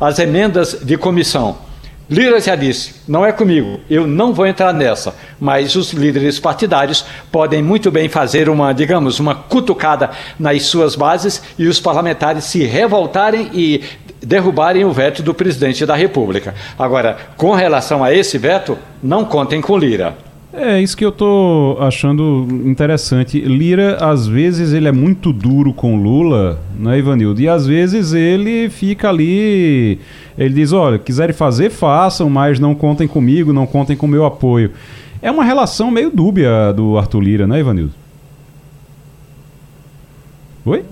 às 0.00 0.18
emendas 0.18 0.78
de 0.82 0.96
comissão. 0.96 1.63
Lira 2.08 2.38
já 2.40 2.54
disse: 2.54 2.96
não 3.08 3.24
é 3.24 3.32
comigo, 3.32 3.80
eu 3.88 4.06
não 4.06 4.32
vou 4.32 4.46
entrar 4.46 4.72
nessa. 4.72 5.14
Mas 5.40 5.74
os 5.74 5.92
líderes 5.92 6.38
partidários 6.38 7.04
podem 7.32 7.62
muito 7.62 7.90
bem 7.90 8.08
fazer 8.08 8.48
uma, 8.48 8.72
digamos, 8.72 9.18
uma 9.18 9.34
cutucada 9.34 10.10
nas 10.38 10.64
suas 10.64 10.94
bases 10.94 11.42
e 11.58 11.66
os 11.66 11.80
parlamentares 11.80 12.44
se 12.44 12.62
revoltarem 12.64 13.50
e 13.54 13.82
derrubarem 14.20 14.84
o 14.84 14.92
veto 14.92 15.22
do 15.22 15.34
presidente 15.34 15.84
da 15.86 15.94
República. 15.94 16.54
Agora, 16.78 17.16
com 17.36 17.52
relação 17.52 18.02
a 18.02 18.12
esse 18.12 18.38
veto, 18.38 18.78
não 19.02 19.24
contem 19.24 19.60
com 19.60 19.76
Lira. 19.76 20.16
É 20.56 20.80
isso 20.80 20.96
que 20.96 21.04
eu 21.04 21.10
tô 21.10 21.76
achando 21.80 22.46
interessante. 22.64 23.40
Lira, 23.40 23.96
às 23.96 24.24
vezes, 24.24 24.72
ele 24.72 24.86
é 24.86 24.92
muito 24.92 25.32
duro 25.32 25.72
com 25.72 26.00
Lula, 26.00 26.60
né, 26.78 26.96
Ivanildo? 26.96 27.40
E 27.40 27.48
às 27.48 27.66
vezes 27.66 28.12
ele 28.12 28.70
fica 28.70 29.08
ali. 29.08 29.98
Ele 30.38 30.54
diz: 30.54 30.72
olha, 30.72 30.96
quiserem 30.96 31.34
fazer, 31.34 31.70
façam, 31.70 32.30
mas 32.30 32.60
não 32.60 32.72
contem 32.72 33.08
comigo, 33.08 33.52
não 33.52 33.66
contem 33.66 33.96
com 33.96 34.06
o 34.06 34.08
meu 34.08 34.24
apoio. 34.24 34.70
É 35.20 35.28
uma 35.28 35.42
relação 35.42 35.90
meio 35.90 36.10
dúbia 36.10 36.72
do 36.72 36.96
Arthur 36.96 37.20
Lira, 37.20 37.46
né, 37.48 37.58
Ivanildo? 37.58 37.94
Oi? 40.64 40.84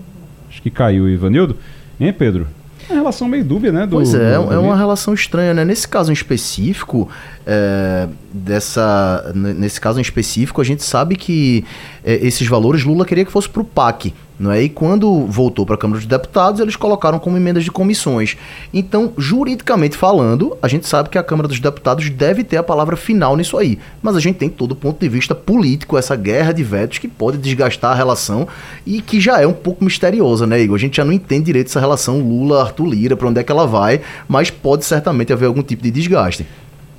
Acho 0.49 0.61
que 0.61 0.71
caiu 0.71 1.09
Ivanildo. 1.09 1.57
Hein, 2.01 2.13
Pedro? 2.13 2.49
É 2.89 2.93
uma 2.93 3.01
relação 3.01 3.29
meio 3.29 3.45
dúbia, 3.45 3.71
né? 3.73 3.87
Do, 3.87 3.97
pois 3.97 4.13
é, 4.13 4.37
do, 4.37 4.53
é 4.53 4.59
uma 4.59 4.77
relação 4.77 5.15
estranha, 5.15 5.55
né? 5.55 5.65
Nesse 5.65 5.87
caso 5.87 6.11
em 6.11 6.15
específico, 6.15 7.09
é, 7.47 8.09
dessa, 8.33 9.33
nesse 9.35 9.81
caso 9.81 9.99
em 9.99 10.03
específico, 10.03 10.61
a 10.61 10.65
gente 10.65 10.83
sabe 10.83 11.17
que 11.17 11.65
é, 12.05 12.15
esses 12.27 12.47
valores 12.47 12.85
Lula 12.85 13.05
queria 13.05 13.25
que 13.25 13.33
fosse 13.33 13.49
para 13.49 13.63
o 13.63 13.65
PAC. 13.65 14.13
Não 14.43 14.51
é? 14.51 14.61
E 14.61 14.69
quando 14.69 15.25
voltou 15.27 15.65
para 15.65 15.77
a 15.77 15.79
Câmara 15.79 16.01
dos 16.01 16.09
Deputados, 16.09 16.61
eles 16.61 16.75
colocaram 16.75 17.21
como 17.21 17.37
emendas 17.37 17.63
de 17.63 17.71
comissões. 17.71 18.37
Então, 18.75 19.13
juridicamente 19.17 19.97
falando, 19.97 20.59
a 20.61 20.67
gente 20.67 20.89
sabe 20.89 21.11
que 21.11 21.19
a 21.19 21.23
Câmara 21.23 21.47
dos 21.47 21.61
Deputados 21.61 22.11
deve 22.11 22.43
ter 22.43 22.57
a 22.57 22.63
palavra 22.63 22.97
final 22.97 23.37
nisso 23.37 23.57
aí. 23.57 23.79
Mas 24.03 24.17
a 24.17 24.21
gente 24.21 24.37
tem 24.37 24.49
todo 24.49 24.73
o 24.73 24.77
ponto 24.77 24.99
de 24.99 25.09
vista 25.09 25.33
político, 25.33 25.97
essa 25.97 26.17
guerra 26.17 26.51
de 26.51 26.65
vetos 26.65 26.99
que 26.99 27.07
pode 27.07 27.39
desgastar 27.39 27.93
a 27.93 27.95
relação 27.95 28.49
e 28.85 29.01
que 29.01 29.21
já 29.21 29.41
é 29.41 29.47
um 29.47 29.53
pouco 29.53 29.85
misteriosa, 29.85 30.45
né, 30.45 30.61
Igor? 30.61 30.75
A 30.75 30.81
gente 30.81 30.97
já 30.97 31.05
não 31.05 31.13
entende 31.13 31.45
direito 31.45 31.69
essa 31.69 31.79
relação 31.79 32.19
Lula-Arthur 32.19 32.87
Lira, 32.87 33.17
para 33.17 33.29
onde 33.29 33.39
é 33.39 33.45
que 33.45 33.53
ela 33.53 33.67
vai, 33.67 34.01
mas 34.27 34.51
pode 34.51 34.85
certamente 34.85 35.33
haver 35.33 35.47
algum 35.47 35.63
tipo 35.63 35.85
de 35.85 35.91
desgaste. 35.93 36.45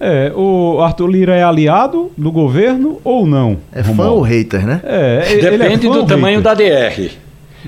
É, 0.06 0.34
o 0.36 0.82
Arthur 0.82 1.08
Lira 1.08 1.34
é 1.34 1.44
aliado 1.44 2.12
do 2.18 2.30
governo 2.30 3.00
ou 3.06 3.26
não? 3.26 3.58
É 3.72 3.82
fã 3.82 4.10
ou 4.10 4.22
hater, 4.22 4.66
né? 4.66 4.82
É, 4.84 5.38
Depende 5.40 5.88
é 5.88 5.90
do 5.90 6.06
tamanho 6.06 6.42
da 6.42 6.54
DR. 6.54 7.10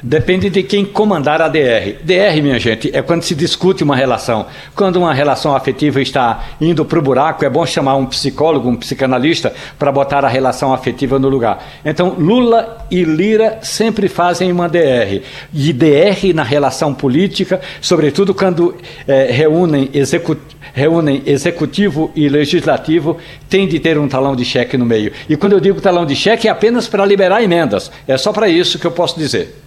Depende 0.03 0.49
de 0.49 0.61
quem 0.63 0.83
comandar 0.83 1.41
a 1.41 1.47
DR. 1.47 1.97
DR, 2.03 2.41
minha 2.41 2.59
gente, 2.59 2.89
é 2.93 3.01
quando 3.01 3.23
se 3.23 3.33
discute 3.33 3.83
uma 3.83 3.95
relação. 3.95 4.45
Quando 4.75 4.97
uma 4.97 5.13
relação 5.13 5.55
afetiva 5.55 6.01
está 6.01 6.45
indo 6.59 6.83
para 6.83 6.99
o 6.99 7.01
buraco, 7.01 7.45
é 7.45 7.49
bom 7.49 7.65
chamar 7.65 7.95
um 7.95 8.05
psicólogo, 8.05 8.69
um 8.69 8.75
psicanalista, 8.75 9.53
para 9.79 9.91
botar 9.91 10.25
a 10.25 10.27
relação 10.27 10.73
afetiva 10.73 11.17
no 11.17 11.29
lugar. 11.29 11.63
Então, 11.83 12.15
Lula 12.17 12.85
e 12.91 13.03
Lira 13.03 13.59
sempre 13.61 14.07
fazem 14.07 14.51
uma 14.51 14.67
DR. 14.67 15.21
E 15.53 15.73
DR 15.73 16.33
na 16.33 16.43
relação 16.43 16.93
política, 16.93 17.61
sobretudo 17.81 18.33
quando 18.33 18.75
é, 19.07 19.31
reúnem, 19.31 19.89
execu 19.93 20.37
reúnem 20.73 21.23
executivo 21.25 22.11
e 22.13 22.27
legislativo, 22.27 23.17
tem 23.47 23.65
de 23.65 23.79
ter 23.79 23.97
um 23.97 24.09
talão 24.09 24.35
de 24.35 24.43
cheque 24.43 24.77
no 24.77 24.85
meio. 24.85 25.13
E 25.29 25.37
quando 25.37 25.53
eu 25.53 25.59
digo 25.61 25.79
talão 25.79 26.05
de 26.05 26.15
cheque, 26.15 26.49
é 26.49 26.51
apenas 26.51 26.85
para 26.85 27.05
liberar 27.05 27.41
emendas. 27.41 27.89
É 28.05 28.17
só 28.17 28.33
para 28.33 28.49
isso 28.49 28.77
que 28.77 28.85
eu 28.85 28.91
posso 28.91 29.17
dizer. 29.17 29.64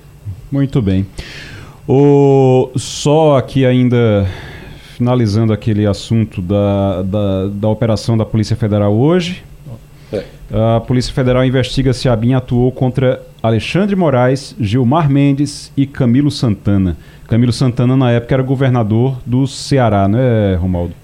Muito 0.50 0.80
bem. 0.80 1.06
O, 1.86 2.70
só 2.76 3.36
aqui 3.38 3.64
ainda 3.64 4.26
finalizando 4.96 5.52
aquele 5.52 5.86
assunto 5.86 6.42
da, 6.42 7.02
da, 7.02 7.46
da 7.46 7.68
operação 7.68 8.16
da 8.16 8.24
Polícia 8.24 8.56
Federal 8.56 8.94
hoje. 8.94 9.44
É. 10.12 10.24
A 10.76 10.80
Polícia 10.80 11.12
Federal 11.12 11.44
investiga 11.44 11.92
se 11.92 12.08
a 12.08 12.16
BIM 12.16 12.34
atuou 12.34 12.72
contra 12.72 13.22
Alexandre 13.42 13.94
Moraes, 13.94 14.56
Gilmar 14.58 15.08
Mendes 15.08 15.70
e 15.76 15.86
Camilo 15.86 16.30
Santana. 16.30 16.96
Camilo 17.26 17.52
Santana, 17.52 17.96
na 17.96 18.10
época, 18.10 18.34
era 18.34 18.42
governador 18.42 19.18
do 19.24 19.46
Ceará, 19.46 20.08
né, 20.08 20.54
Romaldo? 20.56 20.94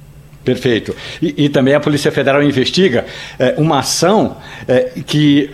Perfeito. 0.44 0.94
E, 1.22 1.44
e, 1.44 1.48
também 1.48 1.74
a 1.74 1.80
Polícia 1.80 2.12
Federal 2.12 2.42
investiga 2.42 3.06
é, 3.38 3.54
uma 3.56 3.78
ação 3.78 4.36
é, 4.68 4.92
que 5.06 5.50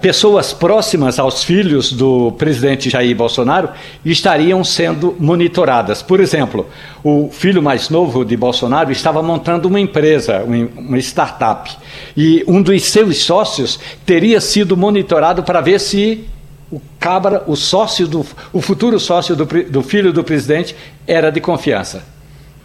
pessoas 0.00 0.52
próximas 0.52 1.20
aos 1.20 1.44
filhos 1.44 1.92
do 1.92 2.32
presidente 2.32 2.90
Jair 2.90 3.14
Bolsonaro 3.14 3.68
estariam 4.04 4.64
sendo 4.64 5.16
monitoradas. 5.20 6.02
Por 6.02 6.18
exemplo, 6.18 6.68
o 7.04 7.30
filho 7.30 7.62
mais 7.62 7.88
novo 7.88 8.24
de 8.24 8.36
Bolsonaro 8.36 8.90
estava 8.90 9.22
montando 9.22 9.68
uma 9.68 9.78
empresa, 9.78 10.42
uma 10.42 10.98
startup, 10.98 11.70
e 12.16 12.42
um 12.48 12.60
dos 12.60 12.82
seus 12.82 13.18
sócios 13.18 13.78
teria 14.04 14.40
sido 14.40 14.76
monitorado 14.76 15.44
para 15.44 15.60
ver 15.60 15.78
se 15.78 16.24
o 16.70 16.80
cabra, 16.98 17.44
o 17.46 17.54
sócio 17.54 18.08
do, 18.08 18.26
o 18.52 18.60
futuro 18.60 18.98
sócio 18.98 19.36
do, 19.36 19.44
do 19.44 19.82
filho 19.82 20.12
do 20.12 20.24
presidente, 20.24 20.74
era 21.06 21.30
de 21.30 21.40
confiança. 21.40 22.09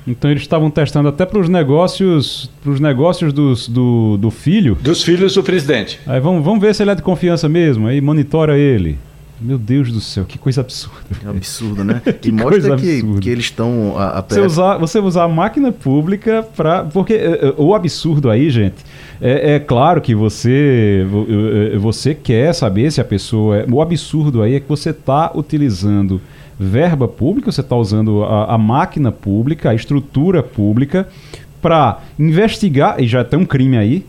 Então 0.07 0.30
eles 0.30 0.44
estavam 0.44 0.69
testando 0.69 1.10
até 1.10 1.26
para 1.26 1.40
os 1.40 1.49
negócios, 1.49 2.49
pros 2.64 2.80
negócios 2.80 3.34
dos, 3.34 3.68
do, 3.68 4.18
do 4.18 4.30
filho. 4.30 4.77
Dos 4.80 5.03
filhos 5.03 5.34
do 5.34 5.44
presidente. 5.44 5.99
Aí 6.06 6.19
vamos, 6.19 6.44
vamos 6.44 6.61
ver 6.61 6.76
se 6.76 6.84
ele 6.84 6.91
é 6.91 6.95
de 6.95 7.02
confiança 7.02 7.49
mesmo. 7.49 7.88
Aí 7.88 7.99
monitora 7.99 8.57
ele. 8.57 8.98
Meu 9.40 9.57
Deus 9.57 9.91
do 9.91 9.99
céu, 9.99 10.23
que 10.23 10.38
coisa 10.38 10.61
absurda. 10.61 11.07
É 11.26 11.30
absurdo, 11.30 11.84
né? 11.84 12.02
e 12.23 12.32
mostra 12.32 12.77
que, 12.77 13.03
que 13.19 13.30
eles 13.30 13.45
estão. 13.45 13.98
A, 13.98 14.19
a 14.19 14.22
você, 14.22 14.40
usar, 14.40 14.77
você 14.77 14.99
usar 14.99 15.23
a 15.23 15.27
máquina 15.27 15.73
pública 15.73 16.48
para. 16.56 16.86
Porque 16.86 17.15
uh, 17.15 17.61
o 17.61 17.76
absurdo 17.76 18.30
aí, 18.30 18.49
gente, 18.49 18.77
é, 19.19 19.56
é, 19.56 19.60
claro 19.60 20.02
que 20.02 20.15
você, 20.15 21.06
você 21.80 22.15
quer 22.15 22.53
saber 22.53 22.91
se 22.91 23.02
a 23.02 23.03
pessoa. 23.03 23.57
É, 23.57 23.65
o 23.69 23.82
absurdo 23.82 24.41
aí 24.41 24.56
é 24.56 24.60
que 24.60 24.69
você 24.69 24.91
está 24.91 25.32
utilizando 25.36 26.22
verba 26.60 27.07
pública, 27.07 27.52
você 27.52 27.61
está 27.61 27.76
usando 27.76 28.23
a, 28.23 28.53
a, 28.53 28.57
máquina 28.57 29.11
pública, 29.11 29.69
a 29.69 29.76
estrutura 29.76 30.41
pública, 30.41 31.07
para 31.61 31.99
investigar, 32.18 33.02
e 33.02 33.07
já 33.07 33.23
tem 33.23 33.40
um 33.40 33.45
crime 33.45 33.77
aí, 33.77 34.06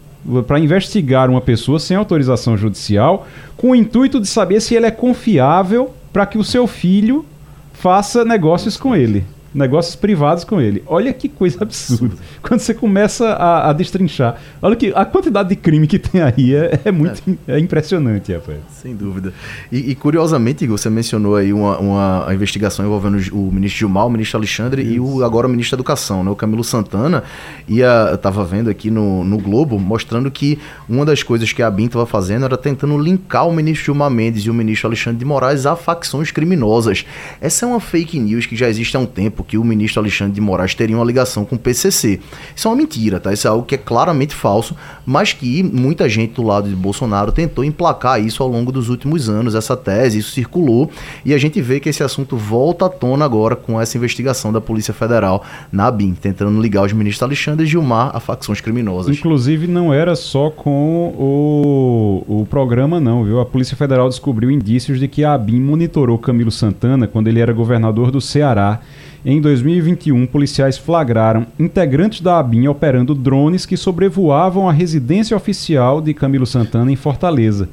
para 0.46 0.58
investigar 0.58 1.30
uma 1.30 1.40
pessoa 1.40 1.78
sem 1.78 1.96
autorização 1.96 2.56
judicial, 2.56 3.26
com 3.56 3.70
o 3.70 3.74
intuito 3.74 4.20
de 4.20 4.26
saber 4.26 4.60
se 4.60 4.74
ele 4.74 4.86
é 4.86 4.90
confiável 4.90 5.94
para 6.12 6.26
que 6.26 6.38
o 6.38 6.44
seu 6.44 6.66
filho 6.66 7.24
faça 7.72 8.24
negócios 8.24 8.76
com 8.76 8.94
ele 8.94 9.24
negócios 9.54 9.96
privados 9.96 10.44
com 10.44 10.60
ele. 10.60 10.82
Olha 10.86 11.12
que 11.12 11.28
coisa 11.28 11.62
absurda. 11.62 12.16
Quando 12.42 12.60
você 12.60 12.74
começa 12.74 13.28
a, 13.28 13.70
a 13.70 13.72
destrinchar. 13.72 14.36
Olha 14.60 14.76
que 14.76 14.92
a 14.94 15.04
quantidade 15.04 15.48
de 15.48 15.56
crime 15.56 15.86
que 15.86 15.98
tem 15.98 16.20
aí 16.20 16.54
é, 16.54 16.80
é 16.84 16.92
muito 16.92 17.22
é. 17.48 17.56
é 17.56 17.58
impressionante, 17.58 18.32
rapaz. 18.32 18.58
Sem 18.70 18.94
dúvida. 18.94 19.32
E, 19.70 19.90
e 19.90 19.94
curiosamente, 19.94 20.66
você 20.66 20.90
mencionou 20.90 21.36
aí 21.36 21.52
uma, 21.52 21.78
uma 21.78 22.34
investigação 22.34 22.84
envolvendo 22.84 23.18
o 23.32 23.50
ministro 23.50 23.78
Gilmar, 23.80 24.06
o 24.06 24.10
ministro 24.10 24.38
Alexandre 24.38 24.82
Isso. 24.82 24.92
e 24.92 25.00
o 25.00 25.24
agora 25.24 25.46
o 25.46 25.50
ministro 25.50 25.76
da 25.76 25.80
Educação, 25.80 26.22
né, 26.22 26.30
o 26.30 26.36
Camilo 26.36 26.62
Santana. 26.62 27.24
E 27.68 27.82
a, 27.82 28.08
eu 28.12 28.18
tava 28.18 28.44
vendo 28.44 28.70
aqui 28.70 28.90
no, 28.90 29.24
no 29.24 29.38
Globo 29.38 29.78
mostrando 29.78 30.30
que 30.30 30.58
uma 30.88 31.04
das 31.04 31.22
coisas 31.22 31.52
que 31.52 31.62
a 31.62 31.70
BIM 31.70 31.86
estava 31.86 32.06
fazendo 32.06 32.44
era 32.44 32.56
tentando 32.56 32.98
linkar 32.98 33.48
o 33.48 33.52
ministro 33.52 33.86
Gilmar 33.86 34.10
Mendes 34.10 34.44
e 34.44 34.50
o 34.50 34.54
ministro 34.54 34.88
Alexandre 34.88 35.18
de 35.18 35.24
Moraes 35.24 35.66
a 35.66 35.76
facções 35.76 36.30
criminosas. 36.30 37.04
Essa 37.40 37.64
é 37.64 37.68
uma 37.68 37.80
fake 37.80 38.18
news 38.18 38.46
que 38.46 38.56
já 38.56 38.68
existe 38.68 38.96
há 38.96 39.00
um 39.00 39.06
tempo 39.06 39.35
que 39.44 39.58
o 39.58 39.64
ministro 39.64 40.00
Alexandre 40.00 40.34
de 40.34 40.40
Moraes 40.40 40.74
teria 40.74 40.96
uma 40.96 41.04
ligação 41.04 41.44
com 41.44 41.56
o 41.56 41.58
PCC. 41.58 42.20
Isso 42.54 42.68
é 42.68 42.70
uma 42.70 42.76
mentira, 42.76 43.20
tá? 43.20 43.32
Isso 43.32 43.46
é 43.46 43.50
algo 43.50 43.64
que 43.64 43.74
é 43.74 43.78
claramente 43.78 44.34
falso, 44.34 44.76
mas 45.04 45.32
que 45.32 45.62
muita 45.62 46.08
gente 46.08 46.34
do 46.34 46.42
lado 46.42 46.68
de 46.68 46.74
Bolsonaro 46.74 47.32
tentou 47.32 47.64
emplacar 47.64 48.20
isso 48.20 48.42
ao 48.42 48.48
longo 48.48 48.72
dos 48.72 48.88
últimos 48.88 49.28
anos, 49.28 49.54
essa 49.54 49.76
tese, 49.76 50.18
isso 50.18 50.32
circulou, 50.32 50.90
e 51.24 51.34
a 51.34 51.38
gente 51.38 51.60
vê 51.60 51.80
que 51.80 51.88
esse 51.88 52.02
assunto 52.02 52.36
volta 52.36 52.86
à 52.86 52.88
tona 52.88 53.24
agora 53.24 53.56
com 53.56 53.80
essa 53.80 53.96
investigação 53.96 54.52
da 54.52 54.60
Polícia 54.60 54.94
Federal 54.94 55.44
na 55.70 55.90
BIM, 55.90 56.14
tentando 56.14 56.60
ligar 56.60 56.84
os 56.84 56.92
ministros 56.92 57.22
Alexandre 57.22 57.64
e 57.64 57.68
Gilmar 57.68 58.10
a 58.14 58.20
facções 58.20 58.60
criminosas. 58.60 59.16
Inclusive, 59.16 59.66
não 59.66 59.92
era 59.92 60.14
só 60.16 60.50
com 60.50 61.14
o, 61.16 62.40
o 62.40 62.46
programa, 62.46 63.00
não, 63.00 63.24
viu? 63.24 63.40
A 63.40 63.46
Polícia 63.46 63.76
Federal 63.76 64.08
descobriu 64.08 64.50
indícios 64.50 64.98
de 64.98 65.08
que 65.08 65.24
a 65.24 65.36
BIM 65.36 65.60
monitorou 65.60 66.18
Camilo 66.18 66.50
Santana 66.50 67.06
quando 67.06 67.28
ele 67.28 67.40
era 67.40 67.52
governador 67.52 68.10
do 68.10 68.20
Ceará 68.20 68.80
em 69.28 69.40
2021, 69.40 70.24
policiais 70.24 70.78
flagraram 70.78 71.48
integrantes 71.58 72.20
da 72.20 72.38
ABIN 72.38 72.68
operando 72.68 73.12
drones 73.12 73.66
que 73.66 73.76
sobrevoavam 73.76 74.68
a 74.68 74.72
residência 74.72 75.36
oficial 75.36 76.00
de 76.00 76.14
Camilo 76.14 76.46
Santana 76.46 76.92
em 76.92 76.94
Fortaleza. 76.96 77.68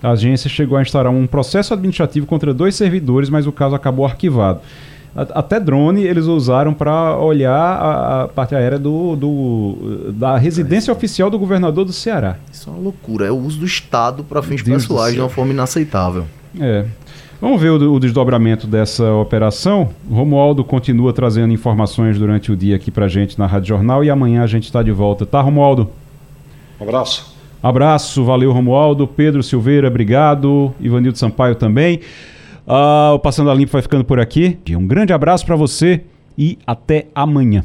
A 0.00 0.10
agência 0.10 0.48
chegou 0.48 0.78
a 0.78 0.82
instaurar 0.82 1.12
um 1.12 1.26
processo 1.26 1.74
administrativo 1.74 2.24
contra 2.24 2.54
dois 2.54 2.76
servidores, 2.76 3.28
mas 3.28 3.48
o 3.48 3.52
caso 3.52 3.74
acabou 3.74 4.06
arquivado. 4.06 4.60
Até 5.14 5.58
drone 5.58 6.04
eles 6.04 6.26
usaram 6.26 6.72
para 6.72 7.18
olhar 7.18 7.52
a, 7.52 8.22
a, 8.22 8.28
parte 8.28 8.54
aérea 8.54 8.78
do, 8.78 9.16
do, 9.16 10.12
da 10.12 10.38
residência 10.38 10.92
oficial 10.92 11.28
do 11.28 11.38
governador 11.38 11.84
do 11.84 11.92
Ceará. 11.92 12.36
Isso 12.52 12.70
é 12.70 12.72
uma 12.72 12.80
loucura. 12.80 13.26
É 13.26 13.30
o 13.32 13.36
uso 13.36 13.58
do 13.58 13.66
Estado 13.66 14.22
para 14.22 14.40
fins 14.40 14.62
Deus 14.62 14.82
pessoais 14.82 15.14
de 15.14 15.20
uma 15.20 15.28
forma 15.28 15.52
inaceitável. 15.52 16.26
É. 16.60 16.84
Vamos 17.42 17.60
ver 17.60 17.70
o, 17.70 17.94
o, 17.94 17.98
desdobramento 17.98 18.68
dessa 18.68 19.14
operação. 19.14 19.90
O 20.08 20.14
Romualdo 20.14 20.62
continua 20.62 21.12
trazendo 21.12 21.52
informações 21.52 22.16
durante 22.16 22.52
o 22.52 22.56
dia 22.56 22.76
aqui 22.76 22.88
pra 22.88 23.08
gente 23.08 23.36
na 23.36 23.48
Rádio 23.48 23.70
Jornal 23.70 24.04
e 24.04 24.10
amanhã 24.10 24.44
a 24.44 24.46
gente 24.46 24.62
está 24.62 24.80
de 24.80 24.92
volta, 24.92 25.26
tá, 25.26 25.40
Romualdo? 25.40 25.90
Um 26.80 26.84
abraço. 26.84 27.34
Abraço, 27.60 28.22
valeu, 28.24 28.52
Romualdo. 28.52 29.08
Pedro 29.08 29.42
Silveira, 29.42 29.88
obrigado. 29.88 30.72
Ivanildo 30.78 31.18
Sampaio 31.18 31.56
também. 31.56 31.98
Ah, 32.64 33.10
o 33.14 33.18
Passando 33.18 33.50
a 33.50 33.54
Limpo 33.54 33.72
vai 33.72 33.82
ficando 33.82 34.04
por 34.04 34.20
aqui. 34.20 34.56
Um 34.70 34.86
grande 34.86 35.12
abraço 35.12 35.44
para 35.44 35.56
você 35.56 36.02
e 36.38 36.60
até 36.64 37.08
amanhã. 37.12 37.64